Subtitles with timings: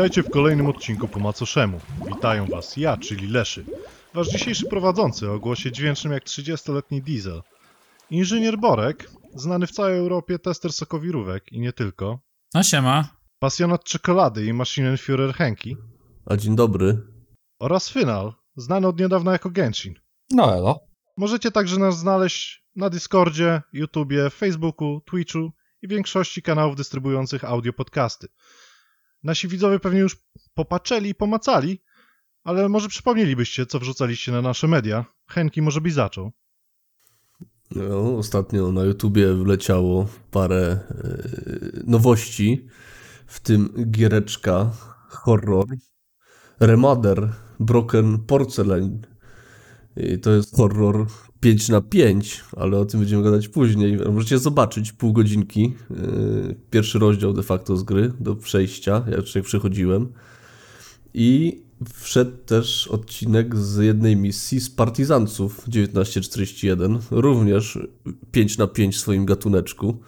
[0.00, 1.80] Witajcie w kolejnym odcinku po macoszemu.
[2.06, 3.64] Witają was ja, czyli Leszy.
[4.14, 7.42] Wasz dzisiejszy prowadzący o głosie dźwięcznym jak 30-letni diesel.
[8.10, 12.20] Inżynier Borek, znany w całej Europie tester sokowirówek i nie tylko.
[12.54, 13.08] No siema.
[13.38, 15.76] Pasjonat czekolady i Maschinenführer Henki.
[16.26, 16.98] A dzień dobry.
[17.58, 19.94] Oraz Final, znany od niedawna jako Genshin.
[20.30, 20.80] No elo.
[21.16, 28.28] Możecie także nas znaleźć na Discordzie, YouTubie, Facebooku, Twitchu i większości kanałów dystrybuujących audio podcasty.
[29.22, 30.16] Nasi widzowie pewnie już
[30.54, 31.82] popatrzeli i pomacali,
[32.44, 35.04] ale może przypomnielibyście, co wrzucaliście na nasze media.
[35.28, 36.32] Henki może byś zaczął.
[37.70, 40.80] No, ostatnio na YouTubie wleciało parę e,
[41.86, 42.68] nowości,
[43.26, 44.70] w tym giereczka
[45.08, 45.66] horror
[46.60, 49.06] Remader Broken Porcelain.
[49.96, 51.06] I to jest horror
[51.40, 53.96] 5 na 5, ale o tym będziemy gadać później.
[53.96, 55.94] Możecie zobaczyć pół godzinki, e,
[56.70, 60.12] pierwszy rozdział de facto z gry do przejścia, ja tutaj przychodziłem.
[61.14, 61.60] I
[61.94, 67.78] wszedł też odcinek z jednej misji z Partizanców 1941, również
[68.32, 70.00] 5 na 5 w swoim gatuneczku,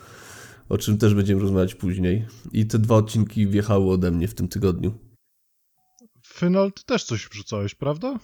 [0.69, 2.27] o czym też będziemy rozmawiać później.
[2.53, 4.95] I te dwa odcinki wjechały ode mnie w tym tygodniu.
[6.27, 8.19] Final, ty też coś wrzucałeś, prawda?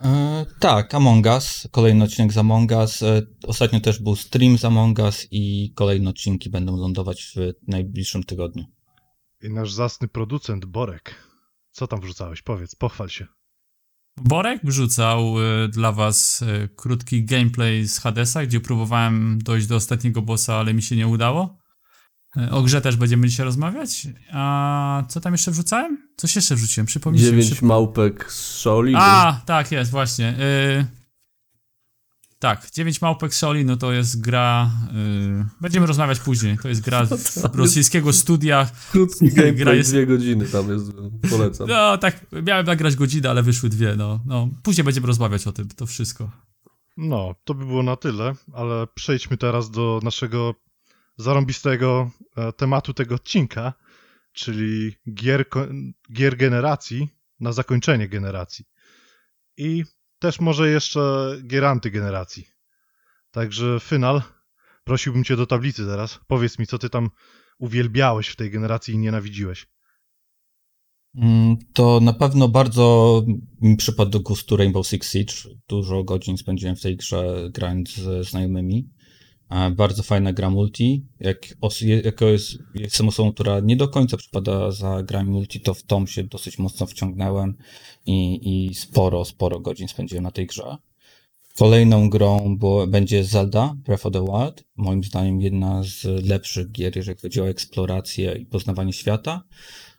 [0.00, 3.02] E, tak, Among Us, kolejny odcinek z Among Us.
[3.02, 8.24] E, ostatnio też był stream z Among Us i kolejne odcinki będą lądować w najbliższym
[8.24, 8.64] tygodniu.
[9.42, 11.14] I nasz zasny producent Borek.
[11.70, 12.42] Co tam wrzucałeś?
[12.42, 13.26] Powiedz, pochwal się.
[14.16, 20.22] Borek wrzucał y, dla was y, krótki gameplay z Hadesa, gdzie próbowałem dojść do ostatniego
[20.22, 21.57] bossa, ale mi się nie udało.
[22.36, 24.06] Y, o grze też będziemy dzisiaj rozmawiać.
[24.32, 26.08] A co tam jeszcze wrzucałem?
[26.16, 27.26] Coś jeszcze wrzuciłem, przypomnijcie.
[27.30, 27.66] Dziewięć szybko.
[27.66, 28.98] małpek z Shaolinu.
[29.00, 30.34] A, tak jest, właśnie.
[30.40, 30.86] Y,
[32.38, 34.70] tak, 9 małpek Soli, no to jest gra.
[35.42, 36.58] y, będziemy rozmawiać później.
[36.58, 38.70] To jest gra z rosyjskiego studia.
[38.90, 40.92] Krótki gra gameplay, jest- dwie godziny tam jest,
[41.30, 41.68] polecam.
[41.68, 43.94] No, tak, miałem nagrać godzinę, ale wyszły dwie.
[43.96, 44.48] No, no.
[44.62, 46.30] Później będziemy rozmawiać o tym, to wszystko.
[46.96, 50.54] No, to by było na tyle, ale przejdźmy teraz do naszego
[51.18, 53.72] zarąbistego e, tematu tego odcinka,
[54.32, 55.44] czyli gier,
[56.12, 57.08] gier generacji
[57.40, 58.64] na zakończenie generacji.
[59.56, 59.84] I
[60.18, 62.46] też może jeszcze gier antygeneracji.
[63.30, 64.22] Także Final,
[64.84, 66.20] prosiłbym cię do tablicy teraz.
[66.26, 67.10] Powiedz mi, co ty tam
[67.58, 69.66] uwielbiałeś w tej generacji i nienawidziłeś.
[71.14, 73.22] Mm, To na pewno bardzo
[73.60, 75.34] mi przypadł do gustu Rainbow Six Siege.
[75.68, 78.90] Dużo godzin spędziłem w tej grze grając ze znajomymi.
[79.76, 81.04] Bardzo fajna gra multi.
[81.20, 85.74] Jak os- jako jest, jestem osobą, która nie do końca przypada za grami multi, to
[85.74, 87.54] w tom się dosyć mocno wciągnąłem
[88.06, 90.76] i, i sporo, sporo godzin spędziłem na tej grze.
[91.58, 94.64] Kolejną grą było, będzie Zelda Breath of the Wild.
[94.76, 99.42] Moim zdaniem jedna z lepszych gier, jeżeli chodzi o eksplorację i poznawanie świata.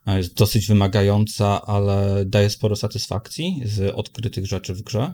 [0.07, 5.13] Jest dosyć wymagająca, ale daje sporo satysfakcji z odkrytych rzeczy w grze.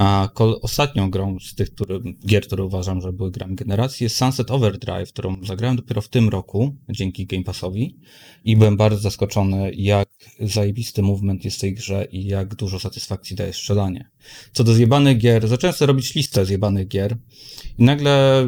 [0.00, 0.28] A
[0.62, 5.08] ostatnią grą z tych który, gier, które uważam, że były grami generacji, jest Sunset Overdrive,
[5.08, 7.96] którą zagrałem dopiero w tym roku dzięki Game Passowi
[8.44, 10.08] i byłem bardzo zaskoczony, jak
[10.40, 14.10] zajebisty movement jest w tej grze i jak dużo satysfakcji daje strzelanie.
[14.52, 17.16] Co do zjebanych gier, zacząłem sobie robić listę zjebanych gier
[17.78, 18.44] i nagle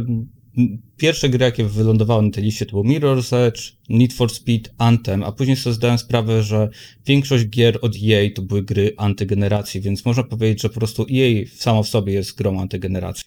[0.96, 5.22] pierwsze gry, jakie wylądowały na tej liście, to był Mirror's Edge, Need for Speed, Anthem,
[5.22, 6.68] a później sobie zdałem sprawę, że
[7.06, 11.46] większość gier od EA to były gry antygeneracji, więc można powiedzieć, że po prostu EA
[11.56, 13.24] samo w sobie jest grą antygeneracji.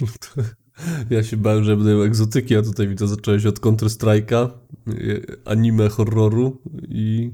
[1.10, 4.50] Ja się bałem, że będą egzotyki, a tutaj widzę, zacząłeś od Counter-Strike'a,
[4.88, 7.30] y, anime horroru i,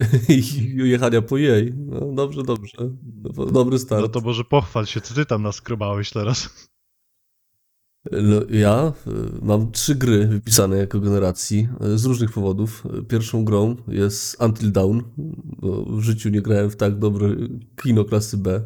[0.28, 0.42] i
[0.76, 1.72] jechania po jej.
[1.76, 2.78] No, dobrze, dobrze.
[3.36, 4.02] No, Dobry start.
[4.02, 6.68] No to może pochwal się, co ty tam naskrobałeś teraz.
[8.04, 9.10] No, ja y,
[9.42, 12.84] mam trzy gry wypisane jako generacji y, z różnych powodów.
[13.08, 15.00] Pierwszą grą jest Until Dawn.
[15.86, 17.28] W życiu nie grałem w tak dobre
[17.82, 18.60] kino klasy B.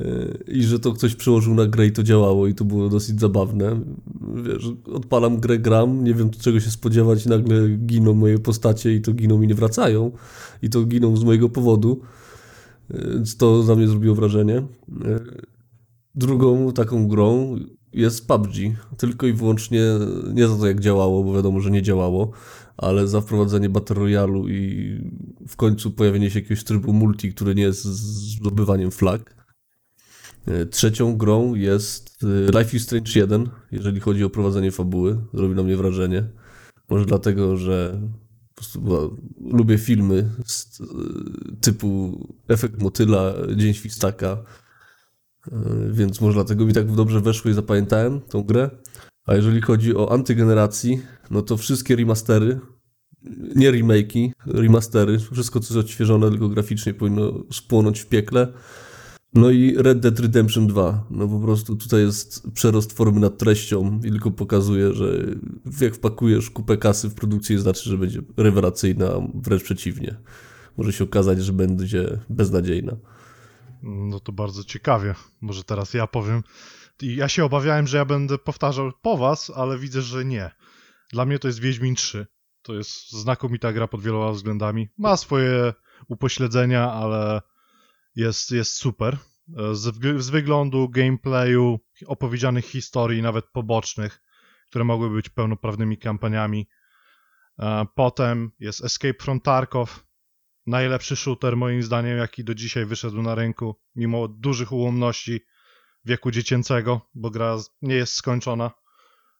[0.00, 3.20] Y, I że to ktoś przełożył na grę i to działało i to było dosyć
[3.20, 3.80] zabawne.
[4.44, 9.12] Wiesz, odpalam grę, gram, nie wiem czego się spodziewać nagle giną moje postacie i to
[9.12, 10.12] giną i nie wracają.
[10.62, 12.00] I to giną z mojego powodu.
[12.90, 14.62] Więc to na mnie zrobiło wrażenie.
[16.14, 17.56] Drugą taką grą
[17.92, 18.54] jest PUBG.
[18.96, 19.80] Tylko i wyłącznie
[20.34, 22.30] nie za to, jak działało, bo wiadomo, że nie działało,
[22.76, 24.98] ale za wprowadzenie Battle Royale'u i
[25.48, 29.34] w końcu pojawienie się jakiegoś trybu multi, który nie jest zdobywaniem flag.
[30.46, 35.18] E, Trzecią grą jest e, Life is Strange 1, jeżeli chodzi o prowadzenie fabuły.
[35.34, 36.24] Zrobi na mnie wrażenie.
[36.88, 38.00] Może dlatego, że
[38.62, 40.84] prostu lubię filmy z, e,
[41.60, 42.18] typu
[42.48, 44.44] Efekt Motyla, Dzień Świstaka,
[45.90, 48.70] Więc może dlatego mi tak dobrze weszło i zapamiętałem tą grę.
[49.26, 51.00] A jeżeli chodzi o antygeneracji,
[51.30, 52.60] no to wszystkie remastery
[53.56, 58.52] nie remake'i, remastery, wszystko co jest odświeżone, tylko graficznie powinno spłonąć w piekle.
[59.34, 61.06] No i Red Dead Redemption 2.
[61.10, 65.26] No po prostu tutaj jest przerost formy nad treścią i tylko pokazuje, że
[65.80, 70.16] jak wpakujesz kupę kasy w produkcję, znaczy, że będzie rewelacyjna, wręcz przeciwnie.
[70.76, 72.96] Może się okazać, że będzie beznadziejna.
[73.82, 75.14] No to bardzo ciekawie.
[75.40, 76.42] Może teraz ja powiem.
[77.02, 80.50] Ja się obawiałem, że ja będę powtarzał po was, ale widzę, że nie.
[81.12, 82.26] Dla mnie to jest Wiedźmin 3.
[82.62, 84.88] To jest znakomita gra pod wieloma względami.
[84.98, 85.72] Ma swoje
[86.08, 87.40] upośledzenia, ale
[88.16, 89.18] jest, jest super.
[89.72, 94.22] Z, z wyglądu, gameplayu, opowiedzianych historii, nawet pobocznych,
[94.68, 96.68] które mogłyby być pełnoprawnymi kampaniami.
[97.58, 100.06] E, Potem jest Escape from Tarkov,
[100.66, 105.40] najlepszy shooter moim zdaniem, jaki do dzisiaj wyszedł na rynku, mimo dużych ułomności
[106.04, 108.70] wieku dziecięcego, bo gra nie jest skończona.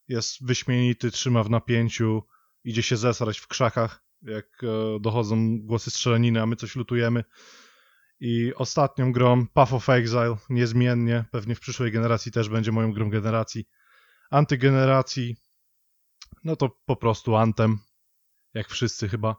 [0.09, 2.23] Jest wyśmienity, trzyma w napięciu,
[2.65, 7.25] idzie się zesrać w krzakach, jak e, dochodzą głosy strzelaniny, a my coś lutujemy.
[8.21, 13.11] I ostatnią grą Path of Exile, niezmiennie, pewnie w przyszłej generacji też będzie moją grą
[13.11, 13.69] generacji.
[14.31, 15.37] Antygeneracji,
[16.45, 17.79] no to po prostu Anthem,
[18.55, 19.37] jak wszyscy chyba.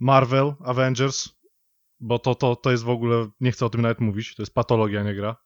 [0.00, 1.28] Marvel, Avengers,
[2.00, 4.54] bo to, to, to jest w ogóle, nie chcę o tym nawet mówić, to jest
[4.54, 5.36] patologia, nie gra.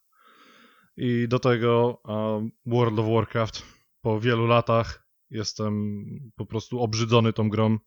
[0.97, 3.63] I do tego um, World of Warcraft.
[4.01, 5.95] Po wielu latach jestem
[6.37, 7.79] po prostu obrzydzony tą grą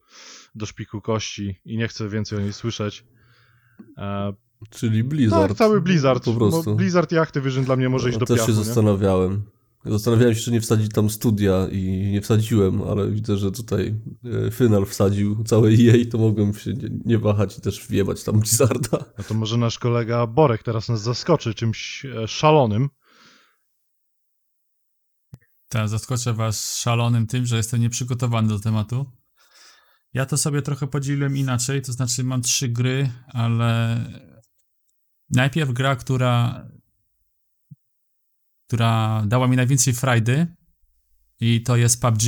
[0.55, 3.05] do szpiku kości i nie chcę więcej o niej słyszeć.
[3.97, 4.33] E,
[4.69, 5.47] Czyli Blizzard.
[5.47, 6.25] tak, cały Blizzard.
[6.25, 6.63] Po prostu.
[6.63, 8.63] Bo Blizzard i Activision dla mnie może iść No, do też piachu, się nie?
[8.63, 9.43] zastanawiałem.
[9.89, 13.95] Zastanawiałem się, czy nie wsadzić tam studia i nie wsadziłem, ale widzę, że tutaj
[14.47, 18.39] e, Final wsadził całe EA, to mogłem się nie, nie wahać i też wjebać tam
[18.39, 19.05] Blizzarda.
[19.17, 22.89] No to może nasz kolega Borek teraz nas zaskoczy czymś e, szalonym.
[25.69, 29.11] Teraz zaskoczę was szalonym tym, że jestem nieprzygotowany do tematu.
[30.13, 33.97] Ja to sobie trochę podzieliłem inaczej, to znaczy mam trzy gry, ale
[35.29, 36.65] najpierw gra, która
[38.67, 40.47] która dała mi najwięcej frajdy
[41.39, 42.21] i to jest PUBG.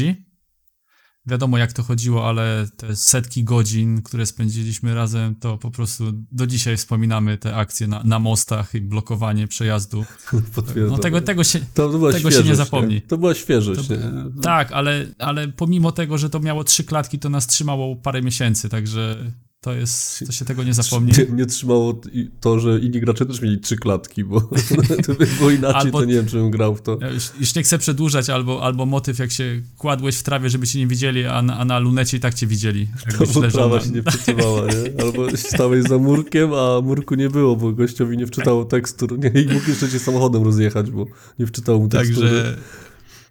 [1.25, 6.47] Wiadomo jak to chodziło, ale te setki godzin, które spędziliśmy razem, to po prostu do
[6.47, 10.05] dzisiaj wspominamy te akcje na, na mostach i blokowanie przejazdu.
[10.89, 13.01] No tego, tego się, to była tego się nie zapomni.
[13.01, 13.87] To była świeżość.
[13.87, 14.41] To- nie?
[14.41, 18.69] Tak, ale, ale pomimo tego, że to miało trzy klatki, to nas trzymało parę miesięcy,
[18.69, 21.11] także to jest, to się tego nie zapomni.
[21.17, 22.01] Nie, nie trzymało
[22.41, 24.49] to, że inni gracze też mieli trzy klatki, bo
[25.57, 26.97] inaczej, Albo- to nie wiem, czy bym grał w to.
[27.01, 30.67] Ja Już, już nie chcę przedłużać, albo, albo motyw, jak się kładłeś w trawie, żeby
[30.67, 32.87] cię nie widzieli, a na, a na lunecie i tak cię widzieli.
[33.17, 35.03] To bo trawa na- się nie wczytywała, nie?
[35.03, 39.41] Albo stałeś za murkiem, a murku nie było, bo gościowi nie wczytało tekstur, nie?
[39.41, 41.05] I mógł jeszcze cię samochodem rozjechać, bo
[41.39, 42.29] nie wczytał mu tekstury.
[42.29, 42.57] Także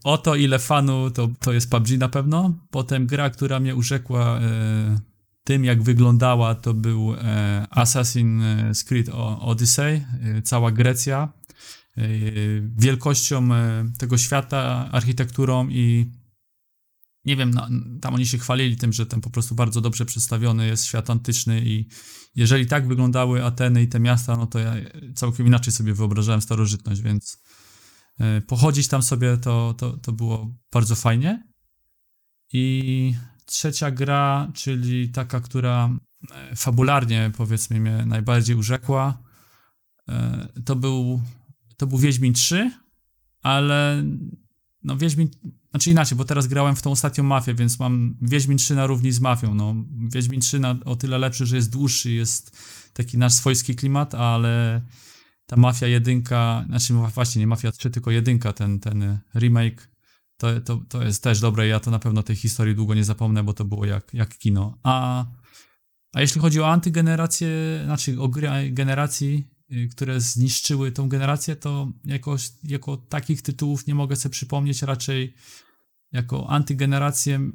[0.05, 2.55] o to ile fanu, to, to jest PUBG na pewno.
[2.71, 5.01] Potem gra, która mnie urzekła e,
[5.49, 9.09] tym, jak wyglądała, to był e, Assassin's Creed
[9.41, 11.33] Odyssey, e, cała Grecja.
[11.97, 12.03] E,
[12.77, 13.49] wielkością
[13.99, 16.13] tego świata, architekturą i
[17.25, 17.69] nie wiem, no,
[18.01, 21.63] tam oni się chwalili tym, że ten po prostu bardzo dobrze przedstawiony jest świat antyczny
[21.65, 21.89] i
[22.35, 24.75] jeżeli tak wyglądały Ateny i te miasta, no to ja
[25.15, 27.43] całkiem inaczej sobie wyobrażałem starożytność, więc
[28.47, 31.49] pochodzić tam sobie to, to, to było bardzo fajnie.
[32.53, 33.15] I
[33.49, 35.91] trzecia gra, czyli taka, która
[36.31, 39.23] e, fabularnie powiedzmy mnie najbardziej urzekła,
[40.09, 41.23] e, to był,
[41.77, 42.71] to był Wiedźmin 3,
[43.43, 44.05] ale
[44.83, 45.29] no Wiedźmin,
[45.71, 49.13] znaczy inaczej, bo teraz grałem w tą ostatnią Mafię, więc mam Wiedźmin 3 na równi
[49.13, 49.75] z Mafią, no.
[50.13, 52.59] Wiedźmin 3 na, o tyle lepszy, że jest dłuższy, jest
[52.93, 54.83] taki nasz swojski klimat, ale
[55.47, 59.89] ta Mafia jedynka, znaczy właśnie nie Mafia 3, tylko jedynka, ten, ten remake,
[60.39, 63.45] to, to, to jest też dobre ja to na pewno tej historii długo nie zapomnę,
[63.45, 64.79] bo to było jak, jak kino.
[64.83, 65.27] A,
[66.13, 67.49] a jeśli chodzi o antygenerację,
[67.85, 73.95] znaczy o gry generacji, y, które zniszczyły tą generację, to jakoś, jako takich tytułów nie
[73.95, 75.35] mogę sobie przypomnieć, raczej
[76.13, 77.51] jako antygenerację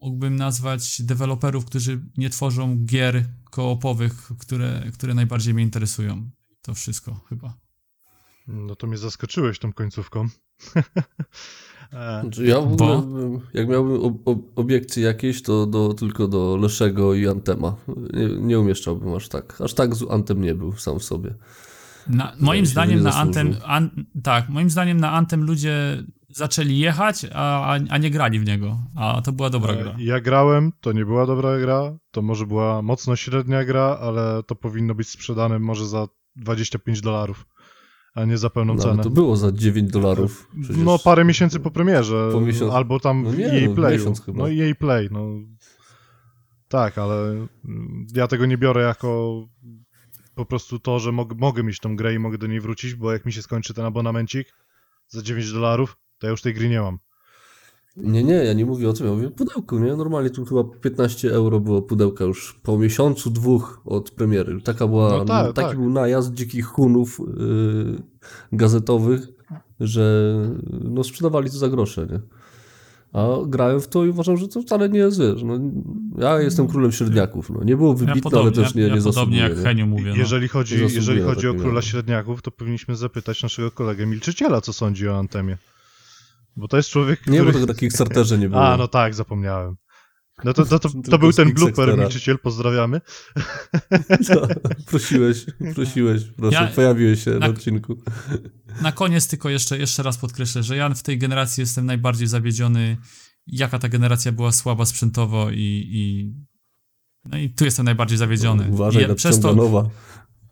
[0.00, 6.30] mógłbym nazwać deweloperów, którzy nie tworzą gier koopowych, które, które najbardziej mnie interesują.
[6.62, 7.58] To wszystko chyba.
[8.46, 10.28] No to mnie zaskoczyłeś tą końcówką.
[11.92, 13.40] E, Znaczy ja w ogóle, Bo?
[13.54, 17.76] jak miałbym ob ob obiekcje jakieś, to do, tylko do Leszego i Antema.
[18.12, 19.60] Nie, nie umieszczałbym aż tak.
[19.60, 21.34] Aż tak z Antem nie był sam w sobie.
[22.06, 23.14] Na, moim zdaniem nie na.
[23.14, 23.90] Antem, an,
[24.22, 28.78] tak, moim zdaniem na Antem ludzie zaczęli jechać, a, a, a nie grali w niego.
[28.96, 29.94] A to była dobra e, gra.
[29.98, 34.54] Ja grałem, to nie była dobra gra, to może była mocno średnia gra, ale to
[34.54, 37.46] powinno być sprzedane może za 25 dolarów,
[38.14, 39.02] a nie za pełną No, ale cenę.
[39.02, 40.48] to było za 9 dolarów.
[40.62, 44.12] Przecież No parę miesięcy po premierze, Po miesiąc- albo tam No nie, EA no, Playu.
[44.34, 45.26] No EA Play, no.
[46.68, 47.30] Tak, ale
[47.64, 49.42] mm, ja tego nie biorę jako
[50.34, 53.12] po prostu to, że mog mogę mieć tą grę i mogę do niej wrócić, bo
[53.12, 54.54] jak mi się skończy ten abonamencik
[55.08, 56.98] za 9 dolarów, to ja już tej gry nie mam.
[57.96, 59.96] Nie, nie, ja nie mówię o tym, ja mówię o pudełku, nie?
[59.96, 64.60] Normalnie tu chyba 15 euro było pudełka już po miesiącu, dwóch od premiery.
[64.60, 65.76] Taka była, No tak, taki tak.
[65.78, 68.02] był najazd dzikich hunów yy,
[68.52, 69.28] gazetowych,
[69.80, 70.34] że
[70.84, 72.20] no sprzedawali to za grosze, nie?
[73.12, 75.58] A grałem w to i uważam, że to wcale nie jest, wiesz, no,
[76.18, 77.64] ja jestem królem średniaków, no.
[77.64, 79.62] Nie było Ja wybitne, podobnie, ale też nie, ja, nie ja podobnie zasługuje, jak nie?
[79.64, 80.10] Heniu mówię.
[80.10, 80.16] No.
[80.16, 81.82] Jeżeli chodzi, Nie jeżeli chodzi o Króla.
[81.82, 85.58] Średniaków, to powinniśmy zapytać naszego kolegę Milczyciela, co sądzi o Antemie.
[86.56, 87.44] Bo to jest człowiek, Nie, który...
[87.44, 88.68] bo tego na Kickstarterze nie było.
[88.68, 89.76] A, no tak, zapomniałem.
[90.44, 93.00] No to, to, to, to był ten blooper, Milczyciel, pozdrawiamy.
[94.90, 97.96] prosiłeś, prosiłeś, proszę, Ja- pojawiłeś się na na- odcinku.
[98.82, 102.96] Na koniec tylko jeszcze, jeszcze raz podkreślę, że ja w tej generacji jestem najbardziej zawiedziony,
[103.46, 106.34] jaka ta generacja była słaba sprzętowo i, i
[107.24, 108.68] no i tu jestem najbardziej zawiedziony.
[108.70, 109.88] Uważaj, I ja, przez to, nowa.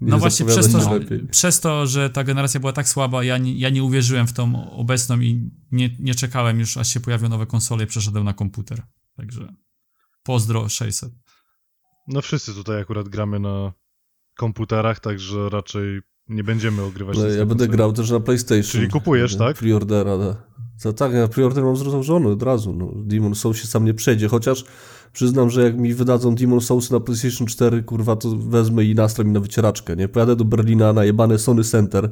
[0.03, 3.39] Nie no właśnie przez to, że, przez to, że ta generacja była tak słaba, ja
[3.39, 7.29] nie, ja nie uwierzyłem w tą obecną i nie, nie czekałem już, aż się pojawią
[7.29, 8.83] nowe konsole i przeszedłem na komputer.
[9.17, 9.55] Także
[10.23, 11.13] pozdro 600.
[12.09, 13.73] No wszyscy tutaj akurat gramy na
[14.37, 17.19] komputerach, także raczej nie będziemy ogrywać.
[17.19, 18.63] No, ja będę grał też na PlayStation.
[18.63, 19.57] Czyli kupujesz, tak?
[19.57, 20.13] Preordera.
[20.83, 22.73] To, tak, ja preorder mam zrozumiony od razu.
[22.73, 22.93] No.
[22.97, 24.65] Demon Souls się sam nie przejdzie, chociaż
[25.13, 29.25] przyznam, że jak mi wydadzą Demon Souls na PlayStation 4, kurwa, to wezmę i nastrę
[29.25, 30.09] mi na wycieraczkę, nie?
[30.09, 32.11] Pojadę do Berlina na jebane Sony Center,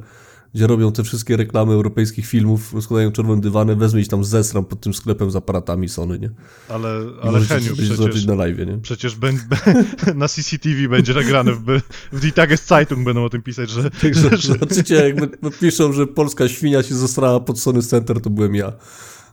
[0.55, 4.79] gdzie robią te wszystkie reklamy europejskich filmów, rozkładają czerwone dywany, wezmę i tam zesram pod
[4.81, 6.29] tym sklepem z aparatami Sony, nie?
[6.69, 8.77] Ale, ale Heniu, przecież, na live, nie?
[8.77, 11.81] przecież bę- na CCTV będzie nagrane, w,
[12.11, 15.15] w Die Tageszeitung będą o tym pisać, że, Także że, zobaczycie, jak
[15.59, 18.73] piszą, że polska świnia się zastrała pod Sony Center, to byłem ja.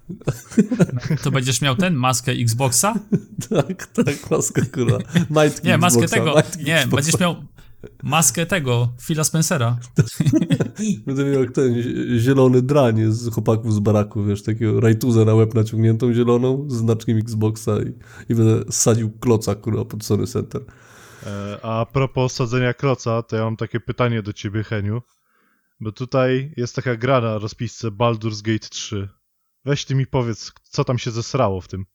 [1.22, 2.94] To będziesz miał ten, maskę Xboxa?
[3.50, 4.98] Tak, tak, maskę kurwa.
[5.30, 6.96] Majtki Nie, maskę Xboxa, tego, majtki nie, Xboxa.
[6.96, 7.36] będziesz miał
[8.02, 9.78] maskę tego, Phila Spencera.
[11.06, 15.34] Będę miał jak ten zi- zielony drań z chłopaków z baraku, wiesz, takiego rajtuza na
[15.34, 17.92] łeb naciągniętą zieloną z znaczkiem Xboxa i,
[18.32, 20.62] i będę sadził kloca, kurwa, pod Sony Center.
[21.26, 25.02] E, A propos sadzenia kloca, to ja mam takie pytanie do ciebie, Heniu.
[25.80, 29.08] Bo tutaj jest taka gra na rozpisce Baldur's Gate 3.
[29.68, 31.86] Weź ty mi powiedz, co tam się zesrało w tym.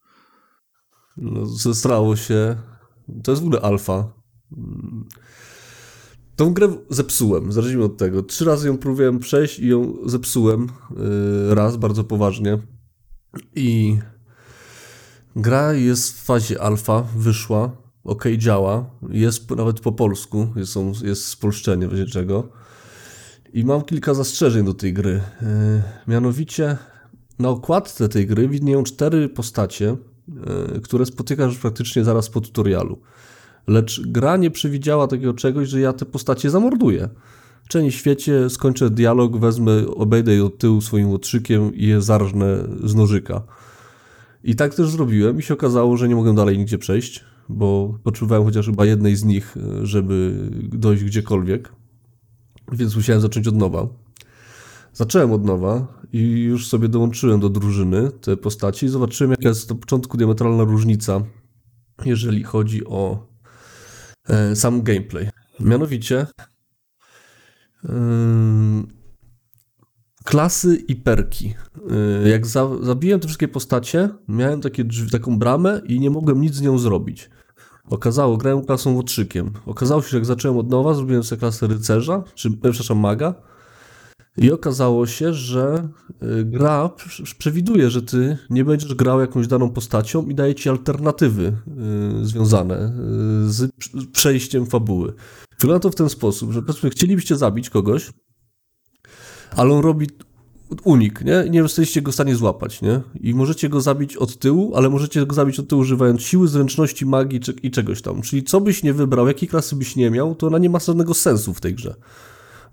[1.17, 2.55] No, zestrało się.
[3.23, 4.13] To jest w ogóle alfa.
[6.35, 8.23] Tą grę zepsułem, zacznijmy od tego.
[8.23, 10.67] Trzy razy ją próbowałem przejść i ją zepsułem.
[11.47, 12.59] Yy, raz, bardzo poważnie.
[13.55, 13.99] I
[15.35, 18.89] gra jest w fazie alfa, wyszła, ok, działa.
[19.09, 22.49] Jest nawet po polsku, jest, jest spolszczenie w razie czego.
[23.53, 25.21] I mam kilka zastrzeżeń do tej gry.
[25.41, 26.77] Yy, mianowicie
[27.43, 29.95] na okładce tej gry widnieją cztery postacie,
[30.75, 32.99] e, które spotykasz praktycznie zaraz po tutorialu.
[33.67, 37.09] Lecz gra nie przewidziała takiego czegoś, że ja te postacie zamorduję.
[37.67, 42.95] Czenie świecie, skończę dialog, wezmę, obejdę je od tyłu swoim łotrzykiem i je zarżnę z
[42.95, 43.41] nożyka.
[44.43, 48.43] I tak też zrobiłem i się okazało, że nie mogę dalej nigdzie przejść, bo potrzebowałem
[48.43, 51.73] chociaż chyba jednej z nich, e, żeby dojść gdziekolwiek.
[52.71, 54.02] Więc musiałem zacząć od nowa.
[54.93, 59.75] Zacząłem od nowa i już sobie dołączyłem do drużyny te postaci zobaczyłem, jaka jest na
[59.75, 61.21] początku diametralna różnica,
[62.05, 63.27] jeżeli chodzi o
[64.29, 65.29] e, sam gameplay.
[65.59, 66.27] Mianowicie
[67.89, 68.87] ym,
[70.23, 71.53] klasy i perki.
[72.25, 76.41] Y, jak za, zabiłem te wszystkie postacie, miałem takie drzwi, taką bramę i nie mogłem
[76.41, 77.29] nic z nią zrobić.
[77.89, 79.51] Okazało, grałem klasą łotrzykiem.
[79.65, 83.35] Okazało się, że jak zacząłem od nowa, zrobiłem sobie klasę rycerza, czy, przepraszam, maga,
[84.37, 85.89] i okazało się, że
[86.39, 90.69] y, gra prz- przewiduje, że ty nie będziesz grał jakąś daną postacią i daje ci
[90.69, 91.53] alternatywy
[92.21, 92.75] y, związane
[93.47, 95.13] y, z prz- przejściem fabuły.
[95.59, 98.11] Wygląda to w ten sposób, że powiedzmy chcielibyście zabić kogoś,
[99.55, 100.07] ale on robi
[100.83, 101.43] unik, nie?
[101.47, 103.01] I nie jesteście go w stanie złapać, nie?
[103.21, 107.05] I możecie go zabić od tyłu, ale możecie go zabić od tyłu używając siły, zręczności,
[107.05, 108.21] magii i czegoś tam.
[108.21, 111.13] Czyli co byś nie wybrał, jakiej klasy byś nie miał, to ona nie ma żadnego
[111.13, 111.95] sensu w tej grze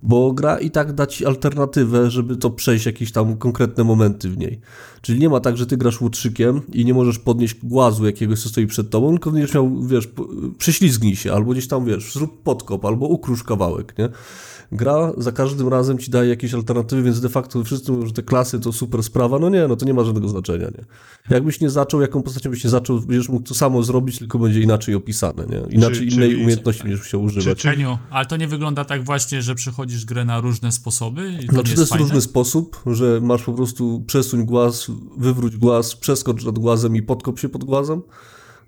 [0.02, 4.38] bo gra i tak da ci alternatywę, żeby to przejść jakieś tam konkretne momenty w
[4.38, 4.60] niej.
[5.02, 8.48] Czyli nie ma tak, że ty grasz łutrzykiem i nie możesz podnieść głazu jakiegoś, co
[8.48, 10.08] stoi przed tobą, tylko będziesz miał, wiesz,
[10.58, 14.08] prześlizgnij się, albo gdzieś tam, wiesz, zrób podkop, albo ukrusz kawałek, nie?
[14.72, 18.22] Gra za każdym razem ci daje jakieś alternatywy, więc de facto wszyscy mówią, że te
[18.22, 19.38] klasy to super sprawa.
[19.38, 20.84] No nie, no to nie ma żadnego znaczenia, nie?
[21.30, 24.60] Jakbyś nie zaczął, jaką postacią byś nie zaczął, będziesz mógł to samo zrobić, tylko będzie
[24.60, 25.74] inaczej opisane, nie?
[25.76, 27.62] Inaczej Czy- innej czyli- umiejętności będziesz musiał używać.
[27.62, 31.32] Heniu, ale to nie wygląda tak właśnie, że przechodzisz grę na różne sposoby?
[31.42, 32.04] I to Znaczy to jest fajne?
[32.04, 34.86] różny sposób, że masz po prostu przesuń głaz,
[35.18, 38.02] wywróć głaz, przeskocz nad głazem i podkop się pod głazem.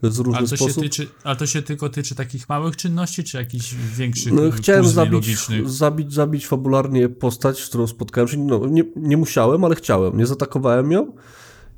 [0.03, 0.83] Z różny Ale to, się sposób.
[0.83, 4.85] tyczy, ale to się tylko tyczy takich małych czynności, czy jakichś większych No, no, chciałem
[4.89, 8.39] zabić, zabić, zabić fabularnie postać, z którą spotkałem się.
[8.39, 10.19] No, nie, nie musiałem, ale chciałem.
[10.19, 11.13] Nie zaatakowałem ją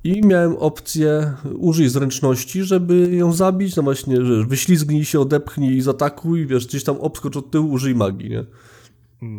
[0.05, 3.77] i miałem opcję użyj zręczności, żeby ją zabić.
[3.77, 7.95] No właśnie, że wyślizgnij się, odepchnij i zaatakuj, wiesz, gdzieś tam obskocz od tyłu, użyj
[7.95, 8.45] magii, nie?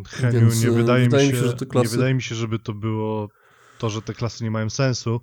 [0.08, 2.13] Heniu, Więc, nie e, wydaje, wydaje mi mi się, się, że te klasy- nie wydaje
[2.13, 3.30] mi się, żeby to było
[3.80, 5.20] to, że te klasy nie mają sensu,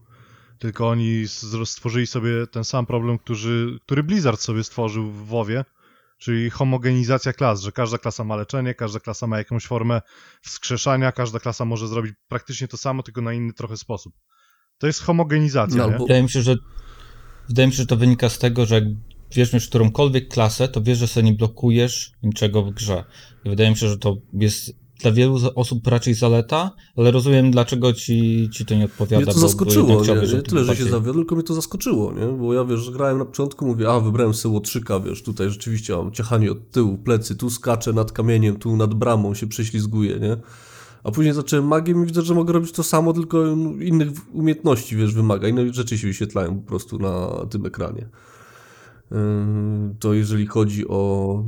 [0.62, 1.24] tylko oni
[1.64, 5.64] stworzyli sobie ten sam problem, który, który Blizzard sobie stworzył w WoWie,
[6.18, 10.00] czyli homogenizacja klas, że każda klasa ma leczenie, każda klasa ma jakąś formę
[10.42, 14.14] wskrzeszania, każda klasa może zrobić praktycznie to samo, tylko na inny trochę sposób.
[14.78, 16.56] To jest homogenizacja, No, Wydaje mi się, że
[17.48, 18.84] wydaje mi się, że to wynika z tego, że jak
[19.36, 23.04] weźmiesz którąkolwiek klasę, to wiesz, że sobie nie blokujesz niczego w grze.
[23.44, 27.92] I wydaje mi się, że to jest dla wielu osób raczej zaleta, ale rozumiem, dlaczego
[27.92, 29.24] ci, ci to nie odpowiada.
[29.24, 32.26] Mnie to zaskoczyło, nie, nie tyle, że się zawiodłem, tylko mnie to zaskoczyło, nie?
[32.26, 36.12] Bo ja, wiesz, grałem na początku, mówię, a, wybrałem sobie łotrzyka, wiesz, tutaj rzeczywiście mam
[36.12, 40.36] ciachanie od tyłu, plecy, tu skaczę nad kamieniem, tu nad bramą się prześlizguję, nie?
[41.04, 43.46] A później zacząłem magię i widzę, że mogę robić to samo, tylko
[43.80, 45.48] innych umiejętności, wiesz, wymaga.
[45.48, 48.08] Inne rzeczy się wyświetlają po prostu na tym ekranie.
[49.10, 49.16] Yy,
[49.98, 51.44] To jeżeli chodzi o,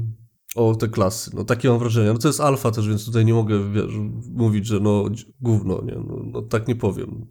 [0.55, 1.31] o te klasy.
[1.35, 2.13] No takie mam wrażenie.
[2.13, 3.95] No to jest alfa też, więc tutaj nie mogę, wiesz,
[4.35, 5.05] mówić, że no
[5.41, 5.95] gówno, nie?
[5.95, 7.27] No, no tak nie powiem.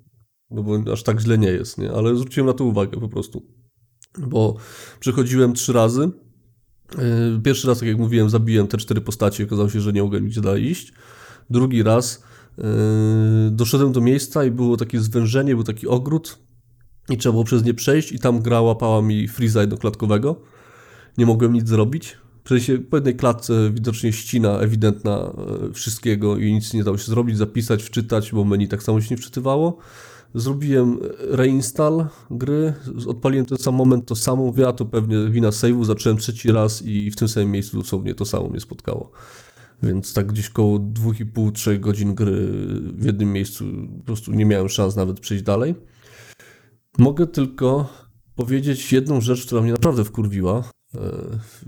[0.50, 1.92] No bo aż tak źle nie jest, nie?
[1.92, 3.46] Ale zwróciłem na to uwagę po prostu.
[4.28, 4.56] Bo
[5.00, 6.12] przechodziłem trzy razy.
[6.98, 10.24] Yy, Pierwszy raz, tak jak mówiłem, zabiłem te cztery postacie, okazało się, że nie mogłem
[10.24, 10.94] nigdzie dalej iść.
[11.50, 12.24] Drugi raz
[12.58, 12.64] yy,
[13.52, 16.40] doszedłem do miejsca i było takie zwężenie, był taki ogród
[17.10, 20.42] i trzeba było przez nie przejść i tam gra łapała mi Freeza jednoklatkowego.
[21.18, 22.18] Nie mogłem nic zrobić.
[22.44, 25.34] W sensie po jednej klatce widocznie ścina ewidentna
[25.70, 29.16] e, wszystkiego i nic nie dało się zrobić, zapisać, wczytać, bo menu tak samo się
[29.16, 29.78] nie wczytywało.
[30.36, 32.74] Zrobiłem reinstall gry,
[33.08, 37.12] odpaliłem ten sam moment, to samo, mówię, to pewnie wina save'u, zacząłem trzeci raz i
[37.12, 39.12] w tym samym miejscu dosłownie to samo mnie spotkało.
[39.84, 42.48] Więc tak gdzieś koło 2,5-3 godzin gry
[42.84, 43.66] w jednym miejscu
[43.98, 45.76] po prostu nie miałem szans nawet przejść dalej.
[46.98, 47.90] Mogę tylko
[48.36, 50.64] powiedzieć jedną rzecz, która mnie naprawdę wkurwiła,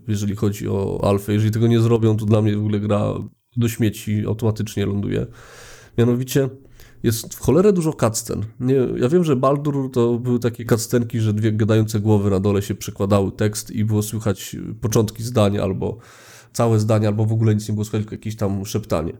[0.08, 1.34] jeżeli chodzi o Alfę.
[1.34, 3.14] Jeżeli tego nie zrobią, to dla mnie w ogóle gra
[3.58, 5.26] do śmieci automatycznie ląduje.
[5.98, 6.50] Mianowicie
[7.04, 8.46] jest w cholerę dużo cutscen.
[8.60, 12.62] Nie, ja wiem, że Baldur to były takie cutscenki, że dwie gadające głowy na dole
[12.62, 15.98] się przekładały tekst i było słychać początki zdania albo
[16.54, 19.14] całe zdania, albo w ogóle nic nie było słychać, tylko jakieś tam szeptanie.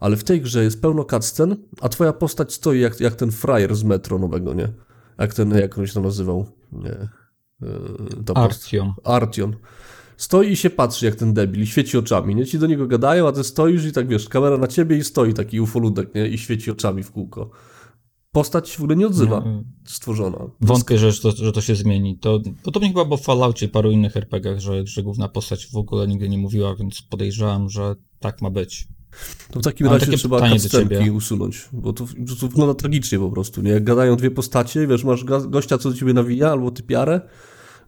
[0.00, 3.76] Ale w tej grze jest pełno cutscen, a twoja postać stoi jak, jak ten frajer
[3.76, 4.68] z metro nowego, nie?
[5.18, 6.46] Jak ten, jak on się tam nazywał?
[6.72, 7.21] Nie.
[7.62, 8.36] Yy, ta postać.
[8.36, 8.92] Artion.
[9.04, 9.56] Artion.
[10.16, 12.46] Stoi i się patrzy jak ten debil i świeci oczami, nie?
[12.46, 15.34] Ci do niego gadają, a ty stoisz i tak, wiesz, kamera na ciebie i stoi
[15.34, 16.28] taki ufoludek, nie?
[16.28, 17.50] I świeci oczami w kółko.
[18.32, 20.38] Postać się w ogóle nie odzywa, No, stworzona.
[20.60, 22.18] Wątpię, że to, że to się zmieni.
[22.18, 26.08] To podobnie chyba było w Falloutie paru innych RPGach, że, że główna postać w ogóle
[26.08, 28.88] nigdy nie mówiła, więc podejrzewam, że tak ma być.
[29.50, 31.12] To w takim Mam razie trzeba ciebie.
[31.12, 32.06] usunąć, bo to,
[32.40, 33.70] to, wygląda tragicznie po prostu, nie?
[33.70, 37.20] Jak gadają dwie postacie, wiesz, masz gościa, co do ciebie nawija, albo typiarę,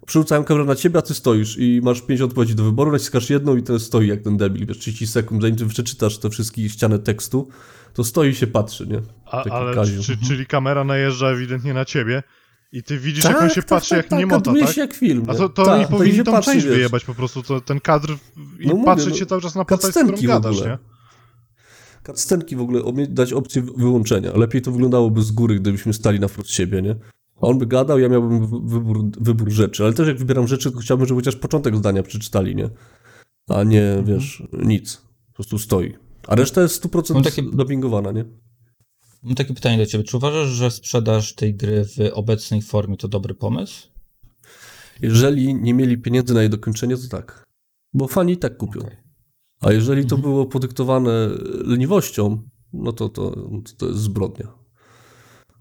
[0.07, 3.57] przerzucają kamerę na ciebie, a ty stoisz i masz pięć odpowiedzi do wyboru, naciskasz jedną
[3.57, 6.99] i ten stoi jak ten debil, wiesz, 30 sekund, zanim ty przeczytasz te wszystkie ściany
[6.99, 7.49] tekstu,
[7.95, 9.01] to stoi i się patrzy, nie?
[9.27, 12.23] A, ale czy, czyli kamera najeżdża ewidentnie na ciebie
[12.73, 14.71] i ty widzisz, jak on się patrzy, jak nie mota, tak?
[14.71, 15.25] się jak film.
[15.29, 16.75] A to, to Tak, oni powinni się tą patrzy, część wiesz.
[16.75, 18.17] wyjebać po prostu, to, ten kadr
[18.61, 20.71] i No patrzeć no, się cały czas na postać, z którą gadasz, ogóle.
[20.71, 20.79] nie?
[22.07, 24.31] Cutscenki w ogóle, dać opcję wy- wyłączenia.
[24.37, 26.97] Lepiej to wyglądało z góry, gdybyśmy stali na wprost siebie, nie?
[27.41, 30.79] On by gadał, ja miałbym wy- wybór, wybór rzeczy, ale też jak wybieram rzeczy, to
[30.79, 32.71] chciałbym, żeby chociaż początek zdania przeczytali, nie?
[33.49, 34.07] A nie, Mhm.
[34.07, 34.97] wiesz, nic.
[35.27, 35.95] Po prostu stoi.
[36.27, 38.25] A reszta jest 100% Mam takie- dubbingowana, nie?
[39.23, 40.05] Mam takie pytanie do ciebie.
[40.05, 43.89] Czy uważasz, że sprzedaż tej gry w obecnej formie to dobry pomysł?
[45.03, 47.45] Jeżeli nie mieli pieniędzy na jej dokończenie, to tak.
[47.95, 48.81] Bo fani i tak kupią.
[48.81, 48.97] Okej.
[49.61, 50.23] A jeżeli to Mhm.
[50.33, 51.29] było podyktowane
[51.65, 52.43] leniwością,
[52.73, 53.37] no to, to,
[53.79, 54.53] to jest zbrodnia.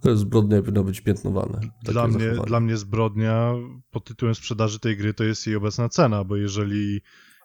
[0.03, 1.59] To jest zbrodnia i powinno być piętnowane.
[1.59, 2.47] takie Dla mnie, zachowanie.
[2.47, 3.53] dla mnie zbrodnia
[3.91, 7.01] pod tytułem sprzedaży tej gry to jest jej obecna cena, bo jeżeli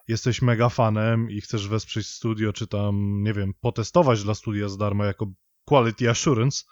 [0.07, 4.77] jesteś mega fanem i chcesz wesprzeć studio, czy tam, nie wiem, potestować dla studia za
[4.77, 5.27] darmo jako
[5.65, 6.63] quality assurance,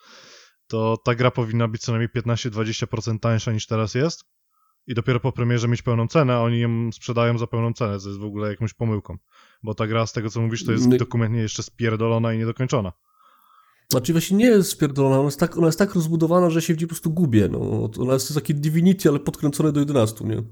[0.68, 4.26] to ta gra powinna być co najmniej 15-20% tańsza niż teraz jest
[4.88, 8.10] i dopiero po premierze mieć pełną cenę, a oni ją sprzedają za pełną cenę, co
[8.10, 9.18] jest w ogóle jakąś pomyłką.
[9.64, 12.92] Bo ta gra, z tego co mówisz, to jest My- dokumentnie jeszcze spierdolona i niedokończona.
[13.92, 16.78] Znaczy właśnie nie jest spierdolona, ona jest tak, ona jest tak rozbudowana, że się w
[16.78, 17.50] niej po prostu gubię.
[17.52, 17.90] No.
[18.00, 20.44] Ona jest takie Divinity, ale podkręcone do 11, nie?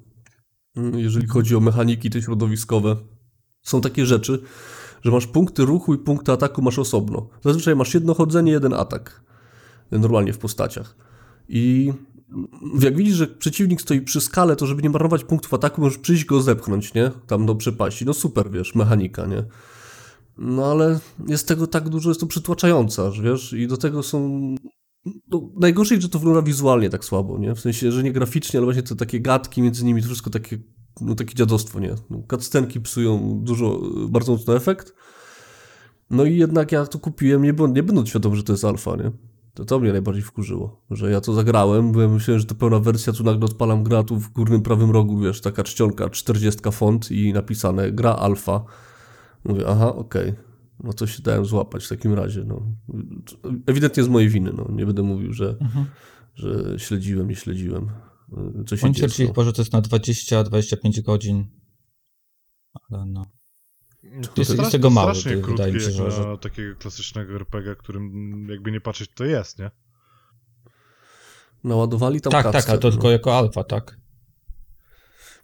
[0.76, 2.96] Mm, Jeżeli chodzi o mechaniki te środowiskowe.
[3.64, 4.42] Są takie rzeczy,
[5.04, 7.30] że masz punkty ruchu i punkty ataku masz osobno.
[7.44, 9.24] Zazwyczaj masz jedno chodzenie, jeden atak.
[9.92, 10.96] Normalnie w postaciach.
[11.50, 11.94] I
[12.80, 16.26] jak widzisz, że przeciwnik stoi przy skale, to żeby nie marnować punktów ataku, możesz przyjść
[16.26, 17.12] go zepchnąć, nie?
[17.28, 18.06] Tam do przepaści.
[18.06, 19.44] No super, wiesz, mechanika, nie?
[20.38, 23.54] No ale jest tego tak dużo, jest to przytłaczające, aż, wiesz?
[23.54, 24.56] I do tego są...
[25.32, 27.56] No, najgorsze, że to wygląda wizualnie tak słabo, nie?
[27.56, 30.58] W sensie, że nie graficznie, ale właśnie te takie gadki między nimi, to wszystko takie,
[31.02, 31.96] no takie dziadostwo, nie?
[32.10, 32.24] No,
[32.84, 34.94] psują dużo, bardzo mocno efekt.
[36.10, 39.12] No i jednak ja to kupiłem, nie, nie będąc świadom, że to jest alfa, nie?
[39.54, 43.14] To to mnie najbardziej wkurzyło, że ja to zagrałem, byłem myślałem, że to pełna wersja,
[43.14, 47.34] tu nagle odpalam gra, tu w górnym prawym rogu, wiesz, taka czcionka, 40 font i
[47.34, 48.66] napisane gra alfa.
[49.46, 50.34] Mówię, aha, okej,
[50.84, 52.62] no to się dałem złapać w takim razie, no.
[53.68, 55.86] Ewidentnie z mojej winy, no, nie będę mówił, że, Mhm.
[56.36, 57.90] że śledziłem, nie śledziłem,
[58.62, 59.08] y, co się Oni dzieje.
[59.08, 59.34] twierdzili no.
[59.34, 61.48] chyba, że to jest na 20-25 godzin.
[62.92, 63.26] Ale no.
[64.36, 67.76] To jest- jest tego mało, strasznie to wydaje mi się, że- na takiego klasycznego RPG,
[67.76, 69.72] którym jakby nie patrzeć to jest, nie?
[71.64, 72.92] Naładowali tam tak, tak, cutscene, ale to no.
[72.92, 73.98] tylko jako alfa, tak?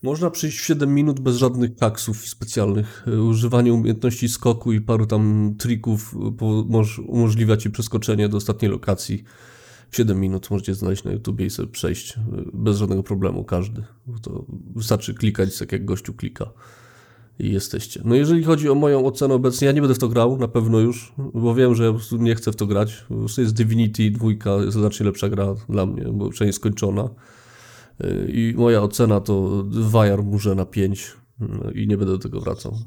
[0.03, 3.05] Można przyjść w 7 minut bez żadnych kaksów specjalnych.
[3.07, 6.15] Y, Używanie umiejętności skoku i paru tam trików
[6.69, 9.23] moż- umożliwia ci przeskoczenie do ostatniej lokacji.
[9.89, 12.19] W 7 minut możecie znaleźć na YouTubie i sobie przejść y,
[12.53, 13.83] bez żadnego problemu, każdy.
[14.21, 16.51] To wystarczy klikać tak jak gościu klika
[17.39, 18.01] i jesteście.
[18.05, 20.79] No jeżeli chodzi o moją ocenę obecnie, ja nie będę w to grał, na pewno
[20.79, 23.05] już, bo wiem, że ja po prostu nie chcę w to grać.
[23.09, 24.27] Po prostu jest Divinity 2,
[24.61, 27.09] jest znacznie lepsza gra dla mnie, bo przynajmniej skończona.
[28.27, 31.15] I moja ocena to Wajar murze na 5
[31.75, 32.77] i nie będę do tego wracał.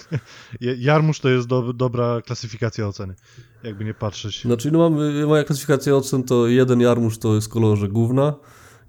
[0.78, 3.14] Jarmuż to jest do, dobra klasyfikacja oceny,
[3.62, 4.42] jakby nie patrzeć.
[4.42, 8.34] Znaczy, no mam, moja klasyfikacja ocen to jeden jarmuż to jest w kolorze gówna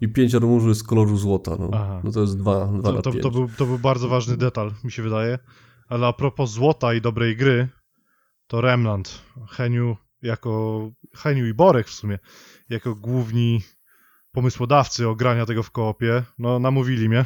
[0.01, 1.51] i pięć jarmużu jest z koloru złota.
[1.59, 3.23] No, no to jest 2 dwa, To, na to, 5.
[3.23, 5.39] to, był, to był bardzo ważny detal, mi się wydaje.
[5.87, 7.67] Ale a propos złota i dobrej gry,
[8.47, 12.19] to Remnant, Heniu jako Heniu i Borek w sumie,
[12.69, 13.61] jako główni
[14.33, 17.25] pomysłodawcy ogrania tego w koopie, no namówili mnie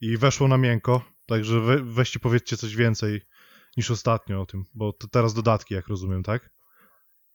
[0.00, 3.20] i weszło na miękko, także we, weźcie powiedzcie coś więcej
[3.76, 6.50] niż ostatnio o tym, bo to teraz dodatki, jak rozumiem, tak?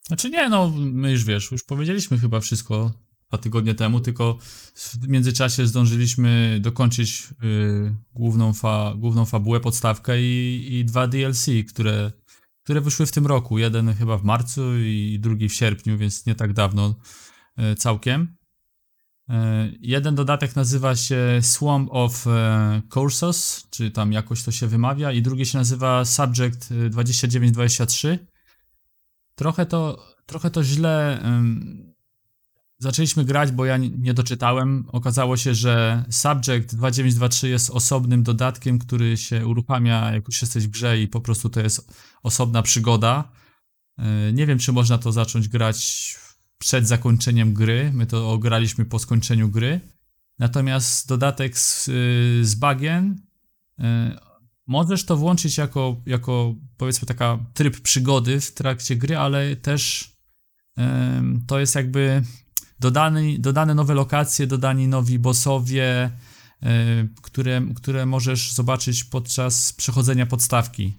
[0.08, 2.92] Znaczy nie, no my już wiesz, już powiedzieliśmy chyba wszystko
[3.28, 4.38] dwa tygodnie temu, tylko
[4.76, 12.12] w międzyczasie zdążyliśmy dokończyć y, główną, fa, główną fabułę, podstawkę i, i dwa DLC, które,
[12.64, 13.58] które wyszły w tym roku.
[13.58, 16.96] Jeden chyba w marcu i drugi w sierpniu, więc nie tak dawno
[17.60, 18.37] y, całkiem.
[19.30, 19.34] Y,
[19.80, 25.22] jeden dodatek nazywa się Swamp of e, Cursos, czy tam jakoś to się wymawia, i
[25.22, 28.28] drugi się nazywa Subject y, 2923.
[29.36, 31.22] Trochę to, trochę to źle
[32.80, 34.86] zaczęliśmy grać, bo ja nie, doczytałem.
[34.92, 40.70] Okazało się, że Subject 2923 jest osobnym dodatkiem, który się uruchamia, jak już jesteś w
[40.70, 41.92] grze i po prostu to jest
[42.24, 43.32] osobna przygoda.
[44.34, 46.18] Nie wiem, czy można to zacząć grać
[46.58, 47.92] przed zakończeniem gry.
[47.94, 49.80] My to ograliśmy po skończeniu gry.
[50.40, 53.22] Natomiast dodatek z, yy, z bagien
[53.78, 53.86] yy,
[54.68, 60.12] Możesz to włączyć jako, jako powiedzmy taka tryb przygody w trakcie gry, ale też
[61.48, 62.24] to jest jakby
[62.80, 66.12] dodany, dodane nowe lokacje, dodani nowi bossowie,
[66.64, 70.94] e, które, które możesz zobaczyć podczas przechodzenia podstawki.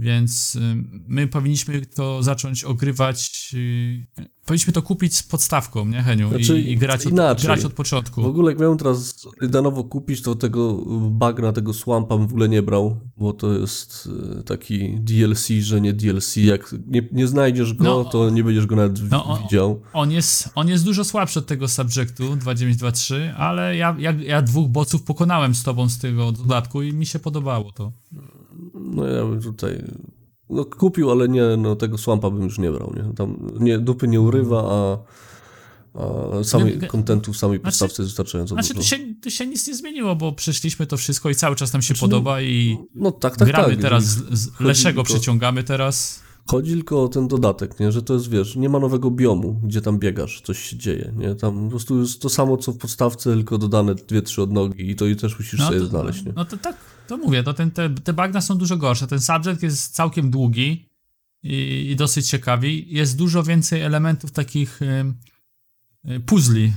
[0.00, 3.50] Więc ym, my powinniśmy to zacząć ogrywać.
[3.54, 4.06] y,
[4.44, 6.28] powinniśmy to kupić z podstawką, nie, Heniu?
[6.28, 7.46] Znaczy, I, i grać, od, inaczej.
[7.46, 8.22] grać od początku.
[8.22, 10.74] W ogóle jak miałem teraz na nowo kupić, to tego
[11.10, 14.08] bagna, tego swampa bym w ogóle nie brał, bo to jest
[14.40, 16.36] y, taki DLC, że nie DLC.
[16.36, 19.82] Jak nie, nie znajdziesz go, No, to nie będziesz go nawet no, o- widział.
[19.92, 24.68] On jest, on jest dużo słabszy od tego subjectu 2923, ale ja, ja, ja dwóch
[24.68, 27.92] bossów pokonałem z tobą z tego dodatku i mi się podobało to.
[28.84, 29.84] No ja bym tutaj...
[30.50, 33.14] No kupił, ale nie, no tego swampa bym już nie brał, nie?
[33.14, 34.98] Tam nie, dupy nie urywa, a,
[36.40, 38.80] a samej Nie, kontentu w samej znaczy- podstawce jest wystarczająco Znaczy, dużo.
[38.80, 41.82] tu się, tu się nic nie zmieniło, bo przeszliśmy to wszystko i cały czas nam
[41.82, 43.82] się Znaczy, no, podoba i No tak, tak, gramy tak.
[43.82, 46.22] teraz, z, z Leszego tylko- przeciągamy teraz.
[46.50, 47.92] Chodzi tylko o ten dodatek, nie?
[47.92, 51.34] że to jest, wiesz, nie ma nowego biomu, gdzie tam biegasz, coś się dzieje, nie?
[51.34, 54.96] Tam po prostu jest to samo, co w podstawce, tylko dodane dwie, trzy odnogi i
[54.96, 56.32] to i też musisz sobie to, znaleźć, nie?
[56.36, 59.06] no to tak, to mówię, to ten, te, te bagna są dużo gorsze.
[59.06, 60.88] Ten subject jest całkiem długi
[61.42, 62.94] i, i dosyć ciekawi.
[62.94, 65.14] Jest dużo więcej elementów takich ym,
[66.10, 66.72] y, puzli.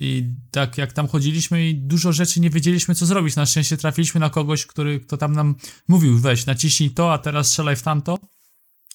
[0.00, 3.36] I tak jak tam chodziliśmy i dużo rzeczy nie wiedzieliśmy co zrobić.
[3.36, 5.54] Na szczęście trafiliśmy na kogoś, który kto tam nam
[5.88, 8.18] mówił, weź naciśnij to, a teraz strzelaj w tamto.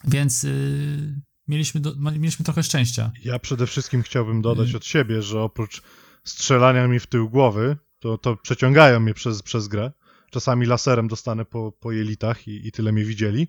[0.03, 3.11] Więc y, mieliśmy, do, mieliśmy trochę szczęścia.
[3.25, 4.77] Ja przede wszystkim chciałbym dodać Mm.
[4.77, 5.81] od siebie, że oprócz
[6.23, 9.91] strzelania mi w tył głowy, to, to przeciągają mnie przez, przez grę.
[10.31, 13.47] Czasami laserem dostanę po, po jelitach i, i tyle mnie widzieli.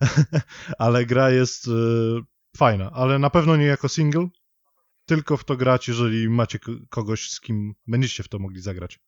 [0.78, 1.70] ale gra jest y,
[2.56, 4.28] fajna, ale na pewno nie jako single.
[5.06, 9.00] tylko w to grać, jeżeli macie kogoś, z kim będziecie w to mogli zagrać.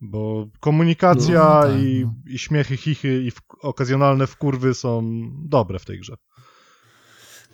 [0.00, 2.14] Bo komunikacja No, tak, i, no.
[2.26, 5.02] i śmiechy, chichy i w, okazjonalne wkurwy są
[5.44, 6.14] dobre w tej grze.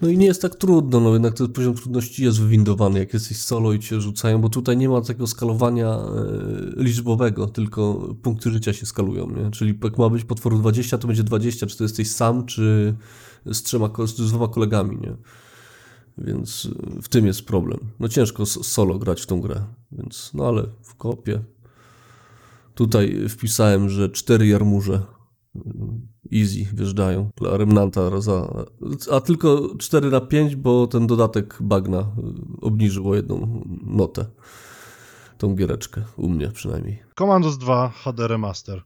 [0.03, 3.37] No i nie jest tak trudno, no jednak ten poziom trudności jest wywindowany, jak jesteś
[3.37, 6.03] solo i cię rzucają, bo tutaj nie ma takiego skalowania e,
[6.77, 9.51] liczbowego, tylko punkty życia się skalują, nie?
[9.51, 12.95] Czyli jak ma być potworu 20, to będzie 20, czy to jesteś sam, czy
[13.47, 15.17] z trzema, z dwoma kolegami, nie?
[16.19, 16.69] Więc
[17.03, 17.79] w tym jest problem.
[18.01, 21.41] No ciężko solo grać w tą grę, więc no ale w kopie.
[22.75, 25.03] Tutaj wpisałem, że cztery jarmuże
[26.33, 28.65] easy wjeżdżają dla Remnanta, za,
[29.13, 34.27] a tylko 4 na 5, bo ten dodatek bagna y, obniżył o jedną notę.
[35.39, 37.03] Tą giereczkę, u mnie przynajmniej.
[37.19, 38.83] Commandos 2 HD Remaster.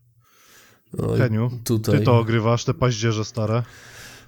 [0.92, 3.62] No Heniu, tutaj, ty to ogrywasz, te paździerze stare.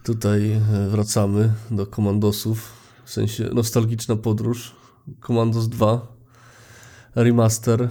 [0.04, 2.72] tutaj e, wracamy do Komandosów,
[3.04, 4.76] w sensie nostalgiczna podróż.
[5.26, 6.19] Commandos 2
[7.14, 7.88] remaster.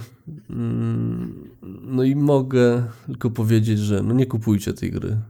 [0.50, 1.50] Mm,
[1.82, 5.20] No i mogę tylko powiedzieć, że no nie kupujcie tej gry.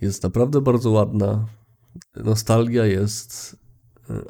[0.00, 1.46] Jest naprawdę bardzo ładna.
[2.16, 3.56] Nostalgia jest,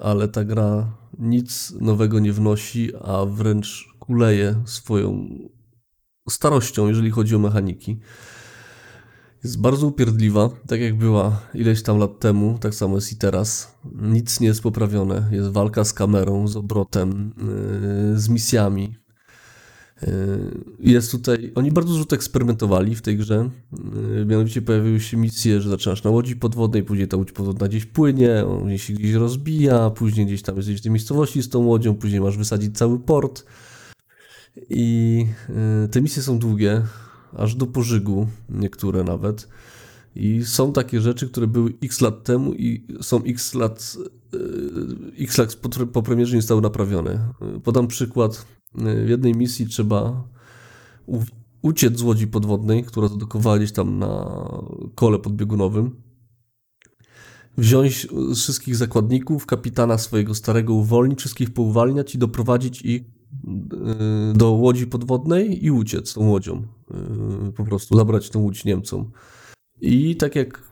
[0.01, 5.29] ale ta gra nic nowego nie wnosi, a wręcz kuleje swoją
[6.29, 8.01] starością, jeżeli chodzi o mechaniki.
[9.45, 13.75] Jest bardzo upierdliwa, tak jak była ileś tam lat temu, tak samo jest i teraz.
[14.03, 15.29] Nic nie jest poprawione.
[15.33, 17.33] Jest walka z kamerą, z obrotem,
[18.13, 18.95] yy, z misjami.
[20.03, 20.09] Yy,
[20.79, 21.53] Jest tutaj.
[21.55, 23.51] Oni bardzo dużo to eksperymentowali w tej grze.
[24.17, 27.85] Yy, Mianowicie pojawiły się misje, że zaczynasz na łodzi podwodnej, później ta łódź podwodna gdzieś
[27.85, 31.95] płynie, on się gdzieś rozbija, później gdzieś tam jesteś w tej miejscowości z tą łodzią,
[31.95, 33.45] później masz wysadzić cały port.
[34.71, 35.27] I
[35.83, 36.83] yy, te misje są długie,
[37.37, 39.49] aż do pożygu, niektóre nawet.
[40.15, 43.97] I są takie rzeczy, które były x lat temu i są x lat,
[44.33, 45.55] yy, x lat
[45.93, 47.33] po, premierze nie zostały naprawione.
[47.65, 48.47] Podam przykład.
[49.05, 50.29] W jednej misji trzeba
[51.63, 54.41] uciec z łodzi podwodnej, która zadokowała gdzieś tam na
[54.95, 55.91] kole podbiegunowym.
[57.57, 64.87] Wziąć wszystkich zakładników, kapitana swojego starego uwolnić, wszystkich pouwalniać i doprowadzić ich yy, do łodzi
[64.87, 66.63] podwodnej i uciec tą łodzią.
[66.91, 69.11] Yy, Po prostu zabrać tą łódź Niemcom.
[69.81, 70.63] I tak jak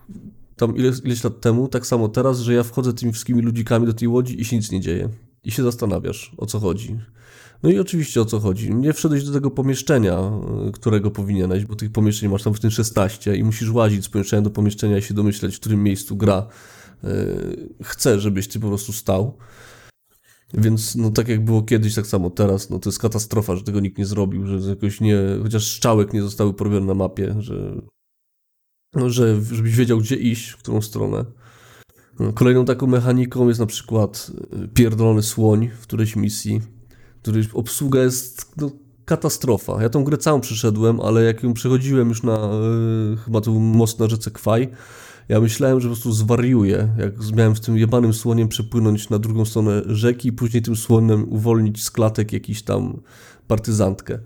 [0.55, 3.93] tam ileś, ileś lat temu, tak samo teraz, że ja wchodzę tymi wszystkimi ludzikami do
[3.93, 5.09] tej łodzi i się nic nie dzieje.
[5.43, 6.99] I się zastanawiasz, o co chodzi.
[7.63, 8.75] No i oczywiście o co chodzi.
[8.75, 10.31] Nie wszedłeś do tego pomieszczenia,
[10.67, 14.09] y, którego powinieneś, bo tych pomieszczeń masz tam w tym 16 i musisz łazić z
[14.09, 16.47] pomieszczenia do pomieszczenia i się domyśleć, w którym miejscu gra
[17.03, 17.07] y,
[17.83, 19.37] chce, żebyś ty po prostu stał.
[20.53, 23.79] Więc no tak jak było kiedyś, tak samo teraz, no to jest katastrofa, że tego
[23.79, 27.81] nikt nie zrobił, że jakoś nie, chociaż strzałek nie zostały porobione na mapie, że
[28.95, 31.25] no, że żebyś wiedział, gdzie iść, w którą stronę.
[32.19, 34.31] No, Kolejną taką mechaniką jest na przykład
[34.63, 36.61] y, pierdolony słoń w którejś misji,
[37.21, 38.71] której obsługa jest no,
[39.05, 39.81] katastrofa.
[39.81, 42.49] Ja tą grę całą przyszedłem, ale jak ją przechodziłem już na
[43.13, 44.69] y, chyba był most na rzece Kwaj,
[45.29, 49.45] ja myślałem, że po prostu zwariuję, jak miałem z tym jebanym słoniem przepłynąć na drugą
[49.45, 52.99] stronę rzeki i później tym słonem uwolnić z klatek jakiś tam
[53.47, 54.19] partyzantkę.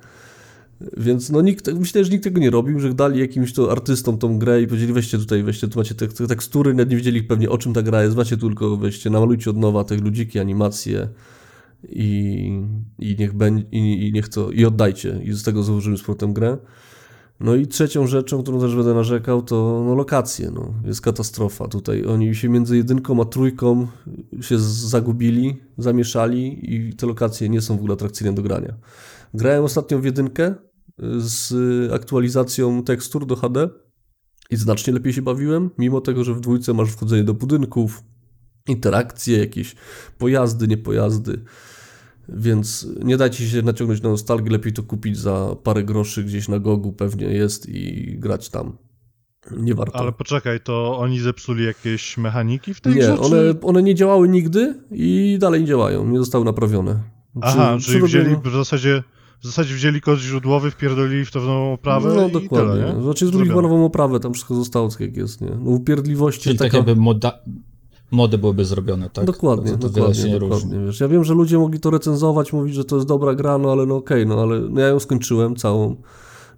[0.97, 4.39] Więc no nikt, myślę, że nikt tego nie robił, że dali jakimś to artystom tą
[4.39, 7.49] grę i powiedzieli weźcie tutaj, weźcie, tu macie te, te tekstury, nawet nie wiedzieli pewnie
[7.49, 11.07] o czym ta gra jest, macie tylko, weźcie, namalujcie od nowa te ludziki, animacje
[11.89, 12.62] i,
[12.99, 16.33] i niech będzie, i, i niech to, i oddajcie i z tego założymy z powrotem
[16.33, 16.57] grę.
[17.39, 20.52] No i trzecią rzeczą, którą też będę narzekał, to no, lokacje.
[20.52, 20.73] No.
[20.86, 22.06] Jest katastrofa tutaj.
[22.06, 23.88] Oni się między jedynką a trójką
[24.41, 28.73] się zagubili, zamieszali i te lokacje nie są w ogóle atrakcyjne do grania.
[29.34, 30.56] Grałem ostatnio w jedynkę y,
[31.17, 31.54] z
[31.93, 33.69] aktualizacją tekstur do HD
[34.50, 38.04] i znacznie lepiej się bawiłem, mimo tego, że w dwójce masz wchodzenie do budynków,
[38.67, 39.76] interakcje, jakieś
[40.17, 41.43] pojazdy, niepojazdy.
[42.29, 46.59] Więc nie dajcie się naciągnąć na nostalgię, lepiej to kupić za parę groszy gdzieś na
[46.59, 48.77] gogu pewnie jest i grać tam.
[49.57, 49.99] Nie warto.
[49.99, 53.19] Ale poczekaj, to oni zepsuli jakieś mechaniki w tej nie, grze?
[53.19, 53.59] one, czy...
[53.61, 56.99] one nie działały nigdy i dalej nie działają, nie zostały naprawione.
[57.41, 59.03] Aha, Przy- czyli wzięli w zasadzie,
[59.41, 62.73] w zasadzie wzięli kod źródłowy, wpierdolili w to w nową oprawę No i dokładnie.
[62.73, 63.03] tyle, nie?
[63.03, 65.49] Znaczy zrobili nową oprawę, tam wszystko zostało tak jak jest, nie?
[65.49, 66.77] No upierdliwości Czyli tak taka...
[66.77, 67.39] jakby moda,
[68.12, 69.26] mody byłyby zrobione, tak?
[69.26, 70.80] Dokładnie, to, to dokładnie, nie dokładnie.
[70.86, 73.72] Wiesz, ja wiem, że ludzie mogli to recenzować, mówić, że to jest dobra gra, no
[73.72, 75.96] ale no okej, no ale no ja ją skończyłem całą.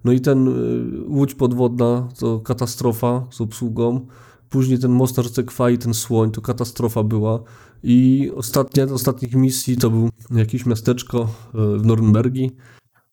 [0.04, 4.06] No i ten y, łódź podwodna to katastrofa z obsługą.
[4.50, 7.40] Później ten most na rzece Kwai, ten słoń, to katastrofa była.
[7.82, 12.50] I ostatnia z ostatnich misji to był jakieś miasteczko y, w Norymbergi.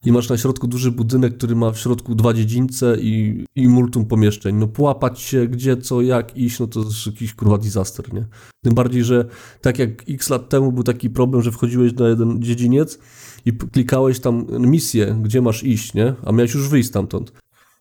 [0.07, 4.05] I masz na środku duży budynek, który ma w środku dwa dziedzińce i, i multum
[4.05, 4.55] pomieszczeń.
[4.55, 8.25] No połapać się gdzie, co, jak iść, no to jest jakiś kurwa disaster, nie?
[8.63, 9.25] Tym bardziej, że
[9.61, 12.99] tak jak x lat temu był taki problem, że wchodziłeś na jeden dziedziniec
[13.45, 16.13] i klikałeś tam misję, gdzie masz iść, nie?
[16.25, 17.33] A miałeś już wyjść stamtąd.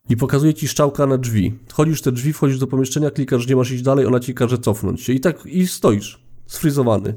[0.08, 1.54] I pokazuje ci szczałka na drzwi.
[1.68, 4.58] Wchodzisz w te drzwi, wchodzisz do pomieszczenia, klikasz, gdzie masz iść dalej, ona ci każe
[4.58, 5.12] cofnąć się.
[5.12, 7.14] I tak i stoisz, sfryzowany.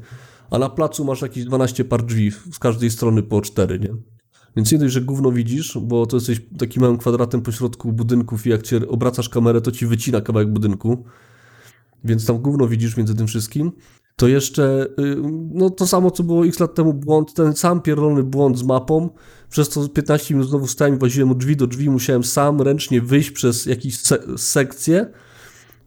[0.51, 4.18] A na placu masz jakieś 12 par drzwi, z każdej strony po 4, nie?
[4.55, 8.49] Więc nie dość, że gówno widzisz, bo to jesteś takim małym kwadratem pośrodku budynków i
[8.49, 11.03] jak cię obracasz kamerę, to ci wycina kawałek budynku.
[12.03, 13.71] Więc tam gówno widzisz między tym wszystkim.
[14.15, 15.17] To jeszcze, y,
[15.51, 19.09] no to samo co było x lat temu błąd, ten sam pierdolony błąd z mapą,
[19.49, 23.01] przez to 15 minut znowu stałem i woziłem od drzwi do drzwi, musiałem sam ręcznie
[23.01, 25.11] wyjść przez jakieś se sekcje,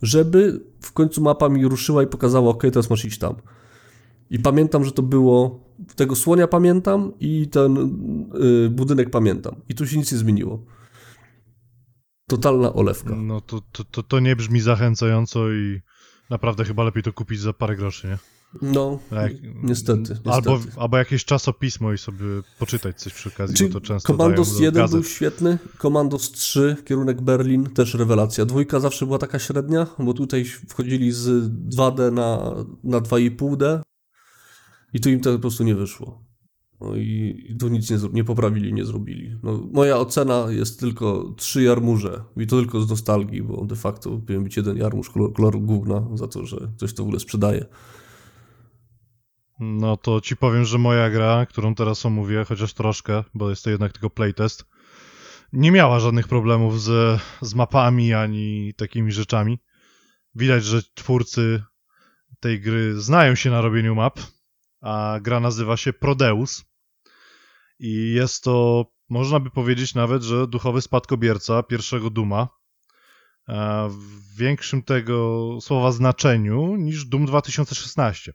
[0.02, 3.34] żeby w końcu mapa mi ruszyła i pokazała, ok, teraz masz iść tam.
[4.32, 5.60] I pamiętam, że to było,
[5.96, 7.76] tego słonia pamiętam i ten
[8.66, 9.54] y, budynek pamiętam.
[9.68, 10.64] I tu się nic nie zmieniło.
[12.28, 13.16] Totalna olewka.
[13.16, 15.80] No to, to, to, to nie brzmi zachęcająco i
[16.30, 18.18] naprawdę chyba lepiej to kupić za parę groszy, nie?
[18.62, 19.32] No, Tak.
[19.62, 20.30] niestety, niestety.
[20.30, 22.24] Albo, albo jakieś czasopismo i sobie
[22.58, 26.30] poczytać coś przy okazji, Czy bo to często Commandos dają do 1 był świetny, Commandos
[26.30, 28.44] 3, kierunek Berlin, też rewelacja.
[28.44, 31.28] Dwójka zawsze była taka średnia, bo tutaj wchodzili z
[31.76, 33.80] 2D na, na 2,5D
[34.92, 36.24] i tu im to po prostu nie wyszło.
[36.80, 39.38] No i, i tu nic nie, nie poprawili, nie zrobili.
[39.42, 44.10] No, moja ocena jest tylko trzy jarmuże i to tylko z nostalgii, bo de facto
[44.10, 47.66] powinien być jeden jarmuż kolor, koloru gówna za to, że ktoś to w ogóle sprzedaje.
[49.60, 53.70] No to ci powiem, że moja gra, którą teraz omówię, chociaż troszkę, bo jest to
[53.70, 54.64] jednak tylko playtest,
[55.52, 59.58] nie miała żadnych problemów z, z mapami ani takimi rzeczami.
[60.34, 61.62] Widać, że twórcy
[62.40, 64.20] tej gry znają się na robieniu map,
[64.82, 66.64] a gra nazywa się Prodeus.
[67.78, 72.48] I jest to, można by powiedzieć nawet, że duchowy spadkobierca pierwszego Duma.
[73.48, 78.32] e, W większym tego słowa znaczeniu niż Doom 2016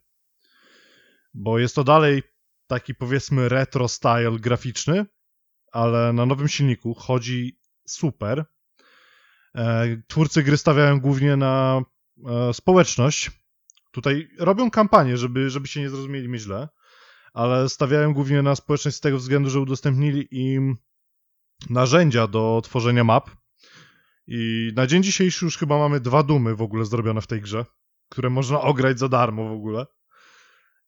[1.38, 2.24] bo jest to dalej
[2.68, 5.06] taki powiedzmy retro style graficzny,
[5.72, 8.46] ale na nowym silniku chodzi super.
[9.56, 11.82] E, Twórcy gry stawiają głównie na
[12.26, 13.32] e, społeczność.
[13.98, 16.70] Tutaj robią kampanię, żeby, żeby się nie zrozumieli mnie źle,
[17.34, 20.78] ale stawiają głównie na społeczność z tego względu, że udostępnili im
[21.70, 23.30] narzędzia do tworzenia map.
[24.28, 27.66] I na dzień dzisiejszy już chyba mamy dwa dumy w ogóle zrobione w tej grze,
[28.10, 29.86] które można ograć za darmo w ogóle.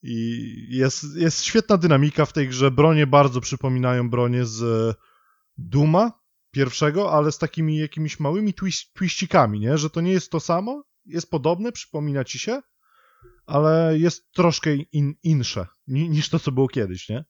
[0.02, 2.72] I jest, jest świetna dynamika w tej grze.
[2.72, 4.96] Bronie bardzo przypominają bronie z
[5.58, 6.12] Duma
[6.52, 8.54] pierwszego, ale z takimi jakimiś małymi
[8.96, 9.78] twiścikami, nie?
[9.78, 12.62] Że to nie jest to samo, jest podobne, przypomina ci się,
[13.46, 17.26] ale jest troszkę in, insze ni, niż to, co było kiedyś, nie?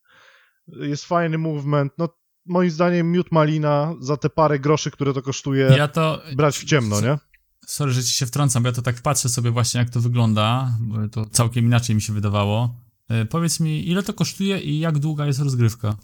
[0.68, 2.10] Jest fajny movement, no
[2.46, 6.22] moim zdaniem miód malina za te parę groszy, które to kosztuje, Ja to...
[6.36, 7.18] brać w ciemno, nie?
[7.66, 10.78] Sorry, że ci się wtrącam, bo ja to tak patrzę sobie właśnie, jak to wygląda,
[10.80, 12.76] bo to całkiem inaczej mi się wydawało.
[13.10, 15.96] E, Powiedz mi, ile to kosztuje i jak długa jest rozgrywka?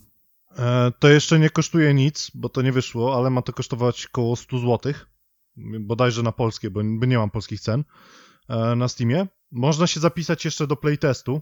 [0.57, 4.35] E, To jeszcze nie kosztuje nic, bo to nie wyszło, ale ma to kosztować około
[4.35, 4.93] 100 zł.
[5.79, 7.83] Bodajże na polskie, bo nie mam polskich cen
[8.75, 9.27] na Steamie.
[9.51, 11.41] Można się zapisać jeszcze do playtestu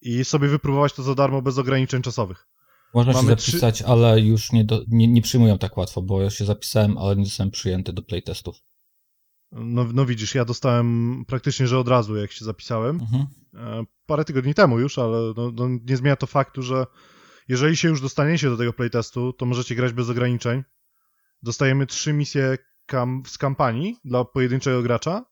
[0.00, 2.48] i sobie wypróbować to za darmo bez ograniczeń czasowych.
[2.94, 6.22] Można się Mamy trzy- zapisać, ale już nie, do, nie, nie przyjmują tak łatwo, bo
[6.22, 8.56] ja się zapisałem, ale nie zostałem przyjęty do playtestów.
[9.52, 13.00] No, no widzisz, ja dostałem praktycznie, że od razu jak się zapisałem.
[13.00, 13.26] Mhm.
[13.54, 16.86] E, Parę tygodni temu już, ale no, no, nie zmienia to faktu, że
[17.48, 20.62] jeżeli się już dostaniecie do tego playtestu, to możecie grać bez ograniczeń.
[21.42, 25.24] Dostajemy trzy misje kam z kampanii dla pojedynczego gracza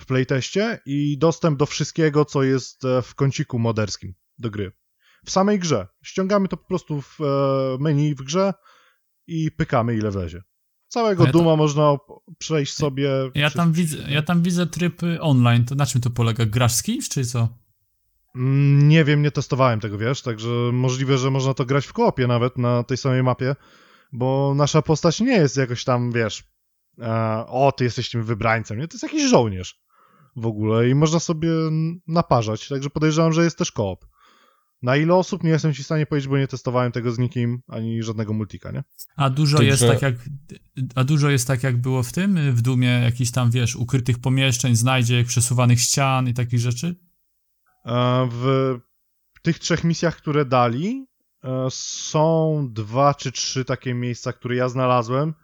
[0.00, 4.72] w playteście i dostęp do wszystkiego, co jest e, w kąciku moderskim do gry.
[5.24, 5.86] W samej grze.
[6.02, 7.24] Ściągamy to po prostu w e,
[7.80, 8.54] menu w grze
[9.26, 10.42] i pykamy ile wlezie.
[10.88, 13.10] Całego A ja Duma można op- przejść sobie.
[13.34, 16.46] Ja tam, widzę, ja tam widzę tryb y, online, to na czym to polega?
[16.46, 17.48] Grasz z kimś, czy co?
[18.34, 22.26] Mm, Nie wiem, nie testowałem tego, wiesz, także możliwe, że można to grać w koopie
[22.26, 23.56] nawet na tej samej mapie,
[24.12, 26.44] bo nasza postać nie jest jakoś tam, wiesz,
[26.98, 28.88] e, o, ty jesteś tym wybrańcem, nie?
[28.88, 29.83] To jest jakiś żołnierz
[30.36, 31.50] w ogóle i można sobie
[32.06, 34.06] naparzać, także podejrzewam, że jest też koop.
[34.82, 37.62] Na ile osób nie jestem ci w stanie powiedzieć, bo nie testowałem tego z nikim,
[37.68, 38.84] ani żadnego multika, nie?
[39.16, 40.14] A dużo Tym, jest że- tak jak
[40.94, 44.76] a dużo jest tak jak było w tym w Dumie jakichś tam wiesz ukrytych pomieszczeń,
[44.76, 46.96] znajdziek, przesuwanych ścian i takich rzeczy?
[47.86, 48.78] E, W
[49.42, 51.06] tych trzech misjach, które dali,
[51.44, 55.34] e, są dwa czy trzy takie miejsca, które ja znalazłem.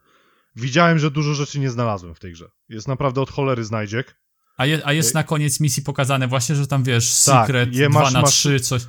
[0.57, 2.49] Widziałem, że dużo rzeczy nie znalazłem w tej grze.
[2.69, 4.20] Jest naprawdę od cholery znajdziek.
[4.61, 7.89] A, je, a jest na koniec misji pokazane właśnie, że tam wiesz Tak, secret je
[7.89, 8.83] 2 masz- na masz- 3 coś.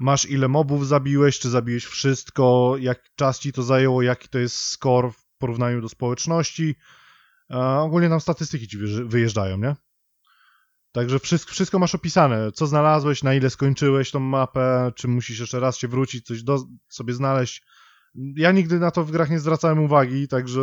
[0.00, 4.56] masz ile mobów zabiłeś, czy zabiłeś wszystko, jak czas ci to zajęło, jaki to jest
[4.56, 6.74] score w porównaniu do społeczności.
[7.48, 9.76] A ogólnie tam statystyki ci wyjeżdż- wyjeżdżają, nie?
[10.92, 15.60] Także wszystko, wszystko masz opisane, co znalazłeś, na ile skończyłeś tą mapę, czy musisz jeszcze
[15.60, 17.62] raz się wrócić, coś do, sobie znaleźć.
[18.36, 20.60] Ja nigdy na to w grach nie zwracałem uwagi, także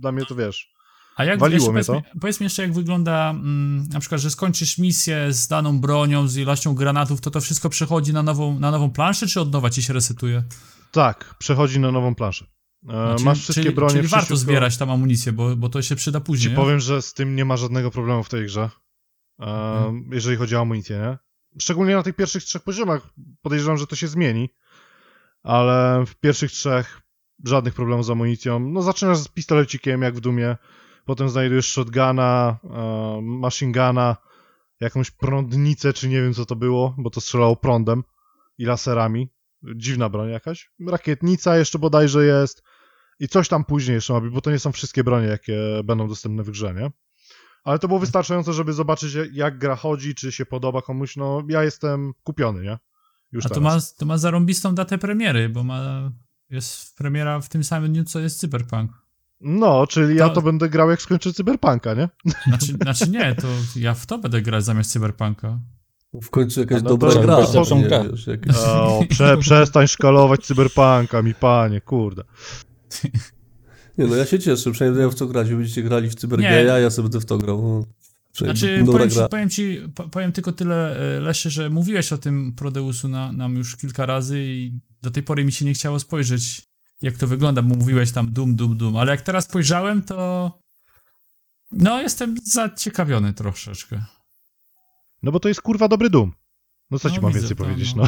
[0.00, 0.73] dla mnie to wiesz.
[1.16, 4.20] A jak Waliło jeszcze, mnie powiedz, mi, powiedz mi jeszcze, jak wygląda mm, na przykład,
[4.20, 8.58] że skończysz misję z daną bronią, z ilością granatów, to to wszystko przechodzi na nową,
[8.58, 10.44] na nową planszę, czy od nowa ci się resetuje?
[10.92, 12.44] Tak, przechodzi na nową planszę.
[12.88, 15.96] E, Znaczy, masz wszystkie czyli, bronie, Czyli warto zbierać tam amunicję, bo, bo to się
[15.96, 16.50] przyda Ci później.
[16.50, 16.56] nie?
[16.56, 18.70] powiem, że z tym nie ma żadnego problemu w tej grze,
[19.40, 20.10] e, Mhm.
[20.12, 21.18] jeżeli chodzi o amunicję, nie?
[21.60, 23.08] Szczególnie na tych pierwszych trzech poziomach
[23.42, 24.48] podejrzewam, że to się zmieni,
[25.42, 27.00] ale w pierwszych trzech
[27.44, 28.60] żadnych problemów z amunicją.
[28.60, 30.56] No zaczynasz z pistolecikiem, jak w Dumie,
[31.04, 34.16] potem znajdujesz shotguna, e, machine guna,
[34.80, 38.04] jakąś prądnicę, czy nie wiem co to było, bo to strzelało prądem
[38.58, 39.28] i laserami.
[39.76, 40.70] Dziwna broń jakaś.
[40.88, 42.62] Rakietnica jeszcze bodajże jest.
[43.20, 46.08] I coś tam później jeszcze ma być, bo to nie są wszystkie bronie, jakie będą
[46.08, 46.90] dostępne w grze, nie?
[47.64, 51.16] Ale to było wystarczające, żeby zobaczyć, jak gra chodzi, czy się podoba komuś.
[51.16, 52.78] No, ja jestem kupiony, nie?
[53.32, 56.12] Już A to ma, to ma zarąbistą datę premiery, bo ma,
[56.50, 59.03] jest premiera w tym samym dniu, co jest Cyberpunk.
[59.46, 62.08] No, czyli ja To- to będę grał, jak skończę Cyberpunka, nie?
[62.48, 65.58] Znaczy, znaczy nie, to ja w to będę grać zamiast Cyberpunka.
[66.22, 67.38] W końcu jakaś No to dobra jakby gra.
[67.38, 68.04] lepszą nie, grę.
[68.10, 68.56] wiesz, jakieś...
[68.56, 72.22] O, prze, przestań szkalować Cyberpunka, mi panie, kurde.
[73.98, 75.48] Nie no, ja się cieszę, przynajmniej ja w to grać.
[75.48, 77.62] Wy będziecie grali w Cybergeja, ja sobie będę w to grał.
[77.62, 77.84] No,
[78.46, 82.52] Znaczy, powiem ci, powiem ci, po- powiem tylko tyle, e, Lesie, że mówiłeś o tym
[82.52, 86.62] Prodeusu na, nam już kilka razy i do tej pory mi się nie chciało spojrzeć,
[87.02, 90.50] jak to wygląda, bo mówiłeś tam dum, dum, dum, ale jak teraz spojrzałem, to
[91.72, 94.04] no, jestem zaciekawiony troszeczkę.
[95.22, 96.32] No bo to jest kurwa dobry dum.
[96.90, 98.02] No co No ci mam więcej to, powiedzieć, no.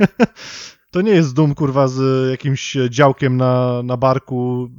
[0.00, 0.06] no.
[0.92, 4.70] to nie jest dum kurwa z jakimś działkiem na, na barku,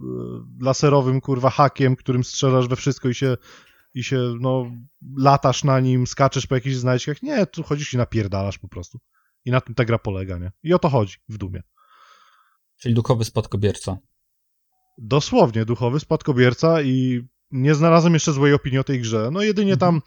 [0.62, 3.38] e, laserowym kurwa hakiem, którym strzelasz we wszystko i się,
[3.94, 4.72] i się no
[5.18, 7.24] latasz na nim, skaczesz po jakichś znajdźkach.
[7.24, 9.00] Nie, tu chodzisz i napierdalasz po prostu.
[9.46, 10.52] I na tym ta gra polega, nie?
[10.64, 11.64] I o to chodzi w dumie.
[12.84, 13.98] Czyli duchowy spadkobierca.
[14.98, 17.22] dosłownie duchowy spadkobierca i
[17.52, 19.30] nie znalazłem jeszcze złej opinii o tej grze.
[19.32, 20.02] No jedynie tam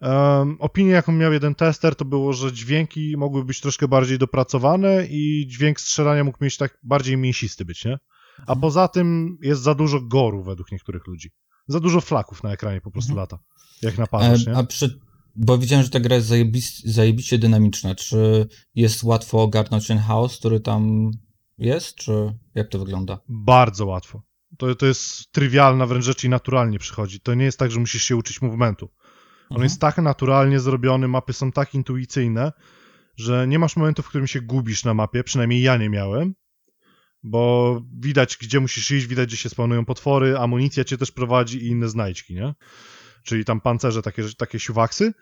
[0.00, 5.06] um, opinię, jaką miał jeden tester, to było, że dźwięki mogły być troszkę bardziej dopracowane
[5.10, 7.98] i dźwięk strzelania mógł mieć tak bardziej mięsisty być, nie?
[8.46, 11.30] A poza tym jest za dużo goru według niektórych ludzi.
[11.66, 13.22] Za dużo flaków na ekranie po prostu Mhm.
[13.22, 13.38] lata.
[13.82, 14.56] Jak napadasz, E, nie?
[14.56, 15.00] a przy,
[15.36, 16.28] bo widziałem, że ta gra jest
[16.84, 17.94] zajebiście dynamiczna.
[17.94, 21.10] Czy jest łatwo ogarnąć ten chaos, który tam
[21.58, 22.12] jest, czy
[22.54, 23.18] jak to wygląda?
[23.28, 24.22] Bardzo łatwo.
[24.58, 27.20] To, to jest trywialna wręcz rzecz i naturalnie przychodzi.
[27.20, 28.86] To nie jest tak, że musisz się uczyć movementu.
[29.40, 29.62] On Mhm.
[29.62, 32.52] jest tak naturalnie zrobiony, mapy są tak intuicyjne,
[33.16, 36.34] że nie masz momentu, w którym się gubisz na mapie, przynajmniej ja nie miałem,
[37.22, 41.66] bo widać, gdzie musisz iść, widać, gdzie się spawnują potwory, amunicja cię też prowadzi i
[41.66, 42.54] inne znajdźki, nie?
[43.24, 45.12] Czyli tam pancerze, takie, takie siuwaksy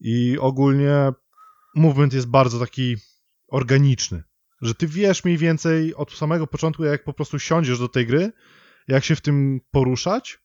[0.00, 1.12] i ogólnie
[1.74, 2.96] movement jest bardzo taki
[3.48, 4.22] organiczny,
[4.62, 8.32] że ty wiesz mniej więcej od samego początku, jak po prostu siądziesz do tej gry,
[8.88, 10.38] jak się w tym poruszać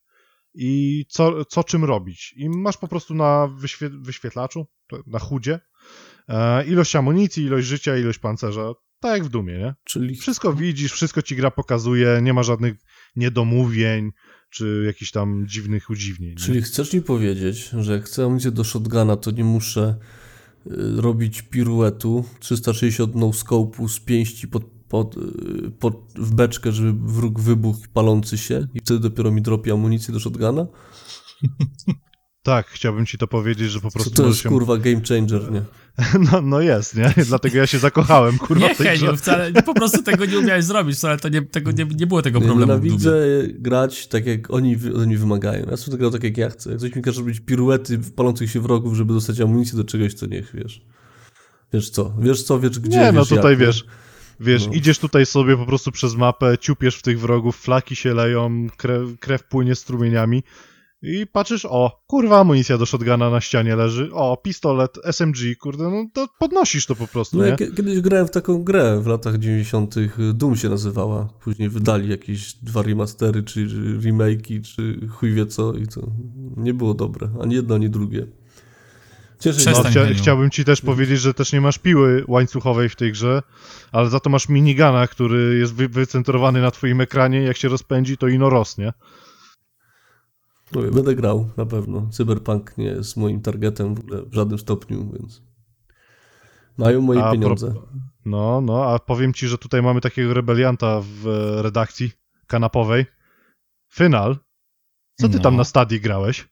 [0.54, 2.34] i co, co czym robić.
[2.36, 4.66] I masz po prostu na wyświe, wyświetlaczu,
[5.06, 5.60] na chudzie,
[6.28, 8.72] e, ilość amunicji, ilość życia, ilość pancerza.
[9.00, 9.74] Tak jak w Dumie, nie?
[9.84, 12.74] Czyli Wszystko widzisz, wszystko ci gra pokazuje, nie ma żadnych
[13.16, 14.10] niedomówień,
[14.50, 16.30] czy jakichś tam dziwnych udziwnień.
[16.30, 16.36] nie?
[16.36, 19.98] Czyli chcesz mi powiedzieć, że jak chcę amunicję do shotguna, to nie muszę
[20.96, 27.40] robić piruetu 360 no scope'u z pięści pod, pod, y, pod, w beczkę, żeby wróg
[27.40, 30.66] wybuchł palący się i wtedy dopiero mi dropi amunicję do shotguna?
[32.42, 34.48] Tak, chciałbym ci to powiedzieć, że po Co prostu to możesz jest się...
[34.48, 35.62] kurwa game changer, nie?
[36.32, 37.14] No, no jest, nie?
[37.26, 39.16] Dlatego ja się zakochałem, kurwa, Nie, w tej grze.
[39.16, 42.38] Wcale, po prostu tego nie umiałeś zrobić, wcale to nie, tego nie, nie było tego
[42.40, 42.88] Ja problemu w Dubie.
[42.90, 45.66] Nienawidzę grać tak, jak oni, oni wymagają.
[45.70, 46.70] Ja sobie grał tak, jak ja chcę.
[46.70, 50.14] Jak ktoś mi każe robić piruety w palących się wrogów, żeby dostać amunicję do czegoś,
[50.14, 50.82] to niech, wiesz.
[51.72, 52.14] Wiesz co?
[52.18, 52.60] Wiesz co?
[52.60, 52.98] Wiesz gdzie?
[52.98, 53.66] Nie, no wiesz tutaj jak, nie?
[53.66, 53.84] wiesz,
[54.40, 54.72] wiesz, No.
[54.72, 59.08] idziesz tutaj sobie po prostu przez mapę, ciupiesz w tych wrogów, flaki się leją, krew,
[59.20, 60.42] krew płynie strumieniami
[61.02, 66.06] i patrzysz, o, kurwa, amunicja do shotguna na ścianie leży, o, pistolet, SMG, kurde, no
[66.12, 67.50] to podnosisz to po prostu, No nie?
[67.50, 69.94] ja kie- kiedyś grałem w taką grę w latach 90.
[70.34, 71.28] Doom się nazywała.
[71.44, 73.66] Później wydali jakieś dwa remastery, czy
[74.00, 76.00] remake'i, czy chuj wie co i to
[76.56, 77.28] nie było dobre.
[77.42, 78.26] Ani jedno, ani drugie.
[79.40, 79.70] Cieszę się.
[79.70, 83.42] No, chcia, chciałbym ci też powiedzieć, że też nie masz piły łańcuchowej w tej grze,
[83.92, 88.16] ale za to masz minigana, który jest wy, wycentrowany na twoim ekranie, jak się rozpędzi,
[88.16, 88.92] to ino rosnie.
[90.74, 92.08] Mówię, Będę grał na pewno.
[92.12, 95.42] Cyberpunk nie jest moim targetem w ogóle w żadnym stopniu, więc
[96.78, 97.70] Mają moje A pieniądze.
[97.70, 97.88] pro-
[98.24, 101.24] No, no, a powiem ci, że tutaj mamy takiego rebelianta w
[101.62, 102.10] redakcji
[102.46, 103.06] kanapowej.
[103.92, 104.36] Final.
[105.20, 105.42] Co ty No.
[105.42, 106.48] tam na stadii grałeś?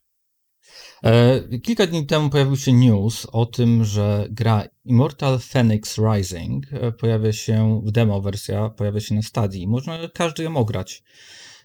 [1.05, 6.93] E, Kilka dni temu pojawił się news o tym, że gra Immortal Phoenix Rising e,
[6.93, 9.67] pojawia się w demo wersja, pojawia się na Stadii.
[9.69, 11.03] Można każdy ją ograć.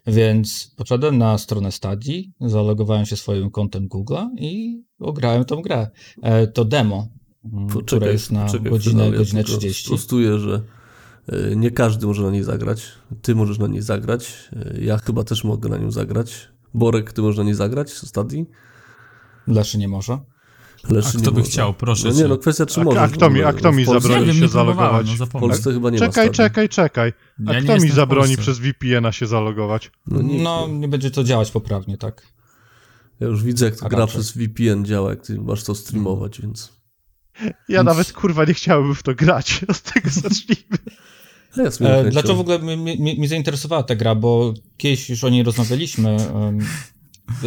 [0.06, 5.90] Więc poszedłem na stronę Stadii, zalogowałem się swoim kontem Google i ograłem tą grę.
[6.22, 7.08] E, To demo,
[7.44, 9.84] m, które jest na poczekaj godzinę, ja godzinę tylko 30.
[9.86, 10.62] Sprostuję, że
[11.28, 12.82] e, nie każdy może na niej zagrać.
[13.22, 14.50] Ty możesz na niej zagrać.
[14.56, 16.48] e, Ja chyba też mogę na nią zagrać.
[16.74, 18.46] Borek, ty możesz na niej zagrać z Stadii?
[19.46, 20.18] Leszy nie może.
[20.90, 21.50] Leszy A kto by może.
[21.50, 21.74] chciał?
[21.74, 23.02] Proszę No nie, no kwestia czy A- możesz.
[23.02, 25.06] a kto mi- a kto mi zabroni się zalogować?
[25.18, 25.28] no W.
[25.28, 26.36] Polsce chyba nie ma Czekaj, Stadii.
[26.36, 27.12] czekaj, czekaj.
[27.46, 29.90] A Ja kto mi zabroni przez VPN-a się zalogować?
[30.06, 32.22] No, nikt, No, nie będzie to działać poprawnie, tak.
[33.20, 36.72] Ja już widzę, jak to gra przez VPN działa, jak ty masz to streamować, więc...
[37.42, 39.60] Ja Więc- nawet kurwa nie chciałbym w to grać.
[39.68, 40.78] Od tego zacznijmy.
[41.56, 42.10] Ja E.
[42.10, 46.16] Dlaczego w ogóle mnie, mnie, mnie zainteresowała ta gra, bo kiedyś już o niej rozmawialiśmy,
[46.34, 46.52] a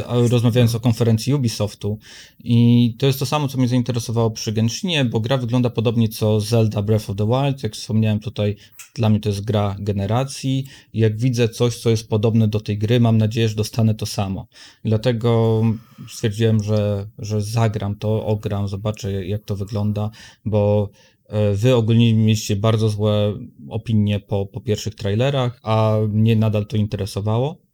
[0.06, 1.98] rozmawiając o konferencji Ubisoftu
[2.44, 6.40] i to jest to samo, co mnie zainteresowało przy Genshinie, bo gra wygląda podobnie co
[6.40, 8.56] Zelda Breath of the Wild, jak wspomniałem tutaj,
[8.96, 12.78] dla mnie to jest gra generacji i jak widzę coś, co jest podobne do tej
[12.78, 14.48] gry, mam nadzieję, że dostanę to samo.
[14.86, 15.62] Dlatego
[16.10, 20.10] stwierdziłem, że, że zagram to, ogram, zobaczę jak to wygląda,
[20.46, 20.90] bo
[21.30, 23.34] E, Wy ogólnie mieliście bardzo złe
[23.70, 27.69] opinie po, po pierwszych trailerach, a mnie nadal to interesowało.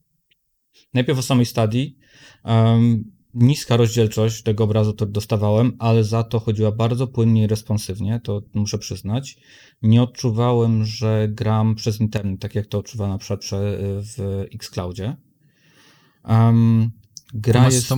[0.96, 1.98] Najpierw o samej stadii.
[2.44, 8.20] Um, niska rozdzielczość tego obrazu, który dostawałem, ale za to chodziła bardzo płynnie i responsywnie,
[8.24, 9.38] to muszę przyznać.
[9.82, 15.18] Nie odczuwałem, że gram przez internet, tak jak to odczuwałem na przykład prze- w Xcloudzie.
[16.24, 16.92] Um,
[17.34, 17.94] gra jest...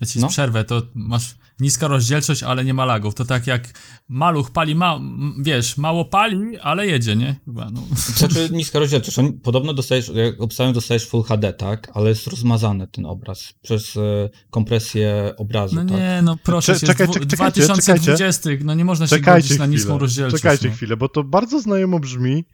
[0.00, 0.28] Ja ci No.
[0.28, 3.14] przerwę, to masz niska rozdzielczość, ale nie ma lagów.
[3.14, 3.68] To tak jak
[4.08, 5.00] maluch pali, ma,
[5.42, 7.40] wiesz, mało pali, ale jedzie, nie?
[7.44, 7.82] Chyba, no.
[8.16, 9.18] Znaczy niska rozdzielczość.
[9.18, 11.90] On- Podobno dostajesz, jak obstawiam, dostajesz Full HD, tak?
[11.94, 15.90] Ale jest rozmazany ten obraz przez e, kompresję obrazu, no tak?
[15.98, 19.48] nie, no proszę Cze- cię, czekaj, dwu- czek- czekajcie, 2020, no nie można się Czekajcie
[19.48, 19.98] godzić na niską chwilę.
[20.00, 20.42] rozdzielczość.
[20.42, 20.74] Czekajcie no.
[20.74, 22.44] chwilę, bo to bardzo znajomo brzmi.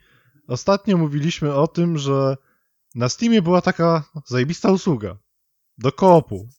[0.47, 2.35] Ostatnio mówiliśmy o tym, że
[2.95, 5.17] na Steamie była taka zajebista usługa.
[5.77, 6.49] Do koopu.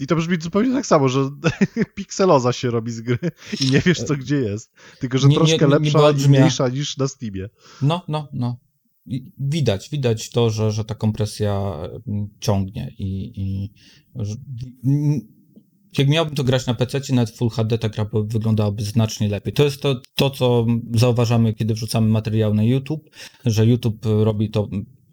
[0.00, 1.30] I to brzmi zupełnie tak samo, że
[1.96, 3.18] pikseloza się robi z gry
[3.60, 4.72] i nie wiesz co gdzie jest.
[5.00, 7.48] Tylko, że Nie- troszkę nie- nie lepsza i mniejsza niż na Steamie.
[7.82, 8.56] No, no, no.
[9.38, 11.74] Widać, widać to, że, że ta kompresja
[12.08, 13.72] mm, ciągnie i, i
[14.14, 14.34] że,
[15.98, 19.52] jak miałbym to grać na PC, nawet Full HD, ta gra by- wyglądałaby znacznie lepiej.
[19.52, 23.10] To jest to, to, co zauważamy, kiedy wrzucamy materiał na YouTube,
[23.44, 24.68] że YouTube robi to,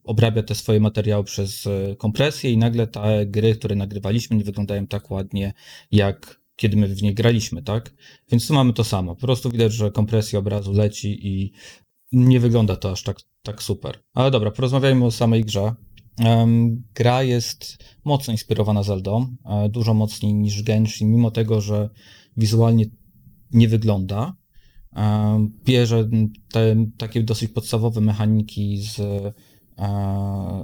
[0.05, 4.87] obrabia te swoje materiały przez e, kompresję i nagle te gry, które nagrywaliśmy, nie wyglądają
[4.87, 5.53] tak ładnie,
[5.91, 7.93] jak kiedy my w nie graliśmy, tak?
[8.31, 9.15] Więc tu mamy to samo.
[9.15, 11.51] Po prostu widać, że kompresja obrazu leci i
[12.11, 13.99] nie wygląda to aż tak, tak super.
[14.13, 15.75] Ale dobra, porozmawiajmy o samej grze.
[16.95, 21.89] Gra jest mocno inspirowana Zeldą, e, dużo mocniej niż Genshin, mimo tego, że
[22.37, 22.85] wizualnie
[23.51, 24.35] nie wygląda.
[25.63, 26.09] Bierze
[26.51, 29.01] te takie dosyć podstawowe mechaniki z,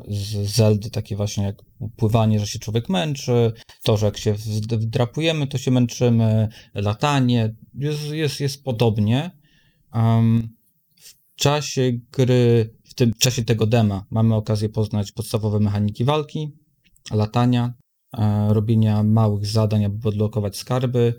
[0.07, 1.55] z Zeldy, takie właśnie jak
[1.97, 3.53] pływanie, że się człowiek męczy,
[3.83, 9.31] to, że jak się wd- wdrapujemy, to się męczymy, latanie, jest, jest, jest podobnie.
[10.95, 16.51] W czasie gry, w tym czasie tego dema, mamy okazję poznać podstawowe mechaniki walki,
[17.11, 17.73] latania,
[18.17, 21.13] e, robienia małych zadań, aby odblokować skarby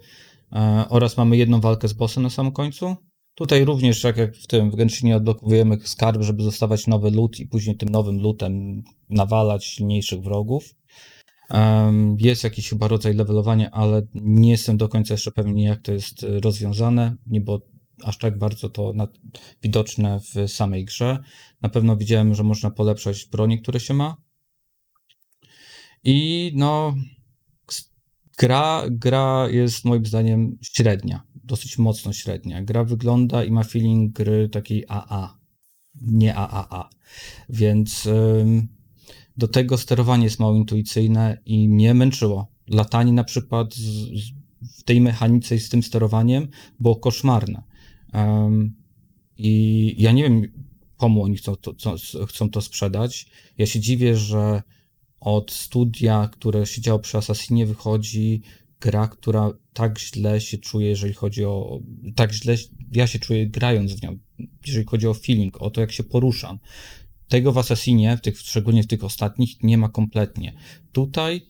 [0.53, 2.97] e, oraz mamy jedną walkę z bossem na samym końcu.
[3.35, 7.47] Tutaj również, tak jak w tym w Genshinie odblokowujemy skarb, żeby dostawać nowy loot i
[7.47, 10.74] później tym nowym lootem nawalać silniejszych wrogów.
[12.18, 16.24] Jest jakiś chyba rodzaj levelowania, ale nie jestem do końca jeszcze pewien, jak to jest
[16.24, 17.61] e, rozwiązane, nie było
[18.05, 18.93] aż tak bardzo to
[19.62, 21.18] widoczne w samej grze.
[21.62, 24.16] Na pewno widziałem, że można polepszać broni, które się ma.
[26.05, 26.95] I no,
[28.39, 32.62] gra, gra jest moim zdaniem średnia, dosyć mocno średnia.
[32.62, 35.38] Gra wygląda i ma feeling gry takiej AA,
[36.03, 36.90] nie AAA.
[37.49, 38.09] Więc
[39.36, 42.53] do tego sterowanie jest mało intuicyjne i mnie męczyło.
[42.68, 44.32] Latanie na przykład z, z,
[44.80, 46.49] w tej mechanice i z tym sterowaniem
[46.80, 47.62] było koszmarne.
[49.36, 50.43] I ja nie wiem,
[50.97, 53.26] komu oni chcą to, co, chcą to sprzedać.
[53.59, 54.62] Ja się dziwię, że
[55.20, 58.43] od studia, które siedziało przy Assassinie, wychodzi
[58.83, 61.80] gra, która tak źle się czuje, jeżeli chodzi o.
[62.16, 62.55] Tak źle
[62.93, 64.18] ja się czuję grając w nią,
[64.66, 66.59] jeżeli chodzi o feeling, o to, jak się poruszam.
[67.28, 70.53] Tego w Assassinie, w tych, szczególnie w tych ostatnich, nie ma kompletnie.
[70.93, 71.43] Tutaj,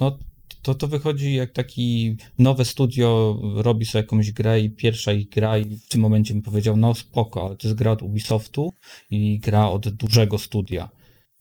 [0.00, 0.18] no,
[0.62, 5.58] To to wychodzi jak taki nowe studio robi sobie jakąś grę i pierwsza ich gra
[5.58, 8.72] i w tym momencie bym powiedział, no spoko, ale to jest gra od Ubisoftu
[9.10, 10.90] i gra od dużego studia.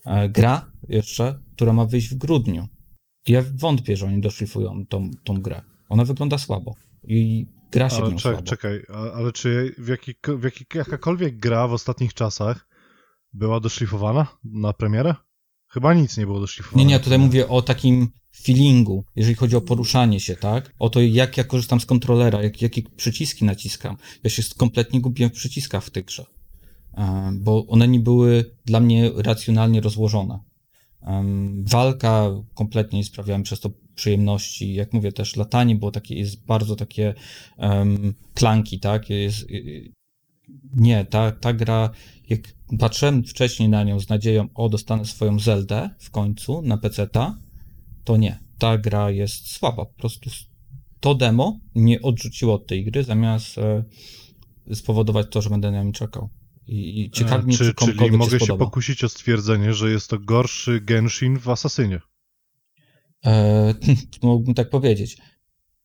[0.05, 2.67] E, Gra jeszcze, która ma wyjść w grudniu.
[3.27, 5.61] Ja wątpię, że oni doszlifują tą, tą grę.
[5.89, 8.41] Ona wygląda słabo i gra się Ale czek, słabo.
[8.41, 8.81] czekaj,
[9.13, 12.67] ale czy w, jaki, w jaki, jakakolwiek gra w ostatnich czasach
[13.33, 15.15] była doszlifowana na premierę?
[15.67, 16.85] Chyba nic nie było doszlifowane.
[16.85, 18.07] Nie, nie, tutaj mówię o takim
[18.43, 20.73] feelingu, jeżeli chodzi o poruszanie się, tak?
[20.79, 23.97] O to, jak ja korzystam z kontrolera, jak, jakie przyciski naciskam.
[24.23, 26.25] Ja się kompletnie gubiłem w przyciskach w tej grze,
[26.97, 30.39] E, bo one nie były dla mnie racjonalnie rozłożone.
[31.63, 34.73] Walka kompletnie nie sprawiała mi przez to przyjemności.
[34.73, 37.13] Jak mówię, też latanie było takie, jest bardzo takie
[37.57, 39.09] um, klanki, tak?
[39.09, 39.91] Jest, y, y,
[40.75, 41.89] nie, ta, ta gra,
[42.29, 42.39] jak
[42.79, 47.37] patrzyłem wcześniej na nią z nadzieją, o, dostanę swoją Zeldę w końcu na PC-ta,
[48.03, 48.39] to nie.
[48.57, 49.85] Ta gra jest słaba.
[49.85, 50.29] Po prostu
[50.99, 53.83] to demo mnie odrzuciło od tej gry, zamiast e,
[54.75, 56.29] spowodować to, że będę na nią czekał.
[56.69, 60.09] I, i ciekawi mnie, czy, czy Czyli mogę się się pokusić o stwierdzenie, że jest
[60.09, 61.99] to gorszy Genshin w Asasynie.
[63.25, 63.73] E,
[64.23, 65.17] mógłbym tak powiedzieć.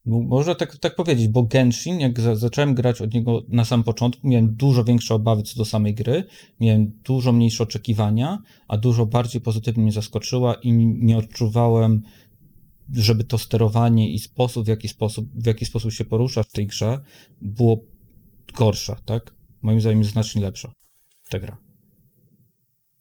[0.06, 3.84] Mo- Można tak, tak powiedzieć, bo Genshin, jak za, zacząłem grać od niego na samym
[3.84, 6.24] początku, miałem dużo większe obawy co do samej gry,
[6.60, 12.02] miałem dużo mniejsze oczekiwania, a dużo bardziej pozytywnie mnie zaskoczyła i nie odczuwałem,
[12.92, 16.66] żeby to sterowanie i sposób, w jaki sposób, w jaki sposób się porusza w tej
[16.66, 17.00] grze,
[17.40, 17.84] było
[18.54, 19.34] gorsze, tak?
[19.64, 20.72] Moim zdaniem znacznie lepsza
[21.30, 21.56] ta gra.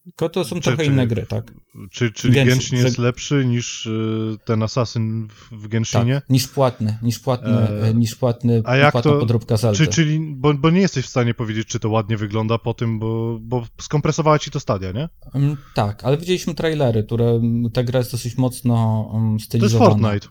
[0.03, 1.53] Tylko to są Czy- trochę czy- inne gry, tak?
[1.91, 6.13] Czy, czyli Genshin, Genshin jest lepszy niż y, ten Asasyn w, w Genshinie?
[6.15, 9.77] Tak, niż płatny, niż płatny, E, e, niż płatny, a jak płatna to- podróbka Zeldy.
[9.77, 12.99] Czy, czyli, bo, bo nie jesteś w stanie powiedzieć, czy to ładnie wygląda po tym,
[12.99, 15.09] bo, bo skompresowała ci to stadia, nie?
[15.33, 19.45] Mm, Tak, ale widzieliśmy trailery, które mm, ta gra jest dosyć mocno um, To jest
[19.45, 19.89] stylizowana.
[19.91, 20.27] Fortnite.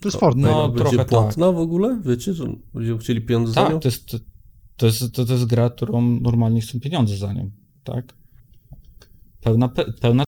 [0.00, 0.50] To jest Fortnite.
[0.50, 2.00] No, Będzie trochę płatna w ogóle?
[2.04, 3.70] Wiecie, że będziemy chcieli pieniądze za nią?
[3.70, 4.33] Tak, to jest,
[4.76, 7.50] to, jest, to, to jest gra, którą normalnie chcą pieniądze za nią,
[7.84, 8.14] tak?
[9.40, 10.24] Pełna, pe, pełna...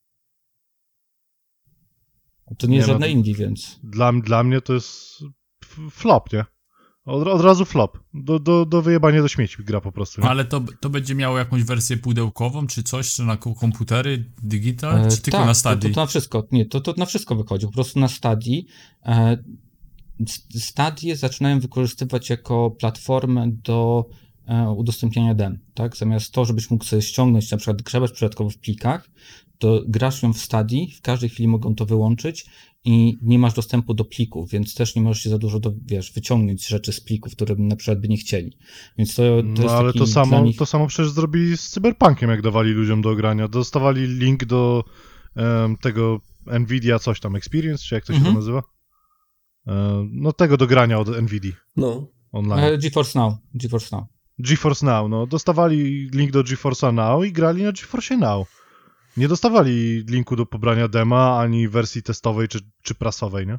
[2.59, 3.81] To nie, Nie, jest no żadne to- indie, więc...
[3.83, 5.23] Dla, dla mnie to jest
[5.91, 6.45] flop, nie?
[7.05, 7.99] Od, od razu flop.
[8.15, 10.21] Do, do, do wyjebania do śmieci gra po prostu.
[10.21, 10.29] Nie?
[10.29, 14.99] Ale to, to będzie miało jakąś wersję pudełkową, czy coś, czy na ko- komputery, digital,
[15.07, 15.95] E, czy tylko tak, na To, stadii?
[15.95, 18.67] to na wszystko, nie, to, to na wszystko wychodzi, po prostu na stadii.
[19.07, 19.45] E,
[20.57, 24.07] stadie zaczynają wykorzystywać jako platformę do
[24.77, 25.97] udostępniania dem, tak?
[25.97, 29.11] Zamiast to, żebyś mógł sobie ściągnąć, na przykład grzebać przypadkowo w plikach,
[29.59, 32.47] to grasz ją w stadii, w każdej chwili mogą to wyłączyć
[32.85, 36.13] i nie masz dostępu do plików, więc też nie możesz się za dużo, do, wiesz,
[36.13, 38.57] wyciągnąć rzeczy z plików, które na przykład by nie chcieli.
[38.99, 40.57] Więc to, to No jest ale taki to samo, nich...
[40.57, 43.49] to samo przecież zrobili z Cyberpunkiem, jak dawali ludziom do grania.
[43.49, 44.85] Dostawali link do
[45.37, 46.21] em, tego
[46.61, 48.35] Nvidia coś tam, Experience, czy jak to się Mhm.
[48.35, 48.63] to nazywa?
[49.67, 52.09] E, no tego do grania od Nvidia No.
[52.33, 52.65] online.
[52.65, 54.05] E, GeForce Now, GeForce Now.
[54.39, 55.27] GeForce Now, no.
[55.27, 58.47] Dostawali link do GeForce'a Now i grali na GeForce Now.
[59.17, 63.59] Nie dostawali linku do pobrania dema, ani wersji testowej czy, czy prasowej, nie?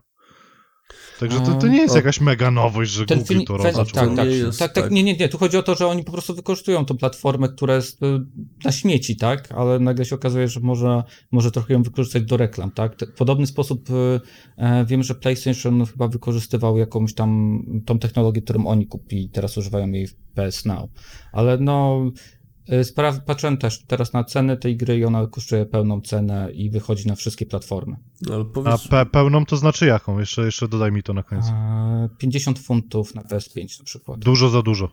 [1.20, 4.16] Także to, to nie jest jakaś mega nowość, że Ten Google film, to zaczął tak,
[4.16, 4.92] tak, jest tak, tak, tak.
[4.92, 7.76] nie, nie, nie, tu chodzi o to, że oni po prostu wykorzystują tą platformę, która
[7.76, 8.06] jest y,
[8.66, 12.72] na śmieci, tak, ale nagle się okazuje, że może, może trochę ją wykorzystać do reklam,
[12.72, 12.96] tak.
[13.14, 13.94] W podobny sposób y,
[14.58, 19.92] e, wiem, że PlayStation chyba wykorzystywał jakąś tam tą technologię, którą oni kupili, teraz używają
[19.92, 20.90] jej w PS Now,
[21.32, 22.37] ale no y,
[22.84, 27.08] spraw, patrzyłem też teraz na cenę tej gry i ona kosztuje pełną cenę i wychodzi
[27.08, 27.96] na wszystkie platformy.
[28.32, 30.20] A powiedz, pe pełną to znaczy jaką?
[30.20, 31.46] Jeszcze, jeszcze dodaj mi to na koniec.
[31.46, 34.20] E, 50 funtów na PS5 na przykład.
[34.20, 34.90] Dużo za dużo.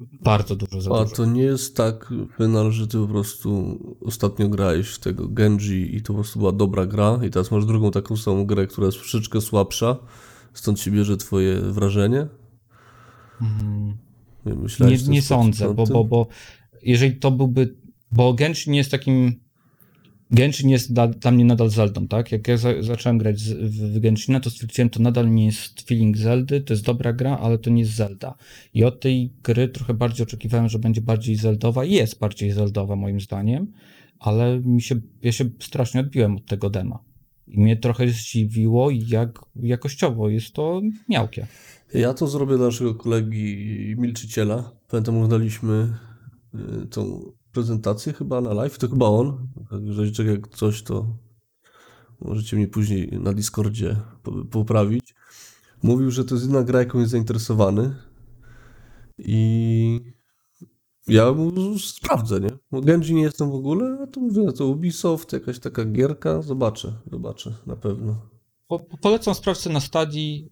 [0.00, 1.16] Bardzo dużo za a dużo.
[1.16, 6.02] to nie jest tak, Penal, że ty po prostu ostatnio grałeś w tego Genji i
[6.02, 8.98] to po prostu była dobra gra i teraz masz drugą taką samą grę, która jest
[8.98, 9.96] troszeczkę słabsza,
[10.52, 12.26] stąd się bierze twoje wrażenie?
[13.40, 13.96] Mm.
[14.44, 16.26] Myślałeś Nie, nie sądzę, bo, bo, bo
[16.84, 17.74] jeżeli to byłby.
[18.12, 19.44] Bo Genshin jest takim.
[20.30, 22.32] Genshin jest dla, dla mnie nadal Zeldą, tak?
[22.32, 25.88] Jak ja za, zacząłem grać z, w, w Genshina, to stwierdziłem, to nadal nie jest
[25.88, 28.34] feeling Zeldy, to jest dobra gra, ale to nie jest Zelda.
[28.74, 32.96] I od tej gry trochę bardziej oczekiwałem, że będzie bardziej Zeldowa i jest bardziej Zeldowa
[32.96, 33.72] moim zdaniem,
[34.18, 36.98] ale mi się, ja się strasznie odbiłem od tego dema.
[37.48, 41.46] I mnie trochę zdziwiło, jak jakościowo jest to miałkie.
[41.94, 44.72] Ja to zrobię dla naszego kolegi Milczyciela.
[44.88, 45.88] Pamiętam, oglądaliśmy
[46.90, 49.48] tą prezentację chyba na live, to chyba on.
[49.70, 51.06] Także jak coś, to
[52.20, 55.14] możecie mnie później na Discordzie po- poprawić.
[55.82, 57.94] Mówił, że to jest jedna gra, jaką jest zainteresowany
[59.18, 60.00] i
[61.08, 62.50] ja mu sprawdzę, nie?
[62.70, 66.92] Bo Genji nie jestem w ogóle, a to mówię, to Ubisoft, jakaś taka gierka, zobaczę,
[67.12, 68.16] zobaczę, na pewno.
[68.68, 70.48] Po- polecam sprawdźcie na stadii.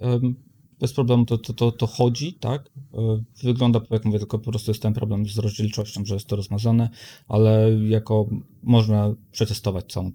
[0.83, 2.71] Bez problemu to, to, to, to chodzi, tak?
[2.95, 6.37] E, Wygląda, jak mówię, tylko po prostu jest ten problem z rozdzielczością, że jest to
[6.37, 6.91] rozmazane,
[7.29, 8.27] ale jako
[8.63, 10.13] można przetestować całą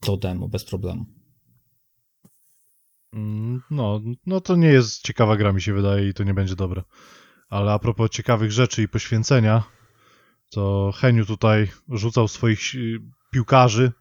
[0.00, 1.06] to, demo bez problemu.
[3.12, 6.56] Mm, No, no to nie jest ciekawa gra, mi się wydaje, i to nie będzie
[6.56, 6.82] dobre.
[7.48, 9.62] Ale a propos ciekawych rzeczy i poświęcenia,
[10.50, 12.60] to Heniu tutaj rzucał swoich
[13.32, 13.92] piłkarzy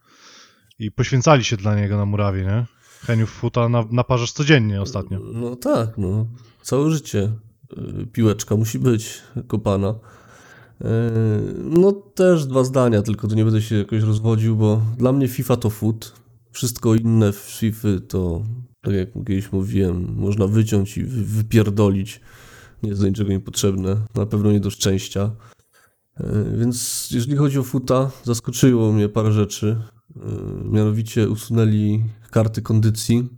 [0.80, 2.79] i poświęcali się dla niego na murawie, nie?
[3.06, 5.20] Heniu futa na, naparzasz codziennie ostatnio.
[5.34, 6.28] No tak, no.
[6.62, 7.32] Całe życie
[8.02, 9.90] y, piłeczka musi być kopana.
[10.82, 10.86] Y,
[11.64, 15.56] No też dwa zdania, tylko tu nie będę się jakoś rozwodził, bo dla mnie FIFA
[15.58, 16.14] to foot.
[16.52, 18.42] Wszystko inne w FIFA to,
[18.82, 22.22] tak jak kiedyś mówiłem, można wyciąć i wy- wypierdolić.
[22.84, 25.32] Nie jest do niczego niepotrzebne, na pewno nie do szczęścia.
[26.20, 26.24] Y,
[26.58, 29.82] Więc jeżeli chodzi o futa, zaskoczyło mnie parę rzeczy.
[30.66, 33.30] Mianowicie usunęli karty kondycji,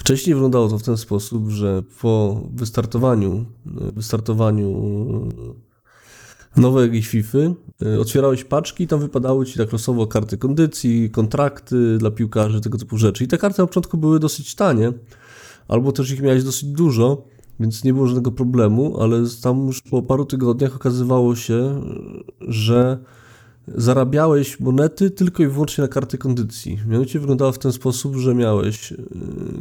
[0.00, 3.44] Wcześniej wyglądało to w ten sposób, że po wystartowaniu,
[3.94, 4.68] wystartowaniu
[6.56, 7.38] nowej jakiejś FIFA
[7.82, 12.78] y, otwierałeś paczki i tam wypadały ci tak losowo karty kondycji, kontrakty dla piłkarzy, tego
[12.78, 13.24] typu rzeczy.
[13.24, 14.92] I te karty na początku były dosyć tanie,
[15.68, 17.24] albo też ich miałeś dosyć dużo,
[17.60, 21.82] więc nie było żadnego problemu, ale tam już po paru tygodniach okazywało się,
[22.40, 22.98] że
[23.74, 26.78] zarabiałeś monety tylko i wyłącznie na karty kondycji.
[26.86, 28.98] Mianowicie wyglądało w ten sposób, że miałeś yy,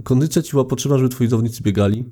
[0.03, 2.05] kondycja ci była potrzebna, żeby twoi zawodnicy biegali.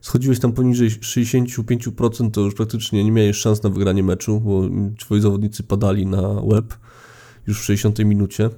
[0.00, 4.62] Schodziłeś tam poniżej 65%, to już praktycznie nie miałeś szans na wygranie meczu, bo
[4.98, 6.74] twoi zawodnicy padali na łeb
[7.46, 8.50] już w 60 minucie.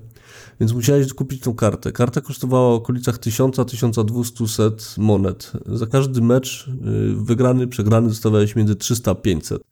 [0.60, 1.92] Więc musiałeś kupić tą kartę.
[1.92, 5.52] Karta kosztowała w okolicach 1000-1200 monet.
[5.66, 9.62] Za każdy mecz yy, wygrany, przegrany dostawałeś między 300 a 500.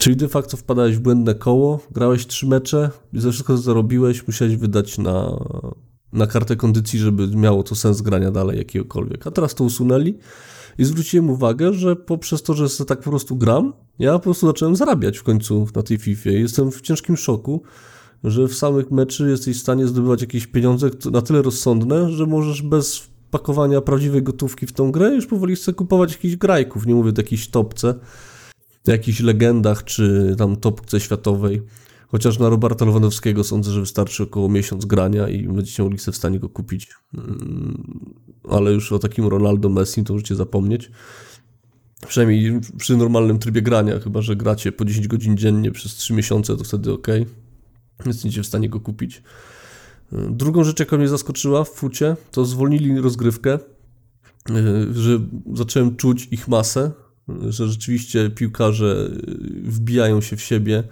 [0.00, 4.26] Czyli de facto wpadałeś w błędne koło, grałeś trzy mecze i za wszystko co zarobiłeś
[4.26, 5.44] musiałeś wydać na,
[6.12, 9.26] na kartę kondycji, żeby miało to sens grania dalej jakiegokolwiek.
[9.26, 10.18] A teraz to usunęli
[10.78, 14.46] i zwróciłem uwagę, że poprzez to, że sobie tak po prostu gram, ja po prostu
[14.46, 16.30] zacząłem zarabiać w końcu na tej FIFA.
[16.30, 17.62] Jestem w ciężkim szoku,
[18.24, 22.62] że w samych meczy jesteś w stanie zdobywać jakieś pieniądze na tyle rozsądne, że możesz
[22.62, 27.10] bez pakowania prawdziwej gotówki w tą grę już powoli chcę kupować jakichś grajków, nie mówię
[27.10, 27.94] o jakiejś topce,
[28.86, 31.62] jakichś legendach, czy tam topce światowej.
[32.08, 36.38] Chociaż na Roberta Lewandowskiego sądzę, że wystarczy około miesiąc grania i będziecie sobie w stanie
[36.38, 36.88] go kupić.
[37.14, 38.14] Mm,
[38.48, 40.90] Ale już o takim Ronaldo Messi to możecie zapomnieć.
[42.08, 46.56] Przynajmniej przy normalnym trybie grania, chyba że gracie po 10 godzin dziennie przez 3 miesiące,
[46.56, 47.06] to wtedy ok.
[48.06, 49.22] Jesteście w stanie go kupić.
[50.12, 53.58] Drugą rzecz, jaka mnie zaskoczyła w fucie, to zwolnili rozgrywkę,
[54.48, 55.20] yy, że
[55.54, 56.90] zacząłem czuć ich masę,
[57.48, 59.10] że rzeczywiście piłkarze
[59.62, 60.84] wbijają się w siebie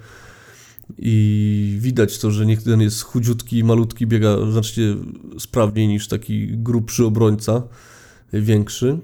[0.97, 4.95] i widać to, że ten jest chudziutki malutki, biega znacznie
[5.39, 7.63] sprawniej niż taki grubszy obrońca,
[8.33, 8.99] większy.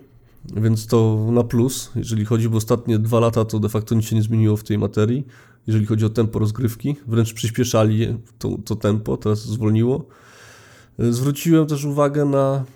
[0.56, 4.16] Więc to na plus, jeżeli chodzi, bo ostatnie dwa lata to de facto nic się
[4.16, 5.28] nie zmieniło w tej materii,
[5.68, 6.96] jeżeli chodzi o tempo rozgrywki.
[7.08, 10.06] Wręcz przyspieszali to, to tempo, teraz zwolniło.
[11.00, 12.75] Zwróciłem też uwagę na y,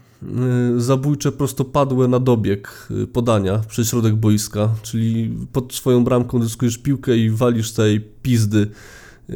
[0.78, 7.17] zabójcze prostopadłe na dobieg y, podania przez środek boiska, czyli pod swoją bramką zyskujesz piłkę
[7.17, 8.67] i walisz tej pizdy
[9.30, 9.36] yy,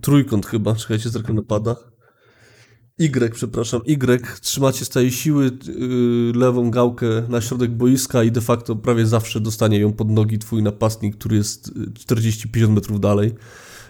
[0.00, 1.76] trójkąt chyba, czekajcie, zerknę napada.
[3.00, 5.50] Y, przepraszam, Y, trzymacie z tej siły
[6.34, 10.62] lewą gałkę na środek boiska i de facto prawie zawsze dostanie ją pod nogi twój
[10.62, 13.34] napastnik, który jest y, 40-50 metrów dalej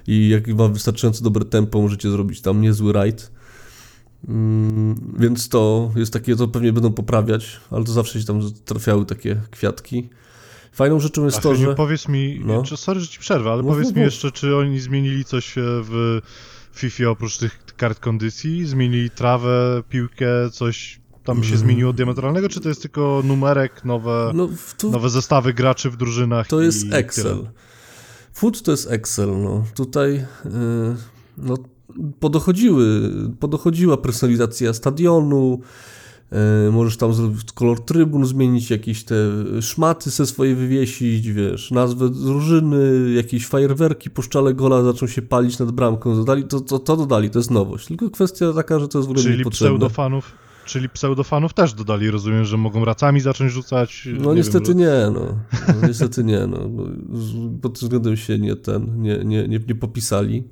[0.07, 3.40] i jak ma wystarczająco dobre tempo, możecie zrobić tam niezły rajd.
[4.29, 9.07] Mm, Więc to jest takie, to pewnie będą poprawiać, ale to zawsze się tam trafiały
[9.07, 10.09] takie kwiatki.
[10.73, 11.75] Fajną rzeczą jest A to, że...
[11.75, 12.63] powiedz mi, No.
[12.63, 14.13] czy, sorry, że ci przerwę, ale Mów, powiedz mów, mi mów.
[14.13, 16.21] jeszcze, czy oni zmienili coś e, w
[16.73, 18.67] FIFA oprócz tych kart kondycji?
[18.67, 21.59] Zmienili trawę, piłkę, coś tam się Mm.
[21.61, 24.49] zmieniło diametralnego, czy to jest tylko numerek, nowe, No,
[24.79, 26.47] tu nowe zestawy graczy w drużynach?
[26.47, 26.97] to jest tyle?
[26.97, 27.49] Excel.
[28.33, 29.65] Food to jest Excel, no.
[29.75, 30.13] Tutaj
[30.45, 30.97] yy,
[31.39, 31.55] no,
[32.21, 33.11] podochodziły,
[33.41, 35.61] podochodziła personalizacja stadionu,
[36.33, 36.39] yy,
[36.73, 37.13] możesz tam
[37.55, 39.15] kolor trybun, zmienić jakieś te
[39.61, 45.59] szmaty se swoje wywiesić, wiesz, nazwę drużyny, jakieś fajerwerki po szczale gola zaczną się palić
[45.59, 47.87] nad bramką, dodali, to, to, to dodali, to jest nowość.
[47.87, 50.33] Tylko kwestia taka, że to jest w ogóle Czyli pseudofanów,
[50.65, 54.09] czyli pseudofanów też dodali, rozumiem, że mogą racami zacząć rzucać?
[54.19, 55.21] No nie niestety wiem, nie, no.
[55.69, 55.89] no.
[55.89, 56.59] Niestety nie, no.
[56.69, 56.85] No,
[57.19, 60.45] z- Pod tym względem się nie ten, nie, nie, nie, nie popisali.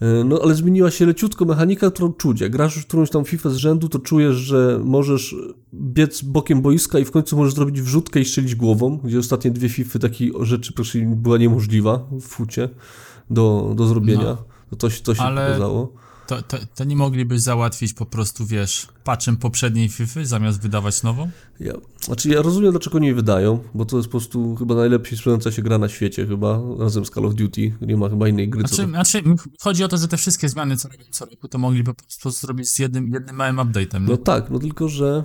[0.00, 2.40] E, No ale zmieniła się leciutko mechanika, którą czuć.
[2.40, 5.36] Jak grasz już którąś tam FIFA z rzędu, to czujesz, że możesz
[5.74, 9.68] biec bokiem boiska i w końcu możesz zrobić wrzutkę i strzelić głową, gdzie ostatnie dwie
[9.68, 12.68] FIFA takiej rzeczy proszę, była niemożliwa w fucie
[13.30, 14.22] do, do zrobienia.
[14.24, 14.36] No.
[14.70, 15.92] To, to, się- to się Ale- pokazało.
[16.28, 21.30] To, to, to nie mogliby załatwić po prostu, wiesz, patchem poprzedniej FIFA zamiast wydawać nową?
[21.60, 25.52] Ja, znaczy ja rozumiem, dlaczego nie wydają, bo to jest po prostu chyba najlepiej sprzedająca
[25.52, 27.74] się gra na świecie chyba, razem z Call of Duty.
[27.80, 28.74] Nie ma chyba innej gry, co...
[28.74, 29.22] Znaczy, znaczy,
[29.60, 32.30] chodzi o to, że te wszystkie zmiany, co robią co roku, to mogliby po prostu
[32.30, 34.00] zrobić z jednym, jednym małym update'em?
[34.00, 35.24] No tak, no tylko, że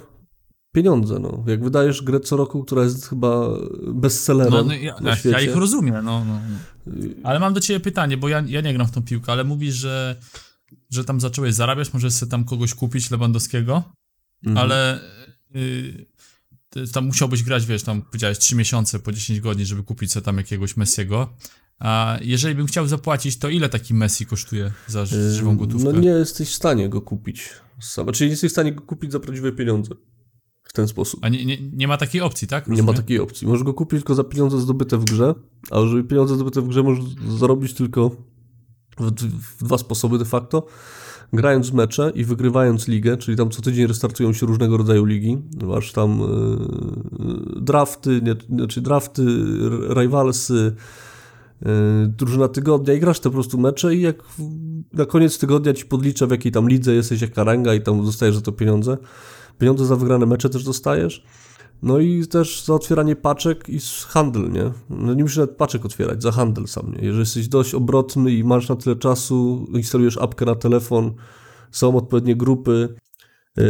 [0.71, 1.43] pieniądze, no.
[1.47, 3.47] Jak wydajesz grę co roku, która jest chyba
[3.93, 5.37] bestsellerem No, no, ja, na świecie...
[5.37, 6.39] ja ich rozumiem, no, no.
[6.85, 6.93] no.
[7.23, 9.75] Ale mam do ciebie pytanie, bo ja, ja nie gram w tą piłkę, ale mówisz,
[9.75, 10.15] że,
[10.93, 13.83] że tam zacząłeś zarabiać, możesz sobie tam kogoś kupić, Lewandowskiego,
[14.45, 14.57] Mhm.
[14.57, 14.99] ale
[15.55, 16.05] y,
[16.93, 20.37] tam musiałbyś grać, wiesz, tam powiedziałeś 3 miesiące po 10 godzin, żeby kupić sobie tam
[20.37, 21.33] jakiegoś Messiego.
[21.79, 25.93] A jeżeli bym chciał zapłacić, to ile taki Messi kosztuje za ży- żywą gotówkę?
[25.93, 27.49] No nie jesteś w stanie go kupić
[27.81, 28.11] sam.
[28.11, 29.95] Czyli nie jesteś w stanie go kupić za prawdziwe pieniądze.
[30.63, 31.19] W ten sposób.
[31.23, 32.67] A nie, nie, nie ma takiej opcji, tak?
[32.67, 32.95] Nie ma Rozumiem?
[32.95, 33.47] takiej opcji.
[33.47, 35.33] Możesz go kupić tylko za pieniądze zdobyte w grze,
[35.71, 37.03] a żeby pieniądze zdobyte w grze możesz
[37.39, 38.15] zarobić tylko
[38.99, 40.65] w, dwa sposoby de facto.
[41.33, 45.37] Grając mecze i wygrywając ligę, czyli tam co tydzień restartują się różnego rodzaju ligi.
[45.63, 49.25] Masz tam yy, drafty, nie, znaczy drafty,
[49.89, 50.75] rivalsy,
[51.61, 51.69] yy,
[52.07, 54.15] drużyna tygodnia i grasz te po prostu mecze i jak
[54.93, 58.35] na koniec tygodnia ci podlicza w jakiej tam lidze jesteś, jaka ranga i tam dostajesz
[58.35, 58.97] za to pieniądze.
[59.59, 61.23] Pieniądze za wygrane mecze też dostajesz.
[61.83, 64.71] No i też za otwieranie paczek i handel, nie?
[64.89, 67.05] No nie musisz nawet paczek otwierać, za handel sam, nie?
[67.05, 71.13] Jeżeli jesteś dość obrotny i masz na tyle czasu, instalujesz apkę na telefon,
[71.71, 72.71] są odpowiednie grupy
[73.57, 73.63] yy,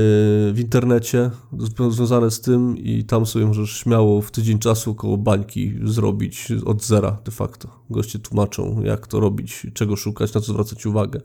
[0.54, 5.18] w internecie zw- związane z tym i tam sobie możesz śmiało w tydzień czasu około
[5.18, 7.70] bańki zrobić od zera de facto.
[7.90, 11.22] Goście tłumaczą, jak to robić, czego szukać, na co zwracać uwagę.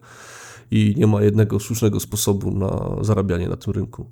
[0.70, 4.10] I nie ma jednego słusznego sposobu na zarabianie na tym rynku.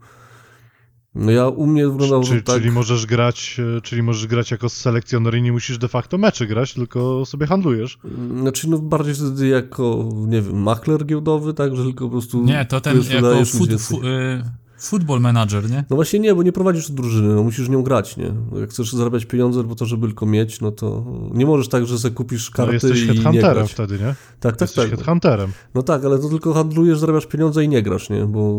[1.16, 2.56] No ja u mnie wyglądało Czy, tak...
[2.56, 6.46] Czyli możesz grać, e, czyli możesz grać jako selekcjoner i nie musisz de facto mecze
[6.46, 7.98] grać, tylko sobie handlujesz.
[8.40, 12.44] Znaczy, no bardziej wtedy jako, nie wiem, makler giełdowy, tak, że tylko po prostu...
[12.44, 14.42] Nie, to ten jako food, fu, y,
[14.78, 15.84] football manager, nie?
[15.90, 18.32] No właśnie nie, bo nie prowadzisz drużyny, no musisz nią grać, nie?
[18.60, 21.98] Jak chcesz zarabiać pieniądze po to, żeby tylko mieć, no to nie możesz tak, że
[21.98, 23.72] sobie kupisz No, karty jesteś i nie headhunterem grać.
[23.72, 24.14] wtedy, nie?
[24.40, 24.98] Tak, tak, Jesteś tak.
[24.98, 25.52] headhunterem.
[25.74, 28.24] No tak, ale to tylko handlujesz, zarabiasz pieniądze i nie grasz, nie?
[28.24, 28.52] Bo,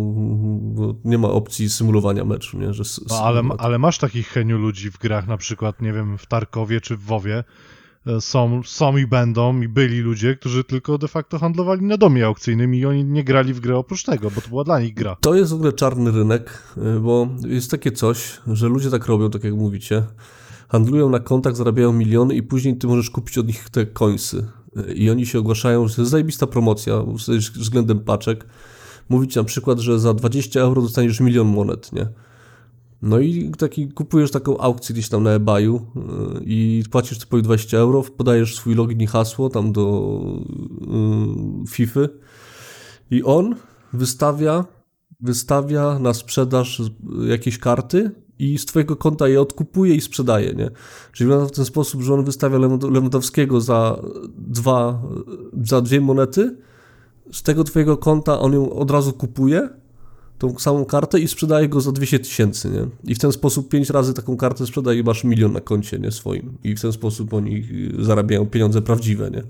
[0.60, 2.74] bo nie ma opcji symulowania meczu, nie?
[2.74, 6.26] Że No, ale, ale masz takich heniu ludzi w grach, na przykład, nie wiem, w
[6.26, 7.44] Tarkowie czy w WoWie.
[8.08, 12.26] E, Są, są i będą i byli ludzie, którzy tylko de facto handlowali na domie
[12.26, 15.18] aukcyjnym i oni nie grali w grę oprócz tego, bo to była dla nich gra.
[15.22, 16.64] To jest w ogóle czarny rynek,
[16.98, 20.04] y, bo jest takie coś, że ludzie tak robią, tak jak mówicie.
[20.70, 24.46] Handlują na kontach, zarabiają miliony i później ty możesz kupić od nich te końsy.
[24.90, 27.04] Y, I oni się ogłaszają, że to jest zajebista promocja
[27.56, 28.46] względem paczek.
[29.10, 32.08] Mówić na przykład, że za 20 euro dostaniesz milion monet, nie?
[33.02, 35.80] No i taki kupujesz taką aukcję gdzieś tam na eBayu y,
[36.46, 40.20] i płacisz typowi 20 euro, podajesz swój login i hasło tam do
[41.64, 42.00] y, FIFA
[43.12, 43.56] i on
[43.94, 44.66] wystawia
[45.20, 46.82] wystawia na sprzedaż
[47.28, 50.72] jakieś karty i z twojego konta je odkupuje i sprzedaje, nie?
[51.12, 54.02] Czyli wygląda w ten sposób, że on wystawia Lewand- Lewandowskiego za
[54.38, 55.02] dwa,
[55.64, 56.58] za dwie monety,
[57.32, 59.70] z tego twojego konta on ją od razu kupuje,
[60.38, 63.12] tą samą kartę i sprzedaje go za 200 tysięcy, nie?
[63.12, 66.12] I w ten sposób pięć razy taką kartę sprzedaje i masz milion na koncie, nie?
[66.12, 66.58] Swoim.
[66.64, 67.64] I w ten sposób oni
[68.00, 69.44] y, zarabiają pieniądze prawdziwe, nie?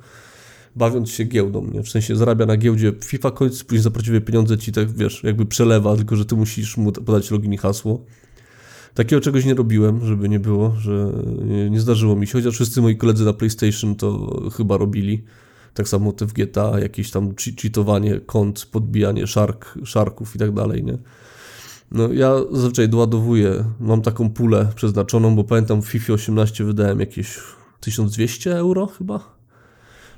[0.78, 1.84] bawiąc się giełdą, nie?
[1.84, 5.46] W sensie zarabia na giełdzie FIFA coins, później za prawdziwe pieniądze ci tak, wiesz, jakby
[5.46, 8.06] przelewa, tylko że ty musisz mu podać login i hasło.
[8.94, 11.12] Takiego czegoś nie robiłem, żeby nie było, że
[11.46, 15.24] nie, nie zdarzyło mi się, chociaż wszyscy moi koledzy na PlayStation to chyba robili.
[15.78, 20.52] Tak samo te w GTA, jakieś tam che- cheatowanie kont, podbijanie szark, szarków i tak
[20.52, 20.98] dalej, nie?
[21.92, 27.40] No ja zazwyczaj doładowuję, mam taką pulę przeznaczoną, bo pamiętam w FIFA 18 wydałem jakieś
[27.80, 29.38] 1200 euro chyba,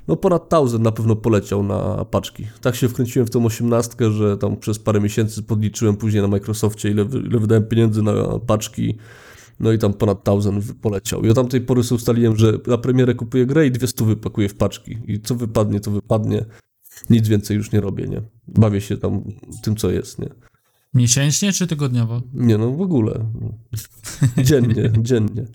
[0.08, 2.46] no ponad 1000 na pewno poleciał na paczki.
[2.60, 6.90] Tak się wkręciłem w tą osiemnastkę, że tam przez parę miesięcy podliczyłem później na Microsoftie,
[6.90, 8.12] ile, ile wydałem pieniędzy na
[8.46, 8.98] paczki.
[9.60, 11.24] No i tam ponad 1000 wy- poleciał.
[11.24, 14.48] I od tamtej pory sobie ustaliłem, że na premierę kupuję grę i dwie stówy pakuję
[14.48, 14.98] w paczki.
[15.06, 16.44] I co wypadnie, to wypadnie.
[17.10, 18.22] Nic więcej już nie robię, nie?
[18.48, 19.24] Bawię się tam
[19.62, 20.28] tym, co jest, nie?
[20.94, 22.22] Miesięcznie czy tygodniowo?
[22.34, 23.32] Nie no, w ogóle.
[24.44, 25.46] Dziennie, dziennie.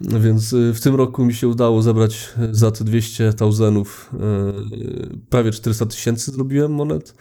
[0.00, 5.18] No Więc y, w tym roku mi się udało zebrać za te 200 tauzenów y,
[5.30, 7.14] prawie 400 tysięcy zrobiłem monet.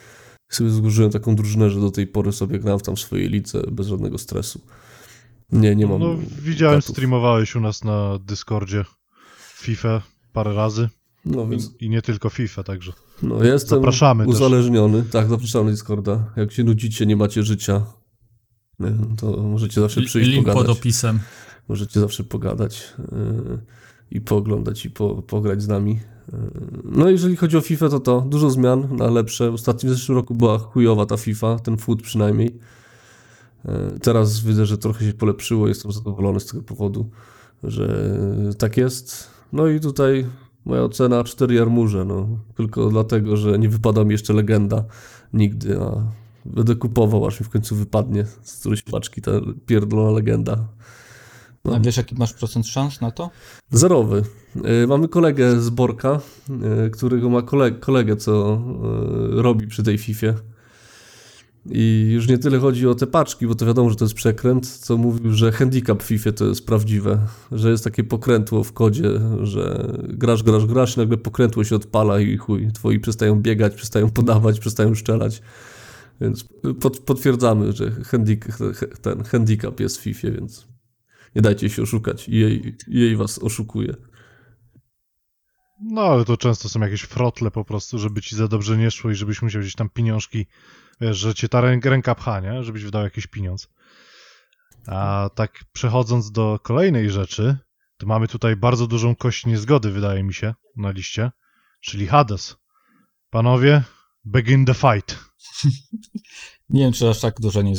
[0.51, 3.87] Sobie złożyłem taką drużynę, że do tej pory sobie gram w tam swojej lidze bez
[3.87, 4.61] żadnego stresu.
[5.51, 5.99] Nie, nie mam.
[5.99, 6.91] No, widziałem, katów.
[6.95, 8.85] streamowałeś u nas na Discordzie
[9.55, 10.01] FIFA
[10.33, 10.89] parę razy
[11.25, 12.93] No więc i, i nie tylko FIFA, także.
[13.23, 14.35] no, jestem Zapraszamy też.
[14.35, 15.03] uzależniony.
[15.03, 16.33] Tak, zapraszamy na Discorda.
[16.35, 17.81] Jak się nudzicie, nie macie życia,
[19.17, 20.67] to możecie zawsze przyjść Link pogadać.
[20.67, 21.19] pod opisem.
[21.69, 23.59] Możecie zawsze pogadać yy,
[24.11, 25.99] i pooglądać i po, pograć z nami.
[26.83, 29.51] No jeżeli chodzi o FIFA, to to dużo zmian na lepsze.
[29.51, 32.59] W ostatnim w zeszłym roku była chujowa ta FIFA, ten foot przynajmniej.
[33.65, 37.09] E, Teraz widzę, że trochę się polepszyło, jestem zadowolony z tego powodu,
[37.63, 38.09] że
[38.57, 39.27] tak jest.
[39.53, 40.25] No i tutaj
[40.65, 42.27] moja ocena 4 jarmuże, no.
[42.55, 44.83] Tylko dlatego, że nie wypada mi jeszcze legenda
[45.33, 46.03] nigdy, a
[46.45, 49.31] będę kupował, aż mi w końcu wypadnie z którejś paczki ta
[49.65, 50.67] pierdolona legenda.
[51.65, 51.75] No.
[51.75, 53.29] A wiesz, jaki masz procent szans na to?
[53.71, 54.23] Zerowy.
[54.83, 56.19] Y, Mamy kolegę z Borka,
[56.87, 58.61] y, którego ma koleg- kolegę, co
[59.31, 60.33] robi przy tej Fifie.
[61.65, 64.67] I już nie tyle chodzi o te paczki, bo to wiadomo, że to jest przekręt,
[64.77, 67.19] co mówił, że handicap w FIFA to jest prawdziwe,
[67.51, 69.09] że jest takie pokrętło w kodzie,
[69.43, 74.09] że grasz, grasz, grasz i nagle pokrętło się odpala i chuj, twoi przestają biegać, przestają
[74.09, 75.41] podawać, przestają strzelać.
[76.21, 76.45] Więc
[76.79, 80.67] pot- potwierdzamy, że handik- ten handicap jest w FIFA, więc
[81.35, 82.29] nie dajcie się oszukać.
[82.29, 83.95] Jej, jej was oszukuje.
[85.83, 89.11] No, ale to często są jakieś frotle po prostu, żeby ci za dobrze nie szło
[89.11, 90.45] i żebyś musiał gdzieś tam pieniążki,
[91.01, 92.63] wiesz, że cię ta ręka, pcha, nie?
[92.63, 93.67] Żebyś wydał jakiś pieniądz.
[94.87, 97.57] A tak przechodząc do kolejnej rzeczy,
[97.97, 101.31] to mamy tutaj bardzo dużą kość niezgody, wydaje mi się, na liście,
[101.81, 102.55] czyli Hades.
[103.29, 103.83] Panowie,
[104.25, 105.19] begin the fight.
[106.69, 107.73] Nie wiem, czy aż tak dużo nie,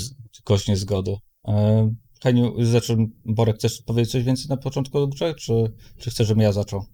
[0.44, 1.16] kość niezgody.
[1.48, 5.52] E, Heniu, znaczy, Borek, chcesz powiedzieć coś więcej na początku o grze, czy,
[5.98, 6.84] czy chcesz, żebym ja zaczął?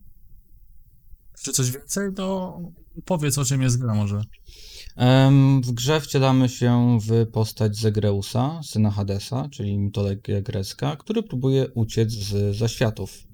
[1.43, 2.14] Czy coś więcej?
[2.16, 2.59] To
[3.05, 4.22] powiedz, o czym jest gra może.
[5.62, 12.12] W grze wcielamy się w postać Zegreusa, syna Hadesa, czyli mitologia grecka, który próbuje uciec
[12.12, 13.24] z zaświatów.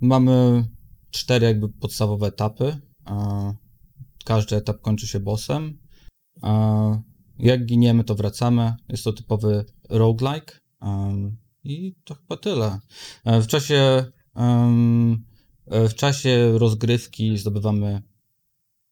[0.00, 0.64] Mamy
[1.10, 2.76] cztery jakby podstawowe etapy.
[3.06, 3.54] E,
[4.24, 5.78] Każdy etap kończy się bossem.
[6.42, 7.02] E,
[7.38, 8.74] Jak giniemy, to wracamy.
[8.88, 10.60] Jest to typowy roguelike.
[11.64, 12.78] I to chyba tyle.
[13.24, 14.04] E, W czasie,
[15.66, 18.02] w czasie rozgrywki zdobywamy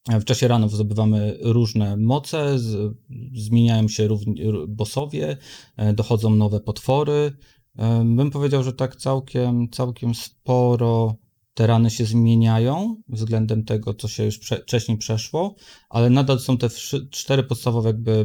[0.09, 2.97] w czasie ranów zdobywamy różne moce, z,
[3.35, 5.37] zmieniają się równi, bossowie,
[5.77, 7.33] e, dochodzą nowe potwory.
[7.79, 11.17] E, Bym powiedział, że tak całkiem, całkiem sporo
[11.55, 15.55] te rany się zmieniają względem tego, co się już prze, wcześniej przeszło,
[15.91, 18.25] ale nadal są te wszy- cztery podstawowe jakby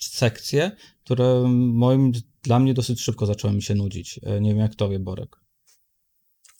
[0.00, 0.70] sekcje,
[1.04, 1.42] które
[1.72, 2.12] moim,
[2.42, 4.20] dla mnie dosyć szybko zaczęły mi się nudzić.
[4.22, 5.36] E, Nie wiem jak tobie, Borek.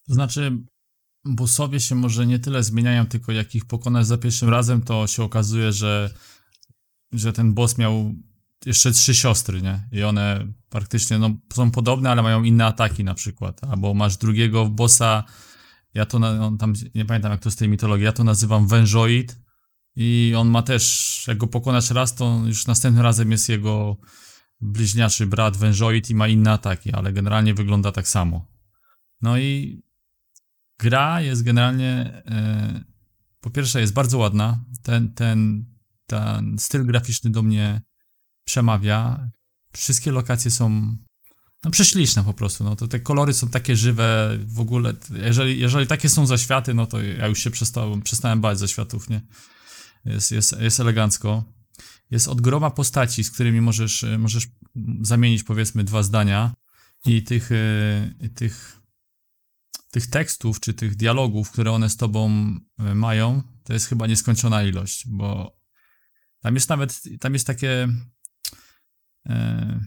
[0.07, 0.59] Znaczy,
[1.25, 5.23] bossowie się może nie tyle zmieniają, tylko jak ich pokonasz za pierwszym razem, to się
[5.23, 6.15] okazuje, że,
[7.13, 8.15] że ten boss miał
[8.67, 9.89] jeszcze trzy siostry, nie?
[9.93, 13.65] I one praktycznie no, są podobne, ale mają inne ataki na przykład.
[13.65, 15.25] Albo masz drugiego bossa,
[15.95, 19.39] ja to, on tam, nie pamiętam jak to z tej mitologii, ja to nazywam wężoid
[19.97, 23.97] i on ma też, jak go pokonasz raz, to już następnym razem jest jego
[24.61, 28.47] bliźniaczy brat wężoid i ma inne ataki, ale generalnie wygląda tak samo.
[29.23, 29.83] No i
[30.81, 32.85] gra jest generalnie, e,
[33.41, 35.67] po pierwsze jest bardzo ładna, ten, ten,
[36.07, 37.83] ten styl graficzny do mnie
[38.45, 39.31] przemawia,
[39.73, 40.97] wszystkie lokacje są
[41.65, 45.87] no prześliczne po prostu, no to te kolory są takie żywe, w ogóle, jeżeli, jeżeli
[45.87, 49.21] takie są zaświaty, no to ja już się przestałem, przestałem bać zaświatów, nie?
[50.05, 51.45] Jest, jest, jest elegancko.
[52.11, 54.49] Jest od groma postaci, z którymi możesz, możesz
[55.01, 56.55] zamienić powiedzmy dwa zdania
[57.05, 58.80] i tych, e, tych
[59.91, 62.31] tych tekstów, czy tych dialogów, które one z tobą
[62.79, 65.57] e, mają, to jest chyba nieskończona ilość, bo
[66.41, 67.89] tam jest nawet, tam jest takie
[69.27, 69.81] e,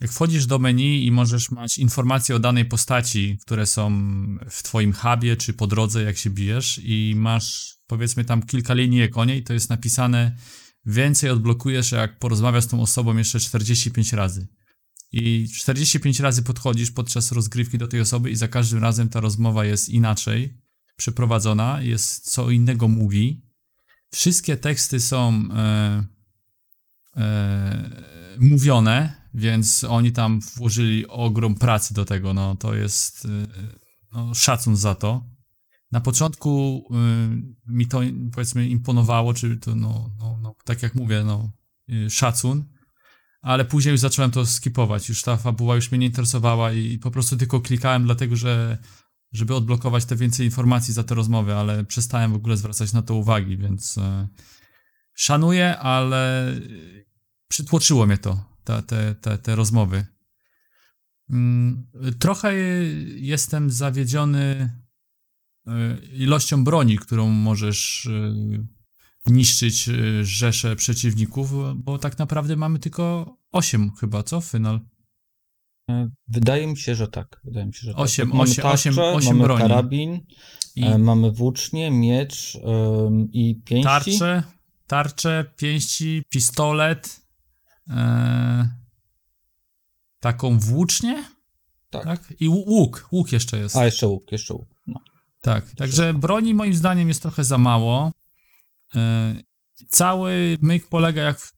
[0.00, 3.90] jak wchodzisz do menu i możesz mieć informacje o danej postaci, które są
[4.50, 9.18] w twoim hubie, czy po drodze, jak się bijesz i masz, powiedzmy tam kilka linijek
[9.18, 10.36] o niej, to jest napisane
[10.86, 14.48] więcej odblokujesz, jak porozmawiasz z tą osobą jeszcze 45 razy.
[15.12, 19.64] I 45 razy podchodzisz podczas rozgrywki do tej osoby i za każdym razem ta rozmowa
[19.64, 20.58] jest inaczej
[20.96, 23.42] przeprowadzona, jest co innego mówi.
[24.10, 26.04] Wszystkie teksty są e,
[27.16, 27.90] e,
[28.40, 32.34] mówione, więc oni tam włożyli ogrom pracy do tego.
[32.34, 33.28] No to jest e,
[34.12, 35.24] no, szacun za to.
[35.92, 38.00] Na początku e, mi to
[38.32, 41.52] powiedzmy imponowało, czy to no, no, no tak jak mówię, no
[41.88, 42.64] e, szacun
[43.46, 45.08] ale później już zacząłem to skipować.
[45.08, 48.78] Już ta fabuła już mnie nie interesowała i po prostu tylko klikałem dlatego, że
[49.32, 53.14] żeby odblokować te więcej informacji za te rozmowy, ale przestałem w ogóle zwracać na to
[53.14, 54.28] uwagi, więc e,
[55.14, 56.52] szanuję, ale
[57.48, 60.06] przytłoczyło mnie to, te, te, te, te rozmowy.
[61.30, 61.86] Mm,
[62.18, 62.54] Trochę
[63.16, 64.70] jestem zawiedziony
[65.66, 68.34] e, ilością broni, którą możesz e,
[69.26, 69.90] niszczyć
[70.22, 74.40] rzesze przeciwników, bo tak naprawdę mamy tylko 8 chyba, co?
[74.40, 74.80] Final.
[75.90, 77.40] E, Wydaje mi się, że tak.
[77.44, 78.38] Wydaje mi się, że Osiem, tak.
[78.38, 79.62] Mamy osiem, osiem, tarczę, osiem mamy broni.
[79.62, 80.20] karabin,
[80.76, 83.84] I E, mamy włócznie, miecz em, i pięści.
[83.84, 84.42] tarcze,
[84.86, 87.20] tarcze, pięści, pistolet,
[87.90, 88.68] e,
[90.20, 91.24] taką włócznię,
[91.90, 92.04] Tak.
[92.04, 92.32] tak?
[92.40, 93.76] I łu- łuk, łuk jeszcze jest.
[93.76, 94.68] A, jeszcze łuk, jeszcze łuk.
[94.86, 95.00] No.
[95.40, 98.12] Tak, także broni moim zdaniem jest trochę za mało.
[98.94, 99.34] E,
[99.88, 101.52] Cały myk polega jak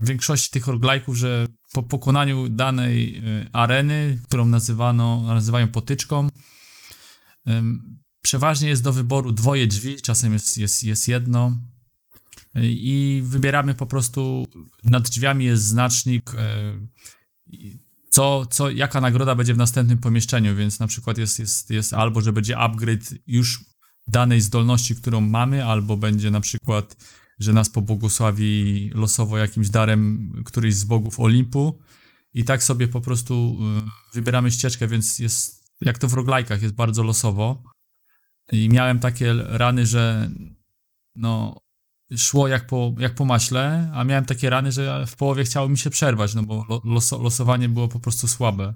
[0.00, 3.22] większości tych roguelike'ów, że po pokonaniu danej e,
[3.52, 6.28] areny, którą nazywano, nazywają potyczką,
[8.22, 11.58] przeważnie jest do wyboru dwoje drzwi, czasem jest, jest, jest jedno.
[12.54, 14.46] E, i wybieramy po prostu,
[14.84, 16.32] nad drzwiami jest znacznik,
[17.46, 21.94] i co, co, jaka nagroda będzie w następnym pomieszczeniu, więc na przykład jest, jest, jest
[21.94, 23.64] albo, że będzie upgrade już
[24.06, 26.96] danej zdolności, którą mamy, albo będzie na przykład,
[27.38, 31.78] że nas pobłogosławi losowo jakimś darem któryś z bogów Olimpu
[32.34, 36.74] i tak sobie po prostu y, wybieramy ścieżkę, więc jest, jak to w roglajkach, jest
[36.74, 37.62] bardzo losowo
[38.52, 40.30] i miałem takie rany, że
[41.14, 41.60] no
[42.16, 45.78] szło jak po, jak po maśle, a miałem takie rany, że w połowie chciało mi
[45.78, 48.74] się przerwać, no bo lo, loso, losowanie było po prostu słabe.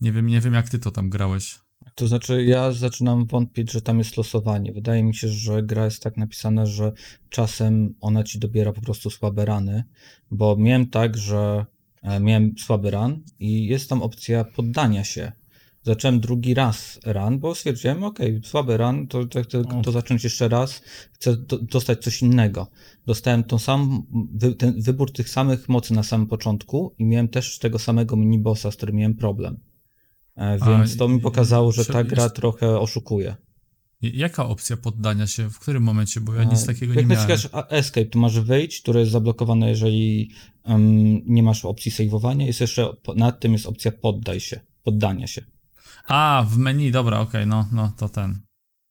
[0.00, 1.65] Nie wiem, nie wiem jak ty to tam grałeś.
[1.96, 4.72] To znaczy, ja zaczynam wątpić, że tam jest losowanie.
[4.72, 6.92] Wydaje mi się, że gra jest tak napisana, że
[7.30, 9.84] czasem ona ci dobiera po prostu słabe rany,
[10.30, 11.66] bo miałem tak, że
[12.02, 15.32] e, miałem słaby ran i jest tam opcja poddania się.
[15.82, 20.48] Zacząłem drugi raz ran, bo stwierdziłem, ok, słaby ran, to, to chcę to zacząć jeszcze
[20.48, 20.82] raz,
[21.12, 22.66] chcę do, dostać coś innego.
[23.06, 27.58] Dostałem tą sam, wy, ten wybór tych samych mocy na samym początku i miałem też
[27.58, 29.60] tego samego minibossa, z którym miałem problem.
[30.36, 33.36] E, A, Więc to mi pokazało, że ta gra trochę oszukuje.
[34.02, 35.50] Jaka opcja poddania się?
[35.50, 36.20] W którym momencie?
[36.20, 37.28] Bo ja nic E, takiego Jak nie miałem.
[37.28, 40.30] naciskasz a- Escape, to masz wyjść, które jest zablokowane, jeżeli
[40.64, 40.82] em,
[41.26, 42.46] nie masz opcji saveowania.
[42.46, 45.44] Jest jeszcze, nad tym jest opcja poddaj się, poddania się.
[46.08, 48.40] A, w menu, dobra, okej, no, no, to ten.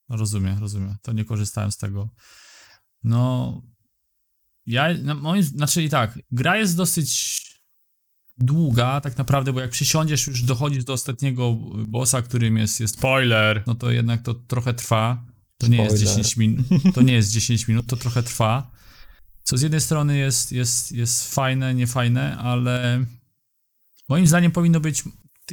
[0.09, 0.95] Rozumiem, rozumiem.
[1.01, 2.09] To nie korzystałem z tego.
[3.03, 3.61] No,
[4.65, 7.41] ja, no, moim, znaczy i tak, gra jest dosyć
[8.37, 11.53] długa, tak naprawdę, bo jak przysiądziesz, już dochodzisz do ostatniego
[11.87, 15.25] bossa, którym jest, jest spoiler, no to jednak to trochę trwa.
[15.57, 16.15] To nie jest Spoiler.
[16.15, 16.65] 10 minut,
[16.95, 18.71] to nie jest 10 minut, to trochę trwa.
[19.43, 23.05] Co z jednej strony jest, jest, jest fajne, nie fajne, ale
[24.09, 25.03] moim zdaniem powinno być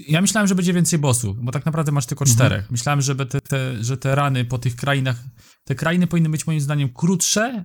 [0.08, 2.36] ja myślałem, że będzie więcej bossów, bo tak naprawdę masz tylko Mhm.
[2.36, 2.70] czterech.
[2.70, 5.24] Myślałem, że te, te, że te rany po tych krainach,
[5.64, 7.64] te krainy powinny być moim zdaniem krótsze,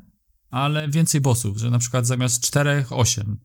[0.50, 3.38] ale więcej bossów, że na przykład zamiast czterech, osiem.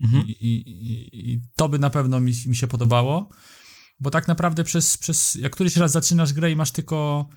[0.00, 0.24] Mhm.
[0.28, 3.28] I, i, i, to by na pewno mi, mi się podobało,
[4.00, 7.28] bo tak naprawdę przez, przez, jak któryś raz zaczynasz grę i masz tylko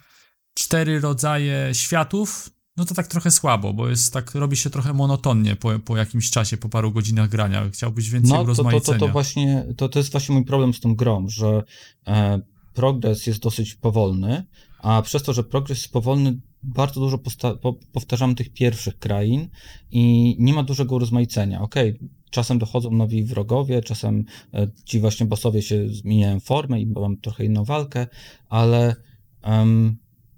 [0.54, 5.56] cztery rodzaje światów, no to tak trochę słabo, bo jest tak, robi się trochę monotonnie
[5.56, 7.70] po, po jakimś czasie, po paru godzinach grania.
[7.70, 10.80] Chciałbyś więcej No to, to, to, to właśnie, to, to jest właśnie mój problem z
[10.80, 11.64] tą grą, że
[12.08, 12.42] e,
[12.74, 14.46] progres jest dosyć powolny,
[14.80, 17.18] a przez to, że progres jest powolny, bardzo dużo
[17.62, 19.50] po, powtarzamy tych pierwszych krain
[19.92, 21.62] i nie ma dużego urozmaicenia.
[21.62, 22.00] Okej,
[22.32, 27.46] czasem dochodzą nowi wrogowie, czasem e, ci właśnie bossowie się zmieniają formę i mam trochę
[27.46, 28.08] inną walkę,
[28.50, 28.96] ale
[29.42, 29.98] em,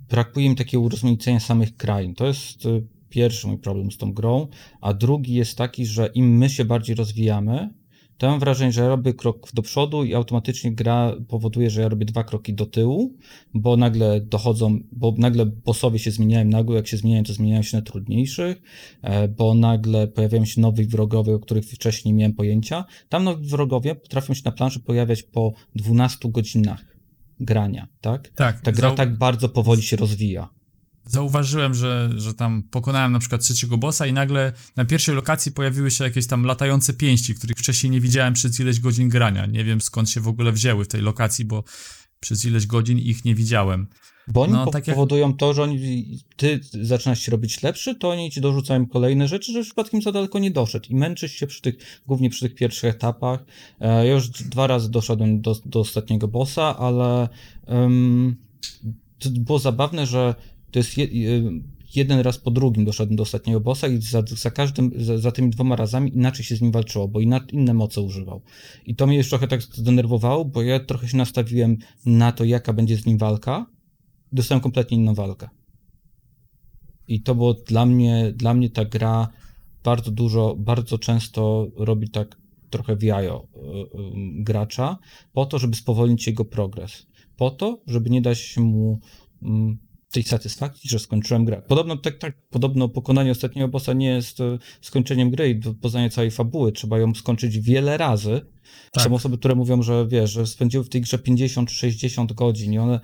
[0.10, 2.16] brakuje mi takiego urozmaicenia samych krain.
[2.16, 4.48] To jest e, pierwszy mój problem z tą grą,
[4.82, 7.74] a drugi jest taki, że im my się bardziej rozwijamy,
[8.18, 11.90] to mam wrażenie, że ja robię krok do przodu i automatycznie gra powoduje, że ja
[11.90, 13.18] robię dwa kroki do tyłu,
[13.54, 17.78] bo nagle dochodzą, bo nagle bossowie się zmieniają, nagle jak się zmieniają, to zmieniają się
[17.78, 18.62] na trudniejszych,
[19.02, 22.86] e, bo nagle pojawiają się nowi wrogowie, o których wcześniej nie miałem pojęcia.
[23.10, 26.86] Tam nowi wrogowie potrafią się na planszy pojawiać po 12 godzinach
[27.40, 28.28] grania, tak?
[28.28, 30.50] Tak, Ta gra tak bardzo powoli się rozwija.
[31.06, 35.92] Zauważyłem, że, że tam pokonałem na przykład trzeciego bossa i nagle na pierwszej lokacji pojawiły
[35.92, 39.46] się jakieś tam latające pięści, których wcześniej nie widziałem przez ileś godzin grania.
[39.46, 41.64] Nie wiem skąd się w ogóle wzięły w tej lokacji, bo
[42.20, 43.88] przez ileś godzin ich nie widziałem.
[44.28, 46.04] Bo oni No, po- tak jak- powodują to, że oni,
[46.38, 50.40] ty zaczynasz się robić lepszy, to oni ci dorzucają kolejne rzeczy, że przypadkiem za daleko
[50.40, 51.76] nie doszedł i męczysz się przy tych,
[52.08, 53.46] głównie przy tych pierwszych etapach.
[53.80, 57.30] E, ja już dwa razy doszedłem do, do ostatniego bossa, ale
[57.66, 58.36] em,
[59.20, 60.36] to było zabawne, że
[60.74, 61.08] to jest je,
[61.96, 65.50] jeden raz po drugim doszedłem do ostatniego bossa i za, za każdym, za, za tymi
[65.50, 68.42] dwoma razami inaczej się z nim walczyło, bo inna, inne moce używał.
[68.86, 72.74] I to mnie już trochę tak zdenerwowało, bo ja trochę się nastawiłem na to, jaka
[72.74, 73.66] będzie z nim walka,
[74.32, 75.50] dostałem kompletnie inną walkę.
[77.08, 79.28] I to było dla mnie, dla mnie ta gra
[79.84, 82.38] bardzo dużo, bardzo często robi tak
[82.70, 84.98] trochę w jajo y, y, gracza,
[85.34, 87.06] po to, żeby spowolnić jego progres.
[87.38, 89.00] Po to, żeby nie dać mu
[89.42, 89.78] mm,
[90.14, 91.62] tej satysfakcji, że skończyłem grę.
[91.68, 96.32] Podobno tak, tak, podobno pokonanie ostatniego bossa nie jest e, skończeniem gry i poznanie całej
[96.32, 96.72] fabuły.
[96.72, 98.42] Trzeba ją skończyć wiele razy.
[98.92, 99.04] Tak.
[99.04, 102.74] Są osoby, które mówią, że wiesz, że spędziły w tej grze 50 czy 60 godzin
[102.74, 103.00] i one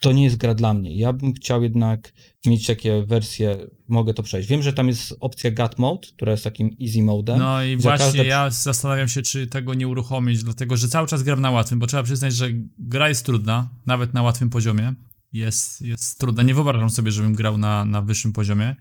[0.00, 0.96] to nie jest gra dla mnie.
[0.96, 2.12] Ja bym chciał jednak
[2.46, 3.58] mieć takie wersje,
[3.88, 4.48] mogę to przejść.
[4.48, 7.38] Wiem, że tam jest opcja God Mode, która jest takim easy modem.
[7.38, 11.08] No i Za właśnie każde- ja zastanawiam się, czy tego nie uruchomić, dlatego że cały
[11.08, 12.48] czas gram na łatwym, bo trzeba przyznać, że
[12.78, 14.94] gra jest trudna, nawet na łatwym poziomie.
[15.32, 16.42] Jest, jest trudna.
[16.42, 18.76] Nie wyobrażam sobie, żebym grał na, na wyższym poziomie.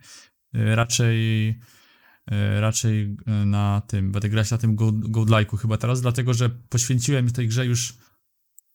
[0.56, 3.04] Y, Raczej, y, raczej
[3.42, 7.48] y, na tym, będę grać na tym go- godlike'u chyba teraz, dlatego że poświęciłem tej
[7.48, 7.98] grze już,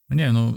[0.09, 0.53] no nie wiem, no,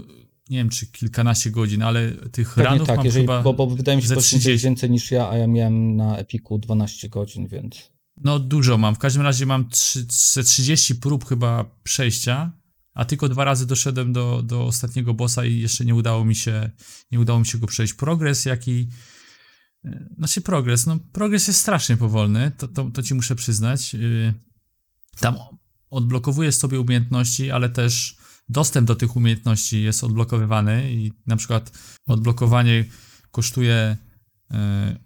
[0.49, 3.41] nie wiem czy kilkanaście godzin, ale tych Pewnie ranów tak, mam jeżeli, chyba...
[3.41, 4.65] bo, bo wydaje mi się, że poświęciłeś 30.
[4.65, 7.91] więcej niż ja, a ja miałem na Epiku 12 godzin, więc...
[8.17, 8.95] No dużo mam.
[8.95, 12.51] W każdym razie mam trzy- ze 30 prób chyba przejścia,
[12.99, 16.69] a tylko dwa razy doszedłem do, do ostatniego bossa i jeszcze nie udało mi się
[17.11, 17.93] nie udało mi się go przejść.
[17.93, 18.87] Progres jaki
[19.85, 23.93] e, znaczy progres, no progres jest strasznie powolny, to, to, to ci muszę przyznać.
[23.93, 24.33] Yy,
[25.19, 25.35] Tam
[25.89, 28.15] odblokowujesz sobie umiejętności, ale też
[28.49, 31.71] dostęp do tych umiejętności jest odblokowywany i na przykład
[32.07, 32.85] odblokowanie
[33.31, 33.97] kosztuje
[34.51, 34.99] e,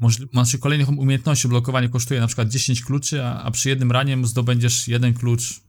[0.00, 4.26] możli- znaczy kolejnych umiejętności blokowanie kosztuje na przykład 10 kluczy, a, a przy jednym ranie
[4.26, 5.65] zdobędziesz jeden klucz,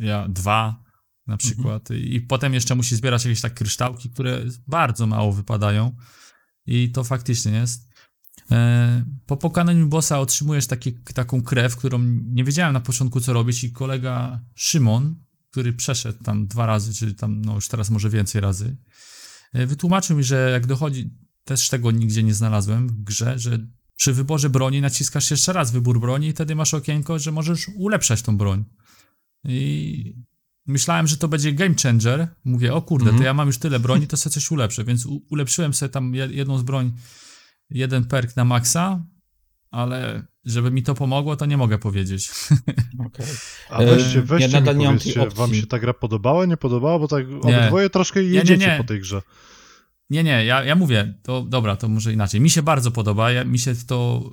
[0.00, 0.84] ja dwa
[1.26, 1.90] na przykład.
[1.90, 5.96] I potem jeszcze musi zbierać jakieś tak kryształki, które bardzo mało wypadają.
[6.66, 7.90] I to faktycznie jest.
[8.50, 13.64] E, po pokonaniu bossa otrzymujesz taki, taką krew, którą nie wiedziałem na początku co robić
[13.64, 15.16] i kolega Szymon,
[15.50, 18.76] który przeszedł tam dwa razy, czy tam no już teraz może więcej razy,
[19.52, 21.10] e, wytłumaczył mi, że jak dochodzi,
[21.44, 23.58] też tego nigdzie nie znalazłem w grze, że
[23.96, 28.22] przy wyborze broni naciskasz jeszcze raz wybór broni i wtedy masz okienko, że możesz ulepszać
[28.22, 28.64] tą broń.
[29.44, 30.14] I
[30.66, 32.28] myślałem, że to będzie game changer.
[32.44, 33.26] Mówię, o kurde, to Mhm.
[33.26, 34.84] ja mam już tyle broni, to sobie coś ulepszę.
[34.84, 36.92] Więc u- ulepszyłem sobie tam je- jedną z broń,
[37.70, 39.04] jeden perk na maksa,
[39.70, 42.30] ale żeby mi to pomogło, to nie mogę powiedzieć.
[43.06, 43.26] Okay.
[43.70, 44.86] A E, weźcie, ja weźcie nadal nie
[45.36, 46.98] wam się ta gra podobała, nie podobała?
[46.98, 48.76] Bo tak obydwoje troszkę jedziecie nie.
[48.78, 49.22] po tej grze.
[50.10, 52.40] Nie, nie, ja, ja mówię, to dobra, to może inaczej.
[52.40, 54.30] Mi się bardzo podoba, ja, mi się to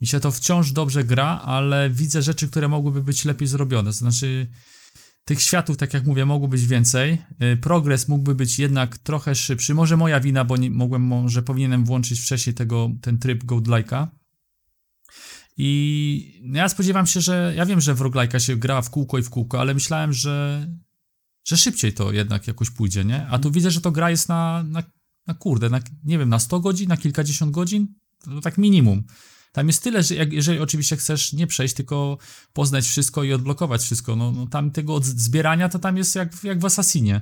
[0.00, 3.90] mi się to wciąż dobrze gra, ale widzę rzeczy, które mogłyby być lepiej zrobione.
[3.90, 4.46] To znaczy
[5.24, 7.18] tych światów, tak jak mówię, mogło być więcej.
[7.42, 9.74] Y, Progres mógłby być jednak trochę szybszy.
[9.74, 14.06] Może moja wina, bo nie, mogłem, może powinienem włączyć wcześniej tego, ten tryb Godlike'a.
[15.56, 19.18] I no ja spodziewam się, że ja wiem, że w roguelike'a się gra w kółko
[19.18, 20.66] i w kółko, ale myślałem, że
[21.46, 23.26] że szybciej to jednak jakoś pójdzie, nie?
[23.26, 24.82] A tu widzę, że to gra jest na, na,
[25.26, 27.94] na kurde, na, nie wiem, na 100 godzin, na kilkadziesiąt godzin,
[28.24, 29.04] to, to tak minimum.
[29.56, 32.18] Tam jest tyle, że jak, jeżeli oczywiście chcesz nie przejść, tylko
[32.52, 36.60] poznać wszystko i odblokować wszystko, no, no tam tego zbierania to tam jest jak, jak
[36.60, 37.20] w Assassinie.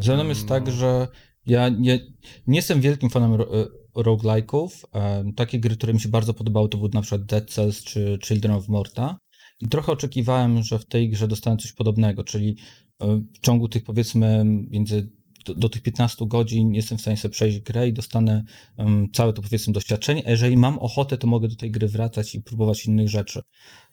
[0.00, 1.08] Ze mną jest tak, że
[1.46, 2.00] ja nie,
[2.46, 3.66] nie jestem wielkim fanem ro, e,
[3.96, 4.68] roguelike'ów.
[4.94, 8.18] E, takie gry, które mi się bardzo podobały, to były na przykład Dead Cells czy
[8.24, 9.18] Children of Morta.
[9.60, 12.56] I trochę oczekiwałem, że w tej grze dostanę coś podobnego, czyli
[13.00, 15.17] e, w ciągu tych powiedzmy między
[15.54, 18.44] do, tych 15 godzin jestem w stanie sobie przejść grę i dostanę
[18.76, 22.34] em, całe to powiedzmy doświadczenie, a jeżeli mam ochotę, to mogę do tej gry wracać
[22.34, 23.42] i próbować innych rzeczy.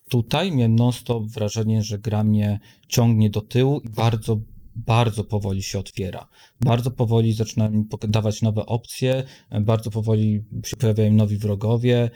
[0.09, 4.39] Tutaj miałem non-stop wrażenie, że gra mnie ciągnie do tyłu i bardzo,
[4.75, 6.27] bardzo powoli się otwiera.
[6.61, 9.23] Bardzo powoli zaczyna mi dawać nowe opcje,
[9.61, 12.09] bardzo powoli się pojawiają nowi wrogowie.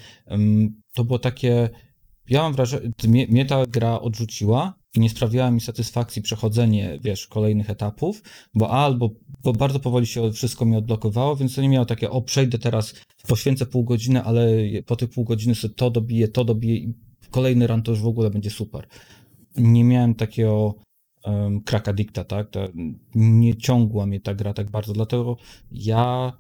[0.93, 1.69] To było takie.
[2.29, 2.91] Ja mam wrażenie,
[3.29, 9.09] mnie ta gra odrzuciła i nie sprawiała mi satysfakcji przechodzenie, wiesz, kolejnych etapów, bo albo
[9.43, 12.93] bo bardzo powoli się wszystko mi odblokowało, więc to nie miało takie, o przejdę teraz,
[13.27, 14.47] poświęcę pół godziny, ale
[14.85, 16.93] po tych pół godziny sobie to dobiję, to dobiję i
[17.31, 18.87] kolejny run to już w ogóle będzie super.
[19.57, 20.75] Nie miałem takiego
[21.25, 22.49] um, kraka dikta, tak?
[22.49, 22.67] To
[23.15, 25.37] nie ciągła mnie ta gra tak bardzo, dlatego
[25.71, 26.33] ja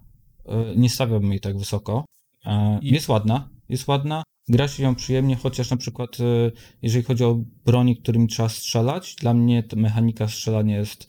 [0.45, 2.05] e, nie stawiałbym jej tak wysoko.
[2.45, 6.51] E, Jest ładna, jest ładna, gra się ją przyjemnie, chociaż na przykład e,
[6.81, 11.07] jeżeli chodzi o broni, którymi trzeba strzelać, dla mnie ta mechanika strzelania jest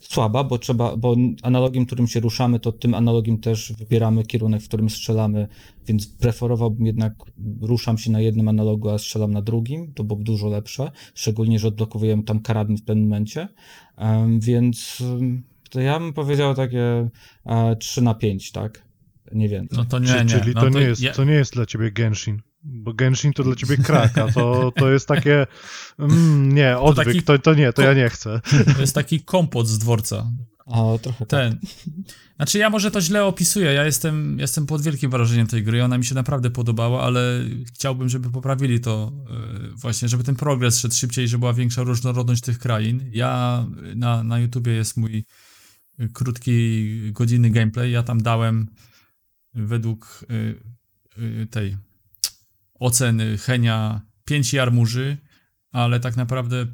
[0.00, 4.68] słaba, bo trzeba, bo analogiem, którym się ruszamy, to tym analogiem też wybieramy kierunek, w
[4.68, 5.48] którym strzelamy,
[5.86, 7.14] więc preferowałbym jednak,
[7.62, 11.68] ruszam się na jednym analogu, a strzelam na drugim, to byłoby dużo lepsze, szczególnie, że
[11.68, 13.48] odblokowujemy tam karabin w pewnym momencie,
[14.38, 15.02] więc
[15.70, 17.10] to ja bym powiedział takie
[17.46, 18.84] e, 3 na 5, tak?
[19.32, 19.78] Nie więcej.
[19.78, 20.24] No to nie, Czy, nie.
[20.40, 22.40] czyli no to, nie jest, ja- to nie jest dla ciebie Genshin.
[22.64, 25.46] Bo Genshin to dla ciebie krak, a to, to jest takie.
[25.98, 28.40] Mm, nie, odwyk, taki to, to nie, to ko- ja nie chcę.
[28.74, 30.30] To jest taki kompot z dworca.
[30.66, 31.28] A, trochę tak.
[31.28, 31.58] Ten.
[32.36, 35.98] Znaczy ja może to źle opisuję, ja jestem, jestem pod wielkim wrażeniem tej gry, ona
[35.98, 40.94] mi się naprawdę podobała, ale chciałbym, żeby poprawili to e, właśnie, żeby ten progres szedł
[40.94, 43.10] szybciej, żeby była większa różnorodność tych krain.
[43.12, 43.66] Ja,
[43.96, 45.24] na, na YouTubie jest mój
[46.12, 48.68] krótki, godzinny gameplay, ja tam dałem
[49.54, 50.60] według y,
[51.22, 51.76] y, tej
[52.80, 55.16] oceny Henia 5 jarmuży,
[55.72, 56.66] ale tak naprawdę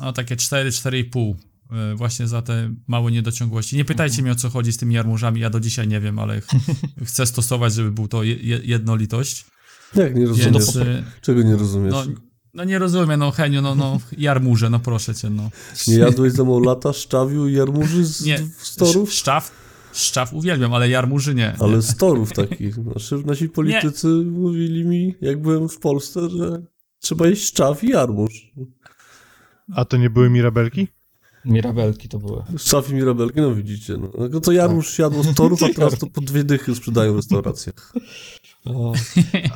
[0.00, 1.34] no, takie 4, 4,5
[1.72, 3.76] e, właśnie za te małe niedociągłości.
[3.76, 6.40] Nie pytajcie mnie o co chodzi z tymi jarmużami, ja do dzisiaj nie wiem, ale
[6.40, 6.46] ch
[7.08, 9.46] chcę stosować, żeby był to je jednolitość.
[9.94, 10.52] Jak nie rozumiesz?
[10.52, 11.92] Więc, e, Czego nie rozumiesz?
[11.92, 12.04] no,
[12.54, 15.50] no nie rozumiem, no Heniu, no, no jarmuże, no proszę cię, no.
[15.88, 19.08] Nie jadłeś za mało lata szczawiu i jarmuży z, Nie, z torów?
[19.08, 19.59] Sz- Szczaw,
[19.92, 21.56] szczaw uwielbiam, ale jarmuży nie.
[21.60, 22.74] Ale z torów takich.
[22.74, 26.62] Znaczy, nasi politycy mówili mi, jak byłem w Polsce, że
[26.98, 28.50] trzeba jeść szczaw i jarmuż.
[29.74, 30.88] A to nie były mirabelki?
[31.44, 32.42] Mirabelki to były.
[32.58, 33.96] Szczaw i mirabelki, no widzicie.
[33.96, 34.10] No.
[34.30, 37.92] No to jarmuż jadło z torów, a teraz to po dwie dychy sprzedają w restauracjach.
[38.64, 38.92] O,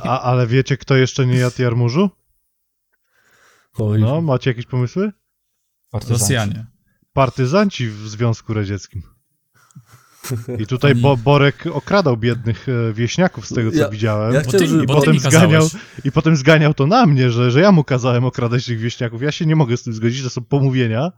[0.03, 2.09] A, ale wiecie, kto jeszcze nie jadł jarmużu?
[3.77, 5.11] Oj, No, macie jakieś pomysły?
[5.89, 6.21] partyzanci.
[6.23, 6.65] Rosjanie.
[7.13, 9.01] Partyzanci w Związku Radzieckim.
[10.59, 14.33] I tutaj Bo Borek okradał biednych e, wieśniaków, z tego co Ja- widziałem.
[14.33, 15.67] ja chciałem, żeby bo potem zganiał.
[16.05, 19.21] I potem zganiał to na mnie, że, że ja mu kazałem okradać tych wieśniaków.
[19.21, 21.11] Ja się nie mogę z tym zgodzić, to są pomówienia,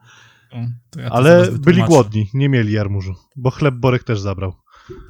[0.90, 4.54] to ja to ale byli głodni, nie mieli jarmużu, bo chleb Borek też zabrał.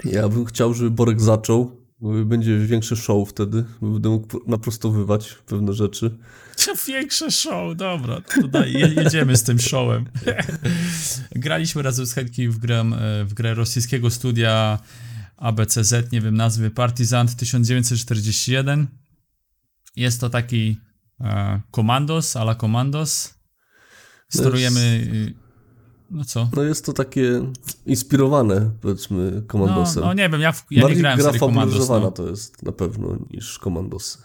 [0.06, 1.82] Ja bym chciał, żeby Borek zaczął.
[2.02, 3.66] bo Będzie większe show wtedy.
[3.82, 6.18] bo Będę mógł naprostowywać pewne rzeczy.
[6.88, 8.22] Większe show, dobra,
[8.66, 10.06] je- jedziemy z tym showem.
[11.36, 14.80] Graliśmy razem z Henki w grę, e, w grę rosyjskiego studia
[15.38, 18.88] ABCZ, nie wiem nazwy, Partizan 1941.
[19.96, 20.78] Jest to taki
[21.22, 23.34] e, komandos, a la komandos.
[24.30, 24.80] Sterujemy...
[25.14, 25.34] y,
[26.12, 26.50] No co?
[26.56, 27.52] No jest to takie
[27.86, 30.04] inspirowane, powiedzmy, No, komandosem.
[30.04, 32.12] no nie wiem, ja, w, ja nie Bardziej grałem w gra fabularzowana No.
[32.12, 34.18] to jest na pewno niż komandosy.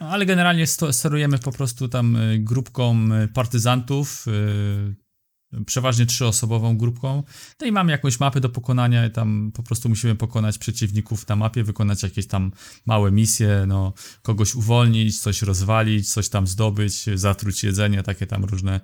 [0.00, 7.22] No, Ale generalnie sterujemy po prostu tam y, grupką y, partyzantów, y, przeważnie trzyosobową grupką.
[7.60, 11.36] No i mamy jakąś mapę do pokonania i tam po prostu musimy pokonać przeciwników na
[11.36, 12.52] mapie, wykonać jakieś tam
[12.86, 13.92] małe misje, no,
[14.22, 18.80] kogoś uwolnić, coś rozwalić, coś tam zdobyć, zatruć jedzenie, takie tam różne,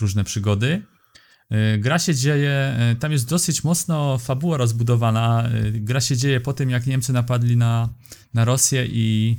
[0.00, 0.82] różne przygody.
[1.78, 5.50] Gra się dzieje, tam jest dosyć mocno fabuła rozbudowana.
[5.72, 7.94] Gra się dzieje po tym, jak Niemcy napadli na,
[8.34, 9.36] na Rosję i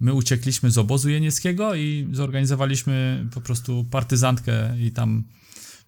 [0.00, 5.24] my uciekliśmy z obozu jenieckiego i zorganizowaliśmy po prostu partyzantkę i tam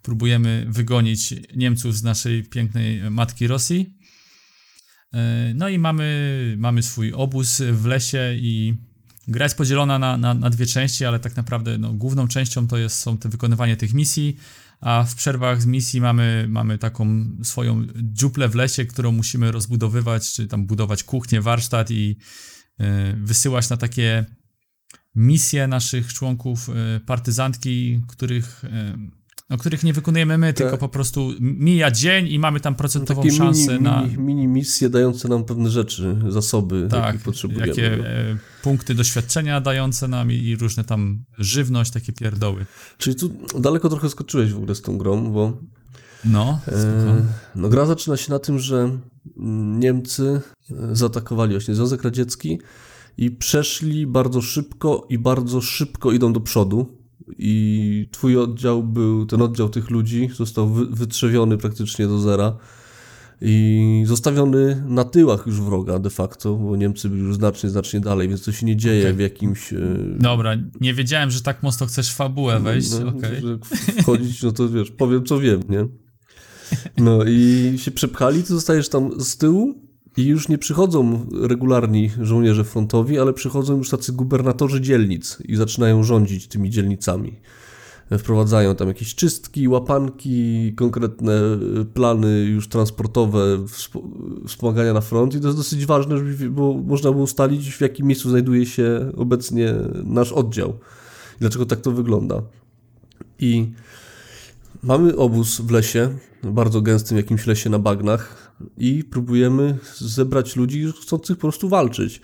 [0.02, 3.96] próbujemy wygonić Niemców z naszej pięknej matki Rosji.
[5.12, 8.74] E, No i mamy, mamy swój obóz w lesie i
[9.28, 12.78] gra jest podzielona na, na, na dwie części, ale tak naprawdę no, główną częścią to
[12.78, 14.36] jest, są te wykonywanie tych misji,
[14.80, 20.32] a w przerwach z misji mamy, mamy taką swoją dziuplę w lesie, którą musimy rozbudowywać,
[20.32, 22.16] czy tam budować kuchnię, warsztat i
[23.16, 24.27] wysyłać na takie
[25.15, 28.62] misje naszych członków e, partyzantki, których,
[29.51, 33.35] no, których nie wykonujemy my, tylko po prostu mija dzień i mamy tam procentową Takie
[33.35, 37.66] szansę mini, na mini, mini misje dające nam pewne rzeczy, zasoby, tak, jakich potrzebujemy.
[37.66, 38.07] jakie no.
[38.07, 42.66] e, punkty doświadczenia dające nam i, i różne tam żywność, takie pierdoły.
[42.98, 43.31] Czyli tu
[43.61, 45.59] daleko trochę skoczyłeś w ogóle z tą grą, bo
[46.24, 47.22] No, e,
[47.56, 48.98] no, gra zaczyna się na tym, że
[49.78, 50.40] Niemcy
[50.70, 52.59] e, zaatakowali właśnie Związek Radziecki
[53.18, 57.01] i przeszli bardzo szybko i bardzo szybko idą do przodu.
[57.38, 62.56] I twój oddział był, ten oddział tych ludzi został wy, wytrzewiony praktycznie do zera
[63.40, 68.28] i zostawiony na tyłach już wroga de facto, bo Niemcy byli już znacznie, znacznie dalej,
[68.28, 69.14] więc to się nie dzieje Okej.
[69.14, 69.72] w jakimś...
[69.72, 69.78] e,
[70.18, 73.40] dobra, nie wiedziałem, że tak mocno chcesz w fabułę wejść, no, okej.
[73.40, 73.59] że
[74.02, 75.86] wchodzić, no to wiesz, powiem co wiem, nie?
[76.98, 79.74] No i się przepchali, ty zostajesz tam z tyłu
[80.16, 86.02] i już nie przychodzą regularni żołnierze frontowi, ale przychodzą już tacy gubernatorzy dzielnic i zaczynają
[86.02, 87.36] rządzić tymi dzielnicami.
[88.18, 91.32] Wprowadzają tam jakieś czystki, łapanki, konkretne
[91.80, 96.51] y, plany już transportowe, wsp- wspomagania na front i to jest dosyć ważne, żeby
[96.82, 99.74] można było ustalić w jakim miejscu znajduje się obecnie
[100.05, 100.70] nasz oddział.
[101.36, 102.42] I dlaczego tak to wygląda.
[103.38, 103.72] I
[104.82, 106.09] mamy obóz w lesie,
[106.43, 112.20] bardzo gęstym jakimś lesie na bagnach i próbujemy zebrać ludzi chcących po prostu walczyć.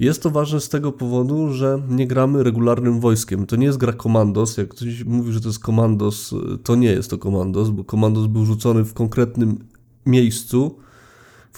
[0.00, 3.46] Jest to ważne z tego powodu, że nie gramy regularnym wojskiem.
[3.46, 4.56] To nie jest gra komandos.
[4.56, 6.34] Jak ktoś mówi, że to jest komandos,
[6.64, 9.58] to nie jest to komandos, bo komandos był rzucony w konkretnym
[10.06, 10.78] miejscu,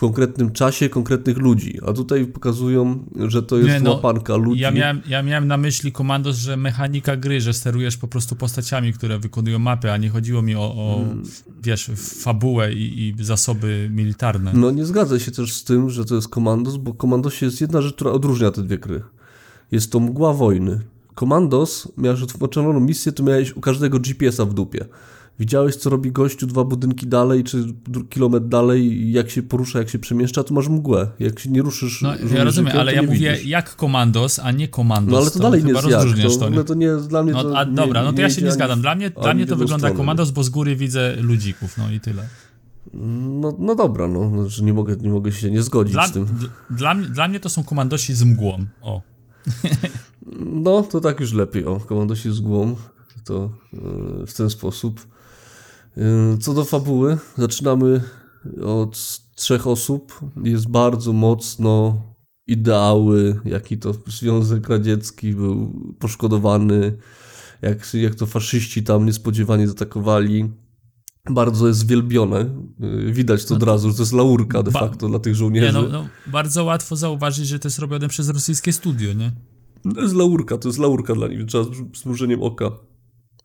[0.00, 1.78] w konkretnym czasie konkretnych ludzi.
[1.86, 4.62] A tutaj pokazują, że to jest Nie, no, łapanka ludzi.
[4.62, 8.92] Ja miałem, ja miałem na myśli komandos, że mechanika gry, że sterujesz po prostu postaciami,
[8.92, 11.22] które wykonują mapy, a nie chodziło mi o, o Mm.
[11.62, 14.52] wiesz, fabułę i, i zasoby militarne.
[14.54, 17.82] No nie zgadzam się też z tym, że to jest Komandos, bo Komandos jest jedna
[17.82, 19.02] rzecz, która odróżnia te dwie gry.
[19.72, 20.80] Jest to mgła wojny.
[21.14, 24.84] Komandos, miałeś otworzoną misję, to miałeś u każdego GPS-a w dupie.
[25.40, 27.64] Widziałeś, co robi gościu dwa budynki dalej, czy
[28.10, 31.10] kilometr dalej, jak się porusza, jak się przemieszcza, to masz mgłę.
[31.18, 33.46] Jak się nie ruszysz No, ja rozumiem, ale to ja mówię widzisz.
[33.46, 35.12] jak komandos, a nie komandos.
[35.12, 36.02] No ale to, dalej nie jest jak.
[36.22, 36.64] To, to, nie?
[36.64, 38.80] to nie dla mnie No, to a nie, dobra, no to ja się nie zgadzam.
[38.80, 39.96] Dla mnie, dla mnie to wygląda stronę.
[39.96, 42.28] komandos, bo z góry widzę ludzików, no i tyle.
[43.40, 46.26] No, no dobra, no, znaczy nie mogę, nie mogę się nie zgodzić Dla, z tym.
[46.70, 48.64] dla, mnie, dla mnie to są komandosi z mgłą.
[48.82, 49.02] O.
[50.46, 51.64] No, to tak już lepiej.
[51.64, 52.76] O, komandosi z głą,
[53.24, 55.06] to yy, w ten sposób.
[55.96, 58.00] Yy, co do fabuły, zaczynamy
[58.64, 60.20] od trzech osób.
[60.44, 62.02] Jest bardzo mocno
[62.46, 66.98] ideały, jaki to Związek Radziecki był poszkodowany,
[67.62, 70.50] jak, jak to faszyści tam niespodziewanie zaatakowali.
[71.30, 72.46] Bardzo jest wielbione.
[72.78, 75.72] Yy, Widać to od razu, że to jest laurka de facto dla tych Nie, żołnierzy.
[75.72, 79.32] no, no, bardzo łatwo zauważyć, że to jest robione przez rosyjskie studio, nie?
[79.94, 81.44] To jest laurka, to jest laurka dla nich.
[81.46, 82.70] Trzeba z zmrużeniem oka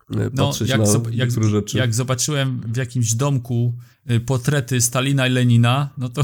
[0.10, 1.78] No, patrzeć jak, na zob- jak, niektóre rzeczy.
[1.78, 3.74] jak zobaczyłem w jakimś domku
[4.12, 6.22] y, portrety Stalina i Lenina, no to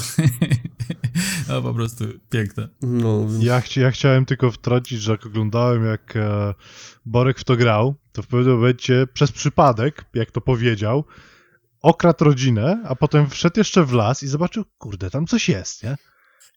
[1.50, 2.68] no, po prostu piękne.
[2.82, 6.54] No, więc- Ja, chci- ja chciałem tylko wtrącić, że jak oglądałem, jak e,
[7.06, 11.04] Borek w to grał, to w pewnym momencie przez przypadek, jak to powiedział,
[11.82, 15.98] okradł rodzinę, a potem wszedł jeszcze w las i zobaczył, kurde, tam coś jest, nie?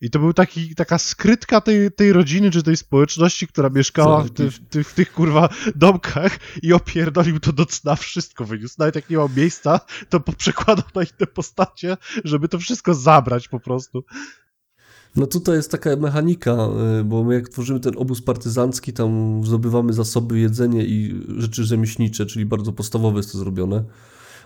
[0.05, 4.31] I to był taki, taka skrytka tej, tej rodziny, czy tej społeczności, która mieszkała w,
[4.31, 8.74] ty, w, ty, w tych kurwa domkach i opierdolił to do cna, wszystko wyniósł.
[8.78, 13.60] Nawet jak nie miał miejsca, to przekładał na inne postacie, żeby to wszystko zabrać po
[13.60, 14.05] prostu.
[15.16, 16.56] no tutaj jest taka mechanika,
[17.01, 22.26] y, bo my jak tworzymy ten obóz partyzancki, tam zdobywamy zasoby, jedzenie i rzeczy rzemieślnicze,
[22.26, 23.85] czyli bardzo podstawowe jest to zrobione.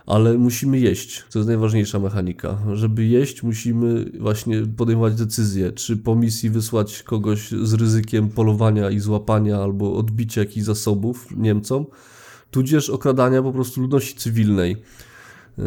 [0.08, 1.24] Ale musimy jeść.
[1.30, 2.58] To jest najważniejsza mechanika.
[2.72, 9.00] Żeby jeść, musimy właśnie podejmować decyzje, czy po misji wysłać kogoś z ryzykiem polowania i
[9.00, 11.86] złapania albo odbicia jakichś zasobów Niemcom,
[12.50, 14.76] tudzież okradania po prostu ludności cywilnej.
[15.58, 15.64] Yy,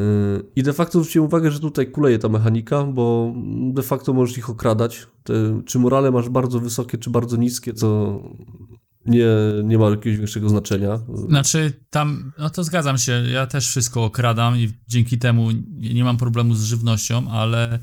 [0.55, 3.33] I de facto zwróciłem uwagę, że tutaj kuleje ta mechanika, bo
[3.73, 5.07] de facto możesz ich okradać.
[5.23, 8.21] Te, czy morale masz bardzo wysokie, czy bardzo niskie, to
[9.05, 9.25] nie,
[9.63, 10.99] nie ma jakiegoś większego znaczenia.
[11.29, 15.47] Znaczy tam, no to zgadzam się, ja też wszystko okradam i dzięki temu
[15.77, 17.79] nie mam problemu z żywnością, ale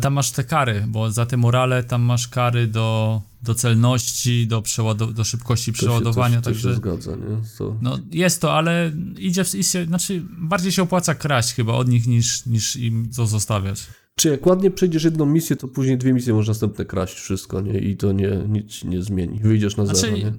[0.00, 4.60] tam masz te kary, bo za te morale tam masz kary do, do celności, do,
[4.62, 7.36] przeładu- do szybkości To przeładowania, to, się- to także się zgadza, nie?
[7.58, 7.76] To...
[7.82, 12.06] no jest to, ale idzie, w- idzie, znaczy bardziej się opłaca kraść chyba od nich
[12.06, 13.86] niż, niż im to zostawiać.
[14.20, 17.78] Czy jak ładnie przejdziesz jedną misję, to później dwie misje możesz następne kraść wszystko, nie?
[17.78, 19.40] I to nie, nic nie zmieni.
[19.42, 20.32] Wyjdziesz na zero, Znaczy, nie?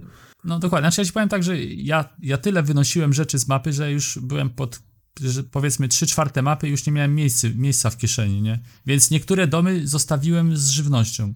[0.43, 0.85] no dokładnie.
[0.85, 4.19] Znaczy ja ci powiem tak, że ja, ja tyle wynosiłem rzeczy z mapy, że już
[4.21, 4.79] byłem pod
[5.21, 8.59] że powiedzmy 3 czwarte mapy i już nie miałem miejscy, miejsca w kieszeni, nie?
[8.85, 11.33] Więc niektóre domy zostawiłem z żywnością.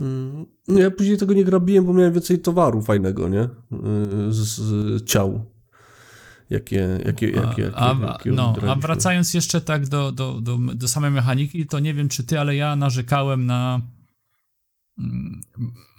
[0.00, 3.48] Mm, Nie, ja później tego nie grabiłem, bo miałem więcej towaru fajnego, nie?
[3.70, 5.44] Yy, Z, z ciał.
[6.50, 10.88] Jakie, jakie, jakie, jakie, a, jakie no, a wracając jeszcze tak do, do, do, do
[10.88, 13.80] samej mechaniki, to nie wiem czy ty, ale ja narzekałem na
[14.98, 15.40] mm,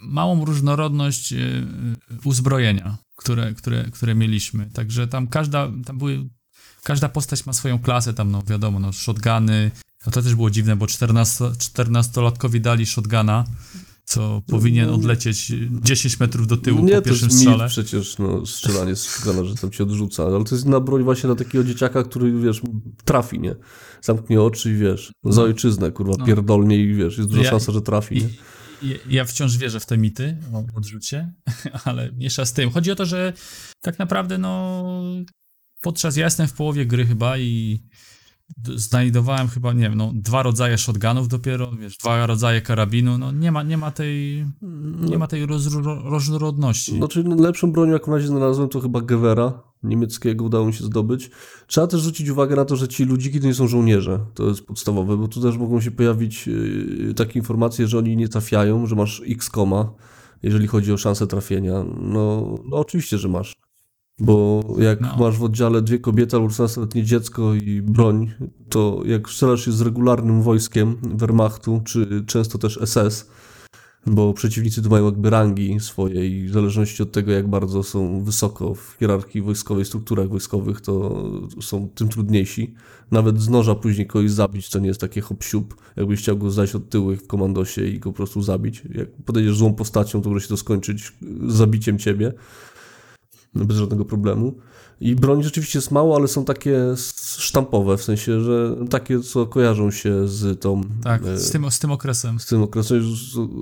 [0.00, 4.70] małą różnorodność y, y, uzbrojenia, które, które, które mieliśmy.
[4.70, 6.28] Także tam każda, tam były,
[6.82, 9.70] każda postać ma swoją klasę, tam no wiadomo, no shotguny,
[10.06, 13.44] no to też było dziwne, bo 14, 14-latkowi dali shotguna,
[14.10, 17.64] co powinien odlecieć 10 metrów do tyłu nie, po pierwszym to jest strzale.
[17.64, 21.02] mit przecież, no, strzelanie z shotguna, że tam cię odrzuca, ale to jest na broń
[21.02, 22.60] właśnie na takiego dzieciaka, który, wiesz,
[23.04, 23.54] trafi, nie?
[24.02, 26.26] Zamknie oczy i wiesz, za ojczyznę, kurwa, No.
[26.26, 28.16] pierdolnie i wiesz, jest duża Ja- szansa, że trafi?
[28.16, 31.32] I, i, ja wciąż wierzę w te mity o odrzucie,
[31.84, 32.70] ale mniejsza z tym.
[32.70, 33.32] Chodzi o to, że
[33.80, 34.84] tak naprawdę no
[35.82, 37.80] podczas ja jestem w połowie gry chyba i
[38.74, 43.52] znajdowałem chyba, nie wiem, no dwa rodzaje shotgunów dopiero, wiesz, dwa rodzaje karabinu, no nie
[43.52, 44.46] ma, nie ma tej,
[45.10, 46.96] nie ma tej rozro- różnorodności.
[46.96, 51.30] Znaczy, no, lepszą bronią, jaką razie znalazłem, to chyba Gewera niemieckiego udało mi się zdobyć.
[51.66, 54.20] Trzeba też zwrócić uwagę na to, że ci ludziki to nie są żołnierze.
[54.34, 58.28] To jest podstawowe, bo tu też mogą się pojawić yy, takie informacje, że oni nie
[58.28, 59.92] trafiają, że masz x koma,
[60.42, 61.84] jeżeli chodzi o szansę trafienia.
[62.00, 63.52] No, no oczywiście, że masz.
[64.20, 65.16] Bo jak No.
[65.18, 68.30] masz w oddziale dwie kobiety albo 16-letnie dziecko i broń,
[68.68, 73.30] to jak strzelasz się z regularnym wojskiem Wehrmachtu, czy często też SS,
[74.06, 78.24] bo przeciwnicy tu mają jakby rangi swoje i w zależności od tego, jak bardzo są
[78.24, 81.24] wysoko w hierarchii wojskowej, strukturach wojskowych, to
[81.60, 82.74] są tym trudniejsi.
[83.10, 86.50] Nawet z noża później kogoś zabić, to nie jest takie hop siup, jakbyś chciał go
[86.50, 88.82] zajść od tyłu w komandosie i go po prostu zabić.
[88.94, 91.12] Jak podejdziesz złą postacią, to może się to skończyć
[91.46, 92.32] zabiciem ciebie.
[93.54, 94.58] Bez żadnego problemu.
[95.00, 96.78] I broni rzeczywiście jest mało, ale są takie
[97.38, 100.80] sztampowe, w sensie, że takie, co kojarzą się z tą...
[101.02, 102.40] Tak, e, z tym, z tym okresem.
[102.40, 103.02] z tym okresem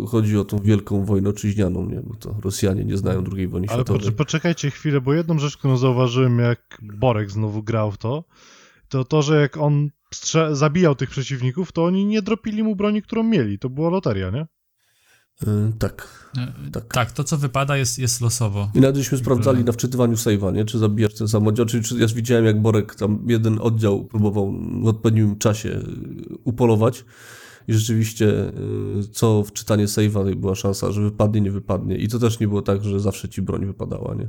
[0.09, 2.01] chodzi o tą wielką wojnę oczyźnianą, nie?
[2.01, 4.03] Bo to Rosjanie nie znają II wojny Ale światowej.
[4.03, 8.25] poczek- poczekajcie chwilę, bo jedną rzecz, którą zauważyłem, jak Borek znowu grał w to,
[8.89, 9.91] to to, że jak on
[10.53, 13.59] zabijał tych przeciwników, to oni nie dropili mu broni, którą mieli.
[13.59, 14.47] To była loteria, nie?
[15.43, 16.09] Y, tak.
[16.39, 16.85] E, Tak.
[16.85, 18.71] Tak, to co wypada jest, jest losowo.
[18.75, 20.65] I nawet żeśmy sprawdzali na wczytywaniu save'a, nie?
[20.65, 24.87] Czy zabijasz ten sam oddział, czy, ja widziałem jak Borek tam jeden oddział próbował w
[24.87, 25.83] odpowiednim czasie y,
[26.45, 27.05] upolować
[27.69, 28.53] i rzeczywiście
[29.13, 32.63] co w czytanie save'a była szansa, że wypadnie, nie wypadnie i to też nie było
[32.63, 34.29] tak, że zawsze ci broń wypadała, nie?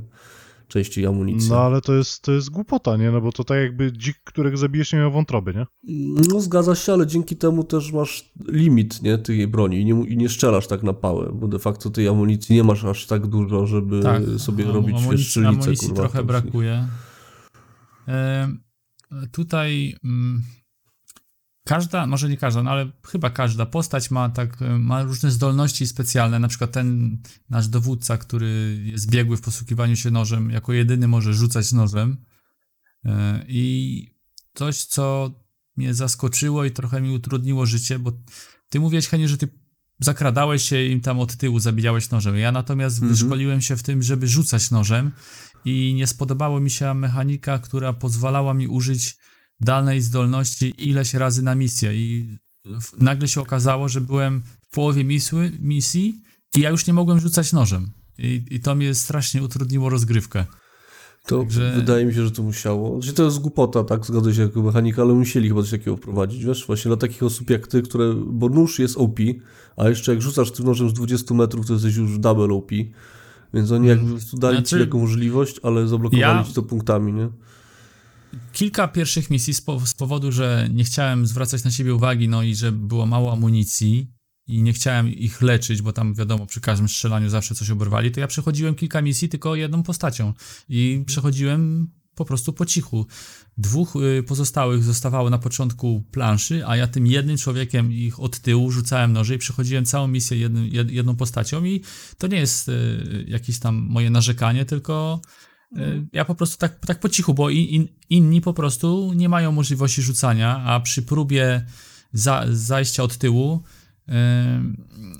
[0.70, 1.54] Częściej amunicja.
[1.54, 3.10] No ale to jest, to jest głupota, nie?
[3.10, 5.66] No bo to tak jakby dzik, którego zabijesz, nie miał wątroby, nie?
[6.28, 9.18] No zgadza się, ale dzięki temu też masz limit, nie?
[9.18, 12.56] Tej broni i nie, i nie strzelasz tak na pałę, bo de facto tej amunicji
[12.56, 16.02] nie masz aż tak dużo, żeby Tak, sobie am- robić wiesz, amunicji, strzelnicę, amunicji kurwa,
[16.02, 16.88] trochę brakuje.
[18.08, 18.48] E,
[19.32, 20.42] tutaj mm,
[21.74, 25.86] każda, może nie każda, no ale chyba każda postać ma tak, e, ma różne zdolności
[25.86, 27.18] specjalne, na przykład ten
[27.50, 32.16] nasz dowódca, który jest biegły w posługiwaniu się nożem, jako jedyny może rzucać nożem
[33.04, 33.64] E, i
[34.54, 35.30] coś, co
[35.76, 38.12] mnie zaskoczyło i trochę mi utrudniło życie, bo
[38.68, 39.48] ty mówiłeś, Henie, że ty
[40.00, 42.36] zakradałeś się im tam od tyłu zabijałeś nożem.
[42.36, 43.12] Ja natomiast Mhm.
[43.12, 45.10] wyszkoliłem się w tym, żeby rzucać nożem
[45.64, 49.16] i nie spodobało mi się mechanika, która pozwalała mi użyć
[49.60, 52.38] dalnej zdolności ileś razy na misję i
[52.98, 56.20] nagle się okazało, że byłem w połowie misły, misji
[56.56, 57.90] i ja już nie mogłem rzucać nożem.
[58.18, 60.44] I, I to mnie strasznie utrudniło rozgrywkę.
[61.26, 63.02] To Także- wydaje mi się, że to musiało.
[63.02, 66.44] Znaczy to jest głupota, tak, zgodzę się jako mechanika, ale musieli chyba coś takiego wprowadzić,
[66.44, 69.18] wiesz, właśnie dla takich osób jak ty, które, bo nóż jest OP,
[69.76, 72.70] a jeszcze jak rzucasz tym nożem z 20 metrów, to jesteś już double OP,
[73.54, 77.12] więc oni jakby prostu dali ci Znaczy- taką możliwość, ale zablokowali Ja- ci to punktami,
[77.12, 77.28] nie?
[78.52, 82.42] Kilka pierwszych misji z, po, z powodu, że nie chciałem zwracać na siebie uwagi, no
[82.42, 84.10] i że było mało amunicji
[84.46, 88.20] i nie chciałem ich leczyć, bo tam wiadomo, przy każdym strzelaniu zawsze coś oberwali, to
[88.20, 90.34] ja przechodziłem kilka misji tylko jedną postacią
[90.68, 93.06] i przechodziłem po prostu po cichu.
[93.58, 98.70] Dwóch y, pozostałych zostawało na początku planszy, a ja tym jednym człowiekiem ich od tyłu
[98.70, 101.80] rzucałem noże i przechodziłem całą misję jednym, jed, jedną postacią i
[102.18, 105.20] to nie jest y, jakieś tam moje narzekanie, tylko
[106.12, 109.52] ja po prostu tak, tak po cichu, bo in, in, inni po prostu nie mają
[109.52, 111.66] możliwości rzucania, a przy próbie
[112.12, 113.62] za, zajścia od tyłu
[114.08, 114.12] y,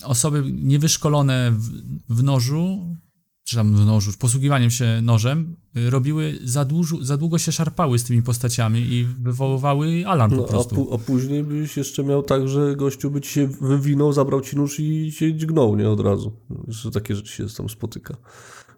[0.05, 1.69] osoby niewyszkolone w,
[2.15, 2.97] w nożu,
[3.45, 7.99] czy tam w nożu, posługiwaniem się nożem, y, robiły za, dłużu, za długo się szarpały
[7.99, 10.75] z tymi postaciami i wywoływały alarm No, po a, prostu.
[10.77, 14.57] pu- a później byś jeszcze miał tak, że gościu by ci się wywinął, zabrał ci
[14.57, 16.33] nóż i się dźgnął, nie, od razu.
[16.69, 18.17] Że takie rzeczy się tam spotyka.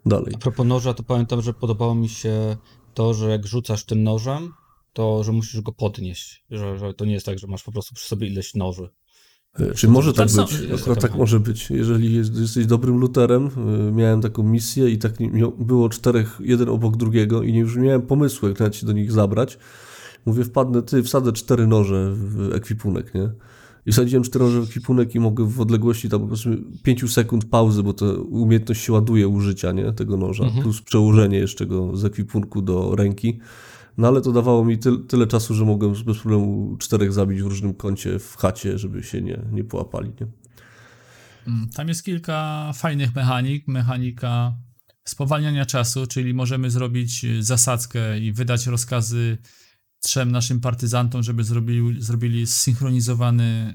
[0.07, 0.33] Dalej.
[0.35, 2.57] A propos noża, to pamiętam, że podobało mi się
[2.95, 4.53] to, że jak rzucasz tym nożem,
[4.93, 6.45] to że musisz go podnieść.
[6.51, 8.89] Że, że to nie jest tak, że masz po prostu przy sobie ileś noży.
[9.61, 10.81] E, Czy może tak Tam są- być?
[10.81, 11.71] Akurat tak może być.
[11.71, 13.51] Jeżeli jest, jesteś dobrym luterem,
[13.89, 15.13] y, miałem taką misję i tak
[15.59, 18.93] było czterech, jeden obok drugiego i nie już nie miałem pomysłu, jak nawet się do
[18.93, 19.59] nich zabrać.
[20.27, 23.33] Mówię, wpadnę, ty, wsadzę cztery noże w ekwipunek, nie?
[23.87, 23.93] I
[24.39, 28.83] noże w ekwipunek i mogę w odległości tam powiedzmy 5 sekund pauzy, bo to umiejętność
[28.83, 29.93] się ładuje użycia, nie?
[29.93, 33.41] Tego noża, plus przełożenie jeszcze go z ekwipunku do ręki.
[33.99, 37.47] No ale to dawało mi tyl, tyle czasu, że mogłem bez problemu czterech zabić w
[37.47, 40.27] różnym kącie w chacie, żeby się nie, nie połapali, nie?
[41.47, 43.69] Mm, Tam jest kilka fajnych mechanik.
[43.69, 44.57] Mechanika
[45.05, 49.39] spowalniania czasu, czyli możemy zrobić y, zasadzkę i wydać rozkazy
[50.03, 53.75] trzem naszym partyzantom, żeby zrobili, zrobili zsynchronizowany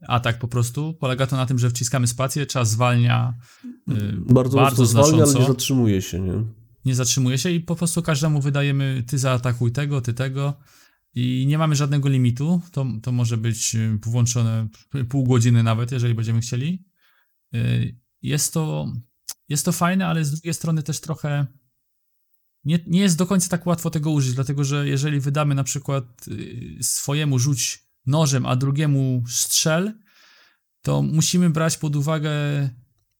[0.00, 0.94] y, atak po prostu.
[0.94, 3.34] Polega to na tym, że wciskamy spację, czas zwalnia
[3.64, 6.44] y, Bardzo, bardzo zwalnia, ale nie zatrzymuje się, nie?
[6.84, 10.54] nie zatrzymuje się i po prostu każdemu wydajemy ty zaatakuj tego, ty tego
[11.14, 12.60] i nie mamy żadnego limitu.
[12.72, 14.68] To, to może być y, włączone
[15.08, 16.84] pół godziny nawet, jeżeli będziemy chcieli.
[17.54, 18.92] Y, Jest to,
[19.48, 21.46] jest to fajne, ale z drugiej strony też trochę
[22.66, 26.04] nie, nie jest do końca tak łatwo tego użyć, dlatego że jeżeli wydamy na przykład
[26.28, 29.92] y, swojemu rzuć nożem, a drugiemu strzel,
[30.82, 32.30] to musimy brać pod uwagę,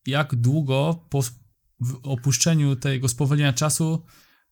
[0.07, 1.23] jak długo po
[2.03, 4.05] opuszczeniu tego spowolnienia czasu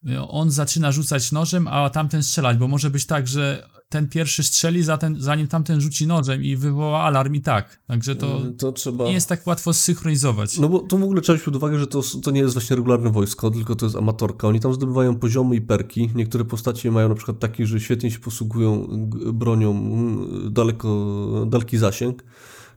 [0.08, 4.42] y, on zaczyna rzucać nożem, a tamten strzelać, bo może być tak, że ten pierwszy
[4.42, 7.80] strzeli, zatem, zanim tamten rzuci nożem i wywoła alarm i tak.
[7.86, 9.04] Także to to trzeba...
[9.04, 10.58] nie jest tak łatwo zsynchronizować.
[10.58, 12.76] No bo to w ogóle trzeba wziąć pod uwagę, że to, to nie jest właśnie
[12.76, 14.48] regularne wojsko, tylko to jest amatorka.
[14.48, 16.10] Oni tam zdobywają poziomy i perki.
[16.14, 18.88] Niektóre postacie mają na przykład takie, że świetnie się posługują
[19.32, 22.24] bronią mm, daleko, daleki zasięg,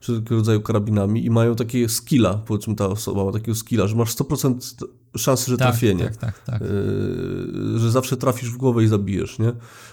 [0.00, 3.96] czy takiego rodzaju karabinami i mają takie skilla, powiedzmy ta osoba ma takiego skilla, że
[3.96, 4.86] masz 100%
[5.16, 6.04] szansy, że Tak, trafienie.
[6.04, 6.60] tak, tak, tak.
[6.60, 9.52] Yy, że zawsze trafisz w głowę i zabijesz, nie?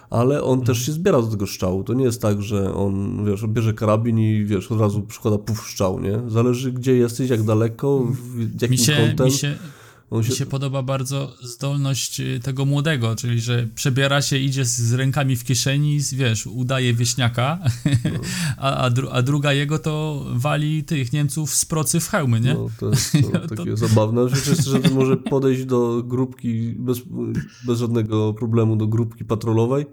[0.09, 0.65] Ale on Mhm.
[0.65, 1.83] też się zbiera do tego szczału.
[1.83, 5.67] To nie jest tak, że on, wiesz, bierze karabin i wiesz, od razu przykłada puf
[5.69, 6.19] szczał, nie?
[6.27, 7.99] Zależy gdzie jesteś, jak daleko,
[8.35, 9.25] w jakim Mi się, kątem.
[9.25, 9.55] mi, się,
[10.15, 14.93] on mi się podoba bardzo zdolność y, tego młodego, czyli że przebiera się, idzie z,
[14.93, 17.59] rękami w kieszeni, z- wiesz, udaje wieśniaka,
[18.57, 22.53] a, a, dru, a druga jego to wali tych Niemców z procy w hełmy, nie?
[22.53, 24.29] No, to jest to To- takie zabawne.
[24.29, 27.01] Rzecz jest, że ty może podejść do grupki bez,
[27.67, 29.85] bez żadnego problemu do grupki patrolowej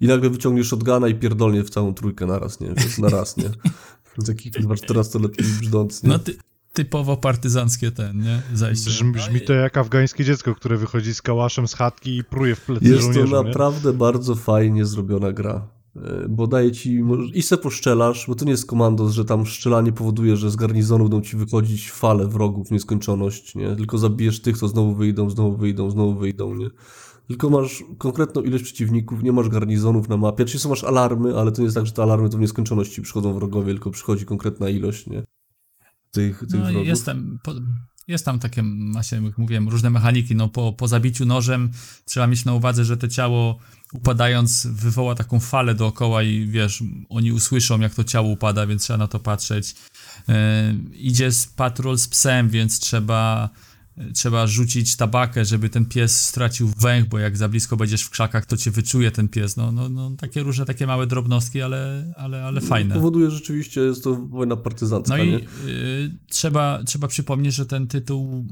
[0.00, 2.74] i nagle wyciągniesz shotguna i pierdolnie w całą trójkę naraz, nie?
[2.76, 3.50] Wiesz, na raz, nie?
[4.26, 6.08] Taki chyba 14-letni brzdąc, nie?
[6.08, 6.36] No ty,
[6.72, 8.42] typowo partyzanckie ten, nie?
[8.54, 8.90] Zajście.
[8.90, 12.60] Brzmi, brzmi to jak afgańskie dziecko, które wychodzi z kałaszem z chatki i pruje w
[12.60, 13.52] plecy Jest to żołnierzom, nie?
[13.52, 15.68] naprawdę bardzo fajnie zrobiona gra.
[15.96, 17.02] E, Bo daje ci.
[17.34, 21.04] I se poszczelasz, bo to nie jest komandos, że tam strzelanie powoduje, że z garnizonu
[21.04, 23.76] będą ci wychodzić fale wrogów w nieskończoność, nie?
[23.76, 26.68] Tylko zabijesz tych, co znowu wyjdą, znowu wyjdą, znowu wyjdą, nie?
[27.28, 30.42] Tylko masz konkretną ilość przeciwników, nie masz garnizonów na mapie.
[30.44, 33.34] Oczywiście masz alarmy, ale to nie jest tak, że te alarmy to w nieskończoności przychodzą
[33.34, 35.22] wrogowie, tylko przychodzi konkretna ilość, nie?
[36.12, 36.86] Tych, tych No wrogów.
[36.86, 37.54] jest tam, po,
[38.08, 40.34] jest tam takie, właśnie jak mówiłem, różne mechaniki.
[40.36, 41.70] No po, po zabiciu nożem
[42.04, 43.58] trzeba mieć na uwadze, że to ciało
[43.92, 48.96] upadając wywoła taką falę dookoła i wiesz, oni usłyszą jak to ciało upada, więc trzeba
[48.96, 49.74] na to patrzeć.
[50.28, 53.50] E, idzie z patrol z psem, więc trzeba
[54.14, 58.46] trzeba rzucić tabakę, żeby ten pies stracił węch, bo jak za blisko będziesz w krzakach,
[58.46, 59.56] to cię wyczuje ten pies.
[59.56, 62.94] No, no, no takie różne takie małe drobnostki, ale, ale, ale fajne.
[62.94, 68.46] Powoduje rzeczywiście, jest to wojna partyzancka, No i y, trzeba, trzeba przypomnieć, że ten tytuł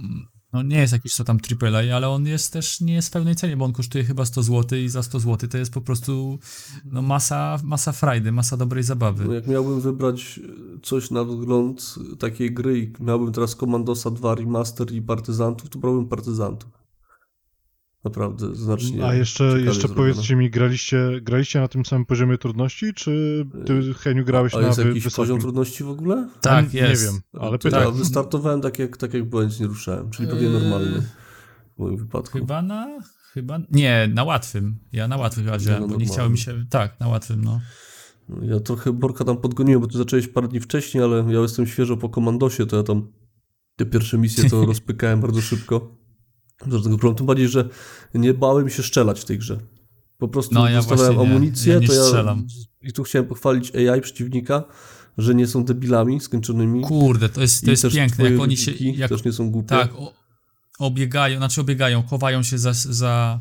[0.53, 3.37] no nie jest jakiś co tam AAA, ale on jest też nie jest w pełnej
[3.37, 6.39] cenie, bo on kosztuje chyba 100 zł i za 100 zł to jest po prostu
[6.85, 9.35] no masa, masa frajdy, masa dobrej No zabawy.
[9.35, 10.41] jak miałbym wybrać
[10.83, 16.07] coś na wzgląd takiej gry i miałbym teraz Commandosa 2 Remaster i Partyzantów, to brałbym
[16.09, 16.80] Partyzantów.
[18.05, 19.95] Naprawdę, znacznie A jeszcze, jeszcze zrobione.
[19.95, 24.67] powiedzcie mi, graliście, graliście na tym samym poziomie trudności, czy ty, Heniu, grałeś A na
[24.67, 25.23] jest jakiś wysokim?
[25.23, 26.29] poziom trudności w ogóle?
[26.41, 27.05] Tak, Nie jest.
[27.05, 27.83] wiem, ale pytam.
[27.83, 31.03] Ja wystartowałem tak jak, tak jak byłem, nie ruszałem, czyli pewnie Eee, normalny
[31.77, 32.39] w moim wypadku.
[32.39, 32.99] Chyba na,
[33.33, 34.79] chyba, nie, na łatwym.
[34.93, 37.61] Ja na łatwych chyba wziąłem, na bo nie mi się, tak, na łatwym, no.
[38.43, 41.97] Ja trochę Borka tam podgoniłem, bo ty zacząłeś parę dni wcześniej, ale ja jestem świeżo
[41.97, 43.13] po komandosie, to ja tam
[43.77, 46.00] te pierwsze misje to rozpykałem bardzo szybko.
[46.67, 47.15] Żadnego problemu.
[47.17, 47.69] Tym bardziej, że
[48.15, 49.61] nie bałem się strzelać w tej grze.
[50.19, 51.37] Po prostu No, ja dostawałem właśnie nie.
[51.37, 52.47] amunicję, Ja to ja strzelam.
[52.83, 54.65] i tu chciałem pochwalić AI przeciwnika,
[55.19, 56.81] że nie są debilami skończonymi.
[56.83, 59.69] Kurde, to jest, to jest piękne, jak oni się, jak też nie są głupie.
[59.69, 60.13] Tak, o,
[60.79, 63.41] obiegają, znaczy obiegają, chowają się za, za,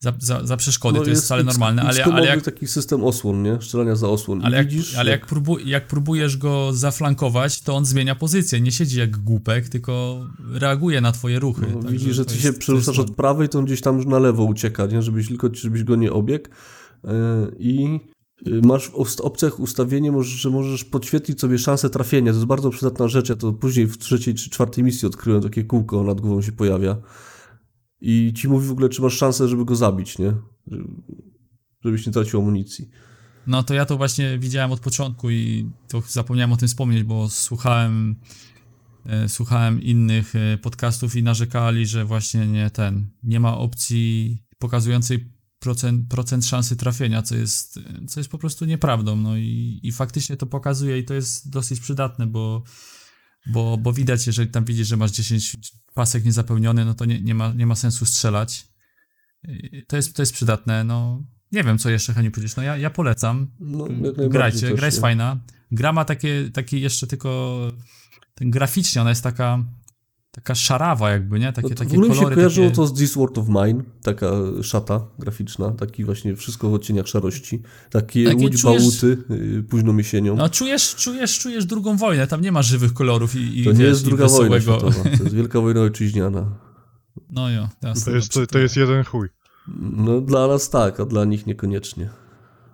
[0.00, 3.42] za, za, za przeszkody, to jest wcale X- normalne, ale, ale jak, taki system osłon,
[3.42, 3.58] nie?
[3.60, 4.44] Strzelania za osłon.
[4.44, 8.72] ale jak, widzisz, ale jak, próbu, jak próbujesz go zaflankować, to on zmienia pozycję, nie
[8.72, 11.66] siedzi jak głupek, tylko reaguje na twoje ruchy.
[11.82, 14.06] No, widzisz, że ty jest- się przerzucasz jest od prawej, to on gdzieś tam już
[14.06, 15.02] na lewo ucieka, nie?
[15.02, 16.48] Żebyś tylko, żebyś go nie obiegł.
[17.04, 17.10] Yy,
[17.58, 18.00] I
[18.46, 22.32] yy, masz w opcjach ustawienie, że możesz podświetlić sobie szansę trafienia.
[22.32, 23.28] To jest bardzo przydatna rzecz.
[23.28, 26.96] Ja to później w trzeciej czy czwartej misji odkryłem, takie kółko nad głową się pojawia.
[28.00, 30.34] I ci mówi w ogóle, czy masz szansę, żeby go zabić, nie?
[30.66, 30.88] Żeby-
[31.84, 32.88] Żebyś nie tracił amunicji.
[33.46, 37.28] No to ja to właśnie widziałem od początku i to zapomniałem o tym wspomnieć, bo
[37.28, 38.16] słuchałem
[39.06, 45.32] e, słuchałem innych e, podcastów i narzekali, że właśnie nie ten, nie ma opcji pokazującej
[45.58, 50.36] procent, procent szansy trafienia, co jest, co jest po prostu nieprawdą, no i, i faktycznie
[50.36, 52.62] to pokazuje i to jest dosyć przydatne, bo,
[53.46, 55.56] bo, bo widać, jeżeli tam widzisz, że masz 10
[55.96, 58.68] pasek niezapełniony, no to nie, nie, ma, nie ma sensu strzelać.
[59.88, 62.90] To jest, to jest przydatne, no nie wiem, co jeszcze Heniu powiedzieć, no ja, ja
[62.90, 63.86] polecam, No,
[64.28, 65.02] grajcie, gra jest nie?
[65.02, 65.40] fajna.
[65.70, 67.58] Gra ma takie, takie jeszcze tylko
[68.40, 69.64] graficznie, ona jest taka
[70.36, 71.52] taka szarawa jakby, nie?
[71.52, 72.76] Takie, No takie w ogóle mi się kolory, kojarzyło takie...
[72.76, 74.30] to z This World of Mine, taka
[74.62, 77.62] szata graficzna, taki właśnie wszystko w odcieniach szarości.
[77.90, 79.18] Takie, Takie łódź czujesz- bałuty
[79.58, 80.36] y, późną jesienią.
[80.36, 83.78] No czujesz, czujesz, czujesz drugą wojnę, tam nie ma żywych kolorów i, i to nie
[83.78, 86.46] wiesz, jest druga wojna światowa, to jest wielka wojna ojczyźniana.
[87.30, 89.28] No jo, jasne, To jest, to, dobrze, to jest jeden chuj.
[89.80, 92.08] No dla nas tak, a dla nich niekoniecznie.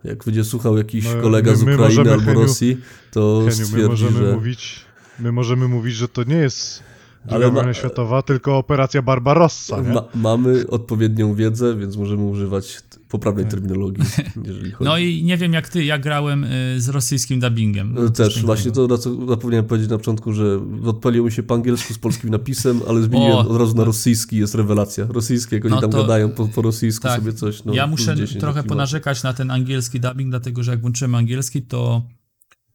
[0.04, 2.78] Jak będzie słuchał jakiś No, kolega my- z my Ukrainy możemy, albo Heniu- Rosji,
[3.12, 4.32] to Heniu, my stwierdzi, możemy że...
[4.34, 4.80] mówić,
[5.18, 6.82] my możemy mówić, że to nie jest
[7.24, 9.88] druga Ale ma- wojna światowa, tylko operacja Barbarossa, nie?
[9.92, 14.04] Ma, mamy odpowiednią wiedzę, więc możemy używać poprawnej terminologii,
[14.44, 14.72] jeżeli chodzi.
[14.72, 14.80] Tak.
[14.80, 17.94] No i nie wiem jak ty, ja grałem y, z rosyjskim dubbingiem.
[17.94, 21.54] No, też, właśnie to, na co zapomniałem powiedzieć na początku, że odpaliło mi się po
[21.54, 25.06] angielsku z polskim napisem, ale zmieniłem O, od razu na rosyjski, jest rewelacja.
[25.08, 27.18] Rosyjskie, jak oni No tam to- gadają po, po rosyjsku tak.
[27.20, 27.64] sobie coś.
[27.64, 31.62] No, ja muszę 10 trochę ponarzekać na ten angielski dubbing, dlatego że jak włączyłem angielski,
[31.62, 32.02] to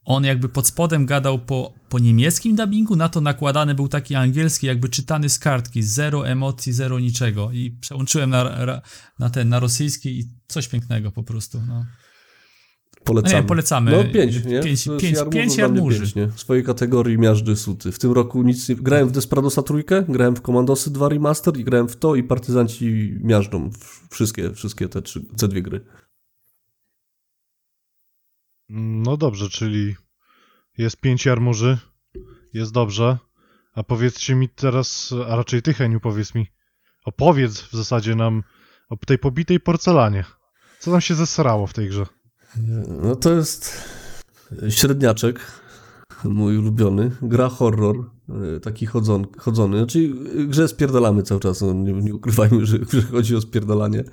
[0.07, 4.67] on jakby pod spodem gadał po, po niemieckim dubbingu, na to nakładany był taki angielski,
[4.67, 8.81] jakby czytany z kartki, zero emocji, zero niczego i przełączyłem na,
[9.19, 11.85] na ten, na rosyjski i coś pięknego po prostu, no.
[13.03, 13.33] Polecamy.
[13.33, 13.91] No nie, polecamy.
[13.91, 14.59] No pięć, nie?
[14.59, 15.99] Pięć- pięć- pięć Jarmuży.
[15.99, 16.27] pięć, nie?
[16.27, 17.91] W swojej kategorii miażdży suty.
[17.91, 18.75] W tym roku nic nie...
[18.75, 23.13] Grałem w Desperadosa trójkę, grałem w Commandosy 2 Remaster i grałem w to i Partyzanci
[23.23, 23.69] miażdżą.
[24.09, 25.85] Wszystkie, wszystkie te, trzy, te dwie gry.
[28.69, 29.95] No dobrze, czyli
[30.77, 31.77] jest pięć jarmuży,
[32.53, 33.17] jest dobrze.
[33.75, 36.47] A powiedzcie mi teraz, a raczej ty, Heniu, powiedz mi,
[37.05, 38.43] opowiedz w zasadzie nam
[38.89, 40.25] o tej pobitej porcelanie.
[40.79, 42.05] Co tam się zesrało w tej grze?
[42.87, 43.89] No to jest
[44.69, 45.61] średniaczek,
[46.23, 47.11] mój ulubiony.
[47.21, 47.95] Gra horror,
[48.29, 49.77] e, taki chodzon, chodzony.
[49.77, 50.09] Znaczy
[50.47, 54.03] grze spierdalamy cały czas, no, nie, nie ukrywajmy, że, że chodzi o spierdalanie.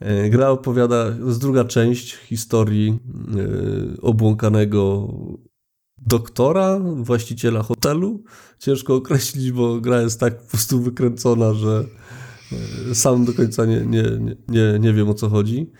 [0.00, 2.98] E, Gra opowiada, to jest druga część historii
[3.98, 5.08] e, obłąkanego
[6.06, 8.22] doktora, właściciela hotelu.
[8.58, 11.84] Ciężko określić, bo gra jest tak po prostu wykręcona, że
[12.90, 14.02] e, sam do końca nie, nie,
[14.48, 15.70] nie, nie, wiem o co chodzi.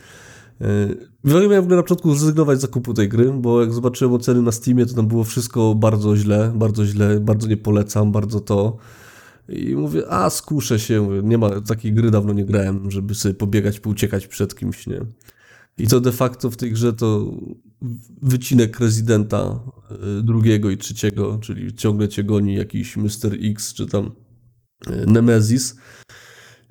[1.24, 4.52] Miałem w ogóle na początku zrezygnować z zakupu tej gry, bo jak zobaczyłem oceny na
[4.52, 8.76] Steamie, to tam było wszystko bardzo źle, bardzo źle, bardzo nie polecam, bardzo to.
[9.48, 13.34] I mówię, a skuszę się, mówię, nie ma takiej gry, dawno nie grałem, żeby sobie
[13.34, 15.00] pobiegać, pouciekać przed kimś, nie?
[15.78, 17.34] I to de facto w tej grze to
[18.22, 19.60] wycinek rezydenta
[20.18, 23.36] y, drugiego i trzeciego, czyli ciągle cię goni jakiś Mr.
[23.42, 24.10] X czy tam
[24.90, 25.76] y, Nemesis.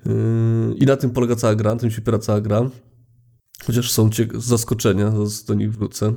[0.06, 2.70] Y, I na tym polega cała gra, na tym się opiera cała gra.
[3.64, 5.12] Chociaż są zaskoczenia,
[5.46, 6.12] do nich wrócę.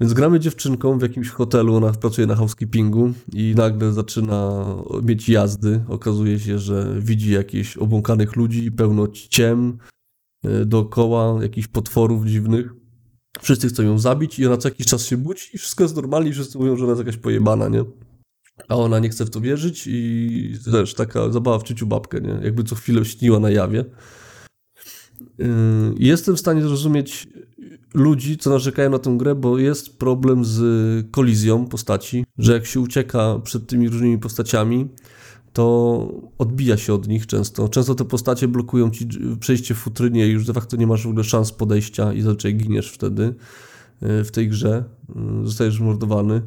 [0.00, 4.66] Więc gramy dziewczynką w jakimś hotelu, ona pracuje na housekeepingu i nagle zaczyna
[5.02, 5.84] mieć jazdy.
[5.88, 9.78] Okazuje się, że widzi jakichś obłąkanych ludzi, pełno ciem
[10.44, 12.74] e, dookoła, jakichś potworów dziwnych.
[13.40, 16.30] Wszyscy chcą ją zabić i ona co jakiś czas się budzi i wszystko jest normalnie
[16.30, 17.84] i wszyscy mówią, że ona jest jakaś pojebana, nie?
[18.68, 22.40] A ona nie chce w to wierzyć i też taka zabawa w czyciu babkę, nie?
[22.42, 23.84] Jakby co chwilę śniła na jawie.
[25.38, 25.46] Yy,
[25.98, 27.28] Jestem w stanie zrozumieć
[27.94, 30.60] ludzi, co narzekają na tę grę, bo jest problem z
[31.10, 34.88] kolizją postaci, że jak się ucieka przed tymi różnymi postaciami,
[35.52, 36.08] to
[36.38, 37.68] odbija się od nich często.
[37.68, 39.08] Często te postacie blokują ci
[39.40, 42.54] przejście w futrynie i już de facto nie masz w ogóle szans podejścia i zazwyczaj
[42.54, 43.34] giniesz wtedy
[44.02, 44.84] yy, w tej grze.
[45.08, 46.42] Yy, Zostajesz mordowany.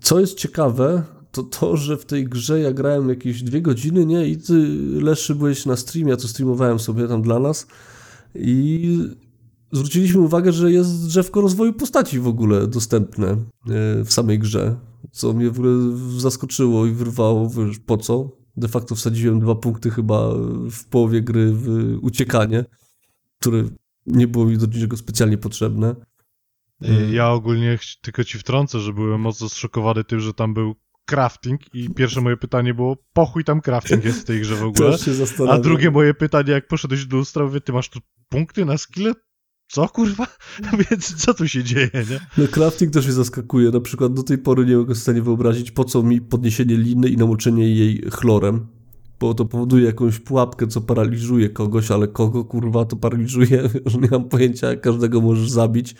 [0.00, 4.28] Co jest ciekawe, to to, że w tej grze ja grałem jakieś dwie godziny, nie?
[4.28, 4.54] I ty,
[5.00, 7.66] Leszy, byłeś na streamie, ja to streamowałem sobie tam dla nas
[8.34, 8.98] i
[9.72, 13.36] zwróciliśmy uwagę, że jest drzewko rozwoju postaci w ogóle dostępne e,
[14.04, 14.76] w samej grze,
[15.10, 18.30] co mnie w ogóle zaskoczyło i wyrwało, wiesz, po co?
[18.56, 20.34] De facto wsadziłem dwa punkty chyba
[20.70, 22.64] w połowie gry w uciekanie,
[23.40, 23.64] które
[24.06, 25.94] nie było mi do niczego specjalnie potrzebne.
[27.10, 30.74] Ja ogólnie tylko ci wtrącę, że byłem mocno zszokowany tym, że tam był
[31.12, 34.62] crafting i pierwsze moje pytanie było, po chuj tam crafting jest w tej grze w
[34.64, 34.88] ogóle?
[35.50, 39.12] A drugie moje pytanie, jak poszedłeś do lustra, mówię, ty masz tu punkty na skille?
[39.68, 40.26] Co kurwa?
[40.90, 42.20] Więc co tu się dzieje, nie?
[42.38, 43.70] No crafting też mnie zaskakuje.
[43.70, 46.76] Na przykład do tej pory nie mogę sobie w stanie wyobrazić, po co mi podniesienie
[46.76, 48.66] liny i namoczenie jej chlorem.
[49.22, 54.08] Bo to powoduje jakąś pułapkę, co paraliżuje kogoś, ale kogo kurwa to paraliżuje, że nie
[54.10, 55.94] mam pojęcia, jak każdego możesz zabić.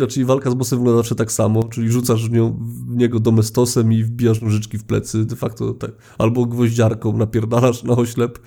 [0.00, 2.58] E, czyli walka z bossem wygląda zawsze tak samo, czyli rzucasz w, nią,
[2.88, 5.90] w niego domestosem i wbijasz nożyczki w plecy, de facto tak.
[6.18, 8.38] Albo gwoździarką napierdalasz na oślep,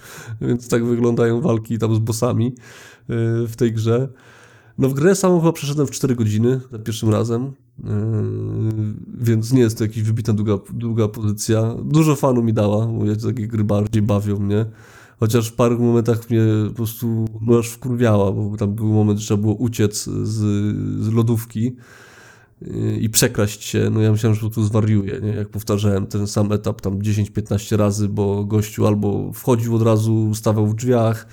[0.41, 2.55] więc tak wyglądają walki tam z bossami e,
[3.47, 4.09] w tej grze.
[4.77, 7.51] No w grę samą chyba przeszedłem w 4 godziny za pierwszym razem,
[9.17, 11.75] więc nie jest to jakaś wybitna długa, długa pozycja.
[11.83, 14.65] Dużo fanu mi dała, bo ja takie gry bardziej bawią mnie.
[15.19, 19.25] Chociaż w paru momentach mnie po prostu no aż wkurwiała, bo tam był moment, że
[19.25, 20.35] trzeba było uciec z,
[21.03, 21.75] z lodówki
[22.61, 23.89] yy, i przekraść się.
[23.93, 25.29] No ja myślałem, że po prostu zwariuję, nie?
[25.29, 30.67] jak powtarzałem ten sam etap tam 10-15 razy, bo gościu albo wchodził od razu, stawał
[30.67, 31.27] w drzwiach,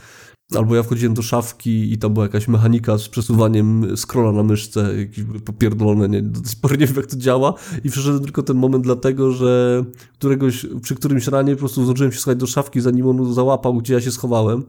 [0.55, 4.99] Albo ja wchodziłem do szafki i tam była jakaś mechanika z przesuwaniem scrolla na myszce,
[4.99, 7.55] jakieś popierdolone, nie, do tej pory nie wiem jak to działa
[7.85, 9.85] i przeszedłem tylko ten moment dlatego, że
[10.19, 13.95] któregoś, przy którymś ranie po prostu zdążyłem się schować do szafki, zanim on załapał, gdzie
[13.95, 14.65] ja się schowałem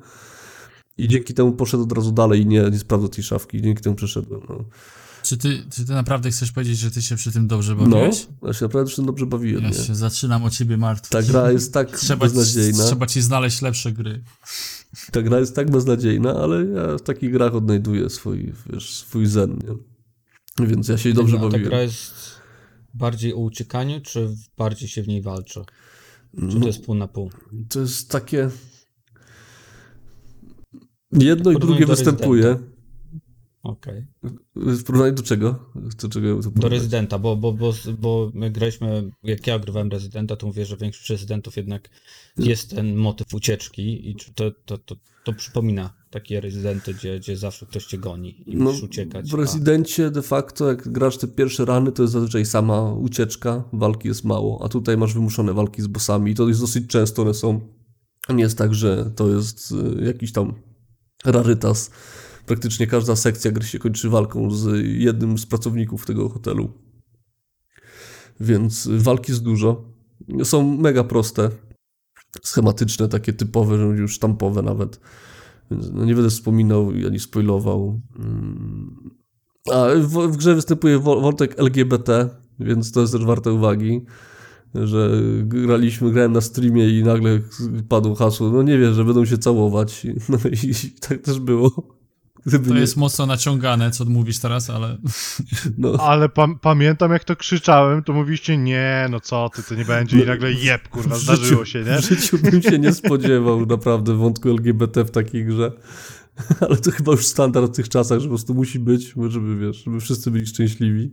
[0.97, 3.95] i dzięki temu poszedł od razu dalej i nie, nie sprawdzał tej szafki, dzięki temu
[3.95, 4.63] przeszedłem, no.
[5.23, 8.27] Czy ty, czy ty naprawdę chcesz powiedzieć, że ty się przy tym dobrze No, bawiłeś?
[8.43, 9.75] ja się naprawdę już dobrze bawiłem, Ja nie?
[9.75, 11.11] się zaczynam o ciebie martwić.
[11.11, 12.83] Ta gra jest tak trzeba, ci, beznadziejna.
[12.83, 14.23] trzeba ci znaleźć lepsze gry.
[15.11, 19.59] Ta gra jest tak beznadziejna, ale ja w takich grach odnajduję swój, wiesz, swój zen,
[19.67, 20.67] nie?
[20.67, 22.41] Więc ja się dobrze A ta gra jest
[22.93, 25.61] bardziej o uciekaniu, czy bardziej się w niej walczy?
[26.51, 27.29] Czy to jest pół na pół?
[27.69, 28.49] To jest takie.
[31.11, 32.57] Jedno i drugie występuje.
[33.63, 34.05] Okej.
[34.55, 35.71] W porównaniu do czego?
[35.75, 40.47] Do czego Do rezydenta, bo, bo, bo, bo my graliśmy, jak ja ogrywałem rezydenta, to
[40.47, 41.89] mówię, że większość rezydentów jednak
[42.38, 44.95] jest ten motyw ucieczki i to, to, to,
[45.26, 49.31] to przypomina takie rezydenty, gdzie, gdzie zawsze ktoś cię goni i No, musisz uciekać.
[49.31, 54.07] w Rezydencie de facto, jak grasz te pierwsze rany, to jest zazwyczaj sama ucieczka, walki
[54.07, 57.34] jest mało, a tutaj masz wymuszone walki z bossami i to jest dosyć często one
[57.34, 57.59] są.
[58.30, 60.53] Nie jest tak, że to jest y, jakiś tam
[61.26, 61.91] rarytas.
[62.45, 66.72] Praktycznie każda sekcja gry się kończy walką z jednym z pracowników tego hotelu.
[68.39, 69.93] Więc walki jest dużo.
[70.43, 71.49] Są mega proste,
[72.43, 74.99] schematyczne, takie typowe, już sztampowe nawet.
[75.72, 78.01] Więc no nie będę wspominał ani spoilował.
[78.19, 79.11] Mm.
[79.73, 84.05] A w, w grze występuje wątek LGBT, więc to jest też warte uwagi,
[84.76, 87.39] że graliśmy, grałem na streamie i nagle
[87.89, 90.07] padło hasło, no nie wiem, że będą się całować.
[90.30, 91.96] No i tak też było.
[92.47, 94.97] Gdyby To nie, jest mocno naciągane, co mówisz teraz, ale
[95.77, 99.85] no, Ale pam- pamiętam jak to krzyczałem, to mówiliście nie, no co ty, to nie
[99.85, 102.01] będzie i nagle jeb, kurwa, w zdarzyło życiu- się, nie?
[102.01, 105.71] W życiu bym się nie spodziewał naprawdę wątku LGBT w takiej grze.
[106.61, 109.83] Ale to chyba już standard w tych czasach, że po prostu musi być, żeby wiesz,
[109.83, 111.11] żeby wszyscy byli szczęśliwi.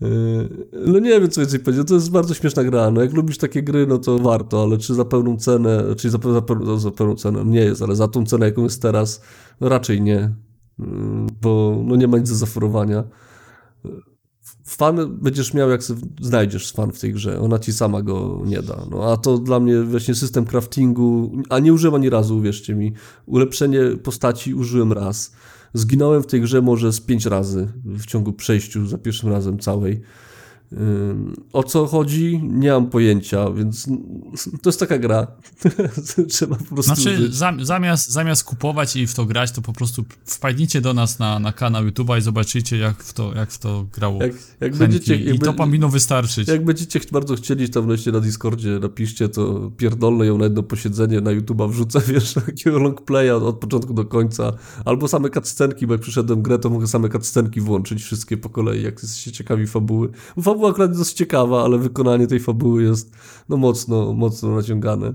[0.00, 0.48] Yy,
[0.86, 1.88] No nie wiem, co więcej powiedzieć.
[1.88, 2.90] To jest bardzo śmieszna gra.
[2.90, 6.18] No jak lubisz takie gry, no to warto, ale czy za pełną cenę, czyli za,
[6.18, 9.22] za, pe- no, za pełną cenę, nie jest, ale za tą cenę, jaką jest teraz,
[9.60, 10.34] no raczej nie.
[10.78, 10.86] Yy,
[11.42, 13.04] Bo no nie ma nic do zaoferowania.
[14.66, 15.80] Fan będziesz miał, jak
[16.20, 17.40] znajdziesz fan w tej grze.
[17.40, 18.76] Ona ci sama go nie da.
[18.90, 22.92] No, a to dla mnie właśnie system craftingu, a nie użyłem ani razu, uwierzcie mi.
[23.26, 25.32] Ulepszenie postaci użyłem raz.
[25.74, 30.00] Zginąłem w tej grze może z pięć razy w ciągu przejściu za pierwszym razem całej.
[31.52, 32.40] O co chodzi?
[32.42, 33.86] Nie mam pojęcia, więc
[34.62, 35.26] to jest taka gra.
[36.28, 37.30] Trzeba po prostu znaczy
[37.62, 41.52] zamiast, zamiast kupować i w to grać, to po prostu wpadnijcie do nas na, na
[41.52, 44.22] kanał YouTube'a i zobaczycie, jak w to, jak w to grało.
[44.22, 46.48] Jak, jak będziecie, jak I to powinno wystarczyć.
[46.48, 51.20] Jak będziecie bardzo chcieli, tam wreszcie na Discordzie napiszcie, to pierdolę ją na jedno posiedzenie
[51.20, 54.52] na YouTube'a wrzucę, wiesz, takiego long playa od początku do końca.
[54.84, 58.82] Albo same cutscenki, bo jak przyszedłem grę, to mogę same cutscenki włączyć, wszystkie po kolei,
[58.82, 60.08] jak jesteście ciekawi fabuły.
[60.58, 63.16] Fabuła akurat jest dosyć ciekawa, ale wykonanie tej fabuły jest
[63.48, 65.14] no mocno, mocno naciągane.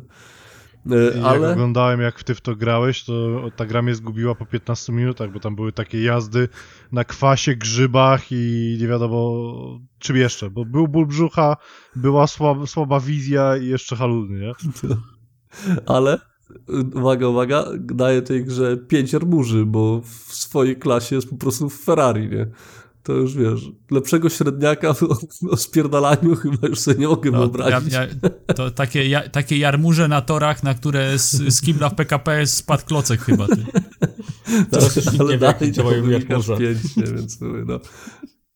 [0.92, 1.52] E, I jak Ale...
[1.52, 3.14] oglądałem, jak ty w to grałeś, to
[3.56, 6.50] ta gra mnie zgubiła po 15 minutach, bo tam były takie jazdy
[6.92, 9.34] na kwasie, grzybach i nie wiadomo
[10.00, 11.58] czym jeszcze, bo był ból brzucha,
[11.96, 14.54] była słaba, słaba wizja i jeszcze haluny, nie?
[15.96, 16.20] Ale,
[16.96, 21.84] uwaga, uwaga, daje tej grze pięć armurzy, bo w swojej klasie jest po prostu w
[21.84, 22.48] Ferrari, nie?
[23.04, 25.18] To już wiesz, lepszego średniaka o,
[25.50, 27.94] o spierdalaniu chyba już sobie nie mogę No, ja, wyobrazić.
[27.94, 28.08] ja,
[28.56, 32.86] to takie, ja, takie jarmuże na torach, na które z, z kibla w PKP spadł
[32.86, 33.48] klocek chyba.
[33.56, 33.66] Ty.
[34.72, 36.04] Teraz już nie wie, jak działają?
[37.16, 37.80] Więc no.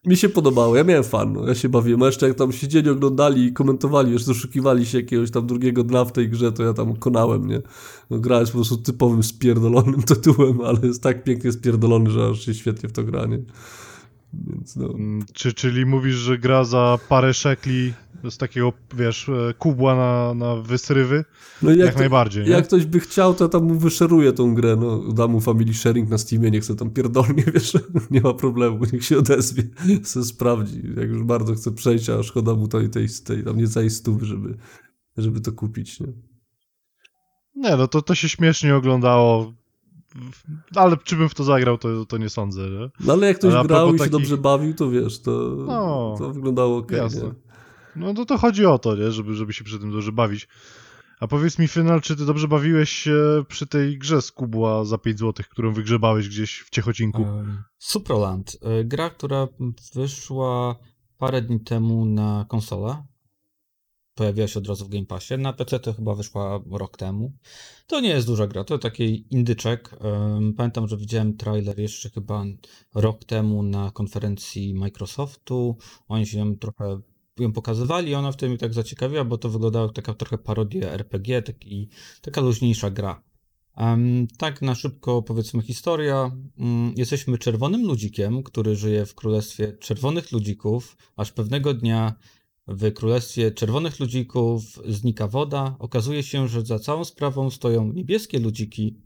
[0.05, 1.47] Mi się podobało, ja miałem fan, no.
[1.47, 2.03] ja się bawiłem.
[2.03, 6.05] A jeszcze jak tam siedzieli, oglądali i komentowali, już doszukiwali się jakiegoś tam drugiego dna
[6.05, 7.61] w tej grze, to ja tam konałem, nie?
[8.09, 12.45] No, gra jest po prostu typowym spierdolonym tytułem, ale jest tak pięknie spierdolony, że aż
[12.45, 13.39] się świetnie w to gra, nie?
[14.45, 14.93] Więc no.
[14.93, 17.93] Mm, Czy, czyli mówisz, że gra za parę szekli
[18.29, 21.25] z takiego, wiesz, e, kubła na, na wysrywy?
[21.61, 22.49] no i Jak, to- najbardziej, nie?
[22.49, 25.73] Jak ktoś by chciał, to ja tam mu wyszeruję tą grę, no, dam mu family
[25.73, 27.73] sharing na Steamie, niech sobie tam pierdolnie, wiesz,
[28.11, 29.63] nie ma problemu, niech się odezwie,
[30.03, 33.89] se sprawdzi, jak już bardzo chce przejść, a szkoda mu tej, tej, tej tam niecałej
[33.89, 34.57] stówy, żeby,
[35.17, 36.07] żeby to kupić, nie?
[37.55, 39.53] Nie, no to, to się śmiesznie oglądało,
[40.75, 42.89] ale czy bym w to zagrał, to, to nie sądzę, nie?
[42.99, 45.31] No ale jak ktoś Ale grał i się takich- dobrze bawił, to wiesz, to,
[45.67, 46.91] No, to wyglądało ok?
[47.95, 49.11] No to, to chodzi o to, nie?
[49.11, 50.47] Żeby, żeby się przy tym dobrze bawić.
[51.19, 54.97] A powiedz mi, Final, czy ty dobrze bawiłeś się przy tej grze z kubła za
[54.97, 57.23] 5 zł, którą wygrzebałeś gdzieś w Ciechocinku?
[57.23, 58.57] Em, Supraland.
[58.61, 59.47] e, Gra, która
[59.95, 60.75] wyszła
[61.17, 63.03] parę dni temu na konsolę.
[64.17, 65.37] Pojawiła się od razu w Game Passie.
[65.37, 67.31] Na PC to chyba wyszła rok temu.
[67.87, 69.95] To nie jest duża gra, to taki indyczek.
[70.57, 72.45] Pamiętam, że widziałem trailer jeszcze chyba
[72.95, 75.77] rok temu na konferencji Microsoftu.
[76.07, 77.01] Oni się ją trochę
[77.39, 80.91] ją pokazywali i ona wtedy mnie tak zaciekawiła, bo to wyglądało jak taka trochę parodia
[80.91, 81.89] RPG, taki,
[82.21, 83.23] taka luźniejsza gra.
[83.75, 86.31] Em, tak na szybko powiedzmy historia.
[86.59, 92.15] Mm, Jesteśmy czerwonym ludzikiem, który żyje w królestwie czerwonych ludzików, aż pewnego dnia
[92.67, 95.75] w królestwie czerwonych ludzików znika woda.
[95.79, 99.01] Okazuje się, że za całą sprawą stoją niebieskie ludziki,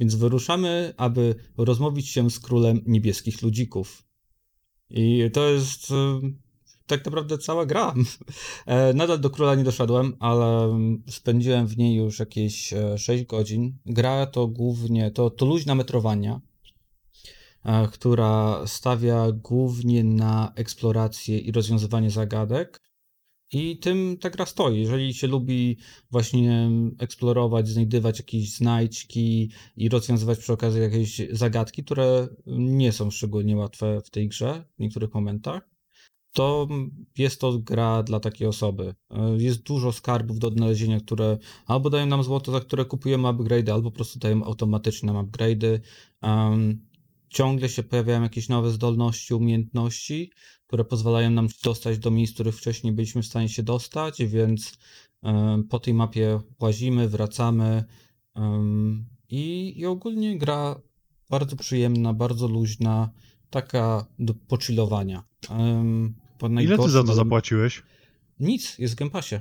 [0.00, 4.04] więc wyruszamy, aby rozmówić się z królem niebieskich ludzików.
[4.90, 6.38] I to jest em,
[6.86, 7.94] tak naprawdę cała gra.
[8.66, 13.24] E, Nadal do króla nie doszedłem, ale mm, spędziłem w niej już jakieś e, 6
[13.24, 13.78] godzin.
[13.86, 16.40] Gra to głównie, to, to luźna metrowania.
[17.64, 22.87] e, która stawia głównie na eksplorację i rozwiązywanie zagadek.
[23.52, 24.80] I tym ta gra stoi.
[24.80, 25.76] Jeżeli się lubi
[26.10, 33.56] właśnie eksplorować, znajdywać jakieś znajdźki i rozwiązywać przy okazji jakieś zagadki, które nie są szczególnie
[33.56, 35.78] łatwe w tej grze w niektórych momentach,
[36.32, 36.68] to
[37.18, 38.94] jest to gra dla takiej osoby.
[39.10, 43.68] E, Jest dużo skarbów do odnalezienia, które albo dają nam złoto, za które kupujemy upgrade,
[43.68, 45.80] albo po prostu dają automatycznie nam upgrade'y.
[46.22, 46.88] Um,
[47.28, 50.32] ciągle się pojawiają jakieś nowe zdolności, umiejętności,
[50.68, 54.78] które pozwalają nam dostać do miejsc, których wcześniej byliśmy w stanie się dostać, więc
[55.22, 57.84] em, po tej mapie łazimy, wracamy
[59.28, 60.80] i, i ogólnie gra
[61.30, 63.10] bardzo przyjemna, bardzo luźna,
[63.50, 65.24] taka do pochillowania.
[66.38, 67.82] Po Ile ty za to zapłaciłeś?
[68.40, 69.36] Nic, jest w Game Passie.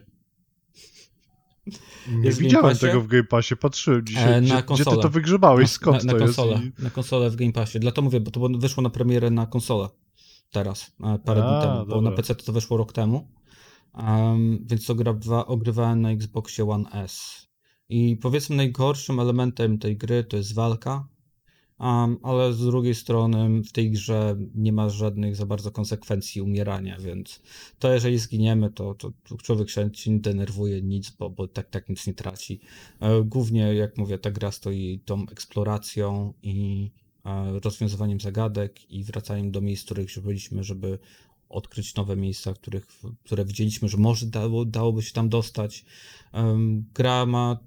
[2.07, 2.79] Nie Game widziałem Passie?
[2.79, 4.33] tego w Game Passie, patrzyłem dzisiaj.
[4.33, 5.71] E, na gdzie, gdzie ty to wygrzebałeś?
[5.71, 6.79] Skąd na, na to konsolę, jest?
[6.79, 6.83] I...
[6.83, 7.79] Na konsolę w Game Passie.
[7.79, 9.89] Dlatego mówię, bo to wyszło na premierę na konsolę
[10.51, 13.27] teraz, e, parę A, dni temu, bo na PC to wyszło rok temu.
[13.93, 15.15] Um, więc to gra
[15.47, 17.47] ogrywałem na Xboxie One S.
[17.89, 21.07] I powiedzmy najgorszym elementem tej gry to jest walka,
[21.79, 26.97] um, ale z drugiej strony w tej grze nie ma żadnych za bardzo konsekwencji umierania,
[26.99, 27.41] więc
[27.79, 29.11] to jeżeli zginiemy, to, to,
[29.43, 32.59] człowiek się nie denerwuje nic, bo, bo tak, tak nic nie traci.
[32.99, 36.91] E, Głównie, jak mówię, ta gra stoi tą eksploracją i
[37.63, 40.99] rozwiązywaniem zagadek i wracaniem do miejsc, w których już byliśmy, żeby
[41.49, 42.87] odkryć nowe miejsca, których,
[43.23, 45.85] które widzieliśmy, że może dało, dałoby się tam dostać.
[46.93, 47.57] Gra ma,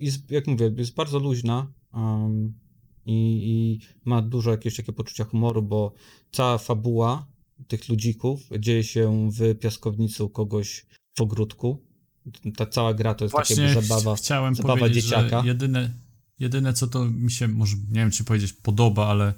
[0.00, 1.72] jest, jak mówię, jest bardzo luźna
[3.06, 5.92] i, i ma dużo jakiegoś takiego poczucia humoru, bo
[6.32, 7.26] cała fabuła
[7.68, 10.86] tych ludzików dzieje się w piaskownicy u kogoś
[11.18, 11.84] w ogródku.
[12.56, 14.16] Ta cała gra to jest taka Właśnie ch- zabawa.
[14.16, 15.40] chciałem zabawa dzieciaka.
[15.42, 15.94] że jedyne,
[16.38, 19.34] jedyne co to mi się, może nie wiem czy powiedzieć podoba, ale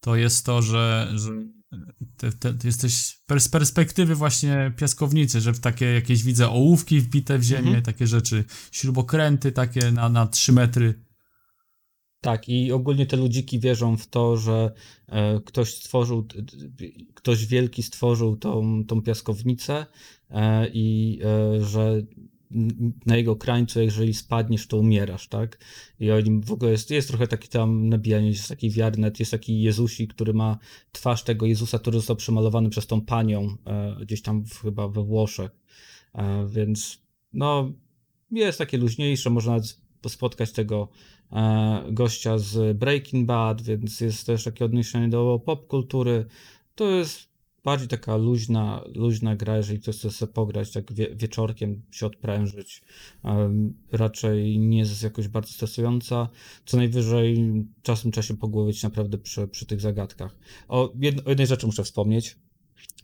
[0.00, 1.30] to jest to, że, że
[2.16, 2.94] te, te, jesteś
[3.38, 7.82] z perspektywy właśnie piaskownicy, że w takie jakieś widzę ołówki wbite w ziemię, Mhm.
[7.82, 11.04] takie rzeczy, śrubokręty takie na, na 3 metry.
[12.20, 14.72] Tak, i ogólnie te ludziki wierzą w to, że
[15.06, 16.26] e, ktoś stworzył,
[17.14, 19.86] ktoś wielki stworzył tą, tą piaskownicę
[20.30, 22.02] e, i e, że
[23.06, 25.58] na jego krańcu, jeżeli spadniesz, to umierasz, tak?
[26.00, 29.30] I oni w ogóle jest, jest trochę taki tam nabijanie, jest taki wiary, nawet jest
[29.30, 30.58] taki Jezusik, który ma
[30.92, 35.04] twarz tego Jezusa, który został przemalowany przez tą panią e, gdzieś tam w, chyba we
[35.04, 35.50] Włoszech.
[36.14, 37.02] E, więc
[37.32, 37.72] no,
[38.30, 39.78] jest takie luźniejsze, można nawet
[40.08, 40.88] spotkać tego
[41.32, 46.26] e, gościa z Breaking Bad, więc jest też takie odniesienie do popkultury.
[46.74, 47.29] To jest
[47.64, 52.82] bardziej taka luźna, luźna gra, jeżeli ktoś chce sobie pograć, tak wie, wieczorkiem się odprężyć.
[53.92, 56.28] Raczej nie jest jakoś bardzo stresująca.
[56.66, 60.36] Co najwyżej czasem trzeba się pogłowić naprawdę przy, przy tych zagadkach.
[60.68, 62.36] O, jedno, o jednej rzeczy muszę wspomnieć.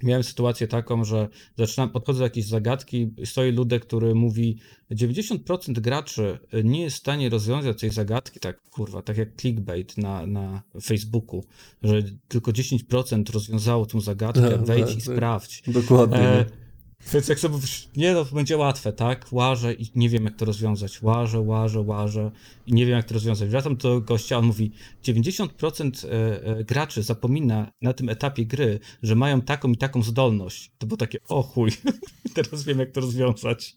[0.02, 1.28] Miałem sytuację taką, że
[1.58, 4.58] zaczynam, podchodzę do jakiejś zagadki, stoi ludek, który mówi
[4.90, 10.26] 90% graczy nie jest w stanie rozwiązać tej zagadki, tak kurwa, tak jak clickbait na,
[10.26, 11.44] na Facebooku,
[11.82, 15.14] że tylko 10% rozwiązało tą zagadkę, Tak, wejdź tak, i tak.
[15.14, 15.62] sprawdź.
[15.66, 16.18] Dokładnie.
[16.18, 16.65] E, no.
[17.12, 17.58] Więc jak sobie
[17.96, 19.26] nie no, to będzie łatwe, tak?
[19.32, 21.02] Łażę i nie wiem jak to rozwiązać.
[21.02, 22.30] Łażę, łażę, łażę
[22.66, 23.48] i nie wiem jak to rozwiązać.
[23.48, 24.72] Wracam do gościa, on mówi,
[25.04, 26.10] 90% e,
[26.44, 30.72] e, graczy zapomina na tym etapie gry, że mają taką i taką zdolność.
[30.78, 31.70] To było takie, o chuj,
[32.34, 33.76] teraz wiem jak to rozwiązać.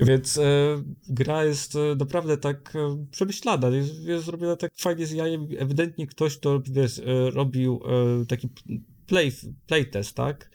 [0.00, 0.42] Więc e,
[1.08, 5.48] gra jest e, naprawdę tak e, przemyślana, jest, jest zrobiona tak fajnie z jajem.
[5.58, 7.80] Ewidentnie ktoś to wiesz, e, robił
[8.28, 8.48] taki
[9.06, 9.32] play,
[9.66, 10.50] playtest, tak?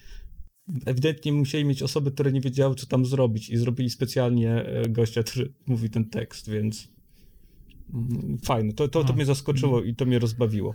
[0.85, 5.23] Ewidentnie musieli mieć osoby, które nie wiedziały, co tam zrobić i zrobili specjalnie e, gościa,
[5.23, 6.87] który mówi ten tekst, więc
[7.93, 8.73] mm, fajne.
[8.73, 9.15] To, to, to A.
[9.15, 10.73] mnie zaskoczyło i to mnie rozbawiło.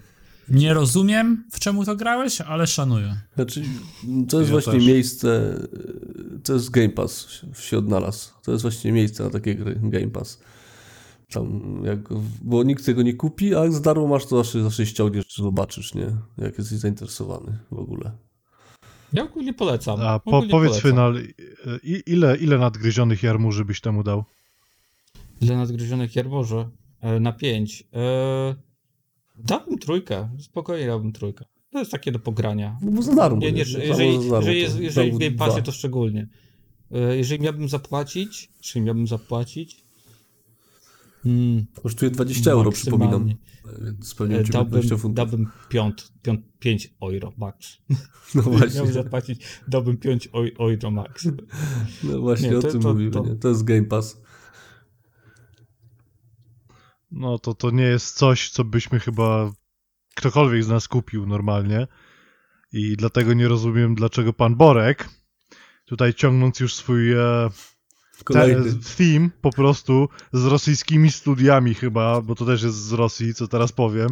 [0.48, 3.16] Nie rozumiem, w czemu to grałeś, ale szanuję.
[3.34, 3.62] Znaczy,
[4.28, 4.86] to jest Ja właśnie też.
[4.86, 5.58] miejsce,
[6.44, 8.30] to jest Game Pass się odnalazł.
[8.42, 10.40] To jest właśnie miejsce na takie gry, Game Pass.
[11.32, 11.98] Tam jak,
[12.42, 15.94] bo nikt tego nie kupi, a jak za darmo masz, to zawsze, zawsze ściągniesz, zobaczysz,
[15.94, 16.06] nie?
[16.38, 18.12] Jak jesteś zainteresowany w ogóle.
[19.14, 20.00] Ja ogólnie polecam.
[20.00, 20.90] A po, ogólnie powiedz polecam.
[20.90, 21.22] Final,
[21.82, 24.24] i- ile, ile nadgryzionych jarmuży byś temu dał?
[25.40, 26.68] Ile nadgryzionych jarmoże?
[27.00, 27.84] E, na pięć.
[27.92, 28.54] E,
[29.38, 30.28] dałbym trójkę.
[30.38, 31.44] Spokojnie dałbym trójkę.
[31.70, 32.78] To jest takie do pogrania.
[32.82, 33.36] Bo za darmo.
[33.40, 35.62] Nie, nie, jeżeli, za darmo jeżeli, jeżeli Passie dwa.
[35.62, 36.28] to szczególnie.
[36.92, 39.83] E, Jeżeli miałbym zapłacić, czyli miałbym zapłacić,
[41.26, 43.28] mm, Kosztuje 20 euro, przypominam.
[43.84, 45.16] Więc pewnie E, będzie dałbym, 20 funtów.
[45.16, 47.78] dałbym piąt, piąt, 5 euro max.
[47.90, 47.96] No
[48.42, 51.28] Miałbym właśnie, zapłacić, dałbym 5 oi- euro max.
[52.04, 53.10] no właśnie Nie, o to- tym to- mówimy.
[53.10, 53.34] to- Nie?
[53.36, 54.20] To jest Game Pass.
[57.10, 59.52] No to to nie jest coś, co byśmy chyba
[60.14, 61.86] ktokolwiek z nas kupił normalnie.
[62.72, 65.08] I dlatego nie rozumiem, dlaczego pan Borek,
[65.84, 67.18] tutaj ciągnąc już swój e,
[68.24, 68.72] Kolejny.
[68.96, 73.72] theme po prostu z rosyjskimi studiami chyba, bo to też jest z Rosji, co teraz
[73.72, 74.08] powiem.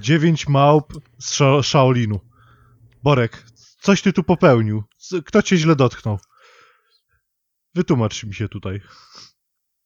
[0.00, 2.20] Dziewięć małp z Sza Shaolinu.
[3.02, 3.44] Borek,
[3.80, 4.82] coś ty tu popełnił.
[5.24, 6.18] Kto cię źle dotknął?
[7.74, 8.80] Wytłumacz mi się tutaj.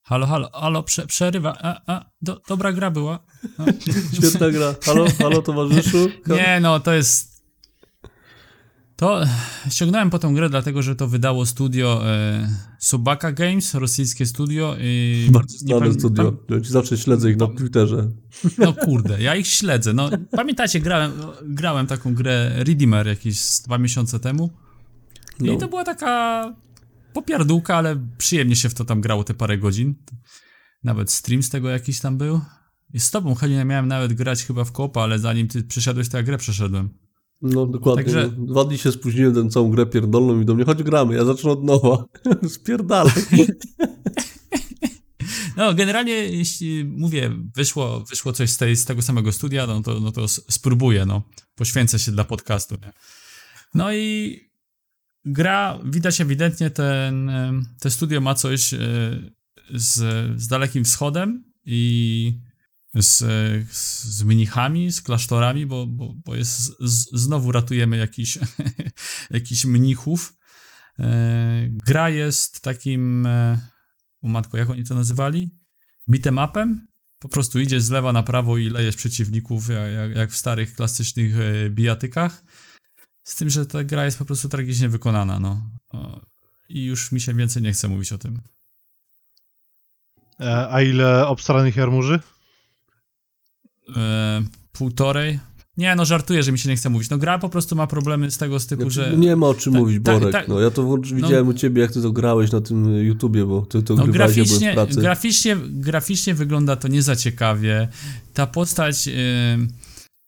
[0.02, 1.56] Halo, halo, halo, prze, przerywa.
[1.62, 3.18] A, a, do, dobra gra była.
[3.58, 3.64] No.
[4.14, 4.74] Świetna gra.
[4.84, 6.10] Halo, halo towarzyszu?
[6.26, 7.29] Nie, no to jest.
[9.00, 9.20] To
[9.70, 12.48] ściągnąłem po tą grę, dlatego że to wydało studio e,
[12.78, 14.76] Subaka Games, rosyjskie studio.
[14.80, 16.36] I Bardzo znane studio.
[16.62, 18.10] Zawsze śledzę ich na Twitterze.
[18.58, 19.92] No kurde, ja ich śledzę.
[19.92, 21.12] No, pamiętacie, grałem,
[21.42, 24.50] grałem taką grę Redeemer jakieś dwa miesiące temu.
[25.40, 25.52] No.
[25.52, 26.54] I to była taka
[27.12, 29.94] popiardółka, ale przyjemnie się w to tam grało te parę godzin.
[30.84, 32.40] Nawet stream z tego jakiś tam był.
[32.94, 36.16] I z tobą, Helena, miałem nawet grać chyba w kopa, ale zanim ty przyszedłeś, to
[36.16, 37.09] ja grę przeszedłem.
[37.42, 38.04] No dokładnie.
[38.04, 38.46] Także- no.
[38.46, 41.50] Dwa dni się spóźniłem, ten całą grę pierdolną i do mnie, chodź gramy, ja zacznę
[41.50, 42.04] od nowa.
[42.48, 43.12] Spierdalaj.
[45.56, 50.00] No, generalnie, jeśli mówię, wyszło, wyszło coś z, tej, z tego samego studia, no to,
[50.00, 51.22] no to spróbuję, no.
[51.54, 52.92] Poświęcę się dla podcastu, nie?
[53.74, 54.40] No i
[55.24, 57.30] gra, widać ewidentnie, ten,
[57.80, 58.78] te studio ma coś e,
[59.74, 59.96] z,
[60.42, 62.40] z Dalekim Wschodem i
[62.94, 63.18] z,
[64.02, 68.38] z mnichami, z klasztorami, bo, bo, bo jest, z, znowu ratujemy jakiś,
[69.30, 70.36] jakiś mnichów.
[70.98, 73.60] E, Gra jest takim, e,
[74.22, 75.50] o matko, jak oni to nazywali?
[76.08, 76.86] Beatemapem.
[77.18, 81.34] Po prostu idziesz z lewa na prawo i lejesz przeciwników, jak, jak, w starych, klasycznych
[81.40, 82.44] e, bijatykach.
[83.24, 85.70] Z tym, że ta gra jest po prostu tragicznie wykonana, no.
[86.68, 88.40] I już mi się więcej nie chce mówić o tym.
[90.40, 92.20] E, a ile obstaranych jarmuży?
[93.96, 94.42] E,
[94.72, 95.38] półtorej.
[95.76, 97.10] Nie, no żartuję, że mi się nie chce mówić.
[97.10, 99.16] No gra po prostu ma problemy z tego z typu, Znaczy, że...
[99.16, 100.32] no Nie ma o czym tak, mówić, tak, Borek.
[100.32, 100.48] tak.
[100.48, 103.62] No, ja to włącz- widziałem u ciebie, jak ty to grałeś na tym YouTubie, bo
[103.66, 105.00] ty to No grywałeś, ja graficznie, pracy.
[105.00, 107.88] graficznie, graficznie wygląda to nie za ciekawie.
[108.34, 109.12] Ta postać y,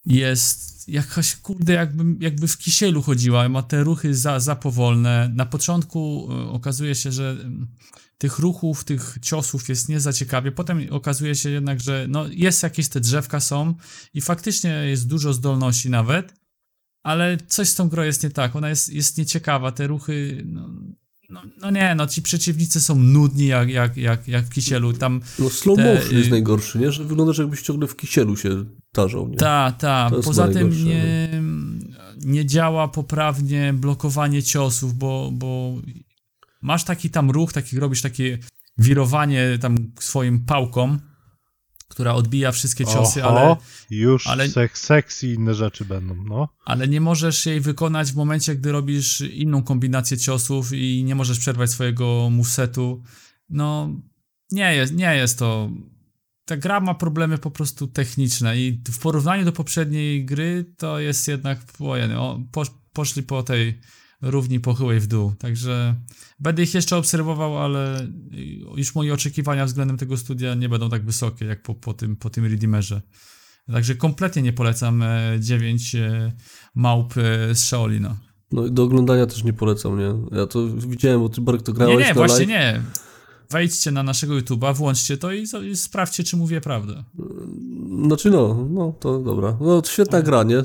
[0.06, 3.48] jest jakaś, kurde, jakby, jakby w kisielu chodziła.
[3.48, 5.30] Ma te ruchy za, za powolne.
[5.34, 7.36] Na początku y, okazuje się, że
[8.22, 10.52] tych ruchów, tych ciosów jest nie za ciekawie.
[10.52, 13.74] Potem okazuje się jednak, że no, jest jakieś te drzewka są
[14.14, 16.34] i faktycznie jest dużo zdolności nawet,
[17.02, 18.56] ale coś z tą grą jest nie tak.
[18.56, 19.72] Ona jest, jest nieciekawa.
[19.72, 20.68] Te ruchy, no,
[21.30, 24.92] no, no nie, no ci przeciwnicy są nudni jak, jak, jak, jak w kisielu.
[24.92, 26.92] Tam No slow te, motion jest y- najgorszy, nie?
[26.92, 29.36] Że wyglądasz jakbyś ciągle w kisielu się tarzał, nie?
[29.36, 30.10] Ta, ta.
[30.12, 31.28] Jest Poza tym nie,
[32.24, 35.74] nie działa poprawnie blokowanie ciosów, bo, bo
[36.62, 38.38] masz taki tam ruch, taki robisz takie
[38.78, 40.98] wirowanie tam swoim pałką,
[41.88, 43.56] która odbija wszystkie ciosy, Oho, ale,
[43.90, 46.48] już ale- sek, seks i inne rzeczy będą, no.
[46.64, 51.38] ale nie możesz jej wykonać w momencie, gdy robisz inną kombinację ciosów i nie możesz
[51.38, 53.02] przerwać swojego movesetu.
[53.48, 53.90] No,
[54.50, 55.70] nie jest, nie jest to.
[56.44, 61.28] Ta gra ma problemy po prostu techniczne i w porównaniu do poprzedniej gry to jest
[61.28, 63.80] jednak ojej, o, posz, poszli po tej
[64.22, 65.32] równi pochyłej w dół.
[65.38, 65.94] Także
[66.40, 68.08] będę ich jeszcze obserwował, ale
[68.76, 72.30] już moje oczekiwania względem tego studia nie będą tak wysokie jak po, po, tym, po
[72.30, 73.02] tym Redeemerze.
[73.72, 76.32] Także kompletnie nie polecam e, 9 e,
[76.74, 78.16] małp e, z Shaolina.
[78.52, 80.38] No i do oglądania też nie polecam, nie?
[80.38, 82.48] Ja to widziałem, bo ty Borek to Nie, grałeś nie, na właśnie live.
[82.48, 82.82] nie.
[83.50, 87.04] Wejdźcie na naszego YouTube'a, włączcie to i, i sprawdźcie, czy mówię prawdę.
[88.06, 89.56] Znaczy no, no to dobra.
[89.60, 90.62] No to świetna gra, nie?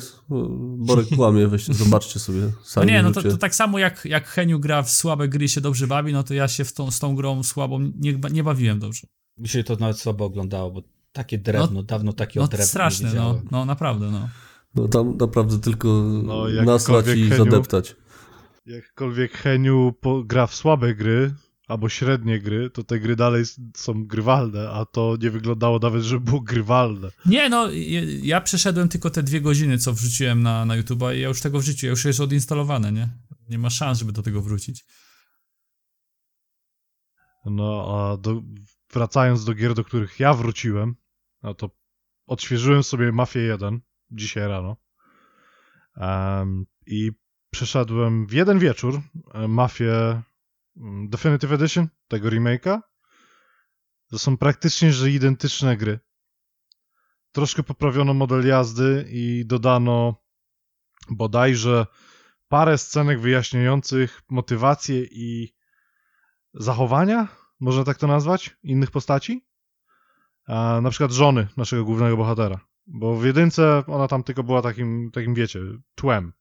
[0.77, 2.87] Borek kłamie, weźcie, zobaczcie sobie No sami.
[2.87, 5.61] nie, no to, to tak samo jak, jak Heniu gra w słabe gry i się
[5.61, 8.79] dobrze bawi, no to ja się w tą, z tą grą słabą nie, nie bawiłem
[8.79, 9.07] dobrze.
[9.37, 10.81] Mi się to nawet słabo oglądało, bo
[11.11, 14.29] takie drewno, dawno takiego No drewna straszne, nie no, no naprawdę, no.
[14.75, 15.87] No tam naprawdę tylko
[16.23, 17.95] No, nasrać i Heniu- zadeptać.
[18.65, 21.33] Jakkolwiek Heniu po, gra w słabe gry,
[21.67, 23.43] albo średnie gry, to te gry dalej
[23.75, 27.11] są grywalne, a to nie wyglądało nawet, żeby było grywalne.
[27.25, 27.69] Nie, no,
[28.21, 31.59] ja, przeszedłem tylko te dwie godziny, co wrzuciłem na, na YouTube'a i ja już tego
[31.59, 33.09] w życiu, ja już jest odinstalowane, nie?
[33.49, 34.85] Nie ma szans, żeby do tego wrócić.
[37.45, 38.41] No, a do,
[38.93, 40.95] wracając do gier, do których ja wróciłem,
[41.43, 41.69] no to
[42.27, 43.79] odświeżyłem sobie Mafię 1
[44.11, 44.77] dzisiaj rano
[45.97, 47.11] Em, i
[47.51, 49.01] przeszedłem w jeden wieczór
[49.33, 50.21] e, Mafię
[51.09, 52.81] Definitive Edition, tego remake'a.
[54.09, 55.99] To są praktycznie, że identyczne gry.
[57.31, 60.23] Troszkę poprawiono model jazdy i dodano
[61.09, 61.85] bodajże
[62.47, 65.55] parę scenek wyjaśniających motywację i
[66.53, 67.27] zachowania,
[67.59, 69.47] można tak to nazwać, innych postaci.
[70.47, 72.59] A, na przykład żony naszego głównego bohatera.
[72.87, 75.59] Bo w jedynce ona tam tylko była takim, takim wiecie,
[75.95, 76.33] tłem,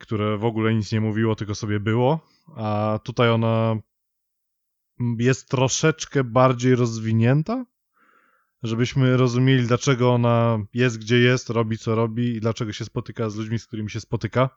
[0.00, 3.76] które w ogóle nic nie mówiło, tylko sobie było, a tutaj ona
[5.18, 7.66] jest troszeczkę bardziej rozwinięta,
[8.62, 13.36] żebyśmy rozumieli, dlaczego ona jest gdzie jest, robi co robi i dlaczego się spotyka z
[13.36, 14.50] ludźmi, z którymi się spotyka.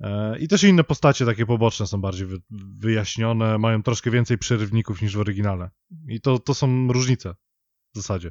[0.00, 2.38] E, I też inne postacie takie poboczne są bardziej wy,
[2.78, 5.70] wyjaśnione, mają troszkę więcej przerywników niż w oryginale.
[6.08, 7.34] I to, to są różnice
[7.94, 8.30] w zasadzie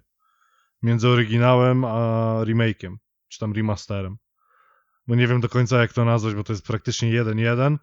[0.81, 2.95] między oryginałem a remake'iem,
[3.27, 4.17] czy tam remasterem.
[5.10, 7.77] Bo nie wiem do końca jak to nazwać, bo to jest praktycznie jeden jeden.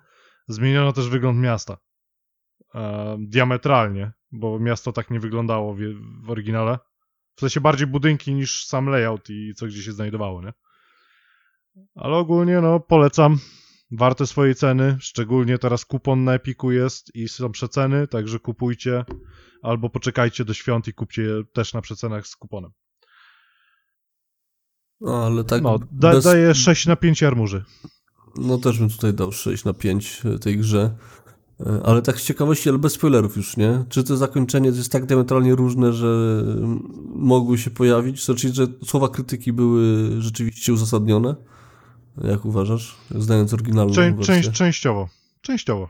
[0.49, 1.77] Zmieniono też wygląd miasta.
[2.75, 5.79] E, diametralnie, bo miasto tak nie wyglądało w,
[6.25, 6.79] w oryginale.
[7.37, 10.53] W sensie bardziej budynki niż sam layout i co gdzie się znajdowało, nie?
[11.95, 13.39] Ale ogólnie, no, polecam.
[13.91, 19.05] Warte swojej ceny, szczególnie teraz kupon na Epiku jest i są przeceny, także kupujcie
[19.63, 22.71] albo poczekajcie do świąt i kupcie je też na przecenach z kuponem.
[25.01, 25.63] No, ale tak.
[25.63, 27.65] No, da, bez- daję 6 na 5 armurzy.
[28.37, 30.97] No też bym tutaj dał 6 na 5 tej grze.
[31.61, 33.85] E, Ale tak z ciekawości, ale bez spoilerów już, nie?
[33.89, 36.83] Czy to zakończenie jest tak diametralnie różne, że mm,
[37.15, 38.25] mogły się pojawić?
[38.25, 41.37] Znaczy, że słowa krytyki były rzeczywiście uzasadnione?
[42.25, 42.97] Jak uważasz?
[43.11, 45.09] Znając oryginalną Czę, część, częściowo.
[45.41, 45.89] Częściowo.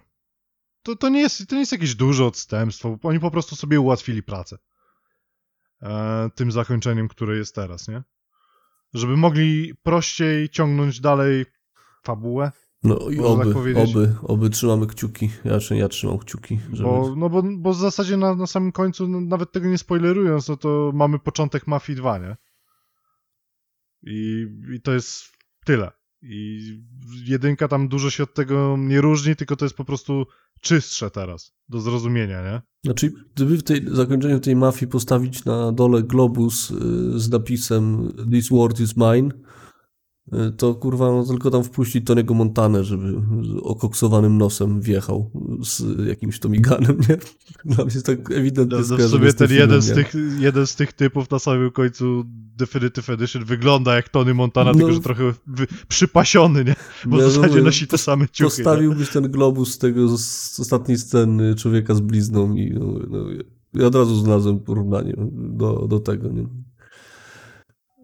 [0.82, 2.98] To, to, nie jest, to nie jest jakieś duże odstępstwo.
[3.02, 4.58] Oni po prostu sobie ułatwili pracę.
[5.82, 8.02] E, tym zakończeniem, które jest teraz, nie?
[8.96, 11.44] Żeby mogli prościej ciągnąć dalej
[12.04, 12.52] fabułę.
[12.82, 15.30] No i Można tak oby, oby, oby trzymamy kciuki.
[15.44, 16.88] Ja, ja trzymam kciuki, żeby...
[16.88, 20.48] Bo, no bo, bo w zasadzie na, na samym końcu, no, nawet tego nie spoilerując,
[20.48, 22.36] no to mamy początek Mafii 2, nie?
[24.02, 25.24] I, I to jest
[25.64, 25.90] tyle.
[26.22, 26.60] I
[27.24, 30.26] jedynka tam dużo się od tego nie różni, tylko to jest po prostu
[30.60, 32.62] czystsze teraz, do zrozumienia, nie?
[32.86, 36.74] Znaczy, gdyby w tej zakończeniu tej mafii postawić na dole globus y,
[37.20, 39.28] z napisem This world is mine,
[40.56, 43.20] to kurwa, no tylko tam wpuścić Tony'ego Montanę, żeby
[43.62, 45.30] okoksowanym nosem wjechał
[45.62, 47.16] z jakimś Tomiganem, nie?
[47.74, 50.74] Dla mnie jest tak ewidentnie No, no w sumie ten jeden z, tych, jeden z
[50.74, 52.24] tych typów na samym końcu
[52.56, 54.78] Definitive Edition wygląda jak Tony Montana, No.
[54.78, 55.32] tylko że trochę
[55.88, 56.74] przypasiony, nie?
[57.06, 58.28] Bo Ja w zasadzie mówię, nosi te same nie?
[58.28, 58.58] ciuchy.
[58.58, 58.64] nie?
[58.64, 63.18] Postawiłbyś ten globus z tego, z ostatniej sceny człowieka z blizną i no, no,
[63.74, 66.46] ja od razu znalazłem porównanie do, do tego, nie?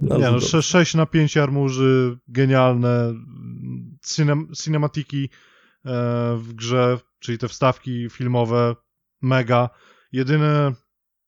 [0.03, 0.63] Nie, no, dobrze.
[0.63, 3.15] 6 na 5 armurzy, genialne.
[4.07, 5.91] Cinem, cinematiki e,
[6.39, 8.77] w grze, czyli te wstawki filmowe,
[9.23, 9.71] mega.
[10.13, 10.75] Jedyny,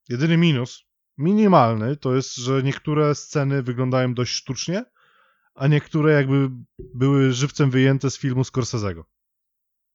[0.09, 0.85] jedyny minus,
[1.19, 4.85] minimalny, to jest, że niektóre sceny wyglądają dość sztucznie,
[5.55, 6.51] a niektóre jakby
[6.95, 9.03] były żywcem wyjęte z filmu Scorsese'ego.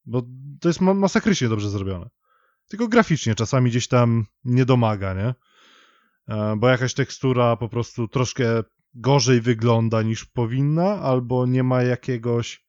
[0.06, 0.22] Bo
[0.62, 2.10] to jest ma- masakrycznie dobrze zrobione.
[2.68, 5.34] Tylko graficznie czasami gdzieś tam nie domaga, nie?
[6.30, 12.66] E, bo jakaś tekstura po prostu troszkę gorzej wygląda niż powinna, albo nie ma jakiegoś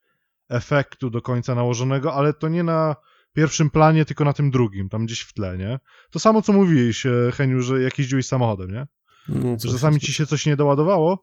[0.49, 2.97] efektu do końca nałożonego, ale to nie na
[3.33, 5.79] pierwszym planie, tylko na tym drugim, tam gdzieś w tle, nie?
[6.11, 8.87] To samo, co mówiłeś, e, Heniu, że jak jeździłeś samochodem, nie?
[9.29, 11.23] No, czasami ci się coś nie doładowało,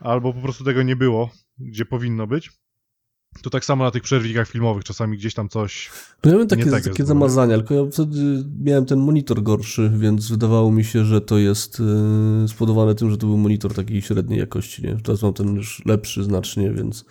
[0.00, 2.50] albo po prostu tego nie było, gdzie powinno być.
[3.42, 5.90] To tak samo na tych przerwnikach filmowych, czasami gdzieś tam coś...
[6.24, 9.92] No ja miałem takie, tak takie jest, zamazania, tylko ja wtedy miałem ten monitor gorszy,
[9.96, 11.80] więc wydawało mi się, że to jest
[12.42, 14.96] yy, spowodowane tym, że to był monitor takiej średniej jakości, nie?
[14.96, 17.04] Teraz mam ten już lepszy znacznie, więc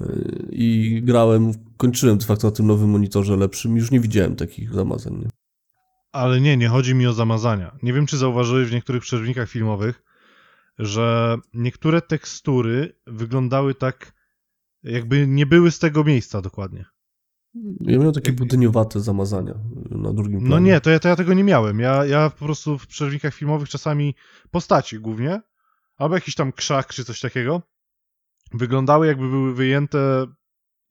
[0.00, 4.36] yy, i grałem, kończyłem de facto na tym nowym monitorze lepszym i już nie widziałem
[4.36, 5.28] takich zamazań, nie?
[6.12, 7.76] Ale nie, nie chodzi mi o zamazania.
[7.82, 10.02] Nie wiem, czy zauważyłeś w niektórych przerwnikach filmowych,
[10.78, 14.21] że niektóre tekstury wyglądały tak,
[14.82, 16.84] jakby nie były z tego miejsca dokładnie.
[17.80, 19.54] Ja miałem takie budyniowate zamazania
[19.90, 20.50] na drugim planie.
[20.50, 21.80] No nie, to ja, to ja tego nie miałem.
[21.80, 24.14] Ja, ja po prostu w przerwnikach filmowych czasami
[24.50, 25.40] postaci głównie,
[25.96, 27.62] albo jakiś tam krzak czy coś takiego,
[28.52, 30.26] wyglądały jakby były wyjęte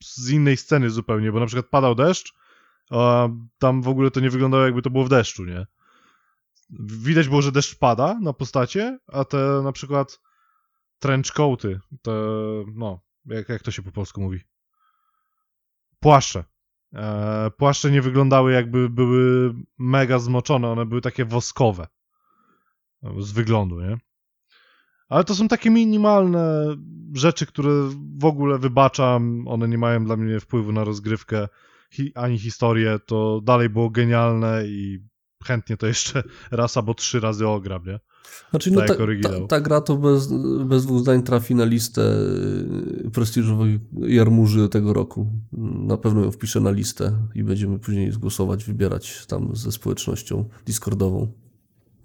[0.04, 2.34] z innej sceny zupełnie, bo na przykład padał deszcz,
[2.92, 5.68] a tam w ogóle to nie wyglądało jakby to było w deszczu, nie?
[6.80, 10.20] Widać było, że deszcz pada na postacie, a te na przykład
[11.00, 12.12] trenchcoaty, te,
[12.76, 14.40] no, jak, jak to się po polsku mówi?
[16.00, 16.44] Płaszcze.
[16.94, 21.88] E, płaszcze nie wyglądały jakby były mega zmoczone, one były takie woskowe
[23.20, 23.98] z wyglądu, nie?
[25.10, 26.76] Ale to są takie minimalne
[27.14, 27.72] rzeczy, które
[28.18, 31.48] w ogóle wybaczam, one nie mają dla mnie wpływu na rozgrywkę
[32.16, 35.00] ani historię, to dalej było genialne i
[35.44, 38.00] chętnie to jeszcze raz albo trzy razy ogram, nie?
[38.50, 40.34] Znaczy, tak no, ta, ta, ta gra to bez,
[40.66, 42.02] bez dwóch zdań trafi na listę
[43.06, 45.28] y, prestiżowych jarmuży tego roku.
[45.88, 51.34] Na pewno ją wpiszę na listę i będziemy później zgłosować, wybierać tam ze społecznością Discordową.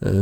[0.02, 0.12] e,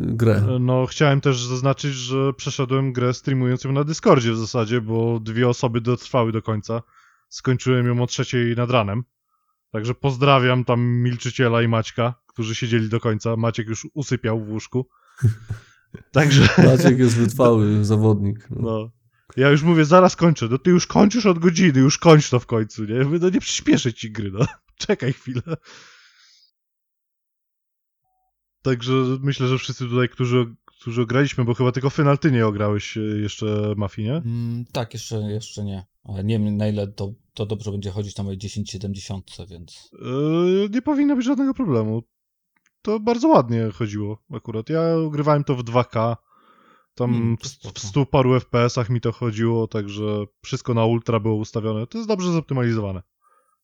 [0.00, 0.42] grę.
[0.60, 5.48] No, chciałem też zaznaczyć, że przeszedłem grę streamując ją na Discordzie w zasadzie, bo dwie
[5.48, 6.82] osoby dotrwały do końca.
[7.28, 9.04] Skończyłem ją o trzeciej nad ranem.
[9.72, 13.36] Także pozdrawiam tam Milczyciela i Maćka, którzy siedzieli do końca.
[13.36, 14.88] Maciek już usypiał w łóżku.
[16.12, 18.50] Także, Maciek jest wytrwały zawodnik.
[18.50, 18.60] No.
[18.62, 18.90] no.
[19.36, 20.48] Ja już mówię, zaraz kończę.
[20.50, 23.18] No ty już kończysz od godziny, już kończ to w końcu, nie?
[23.20, 24.46] No nie przyspieszę ci gry, no.
[24.86, 25.42] Czekaj chwilę.
[28.62, 32.96] Także myślę, że wszyscy tutaj, którzy, którzy ograliśmy, bo chyba tylko Final ty nie ograłeś
[32.96, 34.16] e, jeszcze Mafii, nie?
[34.16, 35.86] Mm, tak, jeszcze, jeszcze nie.
[36.04, 39.90] Ale nie wiem na ile to, to dobrze będzie chodzić na mojej 1070, więc.
[39.92, 42.02] Yy, nie powinno być żadnego problemu.
[42.82, 44.68] To bardzo ładnie chodziło akurat.
[44.68, 46.16] Ja grywałem to w 2K.
[46.94, 51.34] Tam Mm, w, w 100 paru FPS-ach mi to chodziło, także wszystko na ultra było
[51.34, 51.86] ustawione.
[51.86, 53.02] To jest dobrze zoptymalizowane.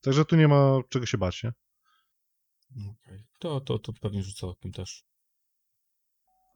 [0.01, 1.53] Także tu nie ma czego się bać, nie?
[2.91, 3.25] Okej.
[3.39, 5.05] To, to, to pewnie rzucę okiem też.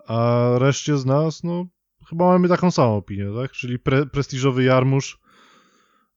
[0.07, 1.66] A reszcie z nas, no,
[2.09, 3.53] chyba mamy taką samą opinię, tak?
[3.53, 5.19] Czyli pre, prestiżowy jarmuż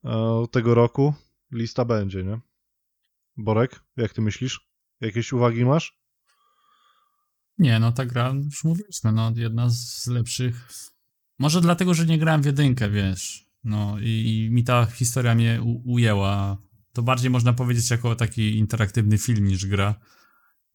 [0.04, 1.14] e, tego roku.
[1.52, 2.40] Lista będzie, nie?
[3.36, 4.68] Borek, jak ty myślisz?
[5.00, 6.03] Jakieś uwagi masz?
[7.58, 10.68] Nie, no ta gra, już mówiliśmy, no jedna z lepszych.
[11.38, 13.46] Może dlatego, że nie grałem w jedynkę, wiesz.
[13.64, 16.58] No i, i mi ta historia mnie u, ujęła.
[16.92, 19.94] To bardziej można powiedzieć jako taki interaktywny film niż gra.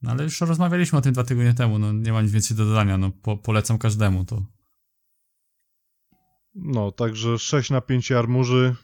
[0.02, 2.64] No ale już rozmawialiśmy o tym dwa tygodnie temu, no nie ma nic więcej do
[2.64, 4.46] dodania, no po, polecam każdemu to.
[6.54, 8.76] No, także 6 na 5 armurzy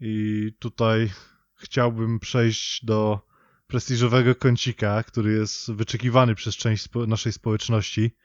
[0.00, 1.10] i tutaj
[1.54, 3.27] chciałbym przejść do
[3.68, 8.16] prestiżowego kącika, który jest wyczekiwany przez część spo naszej społeczności,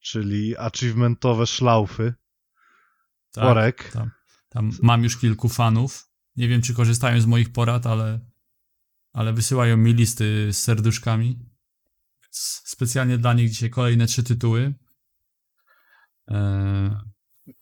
[0.00, 2.14] czyli achievementowe szlaufy.
[3.32, 4.10] Tak, Borek, Tam,
[4.48, 6.08] tam mam już kilku fanów.
[6.36, 8.20] Nie wiem, czy korzystają z moich porad, ale,
[9.12, 11.38] ale wysyłają mi listy z serduszkami.
[12.64, 14.74] Specjalnie dla nich dzisiaj kolejne trzy tytuły.
[16.30, 17.00] E,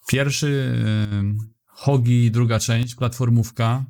[0.09, 1.37] Pierwszy e,
[1.67, 3.85] Hogi, druga część, platformówka.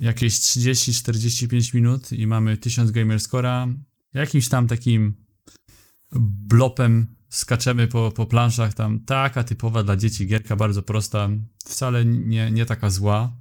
[0.00, 3.68] Jakieś 30-45 minut i mamy 1000 gamerscora.
[4.14, 5.14] Jakimś tam takim
[6.48, 9.00] blopem skaczemy po, po planszach tam.
[9.00, 11.28] Taka typowa dla dzieci gierka, bardzo prosta.
[11.64, 13.36] Wcale nie, nie taka zła.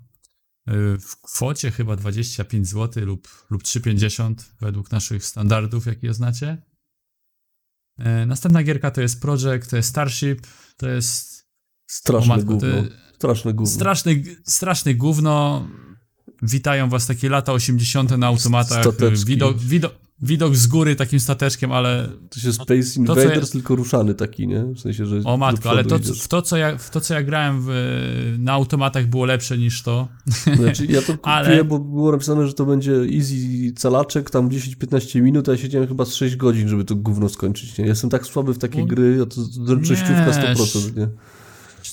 [0.67, 6.61] Yy, W kwocie chyba 25 zł lub, lub 3,50 według naszych standardów, jakie znacie.
[7.97, 11.47] Yy, Następna gierka to jest Project, to jest Starship, to jest
[11.87, 12.69] Straszne matko, gówno.
[13.15, 13.73] Straszne gówno.
[13.75, 15.67] straszny, straszny gówno.
[16.41, 18.17] Witają was takie lata 80.
[18.17, 18.81] na automatach.
[18.83, 19.25] Stateczki.
[19.25, 24.13] Widok, widok, widok z góry takim stateczkiem, ale To się Space Invaders, ja- tylko ruszany
[24.15, 24.63] taki, nie?
[24.63, 27.23] W sensie, że O matko, ale to, w, to, co ja, w to, co ja
[27.23, 27.69] grałem w,
[28.39, 30.07] na automatach, było lepsze niż to.
[30.55, 33.35] Znaczy, ja to kupiłem, Ale- bo było napisane, że to będzie easy
[33.77, 37.77] calaczek, tam 10-15 minut, a ja siedziałem chyba z 6 godzin, żeby to gówno skończyć,
[37.77, 37.85] nie?
[37.85, 41.07] Jestem tak słaby w takie No, gry, a to zręcznościówka nie, 100%, nie?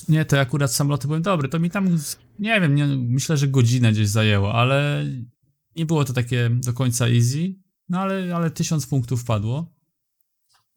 [0.09, 1.49] Nie, to akurat samoloty były dobre.
[1.49, 1.97] To mi tam,
[2.41, 5.05] nie wiem, nie, myślę, że godzinę gdzieś zajęło, ale
[5.75, 7.55] nie było to takie do końca easy.
[7.89, 9.73] No ale, ale tysiąc punktów padło.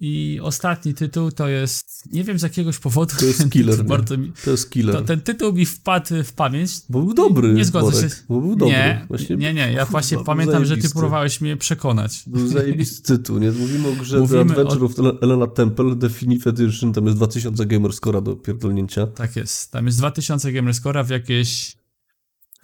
[0.00, 3.14] I ostatni tytuł to jest, nie wiem z jakiegoś powodu.
[3.18, 4.96] To jest ten killer, bardzo mi, To jest killer.
[4.96, 6.70] to, ten tytuł mi wpadł w pamięć.
[6.88, 8.16] Bo był dobry, Nie zgodzę Borek, się.
[8.28, 8.74] Bo był dobry.
[8.74, 12.22] Nie, Właśnie nie, nie, ja właśnie pamiętam, że ty próbowałeś mnie przekonać.
[12.26, 13.52] Był zajebisty tytuł, nie?
[13.52, 17.66] Mówimy o grze Mówimy The Adventure o- of Elena Temple, Definitive Edition, tam jest 2000
[17.66, 19.06] gamerscora do pierdolnięcia.
[19.06, 19.70] Tak jest.
[19.72, 21.76] Tam jest 2000 gamerscora w jakieś,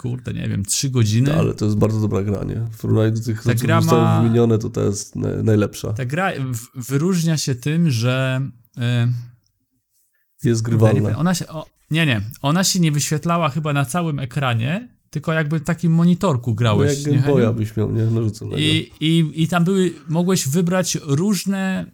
[0.03, 1.35] kurde, nie wiem, 3 godziny.
[1.35, 2.55] Ale to jest bardzo dobra gra, nie?
[2.73, 5.93] W porównaniu do tych, gra zostały ma- wymienione, to ta jest na- najlepsza.
[5.93, 6.33] Ta gra
[6.75, 8.41] wyróżnia się tym, że
[8.79, 9.09] e,
[10.45, 11.19] Jest grywalna.
[11.19, 15.59] ona się, o, nie, nie, ona się nie wyświetlała chyba na całym ekranie, tylko jakby
[15.59, 16.99] w takim monitorku No grałeś.
[17.05, 18.05] jak nie, Game Boya byś miał, nie?
[18.05, 18.57] Narzuconego.
[18.63, 21.87] I, i, I tam były, mogłeś wybrać różne,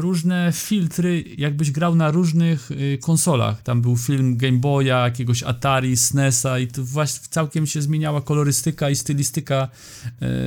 [0.00, 3.62] różne filtry, jakbyś grał na różnych y, konsolach.
[3.62, 8.90] Tam był film Game Boya, jakiegoś Atari, SNESa i to właśnie całkiem się zmieniała kolorystyka
[8.90, 9.68] i stylistyka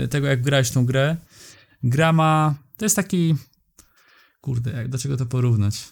[0.04, 1.18] y, tego, jak grałeś tą grę.
[1.84, 3.36] Gra ma, to jest taki,
[4.42, 5.90] kurde, jak, do czego to porównać?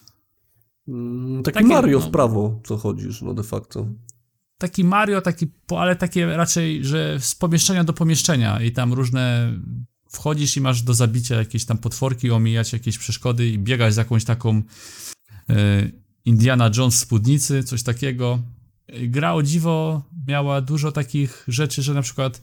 [0.88, 3.86] Mm, Taki Takie, Mario no- w prawo, co chodzisz, no de facto.
[4.58, 5.46] taki Mario, taki,
[5.76, 9.52] ale takie raczej, że z pomieszczenia do pomieszczenia i tam różne
[10.16, 14.24] wchodzisz i masz do zabicia jakieś tam potworki, omijać jakieś przeszkody i biegać z jakąś
[14.24, 14.62] taką
[15.50, 15.90] e,
[16.24, 18.38] Indiana Jones spódnicy, coś takiego.
[18.88, 22.42] Gra o dziwo miała dużo takich rzeczy, że na przykład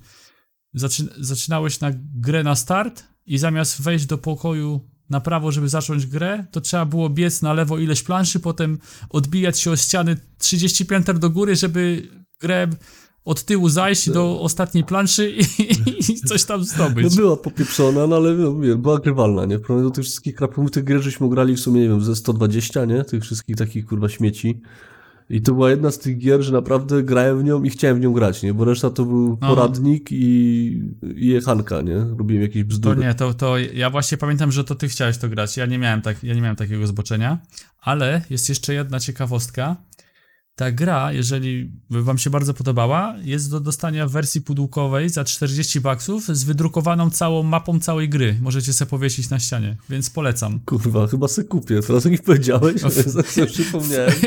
[0.74, 6.06] zaczy, zaczynałeś na grę na start i zamiast wejść do pokoju na prawo, żeby zacząć
[6.06, 8.80] grę, to trzeba było biec na lewo ileś planszy, potem
[9.10, 12.10] odbijać się o ściany 30 pięter do góry, żeby
[12.40, 12.68] grę
[13.26, 15.42] od tyłu zajść do ostatniej planszy i,
[16.12, 17.16] i coś tam No zdobyć.
[17.16, 19.60] była popieprzona, no ale no, wiem, była grywalna, nie?
[19.60, 22.86] Porównaniu do tych wszystkich krapów, tych gier żeśmy grali w sumie, nie wiem, ze 120,
[22.86, 23.04] nie?
[23.04, 24.62] Tych wszystkich takich, kurwa, śmieci.
[25.30, 28.00] I to była jedna z tych gier, że naprawdę grałem w nią i chciałem w
[28.00, 28.54] nią grać, nie?
[28.54, 29.48] Bo reszta to był No.
[29.56, 30.82] poradnik i,
[31.16, 31.96] i jechanka, nie?
[31.96, 33.02] Robiłem jakieś To bzdury.
[33.02, 35.58] nie, to, to ja właśnie pamiętam, że to ty chciałeś to grać.
[35.58, 37.38] Ja nie miałem, tak, ja nie miałem takiego zboczenia.
[37.82, 39.76] Ale jest jeszcze jedna ciekawostka.
[40.56, 45.82] Ta gra, jeżeli wam się bardzo podobała, jest do dostania w wersji pudełkowej za 40
[45.82, 48.38] baksów z wydrukowaną całą mapą całej gry.
[48.42, 50.60] Możecie sobie powiesić na ścianie, więc polecam.
[50.66, 51.80] Kurwa, chyba se kupię.
[51.88, 54.14] Teraz jak powiedziałeś, sobie przypomniałem.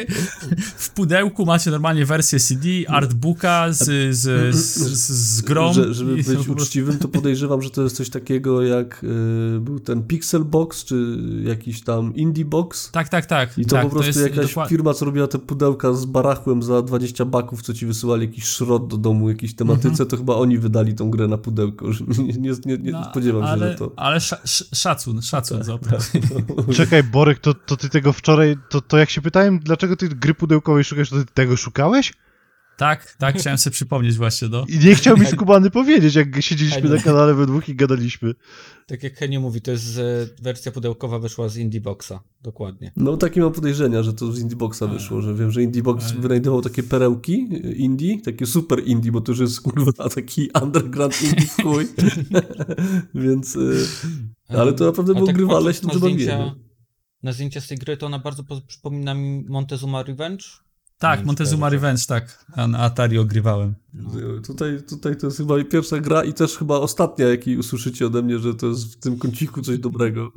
[0.76, 4.78] W pudełku macie normalnie wersję CD, artbooka z, z, z,
[5.08, 5.72] z, grą.
[5.72, 9.80] Że, żeby być prostu- uczciwym, to podejrzewam, że to jest coś takiego jak y, był
[9.80, 12.90] ten Pixel Box, czy jakiś tam Indie Box.
[12.90, 13.58] Tak, tak, tak.
[13.58, 16.62] I to tak, po prostu jest jakaś dokład- firma, co robiła te pudełka z barachłem
[16.62, 20.58] za 20 baków, co ci wysyłali jakiś szrot do domu, jakiejś tematyce, to chyba oni
[20.58, 21.92] wydali tą grę na pudełko.
[21.92, 23.92] Że nie, nie, nie, nie No, spodziewam się, ale, że to...
[23.96, 25.88] Ale sz, sz, szacun, szacun za to.
[26.78, 30.34] Czekaj, Borek, to, to ty tego wczoraj, to, to jak się pytałem, dlaczego ty gry
[30.34, 32.12] pudełkowej szukasz, to ty tego szukałeś?
[32.78, 34.64] Tak, tak, chciałem sobie przypomnieć właśnie, no.
[34.68, 36.94] I nie chciał mi skubany powiedzieć, jak siedzieliśmy Heniu.
[36.94, 38.32] na kanale we dwóch i gadaliśmy.
[38.86, 40.02] Tak jak Henio mówi, to jest e,
[40.42, 42.12] wersja pudełkowa wyszła z Indie Boxa.
[42.42, 42.92] Dokładnie.
[42.96, 46.62] No takie mam podejrzenia, że to z Indieboxa wyszło, że wiem, że Indiebox Ale- wynajdował
[46.62, 51.46] takie perełki y, indie, takie super indie, bo to już jest kurwa taki underground indie
[51.46, 51.86] w chuj.
[53.14, 53.56] Więc...
[53.56, 53.86] y,
[54.48, 56.66] Ale to naprawdę było tak grywalne, patrząc się na dobrze zdjęcia- bawiłem.
[57.22, 60.44] Na zdjęcia z tej gry to ona bardzo po- przypomina mi Montezuma Revenge.
[60.98, 62.44] Tak, Montezuma cztery, Revenge, tak.
[62.52, 63.74] A na Atari ogrywałem.
[63.94, 64.10] No.
[64.46, 68.38] Tutaj, tutaj to jest chyba pierwsza gra i też chyba ostatnia, jakiej usłyszycie ode mnie,
[68.38, 70.32] że to jest w tym kąciku coś dobrego.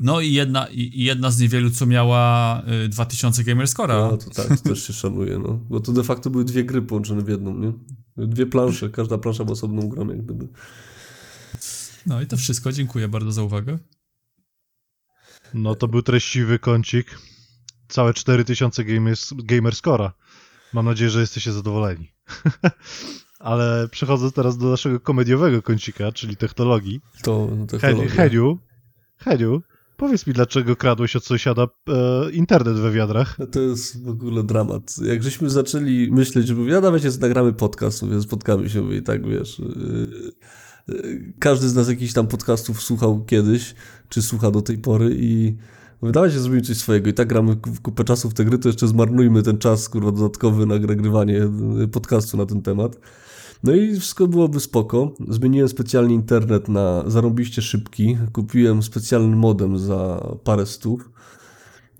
[0.00, 3.94] No i jedna, i, jedna z niewielu, co miała y, 2000 Gamerscora.
[3.94, 5.60] No, to tak, to też się szanuje, no.
[5.70, 7.72] Bo to de facto były dwie gry połączone w jedną, nie?
[8.16, 10.48] Dwie plansze, każda plansza była osobną grą, jak gdyby.
[12.06, 13.78] No i to wszystko, dziękuję bardzo za uwagę.
[15.54, 17.18] No to był treściwy kącik.
[17.92, 20.12] Całe 4000 gamers, gamerscora.
[20.72, 22.12] Mam nadzieję, że jesteście zadowoleni.
[23.38, 27.00] Ale przechodzę teraz do naszego komediowego kącika, czyli technologii.
[27.22, 28.10] To technologia.
[28.10, 28.58] Heniu,
[29.16, 29.62] Heniu,
[29.96, 33.36] powiedz mi, dlaczego kradłeś od sąsiada e, internet we wiadrach?
[33.52, 34.94] To jest w ogóle dramat.
[35.04, 39.02] Jak żeśmy zaczęli myśleć, że mówię, ja dawajcie nagramy podcast, mówię, spotkamy się, mówię, i
[39.02, 39.58] tak wiesz.
[39.58, 40.08] yy,
[40.88, 43.74] yy, Każdy z nas jakichś tam podcastów słuchał kiedyś,
[44.08, 45.56] czy słucha do tej pory i
[46.02, 48.88] mówię, dawajcie zrobimy coś swojego i tak gramy kupę czasu w tę gry, to jeszcze
[48.88, 52.98] zmarnujmy ten czas, kurwa, dodatkowy na nagrywanie yy, podcastu na ten temat.
[53.64, 55.12] No i wszystko byłoby spoko.
[55.28, 58.18] Zmieniłem specjalnie internet na zarąbiście szybki.
[58.32, 61.10] Kupiłem specjalny modem za parę stów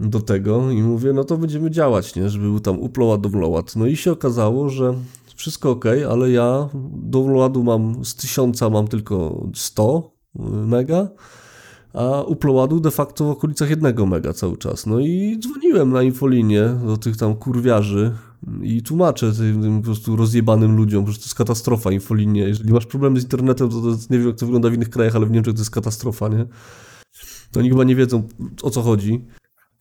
[0.00, 2.28] do tego i mówię, no to będziemy działać, nie?
[2.28, 3.76] Żeby był tam upload, download.
[3.76, 4.94] No i się okazało, że
[5.36, 10.10] wszystko ok, ale ja downloadu mam z 1000 mam tylko 100
[10.66, 11.08] mega,
[11.94, 14.86] a uploadu de facto w okolicach 1 mega cały czas.
[14.86, 18.12] No i dzwoniłem na infolinię do tych tam kurwiarzy
[18.62, 22.40] i tłumaczę tym, tym po prostu rozjebanym ludziom, że to jest katastrofa infolinie.
[22.40, 25.16] Jeżeli masz problemy z internetem, to, to nie wiem jak to wygląda w innych krajach,
[25.16, 26.46] ale w Niemczech to jest katastrofa, nie?
[27.50, 28.22] To oni chyba nie wiedzą
[28.62, 29.24] o co chodzi.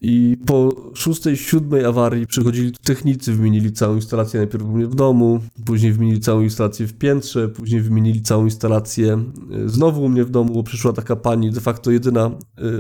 [0.04, 5.40] I po szóstej, siódmej awarii przychodzili technicy, wymienili całą instalację najpierw u mnie w domu,
[5.66, 9.24] później wymienili całą instalację w piętrze, później wymienili całą instalację
[9.66, 12.32] y, znowu u mnie w domu, bo przyszła taka pani, de facto jedyna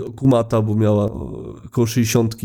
[0.09, 1.09] y, kumata, bo miała y,
[1.65, 2.35] około 60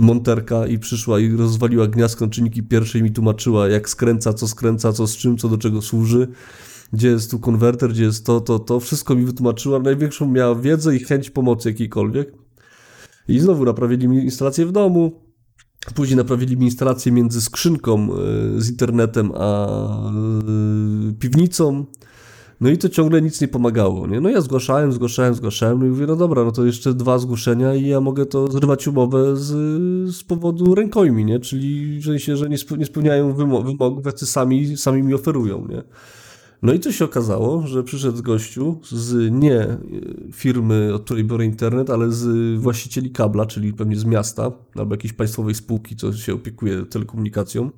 [0.00, 5.06] monterka i przyszła i rozwaliła gniazdko czynniki pierwszej mi tłumaczyła jak skręca, co skręca, co
[5.06, 6.28] z czym, co do czego służy
[6.92, 8.80] gdzie jest tu konwerter, gdzie jest to, to, to.
[8.80, 9.78] Wszystko mi wytłumaczyła.
[9.78, 12.43] Największą miała wiedzę i chęć pomocy jakiejkolwiek.
[13.28, 15.12] I znowu naprawili mi instalację w domu.
[15.94, 18.08] Później naprawili mi instalację między skrzynką
[18.56, 19.68] y, z internetem a
[21.10, 21.86] y, piwnicą.
[22.60, 24.20] No i to ciągle nic nie pomagało, nie?
[24.20, 27.74] No ja zgłaszałem, zgłaszałem, zgłaszałem no i mówię, no dobra, no to jeszcze dwa zgłoszenia
[27.74, 29.50] i ja mogę to zrywać umowę z,
[30.16, 31.40] z powodu rękojmi, nie?
[31.40, 35.66] Czyli w sensie, że nie, spe, nie spełniają wymo- wymogów, jacy sami, sami mi oferują,
[35.68, 35.82] nie?
[36.64, 39.78] No i co się okazało, że przyszedł gościu z nie y,
[40.32, 45.12] firmy, od której biorę internet, ale z właścicieli kabla, czyli pewnie z miasta albo jakiejś
[45.12, 47.70] państwowej spółki, co się opiekuje telekomunikacją.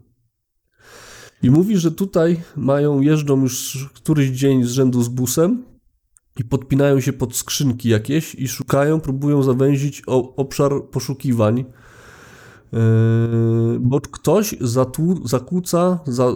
[1.43, 5.65] I mówi, że tutaj mają, jeżdżą już któryś dzień z rzędu z busem
[6.39, 10.03] i podpinają się pod skrzynki jakieś i szukają, próbują zawęzić
[10.37, 11.65] obszar poszukiwań
[13.81, 16.27] bo ktoś zatłu, zakłóca, za,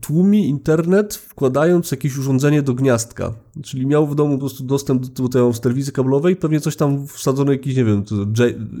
[0.00, 3.32] tłumi internet wkładając jakieś urządzenie do gniazdka.
[3.62, 7.06] Czyli miał w domu po prostu dostęp do, do, do telewizji kablowej, pewnie coś tam
[7.06, 8.14] wsadzone, jakiś, nie wiem, to,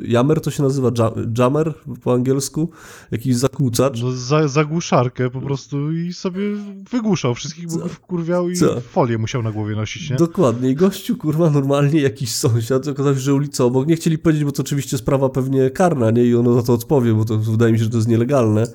[0.04, 2.70] jammer to się nazywa, ja- jammer po angielsku,
[3.10, 4.02] jakiś zakłócacz.
[4.02, 6.40] No, za, zagłuszarkę po prostu i sobie
[6.90, 8.80] wygłuszał wszystkich, bo wkurwiał i Co?
[8.80, 10.16] folię musiał na głowie nosić, nie?
[10.16, 10.70] Dokładnie.
[10.70, 13.86] I gościu, kurwa, normalnie jakiś sąsiad, okazało się, że ulica obok.
[13.86, 16.24] Nie chcieli powiedzieć, bo to oczywiście sprawa pewnie karna, nie?
[16.24, 18.66] I ono za to odpowie, bo to wydaje mi się, że to jest nielegalne,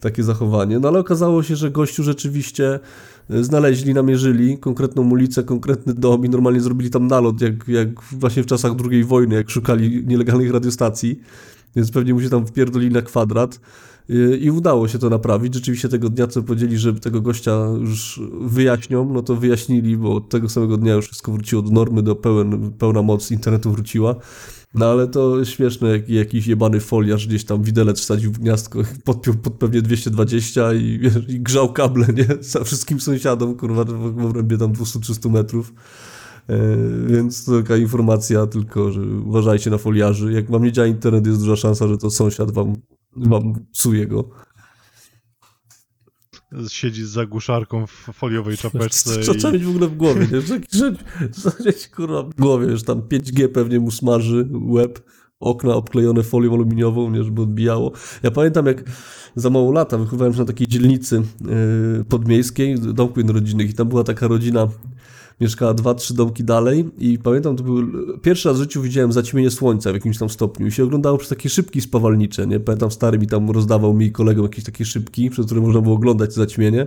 [0.00, 0.78] takie zachowanie.
[0.78, 2.80] No ale okazało się, że gościu rzeczywiście
[3.30, 8.46] znaleźli, namierzyli konkretną ulicę, konkretny dom i normalnie zrobili tam nalot, jak, jak właśnie w
[8.46, 11.20] czasach II wojny, jak szukali nielegalnych radiostacji.
[11.76, 13.60] Więc pewnie mu się tam wpierdolili na kwadrat.
[14.10, 15.54] Y, I udało się to naprawić.
[15.54, 20.28] Rzeczywiście tego dnia, co powiedzieli, że tego gościa już wyjaśnią, no to wyjaśnili, bo od
[20.28, 24.14] tego samego dnia już wszystko wróciło do normy, do pełen, pełna moc internetu wróciła.
[24.74, 29.34] No ale to śmieszne, jak jakiś jebany foliarz gdzieś tam widelec wsadził w gniazdko, podpiął
[29.34, 32.26] pod pewnie 220 i, i grzał kable, nie?
[32.40, 35.74] Za wszystkim sąsiadom, kurwa, w obrębie tam 200-300 metrów.
[36.48, 36.58] E,
[37.06, 40.32] Więc to taka informacja tylko, że uważajcie na foliarzy.
[40.32, 42.76] Jak wam nie działa internet, jest duża szansa, że to sąsiad wam,
[43.16, 44.30] wam psuje go.
[46.68, 50.40] Siedzi z zagłuszarką w foliowej czapeczce Co trzeba mieć w ogóle w głowie, nie?
[50.40, 50.92] Że,
[51.66, 55.00] mieć, kurwa w głowie, że tam 5G pewnie mu smaży łeb,
[55.40, 57.92] okna obklejone folią aluminiową, nie, żeby odbijało.
[58.22, 58.84] Ja pamiętam, jak
[59.36, 61.22] za mało lata wychowałem się na takiej dzielnicy
[61.96, 64.68] yy, podmiejskiej, domku jednorodzinnych i tam była taka rodzina,
[65.40, 67.86] mieszkała dwa, trzy domki dalej i pamiętam, to był
[68.22, 71.28] pierwszy raz w życiu widziałem zaćmienie słońca w jakimś tam stopniu i się oglądało przez
[71.28, 72.60] takie szybki spawalnicze, nie?
[72.60, 76.34] Pamiętam, stary mi tam rozdawał mi kolegom jakieś takie szybki, przez które można było oglądać
[76.34, 76.86] zaćmienie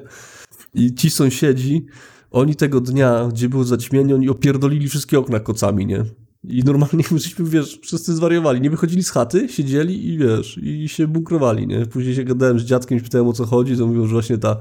[0.73, 1.85] i ci sąsiedzi,
[2.31, 6.05] oni tego dnia, gdzie było zaćmienie, oni opierdolili wszystkie okna kocami, nie?
[6.43, 8.61] I normalnie my żeśmy, wiesz, wszyscy zwariowali.
[8.61, 11.85] Nie wychodzili z chaty, siedzieli i wiesz, i się bunkrowali, nie?
[11.85, 14.57] Później się gadałem z dziadkiem pytałem o co chodzi, to mówią, że właśnie ta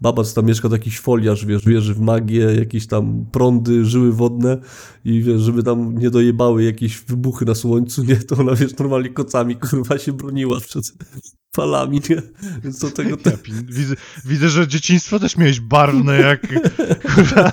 [0.00, 4.12] baba, co tam mieszka, to jakiś foliarz, wiesz, wierzy w magię, jakieś tam prądy, żyły
[4.12, 4.58] wodne
[5.04, 8.16] i wiesz, żeby tam nie dojebały jakieś wybuchy na słońcu, nie?
[8.16, 10.92] To ona, wiesz, normalnie kocami, kurwa, się broniła przed
[11.56, 12.22] falami, nie?
[12.64, 16.40] Więc do tego Ja pin- widzę, widzę, że dzieciństwo też miałeś barwne, jak
[17.14, 17.52] kurwa.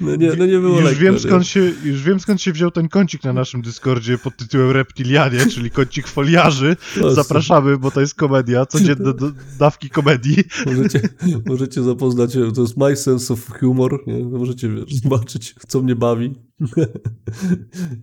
[0.00, 1.20] No nie, no nie było już lekko, wiem, nie?
[1.20, 5.46] skąd się, już wiem skąd się wziął ten kącik na naszym Dyscordzie pod tytułem Reptilianie,
[5.46, 6.76] czyli kącik foliarzy.
[7.10, 10.44] Zapraszamy, bo to jest komedia, codzienne do, dawki komedii.
[10.66, 11.00] Możecie,
[11.46, 14.24] możecie zapoznać się, to jest My Sense of Humor, nie?
[14.24, 16.34] Możecie wiesz, zobaczyć, co mnie bawi.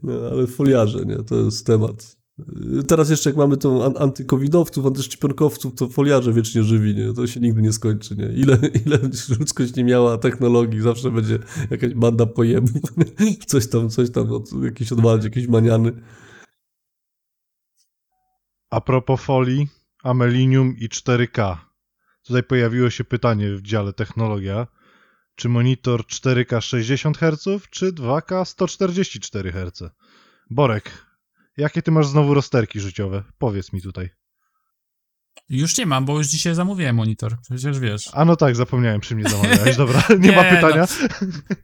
[0.03, 1.15] No, ale foliarze, nie?
[1.15, 2.18] To jest temat.
[2.87, 7.13] Teraz jeszcze jak mamy tą an- antykowidowców, antyszczepionkowców, to foliarze wiecznie żywi, nie?
[7.13, 8.25] To się nigdy nie skończy, nie?
[8.25, 8.99] Ile, ile
[9.39, 11.39] ludzkość nie miała technologii, zawsze będzie
[11.71, 12.81] jakaś banda pojemów,
[13.47, 15.91] coś tam, coś tam, od, jakiś odwalać, jakieś maniany.
[18.69, 19.67] A propos folii,
[20.03, 21.57] amelinium i 4K.
[22.23, 24.67] Tutaj pojawiło się pytanie w dziale technologia.
[25.35, 29.83] Czy monitor 4K 60 Hz, czy 2K 144 Hz?
[30.49, 31.08] Borek,
[31.59, 33.23] jakie ty masz znowu rozterki życiowe?
[33.37, 34.09] Powiedz mi tutaj.
[35.49, 38.09] Już nie mam, bo już dzisiaj zamówiłem monitor, przecież wiesz.
[38.13, 39.77] A no tak, zapomniałem, przy mnie zamawiałeś.
[39.83, 40.87] Dobra, nie, ma Nie, pytania.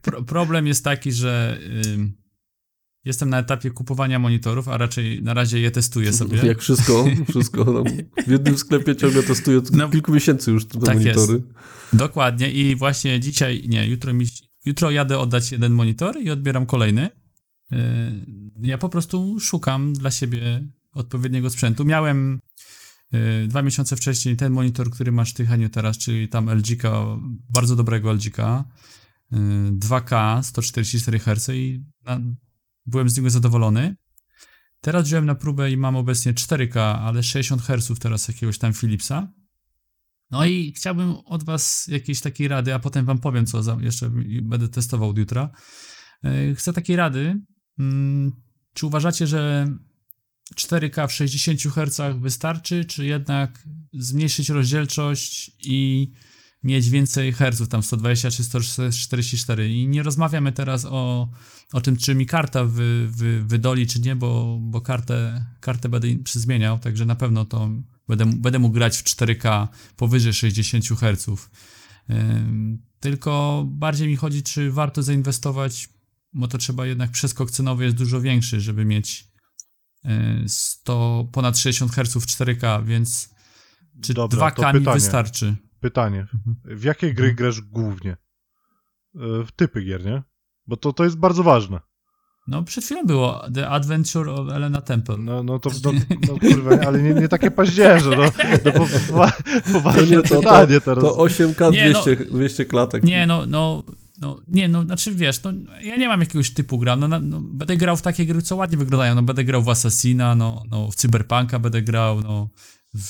[0.01, 2.13] Pro, problem jest taki, że ym,
[3.05, 6.37] jestem na etapie kupowania monitorów, a raczej na razie je testuję sobie.
[6.47, 7.65] Jak wszystko, wszystko.
[7.65, 7.83] Tam
[8.27, 11.19] w jednym sklepie ciągle testuję od No, kilku miesięcy już te tak jest.
[11.19, 11.41] monitory.
[11.93, 14.25] Dokładnie i właśnie dzisiaj, nie, jutro mi,
[14.65, 17.09] jutro jadę oddać jeden monitor i odbieram kolejny.
[18.61, 21.85] Ja po prostu szukam dla siebie odpowiedniego sprzętu.
[21.85, 22.39] Miałem
[23.11, 27.19] yy, dwa miesiące wcześniej ten monitor, który masz ty, Heniu, teraz, czyli tam LG-ka,
[27.53, 28.19] bardzo dobrego yy,
[29.71, 32.19] 2K, 144 Hz i na,
[32.85, 33.95] byłem z niego zadowolony.
[34.81, 39.33] Teraz wziąłem na próbę i mam obecnie 4K, ale 60 Hz teraz jakiegoś tam Philipsa.
[40.31, 44.11] No i chciałbym od was jakiejś takiej rady, a potem wam powiem, co za, jeszcze
[44.41, 45.49] będę testował od jutra.
[46.23, 47.41] Yy, Chcę takiej rady.
[47.79, 48.31] Mm,
[48.73, 49.67] Czy uważacie, że
[50.55, 56.11] 4K w 60 Hz wystarczy, czy jednak zmniejszyć rozdzielczość i
[56.63, 59.69] mieć więcej herców, tam 120 czy 144?
[59.69, 61.29] I nie rozmawiamy teraz o,
[61.73, 66.07] o tym, czy mi karta wy, wy, wydoli, czy nie, bo, bo kartę, kartę będę
[66.25, 67.69] zmieniał, także na pewno to
[68.07, 71.49] będę, będę mógł grać w 4K powyżej 60 Hz.
[72.99, 75.89] Tylko bardziej mi chodzi, czy warto zainwestować,
[76.35, 79.27] bo to trzeba jednak przeskok cenowy jest dużo większy, żeby mieć
[80.05, 80.09] y,
[80.47, 83.29] 100, ponad 60 Hz w 4K, więc
[84.01, 84.95] czy Dobra, to 2K mi pytanie.
[84.99, 85.55] wystarczy?
[85.79, 86.27] Pytanie.
[86.65, 88.11] W jakie gry grasz głównie?
[88.11, 88.17] E,
[89.45, 90.23] W typy gier, nie?
[90.67, 91.79] Bo to, to jest bardzo ważne.
[92.47, 95.17] No, przed chwilą było The Adventure of Elena Temple.
[95.17, 95.91] No, no to, no,
[96.27, 98.23] no kurwa, ale nie, nie takie paździerze, no.
[98.65, 98.79] no po,
[99.13, 99.31] po,
[99.73, 101.03] poważne To nie, to- pytanie teraz.
[101.03, 102.01] To 8K Nie, no.
[102.03, 103.03] 200, 200 klatek.
[103.03, 103.83] Nie, no, no
[104.21, 105.51] no, nie, no, znaczy wiesz, no,
[105.81, 108.77] ja nie mam jakiegoś typu gra, no, no, będę grał w takie gry, co ładnie
[108.77, 112.49] wyglądają, no, będę grał w Assassina, no, no, w Cyberpunka będę grał, no,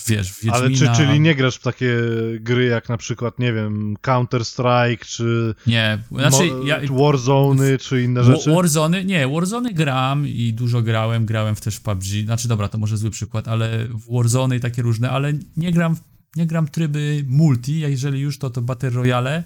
[0.07, 0.56] wiesz, w Wiedźmina.
[0.56, 1.98] Ale czy, czyli nie grasz w takie
[2.40, 8.49] gry jak na przykład, nie wiem, Counter-Strike, czy Nie, znaczy, ja, Warzone, czy inne rzeczy?
[8.49, 12.68] Wa- Warzony, nie, Warzony gram i dużo grałem, grałem w też w PUBG, znaczy dobra,
[12.68, 15.95] to może zły przykład, ale w Warzony i takie różne, ale nie gram,
[16.36, 19.44] nie gram tryby multi, jeżeli już to to Battle Royale.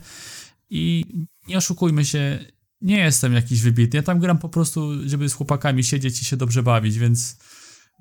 [0.69, 1.05] I
[1.49, 2.39] nie oszukujmy się,
[2.81, 6.37] nie jestem jakiś wybitny, ja tam gram po prostu, żeby z chłopakami siedzieć i się
[6.37, 7.37] dobrze bawić, więc...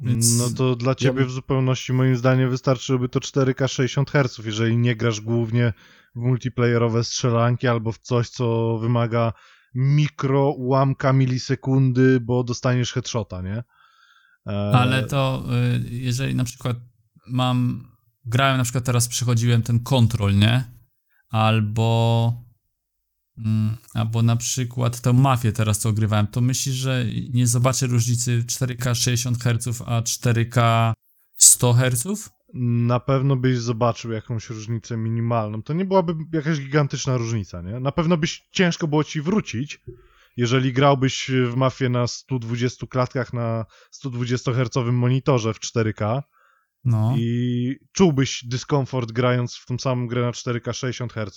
[0.01, 4.77] więc No to dla ciebie w zupełności moim zdaniem wystarczyłoby to 4K 60 Hz, jeżeli
[4.77, 5.73] nie grasz głównie
[6.17, 9.33] w multiplayerowe strzelanki albo w coś, co wymaga
[9.75, 13.65] mikro ułamka milisekundy, bo dostaniesz headshota, nie?
[14.47, 15.45] E, Ale to
[15.77, 16.77] y, jeżeli na przykład
[17.31, 17.89] mam.
[18.25, 20.65] Grałem na przykład teraz przechodziłem ten kontrol, nie?
[21.31, 22.48] Albo.
[23.39, 28.45] Mm, Albo na przykład tę mafię teraz co ogrywałem, to myślisz, że nie zobaczę różnicy
[28.47, 30.93] 4K 60 Hz, a 4K
[31.37, 32.31] 100 Hz?
[32.55, 35.63] Na pewno byś zobaczył jakąś różnicę minimalną.
[35.63, 37.81] To nie byłaby jakaś gigantyczna różnica, nie?
[37.81, 39.81] Na pewno byś ciężko było ci wrócić,
[40.37, 46.23] jeżeli grałbyś w mafię na 120 klatkach na 120 Hz monitorze w 4K
[46.85, 47.15] No.
[47.19, 51.37] i czułbyś dyskomfort grając w tą samą grę na 4K 60 Hz.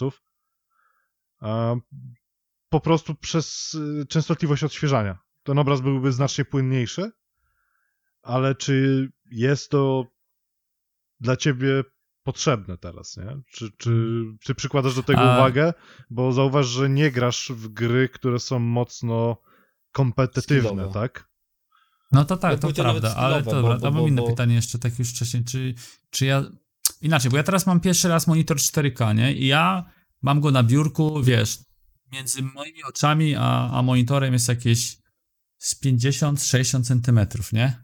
[2.70, 5.18] Po prostu przez y, częstotliwość odświeżania.
[5.44, 7.12] Ten obraz byłby znacznie płynniejszy,
[8.22, 10.06] ale czy jest to
[11.20, 11.84] dla ciebie
[12.24, 13.42] potrzebne teraz, nie?
[13.52, 15.74] Czy, czy, czy przykładasz do tego A- uwagę?
[16.10, 19.38] Bo zauważ, że nie grasz w gry, które są mocno
[19.92, 20.94] kompetywne, Skillowe.
[20.94, 21.30] tak?
[22.12, 24.28] No to tak, Ja to prawda, ale stylowe, dobra, bo- to bo- mam inne bo-
[24.28, 25.74] pytanie jeszcze tak już wcześniej, czy,
[26.10, 26.44] czy ja...
[27.02, 29.34] Inaczej, bo ja teraz mam pierwszy raz monitor 4K, nie?
[29.34, 29.86] I ja
[30.22, 31.60] mam go na biurku, wiesz,
[32.12, 34.98] między moimi oczami a, a monitorem jest jakieś
[35.58, 37.82] z 50-60 centymetrów, nie?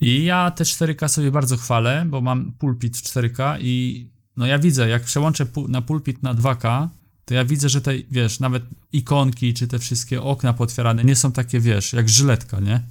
[0.00, 4.58] I ja te 4K sobie bardzo chwalę, bo mam pulpit w 4K i no ja
[4.58, 6.88] widzę, jak przełączę na pulpit na 2K,
[7.24, 11.32] to ja widzę, że te, wiesz, nawet ikonki czy te wszystkie okna potwierane nie są
[11.32, 12.82] takie, wiesz, jak żyletka, nie?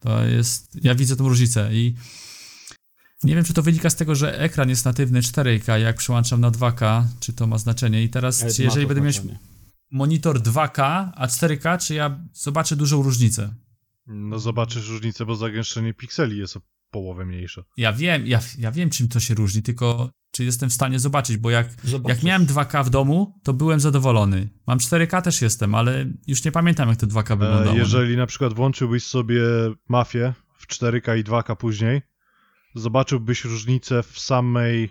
[0.00, 1.94] To jest, ja widzę tą różnicę i
[3.22, 6.50] nie wiem, czy to wynika z tego, że ekran jest natywny 4K, jak przełączam na
[6.50, 8.02] 2K, czy to ma znaczenie.
[8.02, 9.38] I teraz, ma jeżeli będę znaczenie.
[9.90, 13.54] monitor 2K, a 4K, czy ja zobaczę dużą różnicę?
[14.06, 17.62] No zobaczysz różnicę, bo zagęszczenie pikseli jest o połowę mniejsze.
[17.76, 21.36] Ja wiem, ja, ja wiem, czym to się różni, tylko czy jestem w stanie zobaczyć,
[21.36, 21.68] bo jak,
[22.08, 24.48] jak miałem 2K w domu, to byłem zadowolony.
[24.66, 27.76] Mam 4K też jestem, ale już nie pamiętam, jak to 2K wyglądało.
[27.76, 29.42] E, jeżeli na przykład włączyłbyś sobie
[29.88, 32.02] mafię w 4K i 2K później,
[32.78, 34.90] zobaczyłbyś różnicę w samej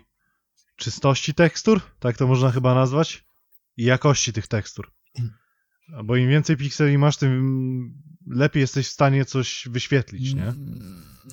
[0.76, 3.24] czystości tekstur, tak to można chyba nazwać,
[3.76, 4.90] i jakości tych tekstur.
[6.04, 10.54] Bo im więcej pikseli masz, tym lepiej jesteś w stanie coś wyświetlić, nie?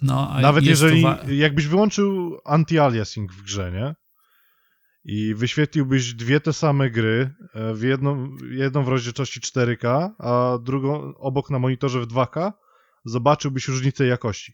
[0.02, 3.96] No, Nawet jeżeli, wa- jakbyś wyłączył anti-aliasing w grze, nie?
[5.06, 11.16] I wyświetliłbyś dwie te same gry, e, w jedną, jedną w rozdzielczości 4K, a drugą
[11.16, 12.52] obok na monitorze w 2K,
[13.06, 14.54] zobaczyłbyś różnicę jakości.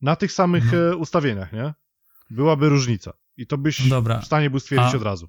[0.00, 0.78] Na tych samych No.
[0.78, 1.74] e, ustawieniach, nie?
[2.30, 3.12] Byłaby różnica.
[3.36, 4.20] I to byś dobra.
[4.20, 5.28] w stanie był stwierdzić A- od razu.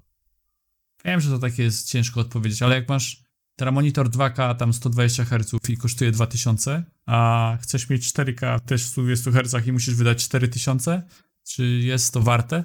[1.04, 3.22] Wiem, że to takie jest ciężko odpowiedzieć, ale jak masz
[3.56, 8.86] teraz monitor 2K, tam 120 Hz i kosztuje 2000, a chcesz mieć 4K też w
[8.88, 11.02] 120 Hz i musisz wydać 4000,
[11.44, 12.64] czy jest to warte?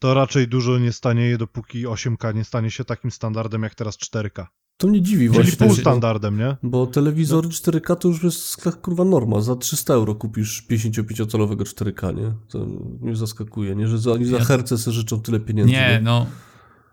[0.00, 4.46] To raczej dużo nie stanieje, dopóki 8K nie stanie się takim standardem jak teraz 4K.
[4.80, 5.66] To mnie dziwi Czyli właśnie.
[5.66, 6.56] pół standardem, nie?
[6.62, 9.40] Bo telewizor 4K to już jest kurwa norma.
[9.40, 12.32] Za 300 euro kupisz 55-calowego 4K, nie?
[12.48, 12.66] To
[13.00, 13.88] mnie zaskakuje, nie?
[13.88, 15.72] Że za, oni za Ja- herce se życzą tyle pieniędzy.
[15.72, 16.26] Nie, no.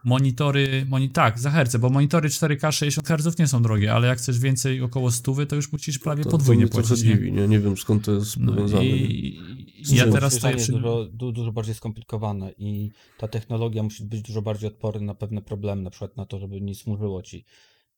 [0.04, 4.18] Monitory, moni tak, za herce, bo monitory 4K 60 Hz nie są drogie, ale jak
[4.18, 6.92] chcesz więcej około 100, to już musisz prawie to, podwójnie to płacić.
[6.92, 6.98] Nie?
[6.98, 7.48] dziwi, nie?
[7.48, 8.84] Nie wiem skąd to jest No powiązane.
[8.84, 8.90] nie?
[8.98, 9.42] i,
[9.92, 10.72] ja teraz Odświeżanie przy...
[10.72, 15.16] jest dużo, du, dużo bardziej skomplikowane i ta technologia musi być dużo bardziej odporna na
[15.16, 17.46] pewne problemy, na przykład na to, żeby nie smurzyło ci.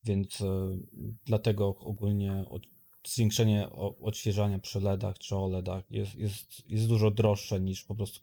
[0.03, 0.77] Więc e,
[1.25, 2.63] dlatego ogólnie od,
[3.07, 3.69] zwiększenie
[4.01, 8.19] odświeżania przy LEDach czy OLEDach jest, jest, jest dużo droższe niż po prostu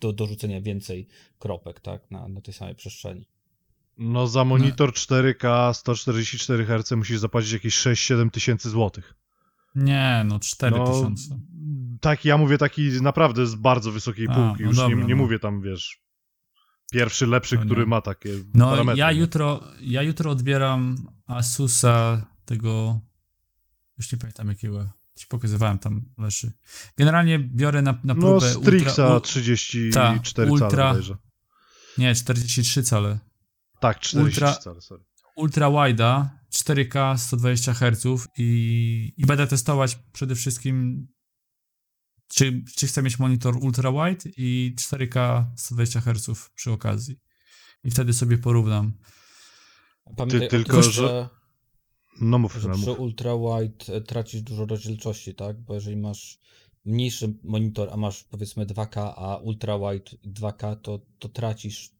[0.00, 3.28] do dorzucenia więcej kropek tak, na, na tej samej przestrzeni.
[3.98, 9.14] No za monitor 4K 144 Hz musisz zapłacić jakieś 6-7 tysięcy złotych.
[9.74, 11.28] Nie, no 4000.
[11.30, 11.36] No,
[12.00, 14.62] tak, ja mówię taki naprawdę z bardzo wysokiej A, półki.
[14.62, 15.22] no Już dobra, nie, nie no.
[15.22, 16.03] mówię tam, wiesz,
[16.92, 18.98] pierwszy, lepszy, No który ma takie No parametry.
[19.00, 20.96] ja jutro, ja jutro odbieram
[21.26, 23.00] Asusa tego,
[23.98, 26.52] już nie pamiętam jakiego, ci pokazywałem tam leży.
[26.96, 31.16] Generalnie biorę na, na No próbę Strixa ultra, u, 34 Ta, ultra- cale
[31.98, 33.18] nie, 43 cale.
[33.80, 35.04] Tak, 43 ultra- cale, sorry.
[35.36, 41.06] ultra wide'a 4K 120 Hz i, i będę testować przede wszystkim
[42.28, 47.20] czy, czy chcę mieć monitor ultra wide i 4K 120 Hz przy okazji.
[47.84, 48.92] I wtedy sobie porównam.
[50.16, 51.28] Pamiętaj tylko, o tym, że- że,
[52.20, 53.00] No mów, że no, przy mów.
[53.00, 55.60] ultra wide e, tracisz dużo rozdzielczości, tak?
[55.60, 56.38] Bo jeżeli masz
[56.84, 61.90] mniejszy monitor, a masz powiedzmy 2K, a ultra wide 2K, to, to tracisz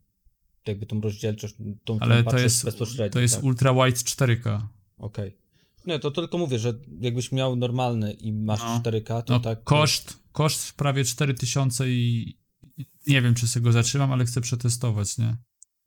[0.66, 1.54] jakby tą rozdzielczość,
[1.84, 3.12] tą, Ale to jest, bezpośrednio.
[3.12, 3.44] to jest tak?
[3.44, 4.60] ultra wide 4K.
[4.98, 5.38] Okej.
[5.86, 8.80] Nie, to tylko mówię, że jakbyś miał normalny i masz No.
[8.84, 9.64] 4K, to No, tak.
[9.64, 12.38] koszt, koszt prawie 4000 i
[12.76, 15.36] i nie wiem, czy sobie go zatrzymam, ale chcę przetestować, nie?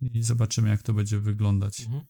[0.01, 1.82] I zobaczymy, jak to będzie wyglądać.
[1.82, 2.03] Mhm.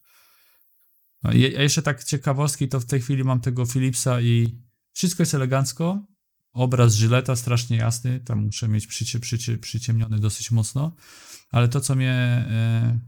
[1.23, 4.61] A je- a jeszcze tak ciekawostki, to w tej chwili mam tego Philipsa i
[4.93, 6.05] wszystko jest elegancko.
[6.53, 10.95] Obraz żyleta strasznie jasny, tam muszę mieć przycie, przycie, przyciemniony dosyć mocno,
[11.51, 12.99] ale to, co mnie, e,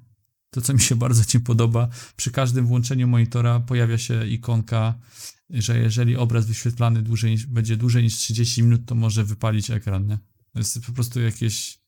[0.49, 4.99] to, co mi się bardzo nie podoba, przy każdym włączeniu monitora pojawia się ikonka,
[5.49, 10.07] że jeżeli obraz wyświetlany dłużej, niż- będzie dłużej niż 30 minut, to może wypalić ekran,
[10.07, 10.17] nie?
[10.53, 11.79] To jest po prostu jakieś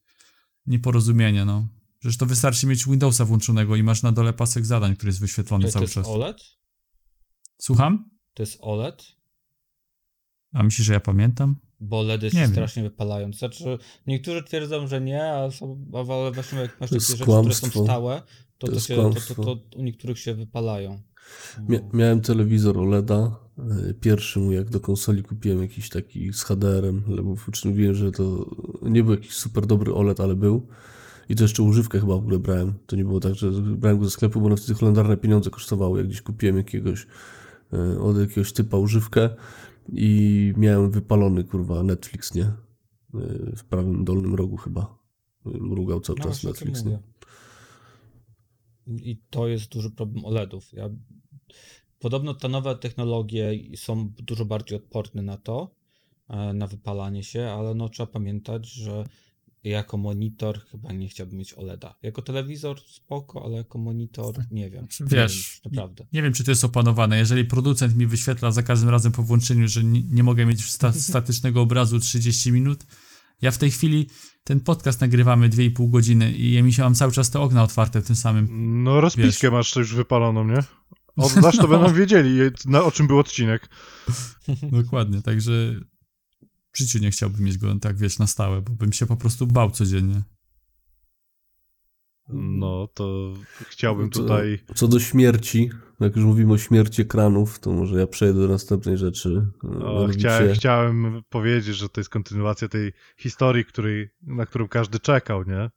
[0.66, 1.68] nieporozumienie, no.
[2.00, 5.62] Przecież to wystarczy mieć Windowsa włączonego i masz na dole pasek zadań, który jest wyświetlony
[5.66, 6.08] To, to cały jest czas.
[6.08, 6.38] OLED?
[7.58, 8.10] Słucham?
[8.34, 9.04] To jest OLED?
[10.54, 11.56] A myślisz, że ja pamiętam?
[11.80, 12.52] Bo LEDy Nie się wiem.
[12.52, 13.34] strasznie wypalają.
[13.34, 17.24] Znaczy, niektórzy twierdzą, że nie, a są, ale właśnie jak masz To takie jest rzeczy,
[17.24, 18.22] które są stałe,
[18.68, 21.00] to, To się, to, to, to u niektórych się wypalają.
[21.70, 23.36] Mia miałem telewizor OLEDa.
[23.90, 28.56] y, Pierwszy mój, jak do konsoli kupiłem jakiś taki z HDR-em, mów- uczynniłem, że to
[28.82, 30.68] nie był jakiś super dobry OLED, ale był.
[31.30, 32.74] I to jeszcze używkę chyba w ogóle brałem.
[32.86, 35.98] To nie było tak, że brałem go ze sklepu, bo one wtedy holendarne pieniądze kosztowały.
[36.00, 37.08] Jak gdzieś kupiłem jakiegoś
[37.96, 39.30] y, od jakiegoś typa używkę
[39.94, 42.44] i miałem wypalony, kurwa, Netflix, nie?
[43.16, 44.98] Y, W prawym dolnym rogu chyba.
[45.46, 47.00] Mrugał cały No czas Netflix, nie?
[48.98, 50.74] I to jest duży problem OLEDów.
[50.74, 50.90] Ja...
[52.00, 55.76] Podobno te nowe technologie są dużo bardziej odporne na to,
[56.30, 59.06] e, na wypalanie się, ale no trzeba pamiętać, że
[59.64, 61.96] jako monitor chyba nie chciałbym mieć OLEDa.
[62.04, 64.88] Jako telewizor spoko, ale jako monitor nie wiem.
[65.00, 66.06] Nie Wiesz, wiem, naprawdę.
[66.14, 67.18] Nie wiem, czy to jest opanowane.
[67.18, 70.94] Jeżeli producent mi wyświetla za każdym razem po włączeniu, że nie, nie mogę mieć sta
[71.10, 72.86] statycznego obrazu 30 minut,
[73.42, 74.08] ja w tej chwili
[74.44, 78.02] ten podcast nagrywamy 2,5 godziny i ja mi się mam cały czas te okna otwarte
[78.02, 78.48] w tym samym.
[78.84, 80.60] No rozpiskę masz już wypaloną, nie?
[81.26, 81.68] Oddasz, to No.
[81.68, 83.70] będą wiedzieli, na, o czym był odcinek.
[84.84, 85.52] Dokładnie, także
[86.74, 89.48] w życiu nie chciałbym mieć go tak, wiesz, na stałe, bo bym się po prostu
[89.48, 90.24] bał codziennie.
[92.34, 93.34] No, to
[93.70, 94.60] chciałbym Co- tutaj...
[94.76, 95.70] Co do śmierci,
[96.00, 99.48] jak już mówimy o śmierci ekranów, to może ja przejdę do następnej rzeczy.
[99.64, 105.00] O, Mianowicie- chciałem, chciałem powiedzieć, że to jest kontynuacja tej historii, której, na którą każdy
[105.00, 105.70] czekał, nie?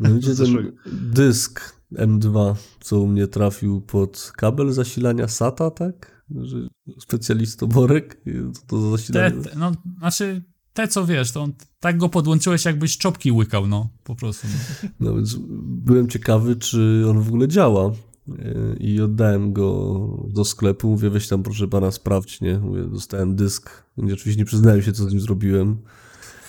[0.00, 0.70] Mianowicie Zeszłego.
[0.84, 6.24] ten dysk M2, co u mnie trafił pod kabel zasilania SATA, tak?
[6.42, 6.56] Że
[6.98, 8.20] specjalista Borek,
[8.66, 9.42] to, zasilanie.
[9.42, 10.42] te, no, znaczy,
[10.74, 14.46] te co wiesz, to on, tak go podłączyłeś, jakbyś czopki łykał, no, po prostu.
[14.82, 14.90] No.
[15.00, 17.92] No więc byłem ciekawy, czy on w ogóle działa.
[18.28, 20.88] Yy, I oddałem go do sklepu.
[20.88, 22.58] Mówię, weź tam proszę pana sprawdź, nie?
[22.58, 23.70] Mówię, dostałem dysk.
[23.98, 25.76] Oczywiście nie przyznałem się, co z nim zrobiłem.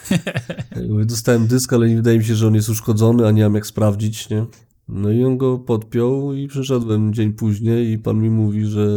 [0.89, 3.55] Mówię, dostałem dysk, ale nie wydaje mi się, że on jest uszkodzony, a nie mam
[3.55, 4.45] jak sprawdzić, nie?
[4.87, 8.87] No i on go podpiął i przyszedłem dzień później i pan mi mówi, że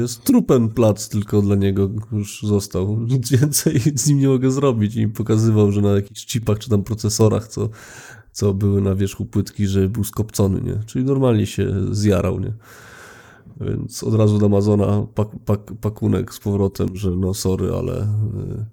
[0.00, 3.00] jest trupen plac tylko dla niego już został.
[3.00, 4.96] Nic więcej z nim nie mogę zrobić.
[4.96, 7.68] I pokazywał, że na jakichś chipach czy tam procesorach, co,
[8.32, 10.80] co były na wierzchu płytki, że był skopcony, nie?
[10.86, 12.52] Czyli normalnie się zjarał, nie?
[13.60, 18.02] Więc od razu do Amazona pak, pak, pakunek z powrotem, że no sorry, ale y,
[18.02, 18.64] y,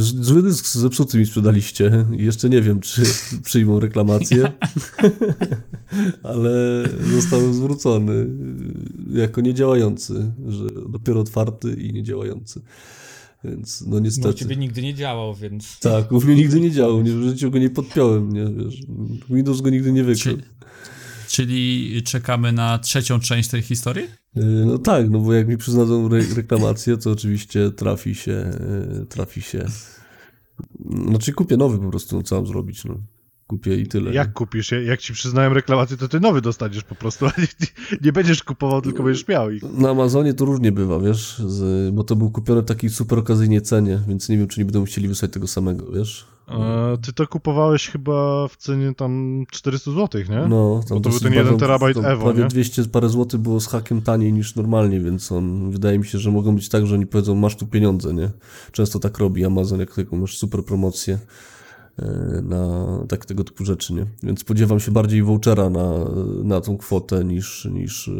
[0.00, 3.02] zły dysk zepsuty mi sprzedaliście i jeszcze nie wiem, czy
[3.44, 4.52] przyjmą reklamację,
[6.22, 8.26] ale został zwrócony
[9.12, 12.60] jako niedziałający, że dopiero otwarty i niedziałający.
[13.44, 14.34] Więc no No, u niestety.
[14.34, 15.78] ciebie nigdy nie działał, więc.
[15.78, 18.80] Tak, u mnie nigdy nie działał, nie, w życiu go nie podpiąłem, nie, wiesz,
[19.30, 20.36] Windows go nigdy nie wykrył.
[20.36, 20.42] Czy,
[21.28, 24.04] czyli czekamy na trzecią część tej historii?
[24.38, 28.50] Yy, No tak, no bo jak mi przyznadzą re reklamację, to oczywiście trafi się,
[28.98, 29.64] yy, trafi się.
[31.08, 32.94] Znaczy kupię nowy po prostu, no co mam zrobić, no.
[33.46, 34.12] Kupię i tyle.
[34.12, 34.72] Jak kupisz?
[34.86, 37.46] Jak ci przyznałem reklamację, to ty nowy dostaniesz po prostu, a nie,
[38.00, 39.62] nie będziesz kupował, tylko będziesz miał ich.
[39.62, 43.62] Na Amazonie to różnie bywa, wiesz, z, bo to był kupiony w takiej super okazyjnej
[43.62, 46.26] cenie, więc nie wiem, czy nie będą chcieli wysłać tego samego, wiesz.
[47.02, 50.46] Ty to kupowałeś chyba w cenie tam 400 zł, nie?
[50.48, 52.48] No, tam Bo to był ten jeden bardzo- terabajt tam Evo, Prawie nie?
[52.48, 56.30] 200 parę złotych było z hakiem taniej niż normalnie, więc on, wydaje mi się, że
[56.30, 58.30] mogą być tak, że oni powiedzą, masz tu pieniądze, nie?
[58.72, 61.18] Często tak robi Amazon, jak tylko masz super promocję.
[61.98, 64.06] e, na tak tego typu rzeczy, nie?
[64.22, 65.90] Więc spodziewam się bardziej vouchera na,
[66.44, 68.12] na tą kwotę niż, niż e,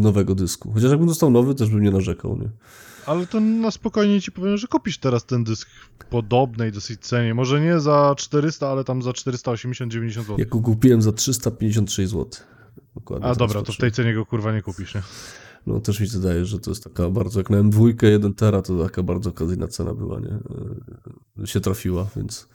[0.00, 0.72] nowego dysku.
[0.72, 2.48] Chociaż jakbym dostał nowy, też bym nie narzekał, nie?
[3.08, 7.34] Ale to na spokojnie ci powiem, że kupisz teraz ten dysk w podobnej dosyć cenie.
[7.34, 10.36] Może nie za 400, ale tam za 480-90 zł.
[10.38, 12.26] Ja go kupiłem za 356 zł.
[12.94, 15.02] Dokładnie A dobra, to w tej cenie go kurwa nie kupisz, nie?
[15.66, 18.62] No też mi się wydaje, że to jest taka bardzo, jak na M2 1 tera,
[18.62, 20.38] to taka bardzo okazyjna cena była, nie?
[21.42, 22.48] E, Się trafiła, więc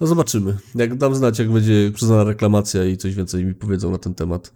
[0.00, 0.56] no zobaczymy.
[0.74, 4.52] Jak dam znać, jak będzie przyznana reklamacja i coś więcej mi powiedzą na ten temat.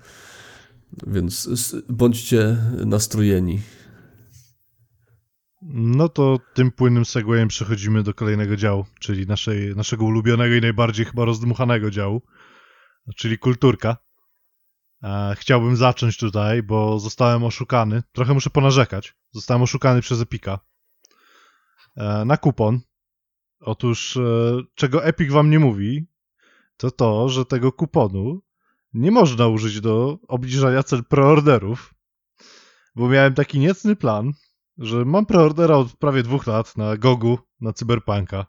[1.06, 1.48] Więc
[1.88, 2.56] bądźcie
[2.86, 3.60] nastrojeni.
[5.66, 11.06] No to tym płynnym segwayem przechodzimy do kolejnego działu, czyli naszej, naszego ulubionego i najbardziej
[11.06, 12.22] chyba rozdmuchanego działu,
[13.16, 13.96] czyli kulturka.
[15.02, 18.02] E, chciałbym zacząć tutaj, bo zostałem oszukany.
[18.12, 19.16] Trochę muszę ponarzekać.
[19.32, 20.58] Zostałem oszukany przez Epika
[21.96, 22.80] e, na kupon.
[23.60, 24.22] Otóż, e,
[24.74, 26.06] czego Epic wam nie mówi,
[26.76, 28.42] to to, że tego kuponu
[28.94, 31.94] nie można użyć do obniżania cen preorderów,
[32.94, 34.32] bo miałem taki niecny plan,
[34.78, 38.46] że mam preordera od prawie dwóch lat na Gogu, na Cyberpunka.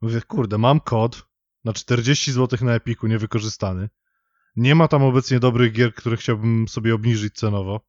[0.00, 1.26] Mówię, kurde, mam kod
[1.64, 3.88] na 40 zł na Epiku niewykorzystany.
[4.56, 7.80] Nie ma tam obecnie dobrych gier, które chciałbym sobie obniżyć cenowo.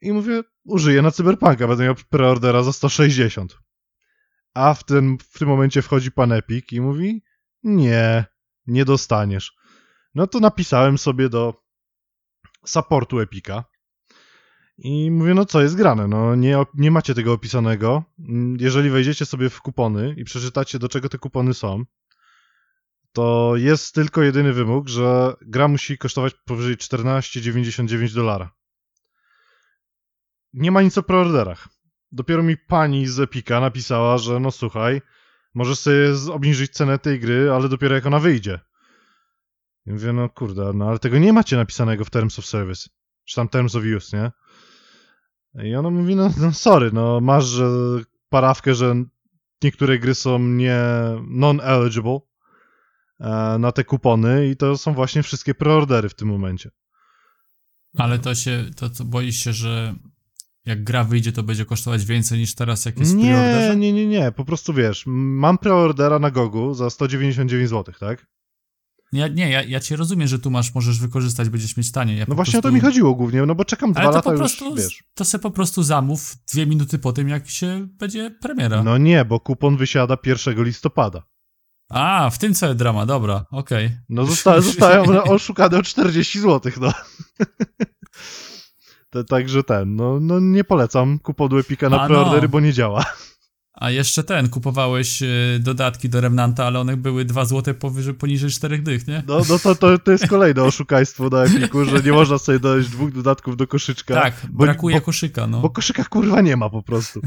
[0.00, 3.58] I mówię, użyję na Cyberpunka, będę miał preordera za 160.
[4.54, 7.22] A w tym, w tym momencie wchodzi pan Epic i mówi,
[7.62, 8.24] nie,
[8.66, 9.56] nie dostaniesz.
[10.14, 11.62] No to napisałem sobie do
[12.66, 13.64] supportu Epika.
[14.78, 16.08] I mówię, no co jest grane?
[16.08, 18.04] No nie, nie macie tego opisanego.
[18.18, 21.84] Mm, Jeżeli wejdziecie sobie w kupony i przeczytacie, do czego te kupony są,
[23.12, 28.50] to jest tylko jedyny wymóg, że gra musi kosztować powyżej 14,99 dolara.
[30.52, 31.68] Nie ma nic o preorderach.
[32.12, 35.02] Dopiero mi pani z Epika napisała, że no słuchaj,
[35.54, 38.60] możesz sobie obniżyć cenę tej gry, ale dopiero jak ona wyjdzie.
[39.86, 42.88] I mówię, no kurde, no ale tego nie macie napisanego w Terms of Service.
[43.24, 44.30] Czy tam Terms of Use, nie?
[45.54, 47.66] I ona mówi, no, no sorry, no masz że
[48.28, 49.04] parawkę, że
[49.62, 50.78] niektóre gry są nie
[51.28, 52.20] non-eligible
[53.20, 56.70] e, na te kupony i to są właśnie wszystkie preordery w tym momencie.
[57.98, 59.94] Ale to się, to co, boisz się, że
[60.64, 64.32] jak gra wyjdzie, to będzie kosztować więcej niż teraz, jak jest Nie, nie, nie, nie,
[64.32, 68.26] po prostu wiesz, mam preordera na Gogu za 199 zł, tak?
[69.12, 72.16] Ja, nie, ja, ja cię rozumiem, że tu masz, możesz wykorzystać, będziesz mieć tanie.
[72.16, 72.68] Ja No właśnie prostu...
[72.68, 74.74] o to mi chodziło głównie, no bo czekam dwa Ale to lata po już, prostu,
[74.74, 75.04] wiesz.
[75.14, 78.82] to se po prostu zamów dwie minuty po tym, jak się będzie premiera.
[78.82, 81.22] No nie, bo kupon wysiada 1 listopada.
[81.90, 83.90] A, w tym całe drama, dobra, okej.
[84.08, 86.92] No zosta zostałem oszukany o 40 zł, no.
[89.28, 92.48] Także ten, no, no nie polecam kuponu Epika na A, preordery, no.
[92.48, 93.04] bo nie działa.
[93.74, 98.50] A jeszcze ten, kupowałeś y, dodatki do Remnanta, ale one były 2 zł powyżej, poniżej
[98.50, 99.22] 4 dych, nie?
[99.26, 102.88] No, no to, to, to jest kolejne oszukaństwo na Epiku, że nie można sobie dodać
[102.88, 104.14] dwóch dodatków do koszyczka.
[104.14, 105.60] Tak, bo- brakuje bo- koszyka, no.
[105.60, 107.20] Bo koszyka kurwa nie ma po prostu.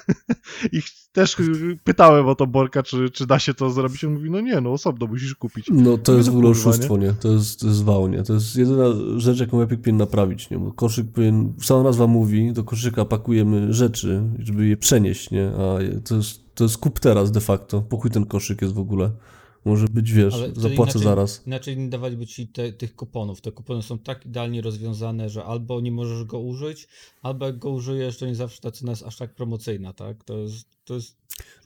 [0.72, 1.36] I też
[1.84, 4.04] pytałem o to Borka, czy, czy da się to zrobić.
[4.04, 5.66] On mówi, no nie, no osobno musisz kupić.
[5.72, 7.12] No to jest w no ogóle oszustwo, nie?
[7.12, 8.22] To jest, to jest wał, nie?
[8.22, 8.84] To jest jedyna
[9.16, 10.58] rzecz, jaką Epic powinien naprawić, nie?
[10.58, 15.48] Bo koszyk powinien, sama nazwa mówi, do koszyka pakujemy rzeczy, żeby je przenieść, nie?
[15.48, 17.82] A to jest, to jest kup teraz de facto.
[17.82, 19.10] Pokój ten koszyk jest w ogóle.
[19.64, 21.46] Może być, wiesz, Ale zapłacę inaczej, zaraz.
[21.46, 23.40] Inaczej nie dawaliby ci te, tych kuponów.
[23.40, 26.88] Te kupony są tak idealnie rozwiązane, że albo nie możesz go użyć,
[27.22, 30.24] albo jak go użyjesz, to nie zawsze ta cena jest aż tak promocyjna, tak?
[30.24, 30.68] To jest.
[30.84, 31.16] To jest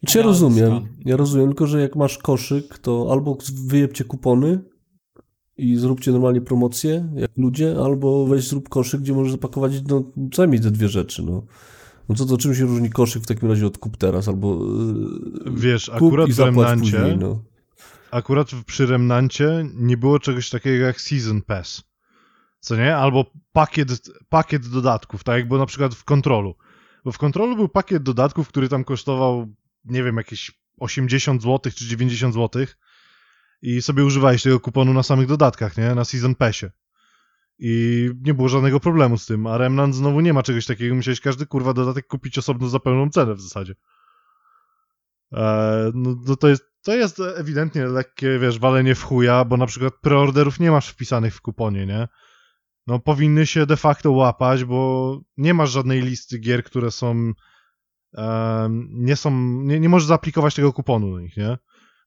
[0.07, 4.59] Czy ja rozumiem, ja rozumiem, tylko że jak masz koszyk, to albo wyjebcie kupony
[5.57, 10.43] i zróbcie normalnie promocję, jak ludzie, albo weź zrób koszyk, gdzie możesz zapakować no, co
[10.43, 11.43] najmniej te dwie rzeczy, no.
[12.09, 14.59] No to, to czym się różni koszyk w takim razie od kup teraz, albo
[15.45, 17.52] yy, Wiesz, kup akurat i w zapłać Remnancie, później, no.
[18.13, 21.83] Akurat przy Remnancie nie było czegoś takiego jak Season Pass.
[22.61, 22.97] Co nie?
[22.97, 23.89] Albo pakiet,
[24.29, 26.55] pakiet dodatków, tak jak było na przykład w Kontrolu.
[27.05, 31.87] Bo w Kontrolu był pakiet dodatków, który tam kosztował, nie wiem, jakieś 80 zł czy
[31.87, 32.67] 90 zł
[33.63, 35.95] i sobie używałeś tego kuponu na samych dodatkach, nie?
[35.95, 36.67] Na Season Passie.
[37.59, 41.21] I nie było żadnego problemu z tym, a Remnant znowu nie ma czegoś takiego, musiałeś
[41.21, 43.75] każdy kurwa dodatek kupić osobno za pełną cenę w zasadzie.
[45.33, 49.67] Eee, no, no to, jest, to jest ewidentnie lekkie, wiesz, walenie w chuja, bo na
[49.67, 52.09] przykład preorderów nie masz wpisanych w kuponie, nie?
[52.86, 57.33] No powinny się de facto łapać, bo nie masz żadnej listy gier, które są
[58.15, 59.31] em, nie są,
[59.62, 61.59] nie, nie możesz zaaplikować tego kuponu do nich, nie?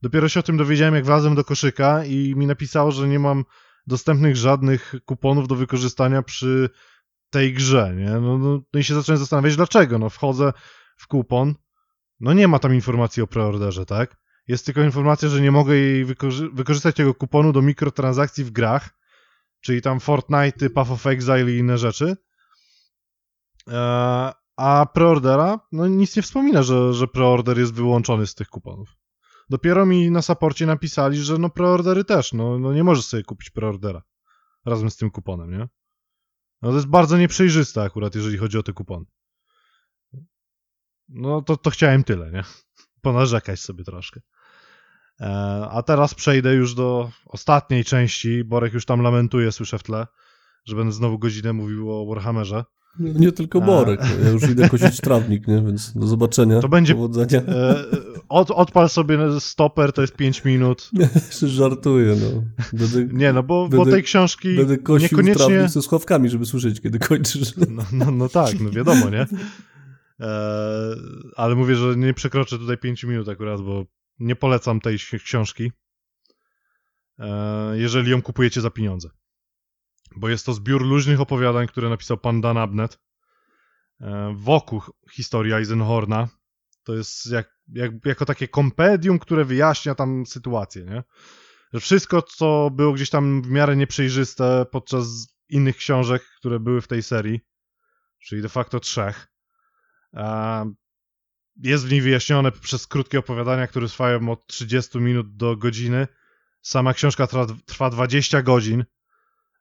[0.02, 3.46] Dopiero się o tym dowiedziałem, jak wlazłem do koszyka i mi napisało, że nie mam
[3.88, 6.70] dostępnych żadnych kuponów do wykorzystania przy
[7.30, 8.10] tej grze, nie?
[8.10, 10.00] No, no, no i się zacząłem zastanawiać, dlaczego.
[10.00, 10.54] No wchodzę
[10.98, 11.56] w kupon,
[12.20, 14.18] no nie ma tam informacji o preorderze, tak?
[14.48, 18.90] Jest tylko informacja, że nie mogę jej wykorzy- wykorzystać tego kuponu do mikrotransakcji w grach,
[19.62, 22.18] czyli tam Fortnite, Path of Exile i inne rzeczy.
[23.68, 28.98] Eee, a preordera, no nic nie wspomina, że, że preorder jest wyłączony z tych kuponów.
[29.50, 33.50] Dopiero mi na saporcie napisali, że no preordery też, no, no nie możesz sobie kupić
[33.50, 34.02] preordera
[34.66, 35.68] razem z tym kuponem, nie?
[36.62, 39.06] No to jest bardzo nieprzejrzyste akurat, jeżeli chodzi o te kupony.
[41.10, 42.44] No to, to chciałem tyle, nie?
[43.02, 44.20] Ponarzekać sobie troszkę.
[45.22, 45.26] E,
[45.72, 48.44] a teraz przejdę już do ostatniej części.
[48.44, 50.08] Borek już tam lamentuje, słyszę w tle,
[50.66, 52.64] że będę znowu godzinę mówił o Warhammerze.
[53.00, 53.66] Nie, nie tylko A.
[53.66, 55.62] Borek, no, ja już idę kosić trawnik, nie?
[55.62, 56.60] więc do zobaczenia.
[56.62, 57.42] To będzie- Powodzenia.
[57.48, 57.86] E,
[58.30, 60.90] od, odpal sobie stoper, to jest 5 minut.
[61.42, 62.44] Żartuję, no.
[62.74, 65.46] Będę, Nie, no bo, bo Będę- tej książki będę kosił niekoniecznie...
[65.46, 67.54] trawnik ze słuchawkami, żeby słyszeć, kiedy kończysz.
[67.70, 69.28] No, no, no tak, no wiadomo, nie?
[70.20, 70.96] E,
[71.36, 73.86] ale mówię, że nie przekroczę tutaj 5 minut akurat, bo
[74.20, 75.72] nie polecam tej ksi- książki,
[77.20, 79.10] e, jeżeli ją kupujecie za pieniądze.
[80.16, 83.00] Bo jest to zbiór luźnych opowiadań, które napisał pan Dan Abnett
[84.02, 86.28] e, wokół historii Eisenhorna.
[86.84, 91.04] To jest jak, jak, jako takie kompedium, które wyjaśnia tam sytuację, nie?
[91.74, 95.08] Że wszystko, co było gdzieś tam w miarę nieprzejrzyste podczas
[95.50, 97.40] innych książek, które były w tej serii,
[98.20, 99.35] czyli de facto trzech,
[101.64, 106.08] jest w niej wyjaśnione przez krótkie opowiadania, które trwają od 30 minut do godziny.
[106.62, 108.86] Sama książka trwa, trwa 20 godzin.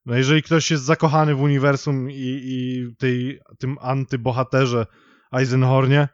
[0.06, 4.86] No jeżeli ktoś jest zakochany w uniwersum i, i tej, tym antybohaterze
[5.32, 6.08] Eisenhornie,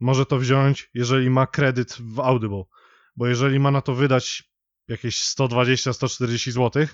[0.00, 2.62] może to wziąć, jeżeli ma kredyt w Audible.
[3.16, 4.50] Bo jeżeli ma na to wydać
[4.88, 6.86] jakieś 120-140 zł,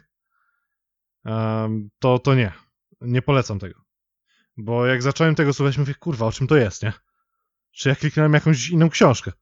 [1.98, 2.52] to, to nie.
[3.00, 3.85] Nie polecam tego.
[4.56, 6.92] Bo jak zacząłem tego słuchać, mówię, kurwa, o czym to jest, nie?
[7.72, 9.32] Czy ja kliknąłem jakąś inną książkę?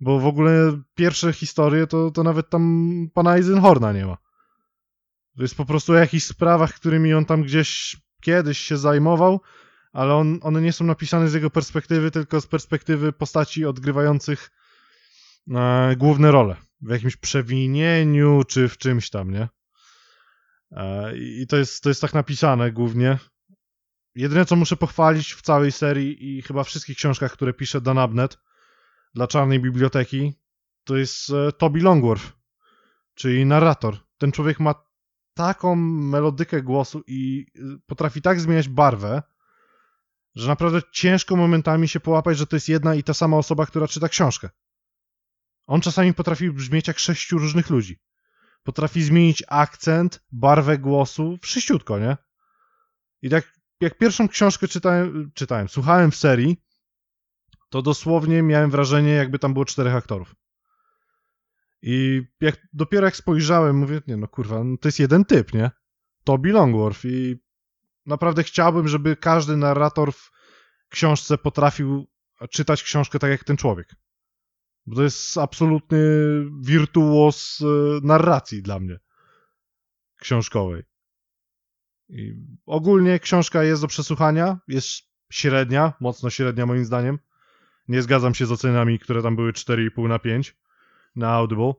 [0.00, 4.16] Bo w ogóle pierwsze historie to, to nawet tam pana Eisenhorna nie ma.
[5.36, 9.40] To jest po prostu o jakichś sprawach, którymi on tam gdzieś kiedyś się zajmował,
[9.92, 14.50] ale on, one nie są napisane z jego perspektywy, tylko z perspektywy postaci odgrywających
[15.50, 16.56] e, główne role.
[16.80, 19.48] W jakimś przewinieniu, czy w czymś tam, nie?
[20.72, 23.18] E, I to jest, to jest tak napisane głównie.
[24.18, 28.38] Jedyne, co muszę pochwalić w całej serii i chyba wszystkich książkach, które pisze Dan Abnett
[29.14, 30.34] dla Czarnej Biblioteki,
[30.84, 32.32] to jest e, Toby Longworth,
[33.14, 33.96] czyli narrator.
[34.18, 34.74] Ten człowiek ma
[35.34, 39.22] taką melodykę głosu i y, potrafi tak zmieniać barwę,
[40.34, 43.88] że naprawdę ciężko momentami się połapać, że to jest jedna i ta sama osoba, która
[43.88, 44.50] czyta książkę.
[45.66, 47.98] On czasami potrafi brzmieć jak sześciu różnych ludzi.
[48.62, 52.16] Potrafi zmienić akcent, barwę głosu, wszyściutko, nie?
[53.22, 56.56] I tak jak pierwszą książkę czytałem, czytałem, słuchałem w serii,
[57.70, 60.34] to dosłownie miałem wrażenie, jakby tam było czterech aktorów.
[61.82, 65.70] I jak dopiero jak spojrzałem, mówię, nie no kurwa, no to jest jeden typ, nie?
[66.24, 67.36] Toby Longworth i
[68.06, 70.30] naprawdę chciałbym, żeby każdy narrator w
[70.88, 72.08] książce potrafił
[72.50, 73.94] czytać książkę tak jak ten człowiek.
[74.86, 75.98] Bo to jest absolutny
[76.60, 77.66] wirtuos e,
[78.06, 78.98] narracji dla mnie
[80.20, 80.82] książkowej.
[82.08, 82.34] I
[82.66, 87.18] ogólnie książka jest do przesłuchania, jest średnia, mocno średnia moim zdaniem.
[87.88, 90.56] Nie zgadzam się z ocenami, które tam były 4,5 na 5
[91.16, 91.72] na Audible.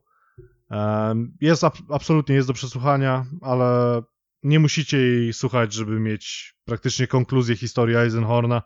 [1.41, 4.01] Jest ab- absolutnie jest do przesłuchania, ale
[4.43, 8.61] nie musicie jej słuchać, żeby mieć praktycznie konkluzję historii Eisenhorna,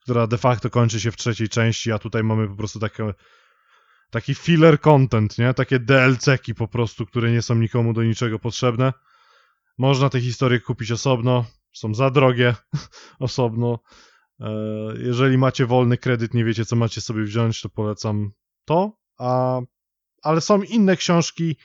[0.00, 3.14] która de facto kończy się w trzeciej części, a tutaj mamy po prostu takie,
[4.10, 5.54] taki filler content, nie?
[5.54, 8.92] Takie DLC-ki po prostu, które nie są nikomu do niczego potrzebne.
[9.80, 12.54] Można te historie kupić osobno, są za drogie
[13.18, 13.78] osobno.
[14.40, 14.50] E,
[14.98, 18.32] Jeżeli macie wolny kredyt, nie wiecie co macie sobie wziąć, to polecam
[18.64, 18.98] to.
[19.18, 19.60] A,
[20.22, 21.56] ale są inne książki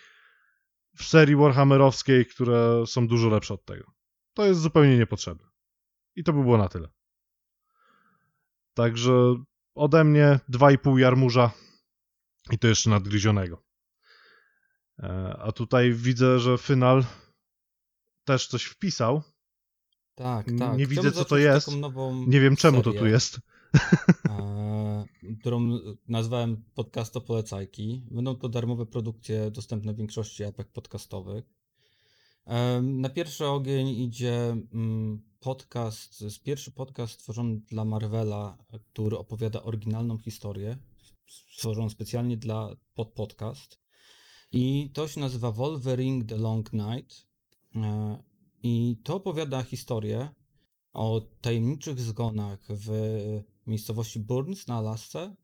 [0.97, 3.91] w serii Warhammerowskiej, które są dużo lepsze od tego.
[4.33, 5.47] To jest zupełnie niepotrzebne.
[6.15, 6.89] I to by było na tyle.
[8.73, 9.35] Także
[9.75, 11.51] ode mnie 2,5 jarmuża
[12.51, 13.63] i to jeszcze nadgryzionego.
[14.99, 17.03] E, A tutaj widzę, że Final
[18.25, 19.21] też coś wpisał.
[20.15, 20.77] Tak, Nie tak.
[20.77, 21.69] widzę, Chciałbym co to jest.
[22.27, 23.39] Nie wiem czemu to serię, tu jest.
[24.29, 25.05] e,
[25.39, 28.03] którą nazwałem Podcasto Polecajki.
[28.11, 31.45] Będą to darmowe produkcje dostępne w większości apek podcastowych.
[32.45, 38.57] E, Na pierwszy ogień idzie mm, podcast, to pierwszy podcast stworzony dla Marvela,
[38.93, 40.77] który opowiada oryginalną historię,
[41.27, 43.79] stworzony specjalnie dla pod podcast.
[44.51, 47.27] I to się nazywa Wolverine The Long Night.
[48.63, 50.29] I to opowiada historię
[50.93, 52.91] o tajemniczych zgonach w
[53.67, 55.35] miejscowości Burns na Alasce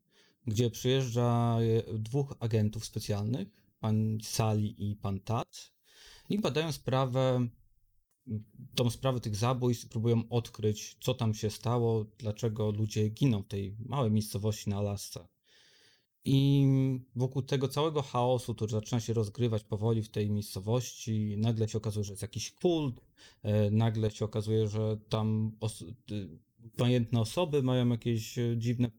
[0.46, 1.58] gdzie przyjeżdża
[1.92, 3.48] dwóch agentów specjalnych,
[3.80, 5.72] pan Sali i pan Tat,
[6.28, 7.48] i badają sprawę,
[8.74, 13.76] tą sprawę tych zabójstw, próbują odkryć, co tam się stało, dlaczego ludzie giną w tej
[13.78, 15.28] małej miejscowości na Alasce.
[16.24, 16.66] I
[17.16, 22.04] wokół tego całego chaosu, który zaczyna się rozgrywać powoli w tej miejscowości, nagle się okazuje,
[22.04, 23.00] że jest jakiś kult,
[23.42, 26.38] e, nagle się okazuje, że tam os- y,
[26.76, 28.90] pamiętne osoby mają jakieś e, dziwne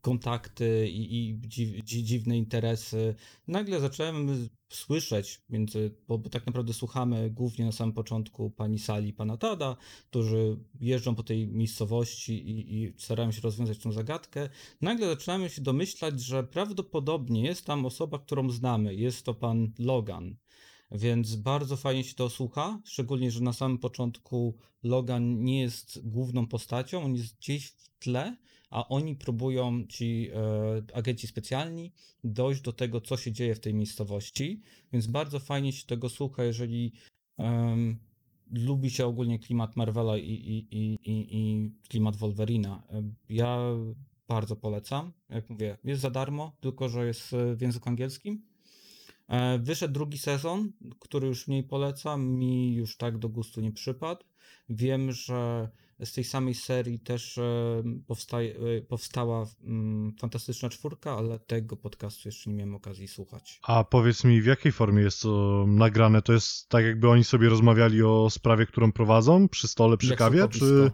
[0.00, 3.14] kontakty i, i dziw, dzi, dziwne interesy.
[3.48, 9.08] Nagle zacząłem słyszeć, między, bo, bo tak naprawdę słuchamy głównie na samym początku pani Sali
[9.08, 9.76] i pana Tada,
[10.10, 14.48] którzy jeżdżą po tej miejscowości i, i starają się rozwiązać tą zagadkę.
[14.80, 18.94] Nagle zaczynamy się domyślać, że prawdopodobnie jest tam osoba, którą znamy.
[18.94, 20.36] Jest to pan Logan.
[20.90, 26.46] Więc bardzo fajnie się to słucha, szczególnie, że na samym początku Logan nie jest główną
[26.46, 28.36] postacią, on jest gdzieś w tle,
[28.70, 31.92] a oni próbują, ci e, agenci specjalni,
[32.24, 36.44] dojść do tego, co się dzieje w tej miejscowości, więc bardzo fajnie się tego słucha,
[36.44, 36.92] jeżeli
[38.50, 42.82] lubi się ogólnie klimat Marvela i, i, i, i, klimat Wolverina.
[43.28, 43.58] Ja
[44.28, 48.42] bardzo polecam, jak mówię, jest za darmo, tylko że jest w języku angielskim.
[49.28, 54.24] E, Wyszedł drugi sezon, który już mniej polecam, mi już tak do gustu nie przypadł.
[54.68, 55.68] Wiem, że
[56.04, 62.28] z tej samej serii też e, powstaje, e, powstała mm, Fantastyczna Czwórka, ale tego podcastu
[62.28, 63.60] jeszcze nie miałem okazji słuchać.
[63.62, 66.22] A powiedz mi, w jakiej formie jest to nagrane?
[66.22, 70.18] To jest tak, jakby oni sobie rozmawiali o sprawie, którą prowadzą przy stole, przy Jak
[70.18, 70.90] kawie, czy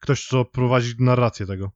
[0.00, 1.70] ktoś, co prowadzi narrację tego?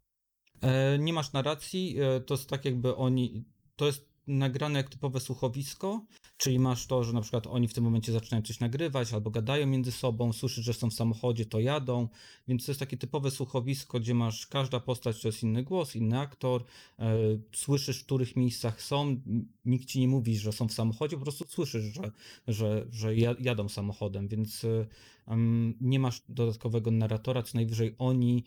[0.61, 3.45] E, nie masz narracji, to jest tak jakby oni,
[3.77, 6.05] to jest nagrane jak typowe słuchowisko,
[6.37, 9.67] czyli masz to, że na przykład oni w tym momencie zaczynają coś nagrywać albo gadają
[9.67, 12.09] między sobą, słyszysz, że są w samochodzie, to jadą,
[12.49, 16.19] więc to jest takie typowe słuchowisko, gdzie masz każda postać to jest inny głos, inny
[16.19, 16.65] aktor,
[16.99, 17.17] e,
[17.53, 19.21] słyszysz w których miejscach są,
[19.65, 22.11] nikt ci nie mówi, że są w samochodzie, po prostu słyszysz, że,
[22.49, 24.67] że, że ja- jadą samochodem, więc
[25.81, 28.45] nie masz dodatkowego narratora, co najwyżej oni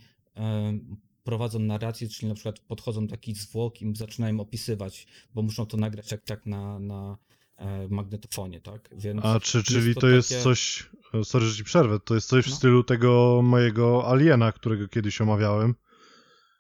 [1.23, 5.77] prowadzą narrację, czyli na przykład podchodzą do jakichś zwłok i zaczynają opisywać, bo muszą to
[5.77, 7.17] nagrać jak tak na, na
[7.57, 8.89] e, magnetofonie, tak?
[8.97, 12.15] Więc A czy, czyli to to, jest takie- coś, e, sorry, że ci przerwę, to
[12.15, 12.55] jest coś w No.
[12.55, 15.75] stylu tego mojego aliena, którego kiedyś omawiałem,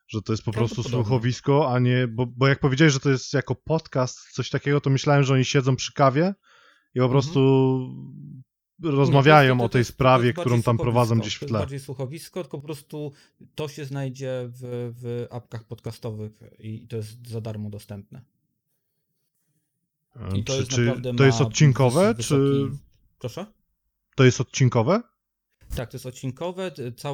[0.07, 3.33] że to jest po prostu słuchowisko, a nie, bo, bo jak powiedziałeś, że to jest
[3.33, 6.33] jako podcast, coś takiego, to myślałem, że oni siedzą przy kawie
[6.95, 7.11] i po Mhm.
[7.11, 7.39] prostu
[8.81, 11.59] rozmawiają to- o tej sprawie, jest którą tam prowadzą gdzieś w tle.
[11.59, 13.11] bardziej słuchowisko, tylko po prostu
[13.55, 18.21] to się znajdzie w, w apkach podcastowych i to jest za darmo dostępne.
[20.35, 22.77] I to czy, jest czy to jest odcinkowe, wys- czy wysoki-
[23.19, 23.45] Proszę?
[24.15, 25.01] to jest odcinkowe?
[25.75, 26.71] Tak, to jest odcinkowe.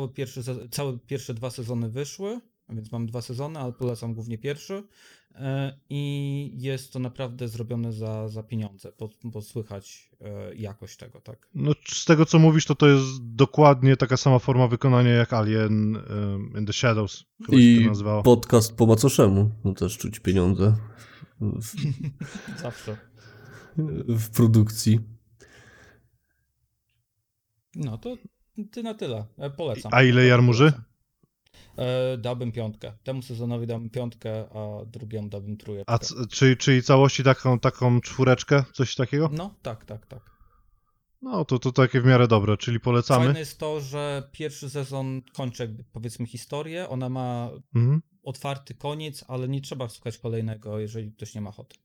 [0.07, 2.39] pierwszy, se- całe pierwsze dwa sezony wyszły,
[2.69, 4.83] więc mam dwa sezony, ale polecam głównie pierwszy.
[5.35, 11.21] E, I jest to naprawdę zrobione za, za pieniądze, bo, bo słychać e, jakość tego,
[11.21, 11.49] tak.
[11.55, 15.95] No, z tego co mówisz, to to jest dokładnie taka sama forma wykonania jak Alien
[15.95, 17.25] um, in the Shadows.
[17.45, 18.23] Chyba się I to nazywało.
[18.23, 19.51] podcast po macoszemu.
[19.65, 20.75] No też czuć pieniądze
[21.41, 21.75] w,
[22.61, 22.97] Zawsze.
[24.07, 24.99] w produkcji.
[27.75, 28.17] No to
[28.71, 29.25] ty na tyle.
[29.37, 29.91] E, Polecam.
[29.95, 30.63] A ile jarmuży?
[30.71, 30.88] Polecam.
[31.77, 32.93] E, dałbym piątkę.
[33.03, 35.93] Temu sezonowi dałbym piątkę, a drugiemu dałbym trójeczkę.
[35.93, 39.29] A c- czyli, czyli całości taką, taką czwóreczkę, coś takiego?
[39.33, 40.29] No, tak, tak, tak.
[41.21, 43.25] No to, to takie w miarę dobre, czyli polecamy.
[43.25, 46.89] Fajne jest to, że pierwszy sezon kończy jakby powiedzmy historię.
[46.89, 48.01] Ona ma Mhm.
[48.23, 51.75] otwarty koniec, ale nie trzeba słuchać kolejnego, jeżeli ktoś nie ma ochoty.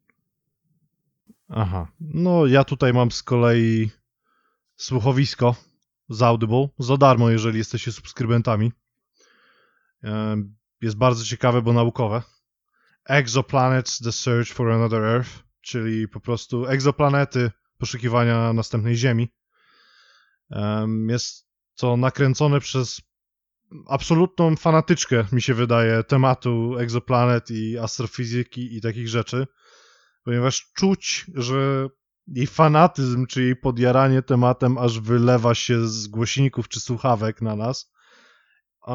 [1.49, 1.93] Aha.
[2.01, 3.91] No ja tutaj mam z kolei
[4.77, 5.55] słuchowisko
[6.09, 8.73] z Audible za darmo, jeżeli jesteście subskrybentami.
[10.05, 12.23] Em, Jest bardzo ciekawe, bo naukowe.
[13.05, 19.29] Exoplanets The Search for Another Earth, czyli po prostu egzoplanety poszukiwania następnej Ziemi.
[20.51, 23.01] Em, Jest to nakręcone przez
[23.89, 29.47] absolutną fanatyczkę, mi się wydaje, tematu egzoplanet i astrofizyki i takich rzeczy
[30.25, 31.89] ponieważ czuć, że
[32.27, 37.93] jej fanatyzm, czy jej podjaranie tematem aż wylewa się z głośników czy słuchawek na nas.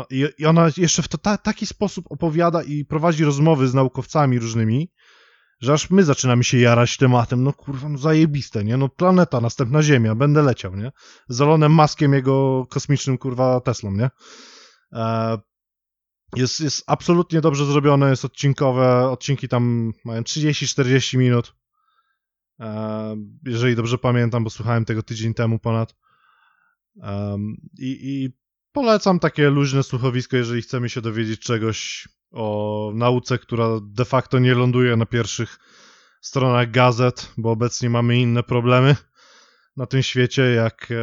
[0.10, 4.92] I, ona jeszcze w to ta, taki sposób opowiada i prowadzi rozmowy z naukowcami różnymi,
[5.62, 7.44] że aż my zaczynamy się jarać tematem.
[7.44, 8.78] No kurwa, no zajebiste, nie?
[8.78, 10.92] No planeta, następna Ziemia, będę leciał, nie?
[11.30, 14.10] Z Elonem Maskiem, jego kosmicznym, kurwa, Teslą, nie?
[14.94, 15.38] E,
[16.36, 19.10] jest, jest absolutnie dobrze zrobione, jest odcinkowe.
[19.10, 21.56] Odcinki tam mają 30-40 minut.
[22.60, 25.96] E, jeżeli dobrze pamiętam, bo słuchałem tego tydzień temu ponad.
[27.02, 28.39] Em, i, I
[28.72, 34.54] polecam takie luźne słuchowisko, jeżeli chcemy się dowiedzieć czegoś o nauce, która de facto nie
[34.54, 35.60] ląduje na pierwszych
[36.22, 38.96] stronach gazet, bo obecnie mamy inne problemy
[39.78, 40.96] na tym świecie, jak e,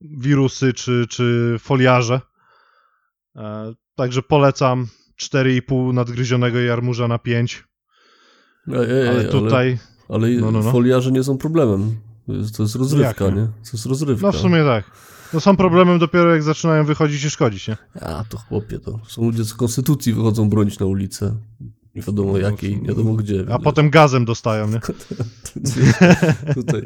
[0.00, 2.20] wirusy czy, czy foliarze.
[3.36, 4.86] E, także polecam
[5.22, 7.64] 4,5 nadgryzionego jarmuża na 5,
[8.68, 10.72] Ej, ej, ale tutaj, Ale, ale No, no, no.
[10.72, 11.96] foliarze nie są problemem.
[12.56, 13.46] To jest, rozrywka, nie?
[13.46, 14.26] To jest rozrywka.
[14.26, 14.90] no w sumie tak.
[15.32, 17.76] No są problemem dopiero jak zaczynają wychodzić i szkodzić, nie?
[18.00, 21.36] A, to chłopie, to są ludzie z konstytucji wychodzą bronić na ulicę.
[21.94, 23.44] Nie wiadomo jakiej, nie wiadomo gdzie.
[23.50, 24.80] A potem gazem dostają, nie?
[26.54, 26.82] Tutaj.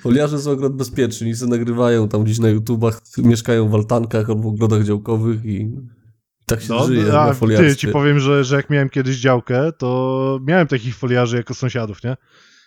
[0.00, 4.46] Foliarze są akurat bezpieczni, se nagrywają tam gdzieś na YouTubach, mieszkają w altankach albo w
[4.54, 5.70] ogrodach działkowych i
[6.46, 7.76] tak się No, żyje a na ty, foliarstwie.
[7.76, 12.16] ci powiem, że, że jak miałem kiedyś działkę, to miałem takich foliarzy jako sąsiadów, nie?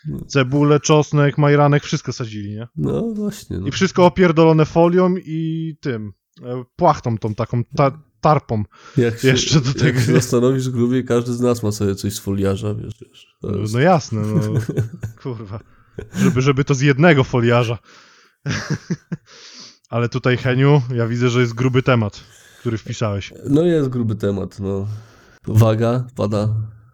[0.07, 0.19] No.
[0.27, 2.67] Cebulę, czosnek, majranek, wszystko sadzili, nie?
[2.75, 3.57] No właśnie.
[3.59, 3.67] No.
[3.67, 8.64] I wszystko opierdolone folią i tym, e, płachtą tą taką ta, tarpą.
[8.98, 12.14] Jak się, jeszcze do tego- Jak się zastanowisz grubie, każdy z nas ma sobie coś
[12.14, 12.93] z foliarza, wiesz.
[13.01, 13.27] wiesz.
[13.41, 14.41] To jest- No jasne, no
[15.23, 15.59] kurwa.
[16.15, 17.77] Żeby, żeby to z jednego foliarza.
[19.90, 22.23] Ale tutaj, Heniu, ja widzę, że jest gruby temat,
[22.59, 23.33] który wpisałeś.
[23.49, 24.88] No jest gruby temat, no.
[25.48, 26.49] Uwaga, pada.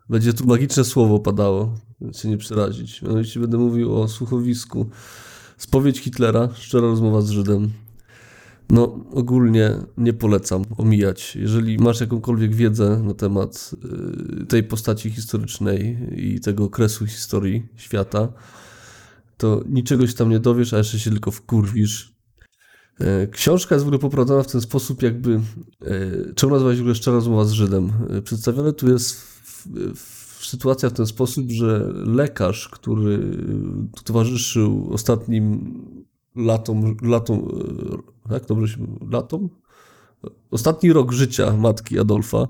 [0.09, 1.73] Będzie tu magiczne słowo padało,
[2.13, 3.01] się nie przerazić.
[3.01, 4.89] Mianowicie będę mówił o słuchowisku.
[5.57, 7.69] Spowiedź Hitlera, szczera rozmowa z Żydem.
[8.69, 11.35] No, ogólnie nie polecam omijać.
[11.35, 13.71] Jeżeli masz jakąkolwiek wiedzę na temat
[14.41, 18.27] y, tej postaci historycznej i tego okresu historii świata,
[19.37, 22.15] to niczego się tam nie dowiesz, a jeszcze się tylko wkurwisz.
[22.99, 25.39] E, Książka jest w ogóle poprowadzona w ten sposób, jakby.
[25.85, 27.91] e, Czemu nazywa się w ogóle szczera rozmowa z Żydem?
[28.09, 29.28] E, Przedstawione tu jest
[29.65, 33.37] w, w, sytuacja w ten sposób, że lekarz, który
[34.03, 35.73] towarzyszył ostatnim
[36.35, 37.47] latom, latom
[38.29, 39.49] tak dobrze się latom?
[40.51, 42.47] Ostatni rok życia matki Adolfa,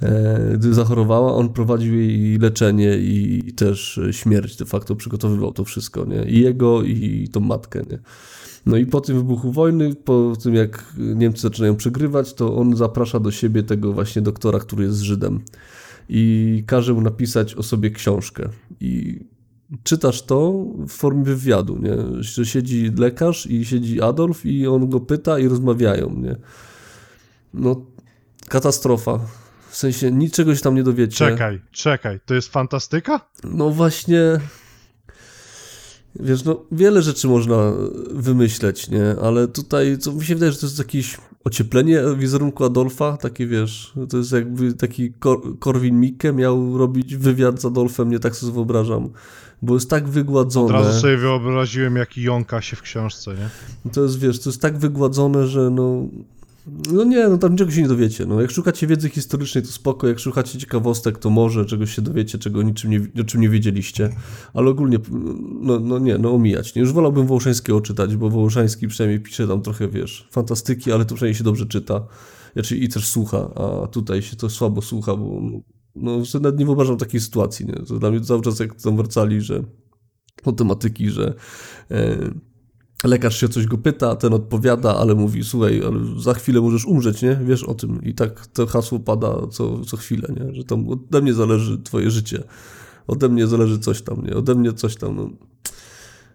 [0.00, 6.04] e, gdy zachorowała, on prowadził jej leczenie i też śmierć de facto przygotowywał to wszystko,
[6.04, 6.24] nie?
[6.24, 7.98] I jego, i tą matkę, nie?
[8.66, 13.20] No i po tym wybuchu wojny, po tym jak Niemcy zaczynają przegrywać, to on zaprasza
[13.20, 15.40] do siebie tego właśnie doktora, który jest Żydem
[16.08, 18.48] i każe mu napisać o sobie książkę.
[18.80, 19.20] I
[19.82, 20.52] czytasz to
[20.88, 22.22] w formie wywiadu, nie?
[22.22, 26.36] Że siedzi lekarz i siedzi Adolf i on go pyta i rozmawiają, nie?
[27.54, 27.86] No,
[28.48, 29.20] katastrofa.
[29.70, 31.16] W sensie niczego się tam nie dowiecie.
[31.16, 33.20] Czekaj, czekaj, to jest fantastyka?
[33.44, 34.40] No właśnie.
[36.20, 37.72] Wiesz, no wiele rzeczy można
[38.10, 39.16] wymyśleć, nie?
[39.22, 43.92] Ale tutaj, co mi się wydaje, że to jest jakieś ocieplenie wizerunku Adolfa, takie wiesz,
[44.10, 48.52] to jest jakby taki Kor Korwin Mikke miał robić wywiad z Adolfem, nie tak sobie
[48.52, 49.10] wyobrażam,
[49.62, 50.72] bo jest tak Od wygładzone.
[50.72, 53.90] razu sobie wyobraziłem, jaki jąka się w książce, nie?
[53.90, 56.08] To jest, wiesz, to jest tak wygładzone, że no...
[56.66, 58.26] No nie, no tam niczego się nie dowiecie.
[58.26, 60.08] No, jak szukacie wiedzy historycznej, to spoko.
[60.08, 64.10] Jak szukacie ciekawostek, to może czegoś się dowiecie, czego niczym nie, o czym nie wiedzieliście.
[64.54, 64.98] Ale ogólnie,
[65.60, 66.74] no, no nie, no omijać.
[66.74, 66.80] Nie?
[66.80, 71.38] Już wolałbym Wołoszańskiego czytać, bo Wołoszański przynajmniej pisze tam trochę, wiesz, fantastyki, ale to przynajmniej
[71.38, 72.06] się dobrze czyta.
[72.52, 75.40] Znaczy i też słucha, a tutaj się to słabo słucha, bo
[75.94, 77.74] no, sobie nawet nie wyobrażam takiej sytuacji, nie?
[77.74, 79.62] To dla mnie cały czas jak tam wracali, że
[80.44, 81.34] o tematyki, że
[81.90, 82.30] e,
[83.08, 87.22] lekarz się coś go pyta, ten odpowiada, ale mówi, słuchaj, ale za chwilę możesz umrzeć,
[87.22, 87.40] nie?
[87.44, 88.02] Wiesz o tym.
[88.04, 90.54] I tak to hasło pada co, co chwilę, nie?
[90.54, 92.42] Że tam ode mnie zależy twoje życie.
[93.06, 94.36] Ode mnie zależy coś tam, nie?
[94.36, 95.30] Ode mnie coś tam, no.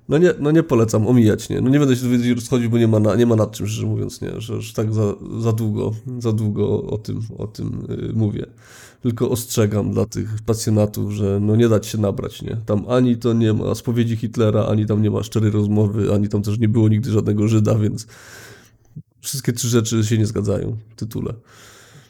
[0.10, 1.62] No nie, no nie polecam, omijać, nie?
[1.62, 3.88] No nie będę się dowiedzieć rozchodzić, bo nie ma, na, nie ma nad czym, szczerze
[3.88, 4.42] mówiąc, nie?
[4.42, 8.46] Że, że tak za, za długo, za długo o tym, o tym yy, mówię.
[9.02, 12.58] Tylko ostrzegam dla tych pasjonatów, że no nie dać się nabrać, nie?
[12.66, 16.42] Tam ani to nie ma spowiedzi Hitlera, ani tam nie ma szczerej rozmowy, ani tam
[16.42, 18.08] też nie było nigdy żadnego Żyda, więc
[19.22, 21.34] wszystkie trzy rzeczy się nie zgadzają w tytule.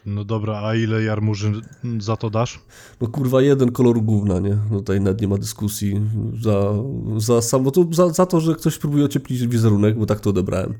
[0.07, 1.51] No dobra, a ile jarmuży
[1.99, 2.59] za to dasz?
[3.01, 4.57] No kurwa, jeden kolor gówna, nie?
[4.71, 6.01] No tutaj nawet nie ma dyskusji
[6.41, 6.73] za,
[7.17, 10.73] za samo to, za, za to, że ktoś próbuje ocieplić wizerunek, bo tak to odebrałem.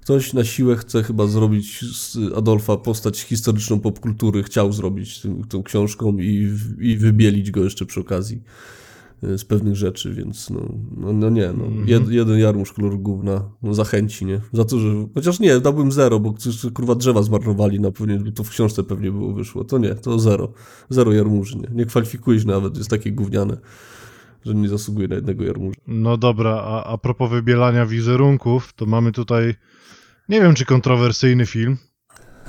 [0.00, 5.62] Ktoś na siłę chce chyba zrobić z Adolfa postać historyczną popkultury, chciał zrobić tym, tą
[5.62, 8.42] książką i, i wybielić go jeszcze przy okazji
[9.22, 10.60] z pewnych rzeczy, więc no,
[10.96, 11.64] no, no nie, no.
[11.86, 14.40] Jed, jeden jarmuż koloru gówna no, zachęci, nie?
[14.52, 14.88] Za to, że...
[15.14, 16.34] Chociaż nie, dałbym zero, bo
[16.74, 19.64] kurwa drzewa zmarnowali na pewnie, to w książce pewnie było wyszło.
[19.64, 20.52] To nie, to zero.
[20.90, 21.68] Zero jarmuży, nie?
[21.72, 23.56] Nie kwalifikuje się nawet, jest takie gówniane,
[24.44, 25.80] że nie zasługuje na jednego jarmuża.
[25.86, 29.54] No dobra, a, a propos wybielania wizerunków, to mamy tutaj,
[30.28, 31.76] nie wiem czy kontrowersyjny film,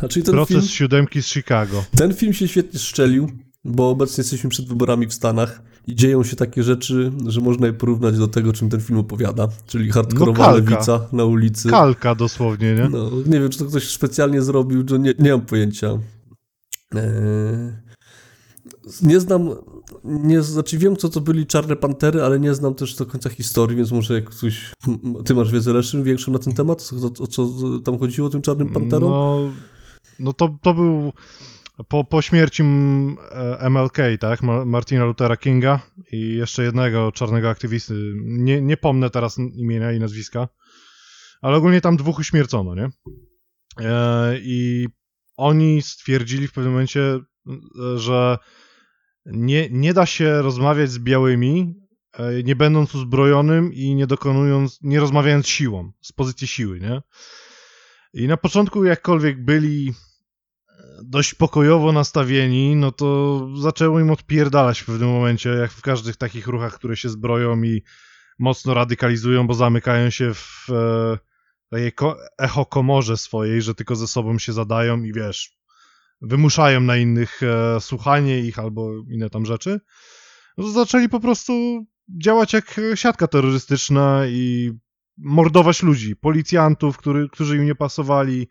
[0.02, 0.68] A czyli ten Proces film...
[0.68, 1.84] siódemki z Chicago.
[1.98, 3.30] Ten film się świetnie szczelił,
[3.66, 7.74] bo obecnie jesteśmy przed wyborami w Stanach i dzieją się takie rzeczy, że można je
[7.74, 11.70] porównać do tego, czym ten film opowiada, czyli hardkorowa No lewica na ulicy.
[11.70, 12.90] Kalka dosłownie, nie?
[12.90, 15.88] No, nie wiem, czy to ktoś specjalnie zrobił, to nie, nie mam pojęcia.
[16.96, 17.02] Eee,
[19.02, 19.50] Nie znam,
[20.04, 23.78] nie, znaczy wiem, co to byli Czarne Pantery, ale nie znam też do końca historii,
[23.78, 24.72] więc może jak ktoś,
[25.26, 26.90] ty masz wiedzę lepszą, większą na ten temat,
[27.20, 27.50] o, o co
[27.84, 29.10] tam chodziło tym Czarnym Panterom?
[29.12, 29.50] No,
[30.20, 31.14] no to, to był
[31.88, 34.44] po, po śmierci m, e, MLK, tak?
[34.44, 35.80] Ma- Martina Luthera Kinga
[36.12, 38.14] i jeszcze jednego czarnego aktywisty.
[38.16, 40.48] Nie, nie pomnę teraz imienia i nazwiska,
[41.42, 42.90] ale ogólnie tam dwóch uśmiercono, nie?
[43.80, 44.88] E, I
[45.38, 47.20] oni stwierdzili w pewnym momencie, e,
[47.98, 48.38] że
[49.26, 51.76] nie, nie da się rozmawiać z białymi,
[52.44, 57.02] nie będąc uzbrojonym i nie dokonując, nie rozmawiając siłą, z pozycji siły, nie?
[58.14, 59.94] I na początku jakkolwiek byli
[61.06, 66.48] dość pokojowo nastawieni, no to zaczęło im odpierdalać w pewnym momencie, jak w każdych takich
[66.48, 67.84] ruchach, które się zbroją i
[68.40, 71.92] mocno radykalizują, bo zamykają się w e,
[72.38, 75.58] echo komorze swojej, że tylko ze sobą się zadają i wiesz,
[76.22, 79.80] wymuszają na innych e, słuchanie ich albo inne tam rzeczy.
[80.58, 81.86] No to zaczęli po prostu
[82.24, 84.72] działać jak siatka terrorystyczna i
[85.18, 88.48] mordować ludzi, policjantów, który, którzy im nie pasowali,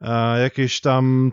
[0.00, 1.32] e, jakieś tam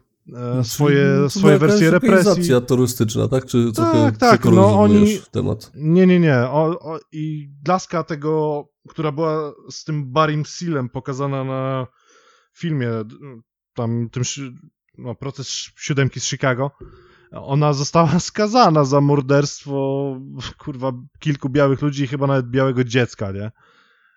[0.63, 2.51] swoje, Czyli to swoje była wersje represji.
[2.67, 3.45] turystyczna, tak?
[3.45, 5.71] Czy trochę Tak, tak, no oni- temat?
[5.75, 6.37] Nie, nie, nie.
[6.37, 11.87] O, o, I blaska tego, która była z tym Barim Sealem pokazana na
[12.57, 12.89] filmie,
[13.73, 14.23] tam tym,
[14.97, 16.71] no, proces siódemki z Chicago,
[17.31, 20.15] ona została skazana za morderstwo,
[20.57, 23.51] kurwa, kilku białych ludzi i chyba nawet białego dziecka, nie?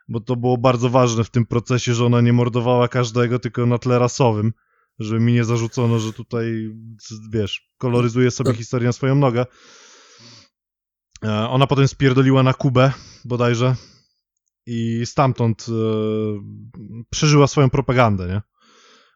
[0.08, 3.78] Bo to było bardzo ważne w tym procesie, że ona nie mordowała każdego, tylko na
[3.78, 4.52] tle rasowym,
[4.98, 6.70] żeby mi nie zarzucono, że tutaj,
[7.30, 8.56] wiesz, koloryzuje sobie Tak.
[8.58, 9.46] historię na swoją nogę.
[11.24, 12.92] E, Ona potem spierdoliła na Kubę
[13.24, 13.76] bodajże
[14.66, 15.72] i stamtąd e,
[17.10, 18.42] przeżyła swoją propagandę, nie?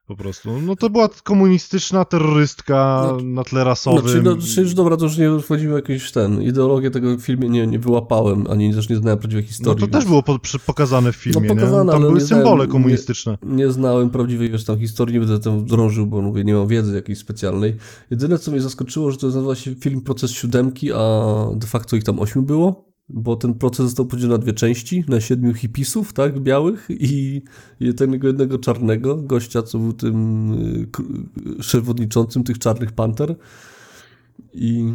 [0.08, 0.60] Po prostu.
[0.60, 4.02] No to była komunistyczna terrorystka No, na tle rasowym.
[4.02, 7.20] Znaczy, no, czy już dobra, to już nie wchodzimy w jakąś ten, ideologię tego w
[7.20, 9.80] filmie nie, nie wyłapałem, ani też nie znałem prawdziwej no historii.
[9.80, 11.90] to też było po, pokazane w filmie, pokazane, nie?
[11.92, 13.38] Tam były nie znałem- symbole nie- komunistyczne.
[13.42, 16.94] Nie znałem prawdziwej wiesz, tam historii, nie będę tam drążył, bo mówię, nie mam wiedzy
[16.94, 17.76] jakiejś specjalnej.
[18.10, 22.04] Jedyne, co mnie zaskoczyło, że to nazywa się film Proces Siódemki, a de facto ich
[22.04, 26.40] tam ośmiu było, bo ten proces został podzielony na dwie części, na siedmiu hipisów, tak,
[26.40, 27.42] białych i,
[27.96, 33.36] tego jednego czarnego, gościa, co był tym y, przewodniczącym tych czarnych panter.
[34.52, 34.92] I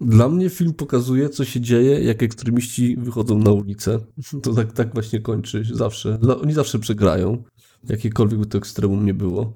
[0.00, 3.98] dla mnie film pokazuje, co się dzieje, jak ekstremiści wychodzą na ulicę.
[4.42, 6.18] To tak, tak właśnie kończy się zawsze.
[6.22, 7.42] Za- Oni zawsze przegrają,
[7.88, 9.54] jakiekolwiek by to ekstremum nie było.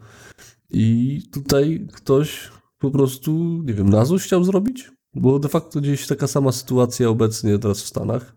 [0.71, 4.91] I tutaj ktoś po prostu, nie wiem, na złość chciał zrobić?
[5.21, 8.37] Bo de facto się taka sama sytuacja obecnie teraz w Stanach.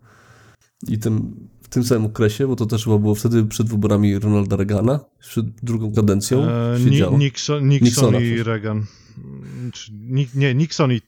[0.87, 4.55] I tym, w tym samym okresie, bo to też chyba było wtedy przed wyborami Ronalda
[4.55, 7.17] Reagana, przed drugą kadencją E, działo.
[7.17, 8.43] Nixon, Nixon Nixona, i.
[8.43, 8.85] Reagan.
[10.35, 11.01] Nie, Nixon i...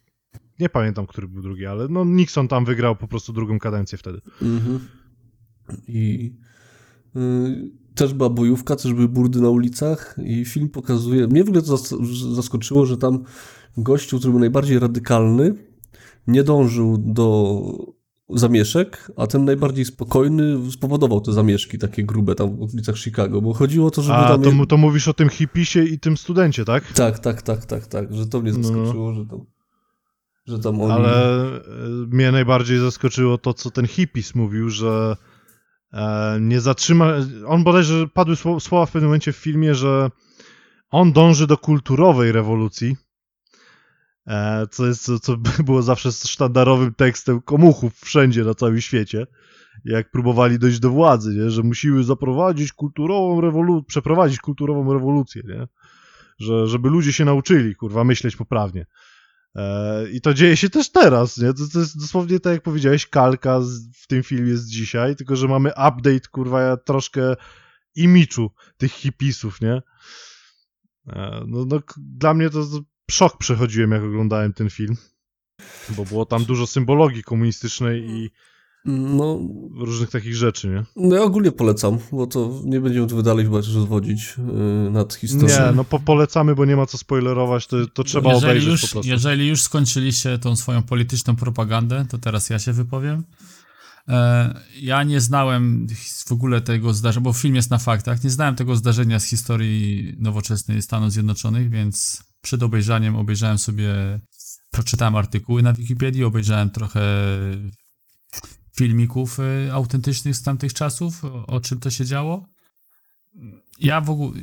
[0.59, 4.21] Nie pamiętam, który był drugi, ale no Nixon tam wygrał po prostu drugą kadencję wtedy.
[4.41, 4.79] Mhm.
[5.87, 6.33] I
[7.15, 11.61] y, też była bojówka, też były burdy na ulicach i film pokazuje, mnie w ogóle
[11.61, 13.23] to zas- zaskoczyło, że tam
[13.77, 15.55] gościu, który był najbardziej radykalny,
[16.27, 17.61] nie dążył do
[18.29, 23.53] zamieszek, a ten najbardziej spokojny spowodował te zamieszki takie grube tam w okolicach Chicago, bo
[23.53, 24.43] chodziło o to, żeby A, tam...
[24.59, 26.93] to, to mówisz o tym hipisie i tym studencie, tak?
[26.93, 28.63] Tak, tak, tak, tak, tak, że to mnie No.
[28.63, 29.39] zaskoczyło, że tam,
[30.45, 30.91] że tam oni...
[30.93, 31.61] Ale e,
[32.11, 35.15] mnie najbardziej zaskoczyło to, co ten hipis mówił, że
[35.93, 37.13] e, nie zatrzyma.
[37.47, 40.09] On bodajże padły sło- słowa w pewnym momencie w filmie, że
[40.91, 42.95] on dąży do kulturowej rewolucji.
[44.27, 49.27] E, co, jest, co, co było zawsze sztandarowym tekstem komuchów wszędzie na całym świecie.
[49.85, 51.49] Jak próbowali dojść do władzy, nie?
[51.49, 55.67] że musimy zaprowadzić kulturową rewolucję, przeprowadzić kulturową rewolucję, nie?
[56.39, 58.85] Że, żeby ludzie się nauczyli, kurwa, myśleć poprawnie.
[59.55, 61.53] E, I to dzieje się też teraz, nie?
[61.53, 65.35] To, to jest dosłownie tak, jak powiedziałeś, kalka z, w tym filmie z dzisiaj, tylko
[65.35, 67.35] że mamy update, kurwa, troszkę
[67.95, 69.81] imiczu tych hipisów, nie?
[71.07, 72.63] E, no, no, dla mnie to
[73.13, 74.95] szok przechodziłem, jak oglądałem ten film,
[75.89, 78.29] bo było tam dużo symbologii komunistycznej i
[78.85, 79.39] No,
[79.77, 80.83] różnych takich rzeczy, nie?
[80.95, 85.13] no ja ogólnie polecam, bo to nie będziemy tu dalej chyba też rozwodzić yy, nad
[85.13, 85.65] historią.
[85.65, 88.81] Nie, no po, polecamy, bo nie ma co spoilerować, to, to trzeba jeżeli obejrzeć już,
[88.81, 89.09] po prostu.
[89.09, 93.23] Jeżeli już skończyliście tą swoją polityczną propagandę, to teraz ja się wypowiem.
[94.07, 95.87] E, ja nie znałem
[96.27, 100.15] w ogóle tego zdarzenia, bo film jest na faktach, nie znałem tego zdarzenia z historii
[100.19, 104.19] nowoczesnej Stanów Zjednoczonych, więc przed obejrzaniem obejrzałem sobie,
[104.71, 107.01] przeczytałem artykuły na Wikipedii, obejrzałem trochę
[108.77, 112.47] filmików e, autentycznych z tamtych czasów, o, czym to się działo.
[113.79, 114.41] Ja w ogóle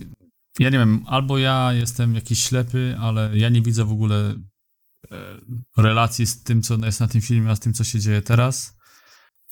[0.59, 4.35] ja nie wiem, albo ja jestem jakiś ślepy, ale ja nie widzę w ogóle
[5.11, 5.41] e,
[5.77, 8.77] relacji z tym, co jest na tym filmie, a z tym, co się dzieje teraz.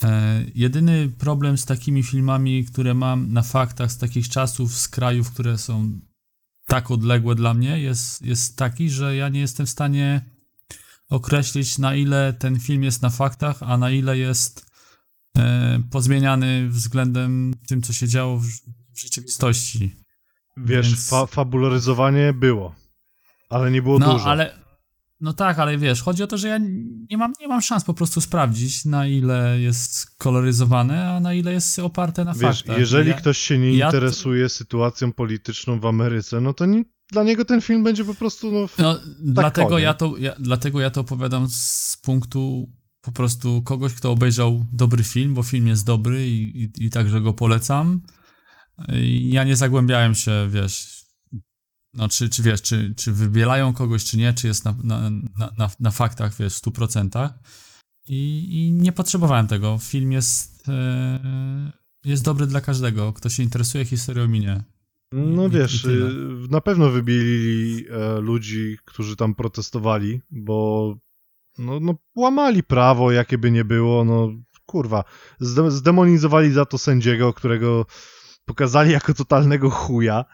[0.04, 5.30] E, jedyny problem z takimi filmami, które mam na faktach z takich czasów, z krajów,
[5.30, 6.00] które są
[6.68, 10.24] tak odległe dla mnie, jest, jest taki, że ja nie jestem w stanie
[11.08, 14.66] określić, na ile ten film jest na faktach, a na ile jest
[15.38, 18.46] e, pozmieniany względem tym, co się działo w,
[18.94, 19.96] w rzeczywistości.
[20.56, 22.74] Wiesz, Więc- fa fabularyzowanie było,
[23.50, 24.24] ale nie było No, dużo.
[24.30, 24.67] ale.
[25.20, 26.58] No tak, ale wiesz, chodzi o to, że ja
[27.10, 31.52] nie mam, nie mam szans po prostu sprawdzić, na ile jest koloryzowane, a na ile
[31.52, 32.78] jest oparte na Wiesz, faktach.
[32.78, 37.22] jeżeli ja, ktoś się nie ja interesuje sytuacją polityczną w Ameryce, no to nie, dla
[37.22, 39.84] niego ten film będzie po prostu, no, No, dlatego, powiem.
[39.84, 42.68] ja to, ja, dlatego ja to opowiadam z punktu
[43.00, 47.20] po prostu kogoś, kto obejrzał dobry film, bo film jest dobry i, i, i także
[47.20, 48.00] go polecam.
[49.20, 50.97] Ja nie zagłębiałem się, wiesz,
[51.94, 55.10] no czy, czy wiesz, czy, czy wybielają kogoś, czy nie, czy jest na, na,
[55.58, 57.30] na, na, faktach, wiesz, w 100%.
[58.08, 59.78] I, I nie potrzebowałem tego.
[59.78, 61.72] Film jest, e,
[62.04, 64.64] jest dobry dla każdego, kto się interesuje historią minie.
[65.12, 66.10] no wiesz, y,
[66.50, 70.94] na pewno wybielili e, ludzi, którzy tam protestowali, bo
[71.58, 74.32] no, no łamali prawo, jakie by nie było, no
[74.66, 75.04] kurwa,
[75.40, 77.86] zde zdemonizowali za to sędziego, którego
[78.44, 80.24] pokazali jako totalnego chuja,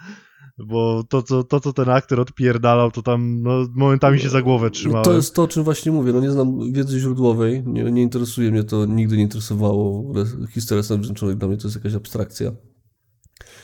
[0.58, 4.66] bo to, co, to, co ten aktor odpierdalał, to tam no, momentami się za głowę
[4.66, 5.04] No trzymałem.
[5.04, 6.12] to jest to, o czym właśnie mówię.
[6.12, 10.12] No nie znam wiedzy źródłowej, nie, nie interesuje mnie to, nigdy nie interesowało.
[10.50, 12.52] Historia Stanów Zjednoczonych dla mnie to jest jakaś abstrakcja.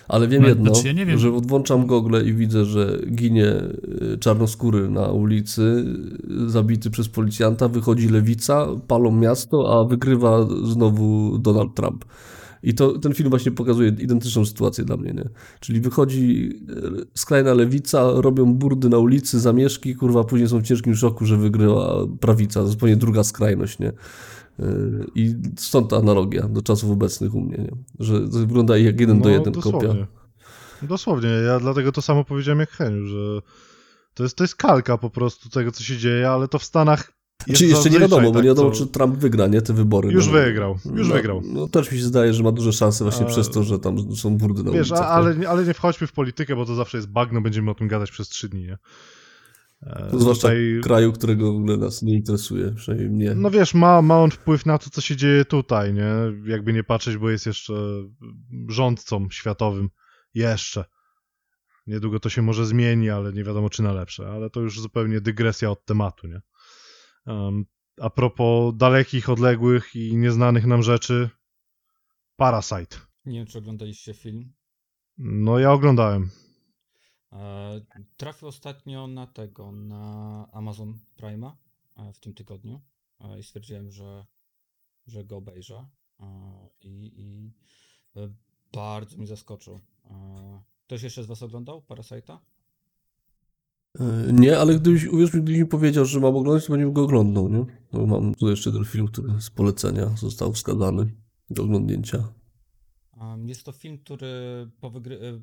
[0.08, 1.18] Ale wiem No, jedno, znaczy ja nie wiem.
[1.18, 3.46] że odłączam gogle i widzę, że ginie
[4.12, 5.84] y, czarnoskóry na ulicy,
[6.46, 12.04] y, zabity przez policjanta, wychodzi lewica, palą miasto, a wygrywa znowu Donald Trump.
[12.62, 15.28] I to, ten film właśnie pokazuje identyczną sytuację dla mnie, nie?
[15.60, 20.94] Czyli wychodzi e, skrajna lewica, robią burdy na ulicy, zamieszki, kurwa, później są w ciężkim
[20.94, 23.88] szoku, że wygrywa prawica, zupełnie druga skrajność, nie?
[23.88, 23.94] E,
[25.14, 27.76] I stąd ta analogia do czasów obecnych u mnie, nie?
[27.98, 29.70] Że to wygląda jak jeden do jeden kopia.
[29.70, 30.06] No, dosłownie.
[30.82, 33.40] Dosłownie, ja dlatego to samo powiedziałem jak Heniu, że
[34.14, 37.12] to jest, to jest kalka po prostu tego, co się dzieje, ale to w Stanach
[37.54, 40.12] Czy jeszcze nie wiadomo, bo tak, nie wiadomo, to- czy Trump wygra, nie, te wybory.
[40.12, 40.32] Już no.
[40.32, 41.42] wygrał, już no, wygrał.
[41.44, 44.16] No też mi się zdaje, że ma duże szanse właśnie A- przez to, że tam
[44.16, 45.10] są burdy na Wiesz, ulicach.
[45.10, 45.26] a, nie?
[45.38, 48.10] ale, ale nie wchodźmy w politykę, bo to zawsze jest bagno, będziemy o tym gadać
[48.10, 48.78] przez trzy dni, nie?
[49.82, 53.34] E, To zwłaszcza tutaj- kraju, którego w ogóle nas nie interesuje, przynajmniej mnie.
[53.34, 56.12] No wiesz, ma, ma on wpływ na to, co się dzieje tutaj, nie?
[56.44, 57.74] Jakby nie patrzeć, bo jest jeszcze
[58.68, 59.88] rządcą światowym.
[60.34, 60.84] Jeszcze.
[61.86, 64.28] Niedługo to się może zmieni, ale nie wiadomo, czy na lepsze.
[64.28, 66.40] Ale to już zupełnie dygresja od tematu, nie?
[68.00, 71.30] A propos dalekich, odległych i nieznanych nam rzeczy,
[72.36, 72.96] Parasite.
[73.24, 74.52] Nie wiem, czy oglądaliście film.
[75.18, 76.30] No ja oglądałem.
[77.32, 77.80] E,
[78.16, 81.52] trafił ostatnio na tego, na Amazon Prime'a
[81.96, 82.80] e, w tym tygodniu
[83.20, 84.26] e, i stwierdziłem, że,
[85.06, 85.88] że go obejrzę
[86.20, 86.26] e,
[86.80, 87.52] i, i
[88.72, 89.80] bardzo mi zaskoczył.
[90.86, 92.38] Ktoś jeszcze z Was oglądał Parasite'a?
[93.98, 97.02] E, Nie, ale gdybyś, uwierz mi, gdybyś mi powiedział, że mam oglądać, to bym go
[97.02, 97.64] oglądał, nie?
[97.92, 101.12] Bo mam tu jeszcze jeden film, który z polecenia został wskazany
[101.50, 102.32] do oglądnięcia.
[103.44, 104.28] Jest to film, który
[104.80, 105.40] powygry,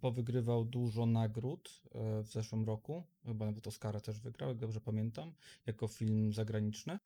[0.00, 3.04] powygrywał dużo nagród e, w zeszłym roku.
[3.26, 5.32] Chyba nawet Oscara też wygrał, jak dobrze pamiętam,
[5.66, 6.98] jako film zagraniczny.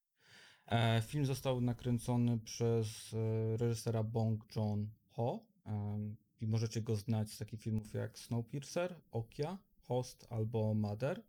[0.66, 3.14] E, Film został nakręcony przez
[3.56, 5.40] reżysera Bong Joon-ho
[6.40, 9.58] i możecie go znać z takich filmów jak Snowpiercer, Okja,
[9.89, 11.23] Host albo Mother.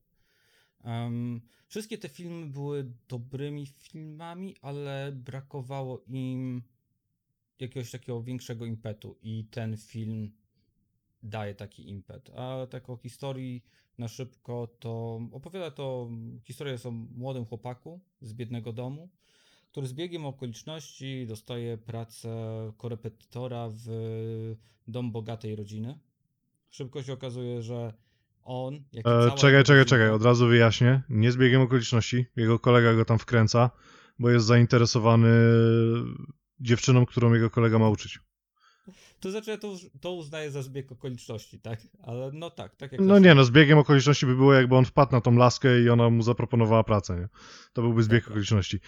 [0.83, 6.63] Em, Wszystkie te filmy były dobrymi filmami, ale brakowało im
[7.59, 10.31] jakiegoś takiego większego impetu i ten film
[11.23, 12.29] daje taki impet.
[12.35, 13.63] A tak o historii
[13.97, 16.09] na szybko to opowiada to
[16.43, 19.09] historię o młodym chłopaku z biednego domu,
[19.71, 22.29] który z biegiem okoliczności dostaje pracę
[22.77, 23.85] korepetytora w
[24.87, 25.99] dom bogatej rodziny.
[26.69, 27.93] Szybko się okazuje, że
[28.43, 31.01] on, jak E, cała czekaj, czekaj, czekaj, od razu wyjaśnię.
[31.09, 32.25] Nie z biegiem okoliczności.
[32.35, 33.69] Jego kolega go tam wkręca,
[34.19, 35.29] bo jest zainteresowany
[36.59, 38.19] dziewczyną, którą jego kolega ma uczyć.
[39.19, 41.79] To znaczy, ja to, to uznaję za zbieg okoliczności, tak?
[42.03, 43.21] Ale no tak, tak jak No zawsze.
[43.21, 46.09] nie, no z biegiem okoliczności by było, jakby on wpadł na tą laskę i ona
[46.09, 47.27] mu zaproponowała pracę, nie?
[47.73, 48.31] To byłby zbieg Dobra.
[48.33, 48.79] okoliczności.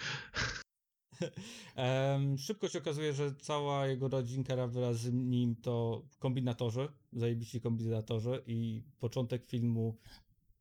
[2.46, 8.82] Szybko się okazuje, że cała jego rodzinka wraz z nim to kombinatorzy, zajebici kombinatorzy i
[9.00, 9.96] początek filmu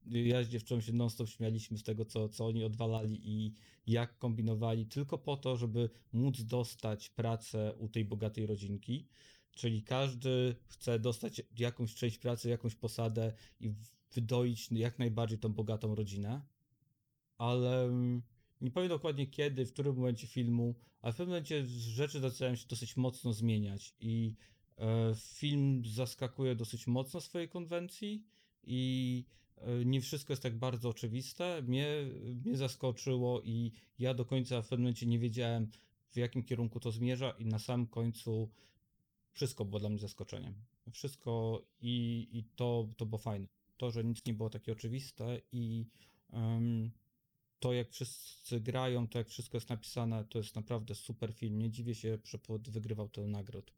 [0.05, 3.53] ja z dziewczyną się non-stop śmialiśmy z tego, co, co oni odwalali i
[3.87, 9.07] jak kombinowali tylko po to, żeby móc dostać pracę u tej bogatej rodzinki.
[9.55, 13.73] Czyli każdy chce dostać jakąś część pracy, jakąś posadę i
[14.13, 16.41] wydoić jak najbardziej tą bogatą rodzinę.
[17.37, 18.21] Ale mm,
[18.61, 22.67] nie powiem dokładnie kiedy, w którym momencie filmu, ale w pewnym momencie rzeczy zaczynają się
[22.67, 24.35] dosyć mocno zmieniać i
[24.77, 28.25] e, film zaskakuje dosyć mocno swojej konwencji
[28.63, 29.25] i
[29.57, 31.61] e, nie wszystko jest tak bardzo oczywiste.
[31.61, 31.87] Mnie,
[32.45, 35.67] mnie zaskoczyło i ja do końca w pewnym momencie nie wiedziałem,
[36.09, 38.49] w jakim kierunku to zmierza i na samym końcu
[39.31, 40.53] wszystko było dla mnie zaskoczeniem.
[40.91, 43.47] Wszystko i, i to, to było fajne.
[43.77, 45.85] To, że nic nie było takie oczywiste i
[46.29, 46.91] em,
[47.61, 51.57] to, jak wszyscy grają, to jak wszystko jest napisane, to jest naprawdę super film.
[51.59, 52.37] Nie dziwię się, że
[52.71, 53.73] wygrywał tę nagród.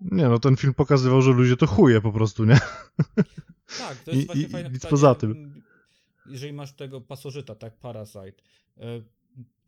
[0.00, 2.58] Nie no, ten film pokazywał, że ludzie to chuje po prostu, nie?
[3.78, 4.90] Tak, to jest I- właśnie i- fajne nic pytanie.
[4.90, 5.62] poza tym.
[6.26, 8.42] Jeżeli masz tego pasożyta, tak, Parasite.
[8.78, 9.02] e,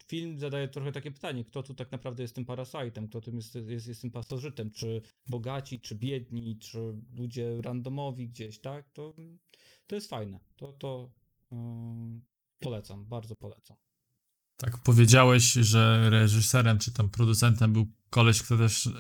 [0.07, 3.55] Film zadaje trochę takie pytanie, kto tu tak naprawdę jest tym parasitem, kto tym jest,
[3.55, 6.79] jest, jest tym pasożytem, czy bogaci, czy biedni, czy
[7.17, 8.91] ludzie randomowi gdzieś, tak?
[8.91, 9.15] To,
[9.87, 10.41] to jest fajne.
[10.57, 11.11] To, to
[11.53, 12.21] ym,
[12.61, 13.77] polecam, bardzo polecam.
[14.57, 18.93] Tak, powiedziałeś, że reżyserem czy tam producentem był koleś, kto też yy,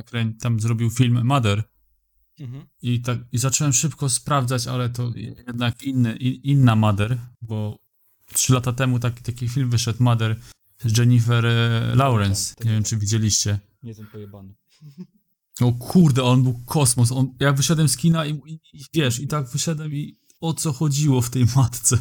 [0.00, 1.62] nakrę- tam zrobił film Mother.
[2.40, 2.66] Mhm.
[2.82, 5.12] I, tak, I zacząłem szybko sprawdzać, ale to
[5.46, 7.78] jednak inny, inna Mother, bo
[8.34, 10.40] trzy lata temu taki, taki film wyszedł, Mother,
[10.84, 12.54] z Jennifer e, Lawrence.
[12.54, 12.90] tak, Nie wiem, tak.
[12.90, 13.58] czy widzieliście.
[13.82, 14.54] Nie jestem pojebany.
[15.60, 17.12] O kurde, on był kosmos.
[17.12, 20.72] On, ja wyszedłem z kina i, i, i wiesz, i tak wyszedłem i o co
[20.72, 21.98] chodziło w tej matce.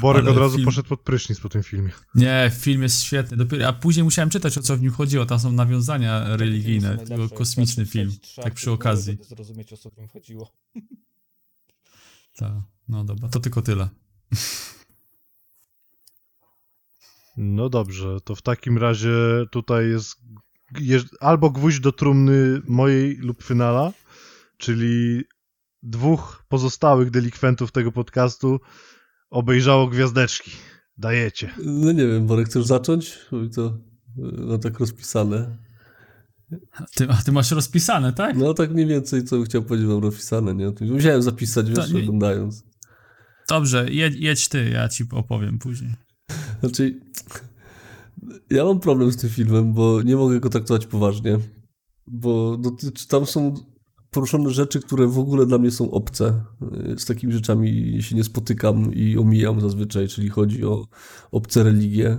[0.00, 1.90] Borek Ale od razu film- poszedł pod prysznic po tym filmie.
[2.14, 3.36] Nie, film jest świetny.
[3.36, 5.26] Dopiero, a później musiałem czytać, o co w nim chodziło.
[5.26, 6.96] Tam są nawiązania religijne.
[6.96, 8.12] To kosmiczny film.
[8.42, 9.18] Tak przy okazji.
[9.20, 10.52] zrozumieć, o co w nim chodziło.
[12.36, 12.52] Tak,
[12.88, 13.88] no dobra, to tylko tyle.
[17.36, 19.14] No dobrze, to w takim razie
[19.50, 19.84] tutaj
[20.80, 23.92] jest albo gwóźdź do trumny mojej lub finala,
[24.56, 25.24] czyli
[25.86, 28.60] dwóch pozostałych delikwentów tego podcastu
[29.30, 30.50] obejrzało gwiazdeczki.
[30.98, 31.50] Dajecie.
[31.64, 33.18] No nie wiem, Borek, chcesz zacząć?
[33.30, 33.78] Bo mi to
[34.16, 35.56] no, tak rozpisane.
[36.94, 38.36] Ty, a ty masz rozpisane, tak?
[38.36, 40.72] No tak mniej więcej, co bym chciał powiedzieć, mam rozpisane, nie?
[40.80, 42.64] Musiałem zapisać, wiesz, nie- oglądając.
[43.48, 45.94] Dobrze, jedź, jedź ty, ja ci opowiem później.
[46.60, 47.00] Znaczy,
[48.50, 51.38] ja mam problem z tym filmem, bo nie mogę go traktować poważnie,
[52.06, 53.54] bo dotyczy, tam są
[54.16, 56.40] poruszone rzeczy, które w ogóle dla mnie są obce.
[56.96, 60.86] Z takimi rzeczami się nie spotykam i omijam zazwyczaj, czyli chodzi o
[61.30, 62.18] obce religie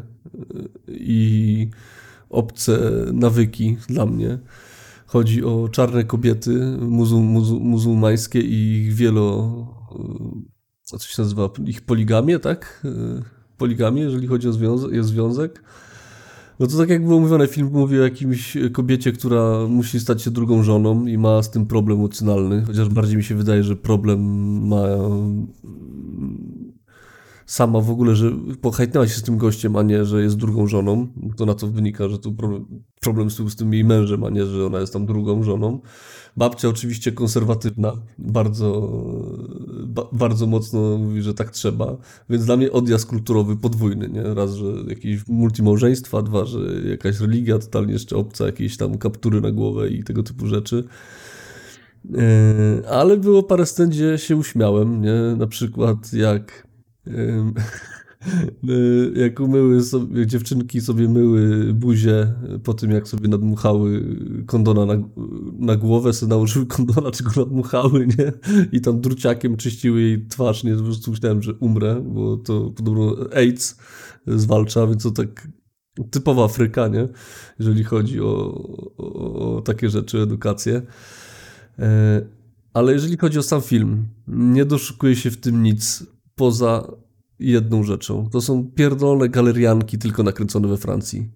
[0.88, 1.70] i
[2.30, 2.80] obce
[3.14, 4.40] nawyki dla mnie.
[5.06, 9.52] Chodzi o czarne kobiety muzu, muzu, muzułmańskie i ich wielo...
[10.82, 11.50] Co się nazywa?
[11.66, 12.88] Ich poligamię, tak?
[13.58, 14.52] Poligamię, jeżeli chodzi o
[14.92, 15.64] jest związek.
[16.60, 20.32] No to tak jak było mówione, film mówi o jakimś kobiecie, która musi stać się
[20.32, 24.20] drugą żoną i ma z tym problem emocjonalny, chociaż bardziej mi się wydaje, że problem
[24.68, 24.84] ma
[27.48, 31.08] sama w ogóle, że pohajtnęła się z tym gościem, a nie, że jest drugą żoną.
[31.38, 32.36] To na to wynika, że tu
[33.02, 35.80] problem, z, tym, jej mężem, a nie, że ona jest tam drugą żoną.
[36.38, 38.92] Babcia oczywiście konserwatywna, bardzo,
[39.84, 41.98] ba, bardzo mocno mówi, że tak trzeba,
[42.30, 44.24] więc dla mnie odjazd kulturowy podwójny, nie?
[44.24, 46.60] Raz, że jakieś multimałżeństwa, dwa, że
[46.90, 50.84] jakaś religia totalnie jeszcze obca, jakieś tam kaptury na głowę i tego typu rzeczy.
[52.06, 52.20] Yy,
[52.90, 55.36] ale było parę scen, gdzie się uśmiałem, nie?
[55.38, 56.67] Na przykład jak
[59.16, 65.04] jak umyły sobie, dziewczynki sobie myły buzię po tym, jak sobie nadmuchały kondona na,
[65.60, 68.32] na głowę, sobie nałożyły kondona, czy go nadmuchały, nie?
[68.72, 70.76] I tam druciakiem czyściły jej twarz, nie?
[70.76, 73.78] Po prostu myślałem, że umrę, bo to podobno AIDS
[74.28, 75.48] zwalcza, więc to tak
[76.12, 77.08] typowa Afryka, nie?
[77.60, 78.54] Jeżeli chodzi o,
[78.98, 80.82] o, o takie rzeczy, edukację.
[82.74, 86.04] Ale jeżeli chodzi o sam film, nie doszukuje się w tym nic
[86.38, 86.92] poza
[87.40, 88.30] jedną rzeczą.
[88.30, 91.32] To są pierdolone galerianki tylko nakręcone we Francji.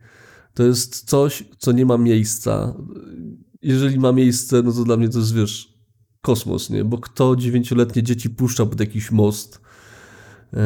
[0.54, 2.76] To jest coś, co nie ma miejsca.
[3.62, 5.74] Jeżeli ma miejsce, no to dla mnie to jest, wiesz,
[6.22, 6.84] kosmos, nie?
[6.84, 9.62] Bo kto dziewięcioletnie dzieci puszcza pod jakiś most
[10.54, 10.60] yy,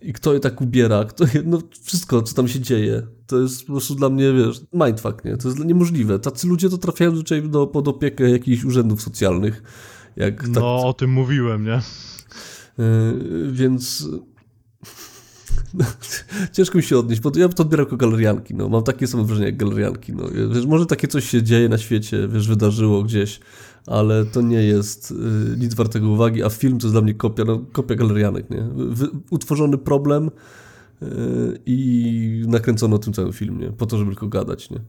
[0.00, 3.66] i kto je tak ubiera, kto je, no wszystko, co tam się dzieje, to jest
[3.66, 5.36] po prostu dla mnie, wiesz, mindfuck, nie?
[5.36, 6.18] To jest niemożliwe.
[6.18, 9.62] Tacy ludzie to trafiają zwyczajnie do, pod opiekę jakichś urzędów socjalnych.
[10.16, 11.80] Jak tak, No, o tym mówiłem, nie?
[12.78, 14.08] Yy, więc
[16.52, 18.68] ciężko mi się odnieść, bo ja to odbieram jako galerianki, no.
[18.68, 20.24] Mam takie samo wrażenie jak galerianki, no.
[20.54, 23.40] Wiesz, może takie coś się dzieje na świecie, wiesz, wydarzyło gdzieś,
[23.86, 25.14] ale to nie jest y,
[25.58, 28.68] nic wartego uwagi, a film to jest dla mnie kopia, no, kopia galerianek, nie?
[28.74, 30.30] Wy, utworzony problem
[31.02, 31.06] y,
[31.66, 33.72] i nakręcono tym cały film, nie?
[33.72, 34.80] Po to, żeby tylko gadać, nie?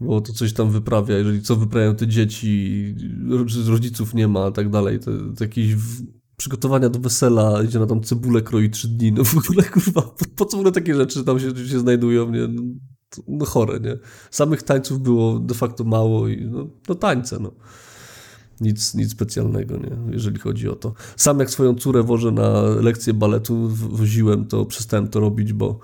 [0.00, 2.94] bo to coś tam wyprawia, jeżeli co wyprawiają te dzieci,
[3.28, 6.02] ro- rodziców nie ma, i tak dalej, to, to jakieś w,
[6.38, 10.24] przygotowania do wesela, idzie na tam cebulę kroi trzy dni, no w ogóle kurwa, po,
[10.36, 12.48] po co w ogóle takie rzeczy tam się, się znajdują, nie?
[12.48, 12.62] No,
[13.10, 13.98] to, no chore, nie?
[14.30, 17.52] Samych tańców było de facto mało i no, no tańce, no.
[18.60, 20.12] Nic, nic specjalnego, nie?
[20.12, 20.94] jeżeli chodzi o to.
[21.16, 25.78] Sam jak swoją córę wożę na lekcję baletu, woziłem, to przestałem to robić, bo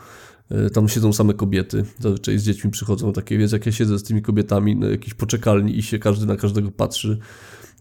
[0.50, 1.84] e, tam siedzą same kobiety.
[1.99, 5.78] Zazwyczaj z dziećmi przychodzą takie, więc jak ja siedzę z tymi kobietami na jakiejś poczekalni
[5.78, 7.18] i się każdy na każdego patrzy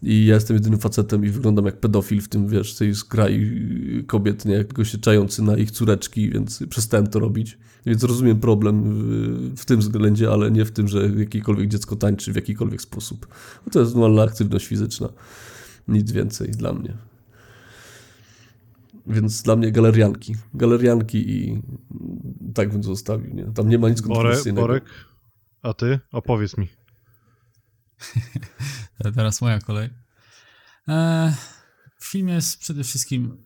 [0.02, 4.44] i ja jestem jedynym facetem i wyglądam jak pedofil w tym, wiesz, tej zgrai kobiet,
[4.44, 4.54] nie?
[4.54, 7.58] Jak się czający na ich córeczki, więc przestałem to robić.
[7.86, 12.32] Więc rozumiem problem w, w tym względzie, ale nie w tym, że jakiekolwiek dziecko tańczy
[12.32, 13.26] w jakikolwiek sposób.
[13.66, 15.08] No to jest normalna aktywność fizyczna.
[15.88, 16.96] Nic więcej dla mnie.
[19.06, 20.34] Więc dla mnie galerianki.
[20.54, 21.62] Galerianki i
[22.54, 23.34] tak bym zostawił.
[23.34, 23.44] Nie?
[23.44, 24.66] Tam nie ma nic Borek, kontrowersyjnego.
[24.66, 24.84] Borek,
[25.62, 26.00] a ty?
[26.12, 26.68] Opowiedz mi.
[28.98, 29.90] To Teraz moja kolej.
[30.88, 31.34] E,
[32.02, 33.44] film jest przede wszystkim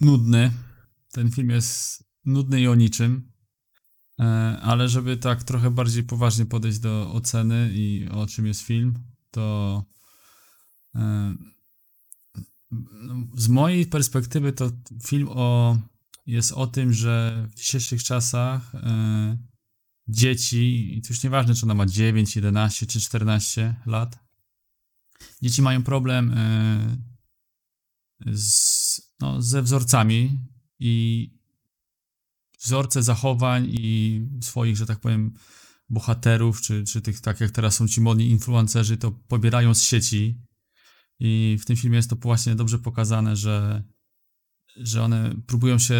[0.00, 0.50] nudny.
[1.12, 3.32] Ten film jest nudny i o niczym.
[4.20, 8.94] E, ale żeby tak trochę bardziej poważnie podejść do oceny i o czym jest film,
[9.30, 9.84] to
[10.94, 11.34] e,
[12.70, 14.70] no, z mojej perspektywy to
[15.06, 15.78] film o,
[16.26, 19.38] jest o tym, że w dzisiejszych czasach e,
[20.08, 24.18] dzieci, i to już nieważne, czy ona ma 9, 11 czy 14 lat,
[25.42, 26.96] dzieci mają problem e,
[28.26, 30.38] z, no, ze wzorcami
[30.78, 31.30] i
[32.60, 35.34] wzorce zachowań i swoich, że tak powiem,
[35.88, 40.40] bohaterów, czy, czy tych, tak jak teraz są ci modni influencerzy, to pobierają z sieci.
[41.20, 43.82] I w tym filmie jest to właśnie dobrze pokazane, że,
[44.76, 45.94] że one próbują się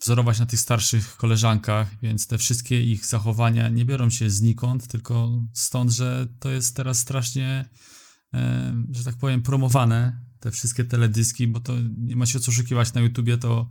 [0.00, 5.42] wzorować na tych starszych koleżankach, więc te wszystkie ich zachowania nie biorą się znikąd, tylko
[5.52, 7.68] stąd, że to jest teraz strasznie,
[8.90, 13.00] że tak powiem, promowane, te wszystkie teledyski, bo to nie ma się co oszukiwać na
[13.00, 13.68] YouTubie, to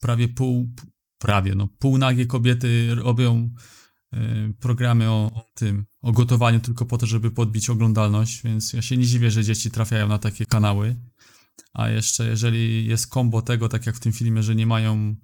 [0.00, 0.74] prawie pół,
[1.18, 3.54] prawie, no półnagie kobiety robią
[4.60, 8.96] programy o, o tym, o gotowaniu tylko po to, żeby podbić oglądalność, więc ja się
[8.96, 10.96] nie dziwię, że dzieci trafiają na takie kanały.
[11.72, 15.16] A jeszcze jeżeli jest kombo tego, tak jak w tym filmie, że nie mają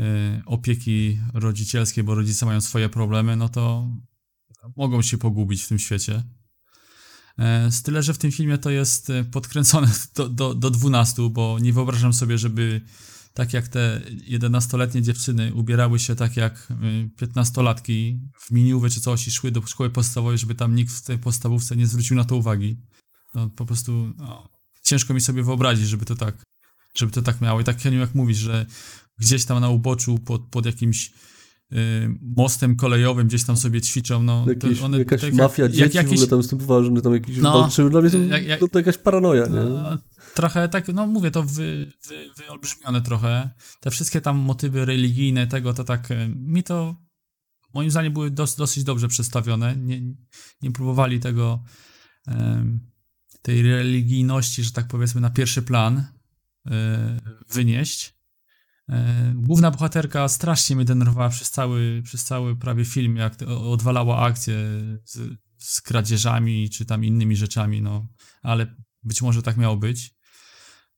[0.00, 0.02] y,
[0.46, 3.88] opieki rodzicielskiej, bo rodzice mają swoje problemy, no to
[4.76, 6.22] mogą się pogubić w tym świecie.
[7.38, 11.30] E, Z tyle, że w tym filmie to jest e, podkręcone do, do, do 12,
[11.30, 12.80] bo nie wyobrażam sobie, żeby
[13.34, 19.26] tak jak te 11-letnie dziewczyny ubierały się tak jak y, 15-latki w miniuwy czy coś
[19.26, 22.36] i szły do szkoły podstawowej, żeby tam nikt w tej podstawówce nie zwrócił na to
[22.36, 22.80] uwagi.
[23.34, 24.51] No, po prostu no,
[24.82, 26.34] ciężko mi sobie wyobrazić, żeby to tak,
[26.96, 27.60] żeby to tak miało.
[27.60, 28.66] I tak Heniu, jak mówisz, że
[29.18, 31.12] gdzieś tam na uboczu pod, pod jakimś
[31.72, 31.76] y,
[32.36, 35.82] mostem kolejowym gdzieś tam sobie ćwiczą, no Jakieś, to one jakaś tak, mafia jak, dzieci
[35.82, 37.90] jak w jakieś, ogóle tam występowała, że one tam jakieś No, walczyły.
[37.90, 39.60] Dla mnie to, jak- jak- to, jakaś paranoja, nie?
[39.60, 39.98] No,
[40.34, 43.50] trochę tak, no mówię, to wy, wy, wyolbrzymione trochę.
[43.80, 46.96] Te wszystkie tam motywy religijne tego, to tak, e, mi to
[47.74, 49.76] moim zdaniem były dos, dosyć dobrze przedstawione.
[49.76, 50.00] Nie,
[50.62, 51.62] nie próbowali tego,
[52.26, 52.91] em,
[53.42, 56.04] tej religijności, że tak powiedzmy, na pierwszy plan
[56.66, 58.14] e, wynieść.
[58.88, 64.54] E, Główna bohaterka strasznie mnie denerwowała przez cały, przez cały prawie film, jak odwalała akcję
[65.04, 65.18] z,
[65.58, 68.08] z kradzieżami czy tam innymi rzeczami, no.
[68.42, 70.14] Ale być może tak miało być.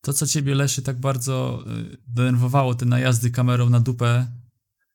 [0.01, 4.27] To, co ciebie, Leszy, tak bardzo y, denerwowało, te najazdy kamerą na dupę,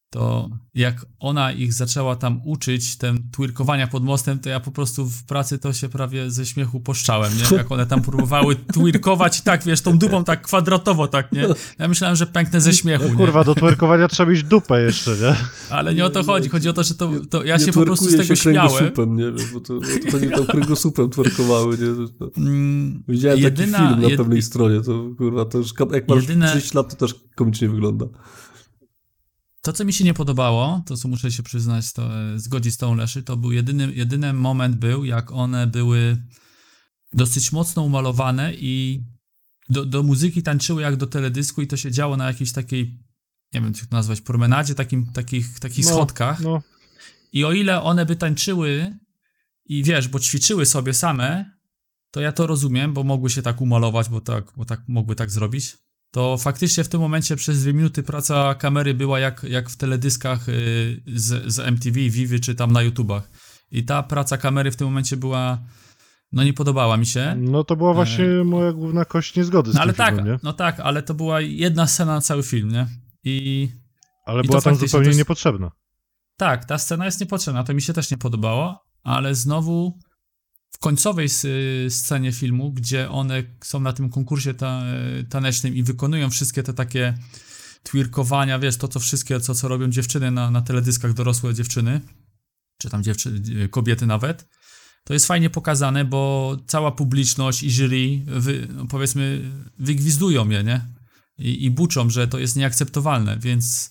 [0.10, 5.06] to jak ona ich zaczęła tam uczyć, ten twirkowania pod mostem, to ja po prostu
[5.06, 7.58] w pracy to się prawie ze śmiechu poszczałem, nie?
[7.58, 11.46] Jak one tam próbowały twirkować i tak, wiesz, tą dupą tak kwadratowo, tak, nie?
[11.80, 13.16] Ja myślałem, że pęknę ze śmiechu, No nie?
[13.16, 15.36] kurwa, do twerkowania trzeba mieć dupę jeszcze, nie?
[15.70, 16.50] Ale nie o to chodzi.
[16.50, 18.70] Chodzi o to, że to, to ja Nie się po prostu z tego się śmiałem.
[18.72, 22.08] kręgosłupem, nie wiem, bo to, bo to pewnie tam kręgosłupem twerkowały, nie?
[22.20, 26.08] To- Mm, Widziałem Jedyna- taki film na jed- pewnej stronie, to kurwa, to już, jak
[26.08, 28.06] masz Jedyne- 6 lat, to też komicznie wygląda.
[29.62, 32.78] To, co mi się nie podobało, to co muszę się przyznać, to e, zgodzić z
[32.78, 36.18] tą Leszy, to był jedyny, jedyny moment był, jak one były
[37.14, 39.04] dosyć mocno umalowane i
[39.70, 43.04] do, do muzyki tańczyły jak do teledysku i to się działo na jakiejś takiej,
[43.54, 46.40] nie wiem, jak to nazwać, promenadzie, takim, takich, takich No, schodkach.
[46.40, 46.62] No,
[47.34, 48.98] I o ile one by tańczyły
[49.66, 51.60] i wiesz, bo ćwiczyły sobie same,
[52.12, 55.32] to ja to rozumiem, bo mogły się tak umalować, bo tak, bo tak mogły tak
[55.32, 55.78] zrobić.
[56.12, 60.50] To faktycznie w tym momencie przez dwie minuty praca kamery była jak, jak w teledyskach
[60.50, 63.30] y, z, z MTV, Vivy czy tam na YouTubach.
[63.72, 65.60] I ta praca kamery w tym momencie była,
[66.32, 67.36] no nie podobała mi się.
[67.38, 70.40] no to była właśnie moja główna kość niezgody z No ale tak, filmem, nie?
[70.44, 72.88] no tak, ale to była jedna scena na cały film, nie?
[73.24, 73.70] I
[74.26, 75.72] Ale i była tam zupełnie jest- niepotrzebna.
[76.38, 80.00] Tak, ta scena jest niepotrzebna, to mi się też nie podobało, ale znowu
[80.72, 81.30] w końcowej
[81.89, 84.83] scenie filmu, gdzie one są na tym konkursie ta,
[85.30, 87.17] tanecznym i wykonują wszystkie te takie
[87.83, 92.01] twirkowania, wiesz, to co wszystkie, co, co robią dziewczyny na, na teledyskach, dorosłe dziewczyny,
[92.77, 93.03] czy tam
[93.72, 94.48] kobiety nawet,
[95.03, 100.85] to jest fajnie pokazane, bo cała publiczność i jury, wy, no powiedzmy, wygwizdują je, nie?
[101.38, 103.89] I, I buczą, że to jest nieakceptowalne, więc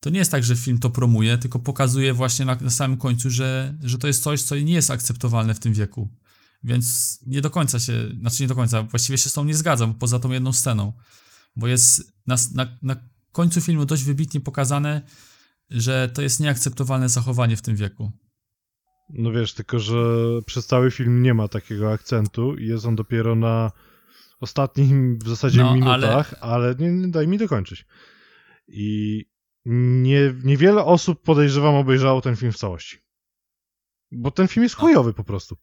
[0.00, 3.30] to nie jest tak, że film to promuje, tylko pokazuje właśnie na, na samym końcu,
[3.30, 6.08] że, że to jest coś, co nie jest akceptowalne w tym wieku.
[6.64, 9.94] Więc nie do końca się, znaczy nie do końca, właściwie się z tą nie zgadzam,
[9.94, 10.92] poza tą jedną sceną.
[11.56, 12.96] Bo jest na, na, na
[13.32, 15.02] końcu filmu dość wybitnie pokazane,
[15.70, 18.12] że to jest nieakceptowalne zachowanie w tym wieku.
[19.10, 19.96] No wiesz, tylko że
[20.46, 23.72] przez cały film nie ma takiego akcentu i jest on dopiero na
[24.40, 27.86] ostatnich w zasadzie No, minutach, ale, nie, nie daj mi dokończyć.
[28.68, 29.24] I
[29.64, 32.98] nie, niewiele osób podejrzewam obejrzało ten film w całości.
[34.12, 35.56] Bo ten film jest chujowy po prostu.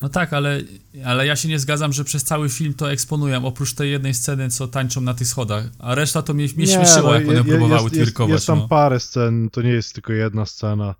[0.00, 0.60] No tak, ale,
[1.04, 4.50] ale ja się nie zgadzam, że przez cały film to eksponują, oprócz tej jednej sceny,
[4.50, 5.64] co tańczą na tych schodach.
[5.78, 8.32] A reszta to mnie, mnie śmieszyło, no, jak one je- próbowały jest, jest, twirkować.
[8.32, 8.68] jest tam no.
[8.68, 10.94] parę scen, to nie jest tylko jedna scena.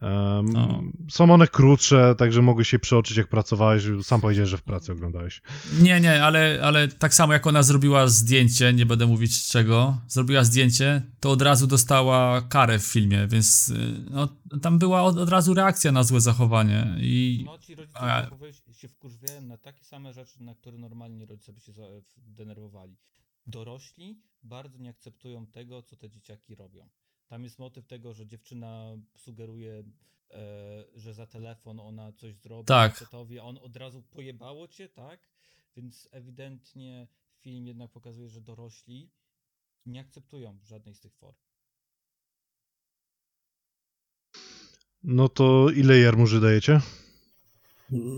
[0.00, 0.82] Em, No.
[1.10, 3.84] Są one krótsze, także mogły się przeoczyć jak pracowałeś.
[4.02, 5.42] Sam powiedziałeś, że w pracy oglądałeś.
[5.80, 10.44] Nie, nie, ale, ale tak samo jak ona zrobiła zdjęcie, nie będę mówić czego, zrobiła
[10.44, 14.28] zdjęcie, to od razu dostała karę w filmie, więc y, no,
[14.62, 18.52] tam była od, od razu reakcja na złe zachowanie i No ci rodzice A- zachowują
[18.52, 21.72] się- wkurwiają na takie same rzeczy, na które normalnie rodzice by się
[22.16, 22.96] denerwowali.
[23.46, 26.88] Dorośli bardzo nie akceptują tego, co te dzieciaki robią.
[27.28, 29.84] Tam jest motyw tego, że dziewczyna sugeruje,
[30.30, 32.92] e, że za telefon ona coś zrobi Tak.
[32.92, 35.20] facetowi, a on od razu pojebało cię, tak?
[35.76, 37.08] Więc ewidentnie
[37.40, 39.10] film jednak pokazuje, że dorośli
[39.86, 41.36] nie akceptują żadnej z tych form.
[45.02, 46.80] No to ile jarmuży dajecie?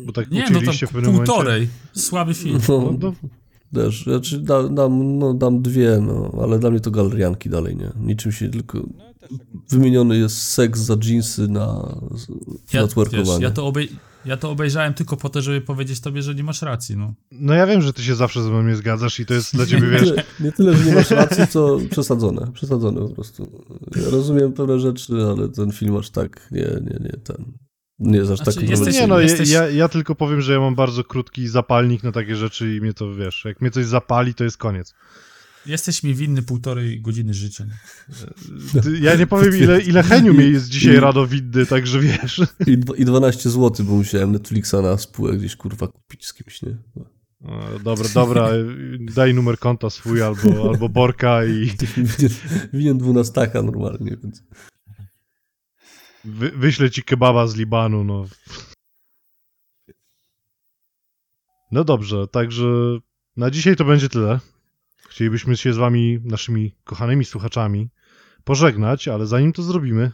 [0.06, 1.32] Bo tak nie, no to pewnym momencie.
[1.32, 2.60] półtorej, słaby film.
[2.68, 3.12] No, no,
[3.74, 7.90] też, znaczy da, dam, no, dam dwie, no, ale dla mnie to galerianki dalej, nie?
[8.00, 8.78] Niczym się tylko...
[9.70, 11.98] Wymieniony jest seks za jeansy na
[12.72, 13.24] Ja, networkowanie.
[13.30, 13.88] wiesz, ja, to obej-
[14.24, 17.14] ja to obejrzałem tylko po to, żeby powiedzieć tobie, że nie masz racji, no.
[17.32, 19.66] no ja wiem, że ty się zawsze ze mną nie zgadzasz i to jest dla
[19.66, 22.52] ciebie, Nie, wiesz, tyle- nie tyle, że nie masz racji, co przesadzone.
[22.52, 23.62] Przesadzone po prostu.
[23.96, 27.44] Ja rozumiem pewne rzeczy, ale ten film aż tak, nie, nie, nie, ten...
[28.00, 30.74] Nie aż Znaczy, tak jesteś- Nie no, jesteś- ja, ja tylko powiem, że ja mam
[30.74, 34.44] bardzo krótki zapalnik na takie rzeczy i mnie to, wiesz, jak mnie coś zapali, to
[34.44, 34.94] jest koniec.
[35.66, 37.64] Jesteś mi winny półtorej godziny życia.
[38.82, 42.40] Ty- Ja nie powiem, ile, ile Heniu mi jest dzisiaj rado widny, także wiesz.
[42.66, 46.76] I, I 12 zł, bo musiałem Netflixa na spółę gdzieś kurwa kupić z kimś, nie?
[47.44, 48.48] O, Dobra, dobra,
[49.14, 51.50] daj numer konta swój albo, albo Borka i
[51.96, 52.30] Winien,
[52.72, 54.42] winien 12 normalnie, więc...
[56.28, 58.24] wy, wyślę ci kebaba z Libanu, no.
[61.72, 62.64] No dobrze, także
[63.36, 64.40] na dzisiaj to będzie tyle.
[65.08, 67.90] Chcielibyśmy się z wami, naszymi kochanymi słuchaczami,
[68.44, 70.12] pożegnać, ale zanim to zrobimy,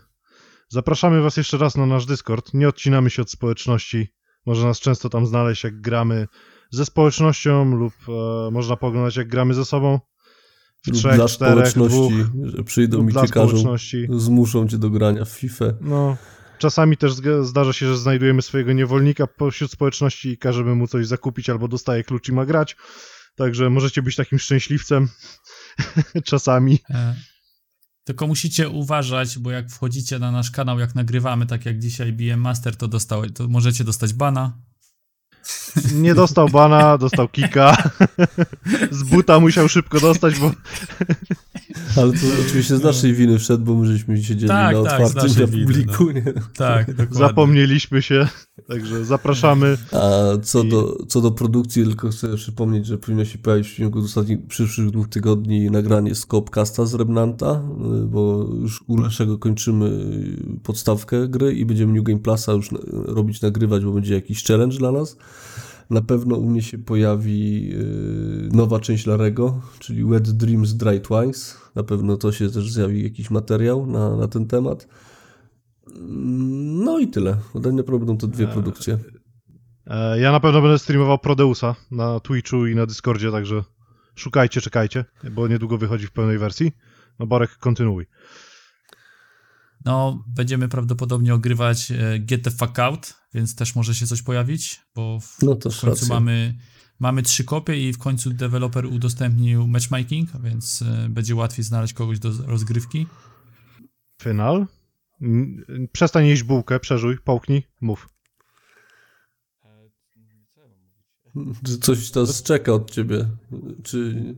[0.68, 2.54] zapraszamy was jeszcze raz na nasz Discord.
[2.54, 4.08] Nie odcinamy się od społeczności.
[4.46, 6.26] Można nas często tam znaleźć, jak gramy
[6.70, 10.00] ze społecznością lub e, można poglądać, jak gramy ze sobą.
[10.86, 14.06] Lub trzech, dla czterech, społeczności, dwóch, że przyjdą i cię każą, społeczności.
[14.10, 15.64] zmuszą cię do grania w FIFA.
[15.80, 16.16] No,
[16.58, 21.50] czasami też zdarza się, że znajdujemy swojego niewolnika pośród społeczności i każemy mu coś zakupić
[21.50, 22.76] albo dostaje klucz i ma grać.
[23.36, 25.08] Także możecie być takim szczęśliwcem
[26.24, 26.78] czasami.
[26.90, 27.14] E,
[28.04, 32.40] Tylko musicie uważać, bo jak wchodzicie na nasz kanał, jak nagrywamy, tak jak dzisiaj BM
[32.40, 34.58] Master, to, dostał, to możecie dostać bana.
[35.94, 37.76] Nie dostał bana, dostał kika.
[38.90, 40.50] Z buta musiał szybko dostać, bo
[41.96, 45.10] Ale to oczywiście z naszej winy wszedł, bo my żeśmy siedzieli Tak, na tak, z
[45.10, 46.24] otwartym na winy, publiku, nie?
[46.56, 47.18] Tak, dokładnie.
[47.18, 48.28] zapomnieliśmy się.
[48.68, 49.76] Także zapraszamy.
[49.92, 50.10] A
[50.42, 53.98] co I- do, co do produkcji, tylko chcę przypomnieć, że powinno się pojawić w ciągu
[53.98, 57.62] ostatnich przyszłych dwóch tygodni nagranie z Copcasta z Remnanta,
[58.02, 59.90] y, bo już u naszego kończymy
[60.62, 64.78] podstawkę gry i będziemy New Game Plusa już na- robić, nagrywać, bo będzie jakiś challenge
[64.78, 65.16] dla nas.
[65.90, 71.54] Na pewno u mnie się pojawi y, nowa część Larego, czyli Wet Dreams Dry Twice.
[71.74, 74.88] Na pewno to się też zjawi jakiś materiał na, na ten temat.
[76.84, 77.36] No i tyle.
[77.54, 78.98] Ode mnie będą to dwie produkcje.
[79.86, 83.64] E, Ja na pewno będę streamował Prodeusa na Twitchu i na Discordzie, także
[84.14, 86.72] szukajcie, czekajcie, bo niedługo wychodzi w pełnej wersji.
[87.18, 88.06] No Borek, kontynuuj.
[89.84, 94.80] No, będziemy prawdopodobnie ogrywać e, Get the Fuck Out, więc też może się coś pojawić,
[94.94, 96.08] bo w, No to w końcu racja.
[96.08, 96.54] mamy,
[96.98, 102.18] mamy trzy kopie i w końcu deweloper udostępnił matchmaking, więc e, będzie łatwiej znaleźć kogoś
[102.18, 103.06] do rozgrywki.
[104.22, 104.66] Final.
[105.92, 108.08] Przestań jeść bułkę, przeżuj, połknij, mów.
[111.64, 113.28] Czy coś teraz czeka od ciebie?
[113.84, 114.34] Czy...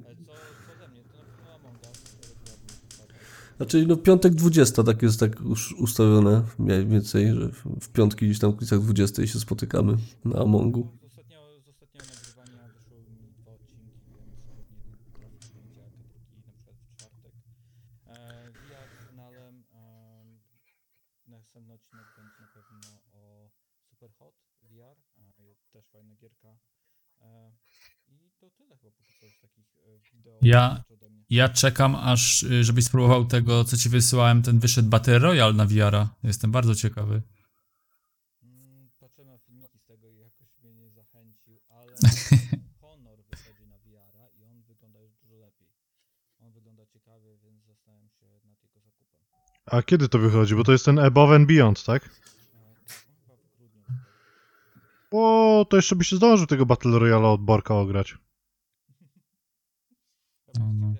[3.56, 7.48] Znaczy, no piątek 20, tak jest tak już ustawione mniej więcej, że
[7.80, 10.92] w- piątki gdzieś tam w okolicach 20 się spotykamy na Amongu.
[11.00, 14.76] Z ostatniego, z ostatniego nagrywania wyszły mi dwa odcinki, więc pewnie
[15.18, 17.32] trafi się będzie akademiki na przykład w czwartek.
[18.06, 19.64] E, VR finalem
[21.26, 23.50] następny odcinek będzie na pewno o
[23.90, 24.96] Superhot VR,
[25.72, 26.58] też fajna gierka.
[28.08, 29.66] I to tyle chyba póki co z takich
[30.14, 30.84] wideo Ja-.
[31.30, 35.66] Ja czekam aż, y, żebyś spróbował tego, co ci wysyłałem, ten wyszedł Battle Royale na
[35.66, 36.08] VR-a.
[36.22, 37.22] Jestem bardzo ciekawy.
[39.00, 41.92] Patrzę na filmiki z tego i jakoś mnie nie zachęcił, ale
[42.80, 45.68] Honor wychodzi na VR-a i on wygląda już dużo lepiej.
[46.38, 49.20] On wygląda ciekawie, więc zastanawiam się nad jego zakupem.
[49.66, 50.54] A kiedy to wychodzi?
[50.54, 52.04] Bo to jest ten Above and Beyond, tak?
[52.04, 52.08] E,
[53.28, 53.38] tak.
[55.10, 58.18] O, to jeszcze by się zdążył tego Battle Royale od Borka ograć.
[60.58, 60.94] No, no.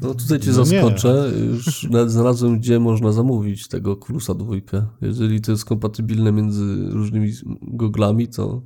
[0.00, 0.64] No tutaj cię No nie.
[0.64, 4.86] zaskoczę, już nawet znalazłem gdzie można zamówić tego Krusa dwójkę.
[5.00, 8.62] Jeżeli to jest kompatybilne między różnymi goglami, to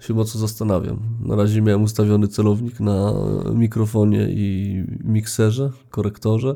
[0.00, 1.00] się mocno zastanawiam.
[1.20, 3.12] Na razie miałem ustawiony celownik na
[3.54, 6.54] mikrofonie i mikserze, korektorze,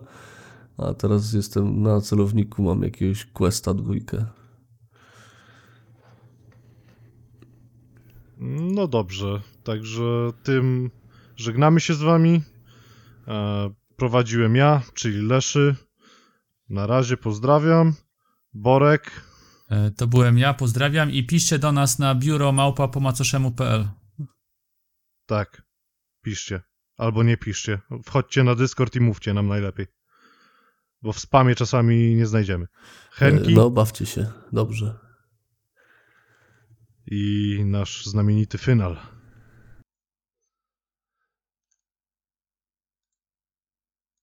[0.78, 4.26] a teraz jestem na celowniku, mam jakiegoś Questa dwójkę.
[8.60, 10.90] No dobrze, także tym
[11.36, 12.42] żegnamy się z wami.
[13.96, 15.76] E, prowadziłem ja, czyli Leszy.
[16.68, 17.94] Na razie pozdrawiam.
[18.54, 19.10] Borek.
[19.70, 23.88] E, To byłem ja, pozdrawiam i piszcie do nas na biuro małpa pomacoszemu.pl.
[25.26, 25.62] Tak,
[26.22, 26.62] piszcie.
[26.96, 27.78] Albo nie piszcie.
[28.04, 29.86] Wchodźcie na Discord i mówcie nam najlepiej.
[31.02, 32.66] Bo w spamie czasami nie znajdziemy.
[33.10, 34.26] Henki No, bawcie się.
[34.52, 34.98] Dobrze.
[37.06, 38.96] i nasz znamienity final.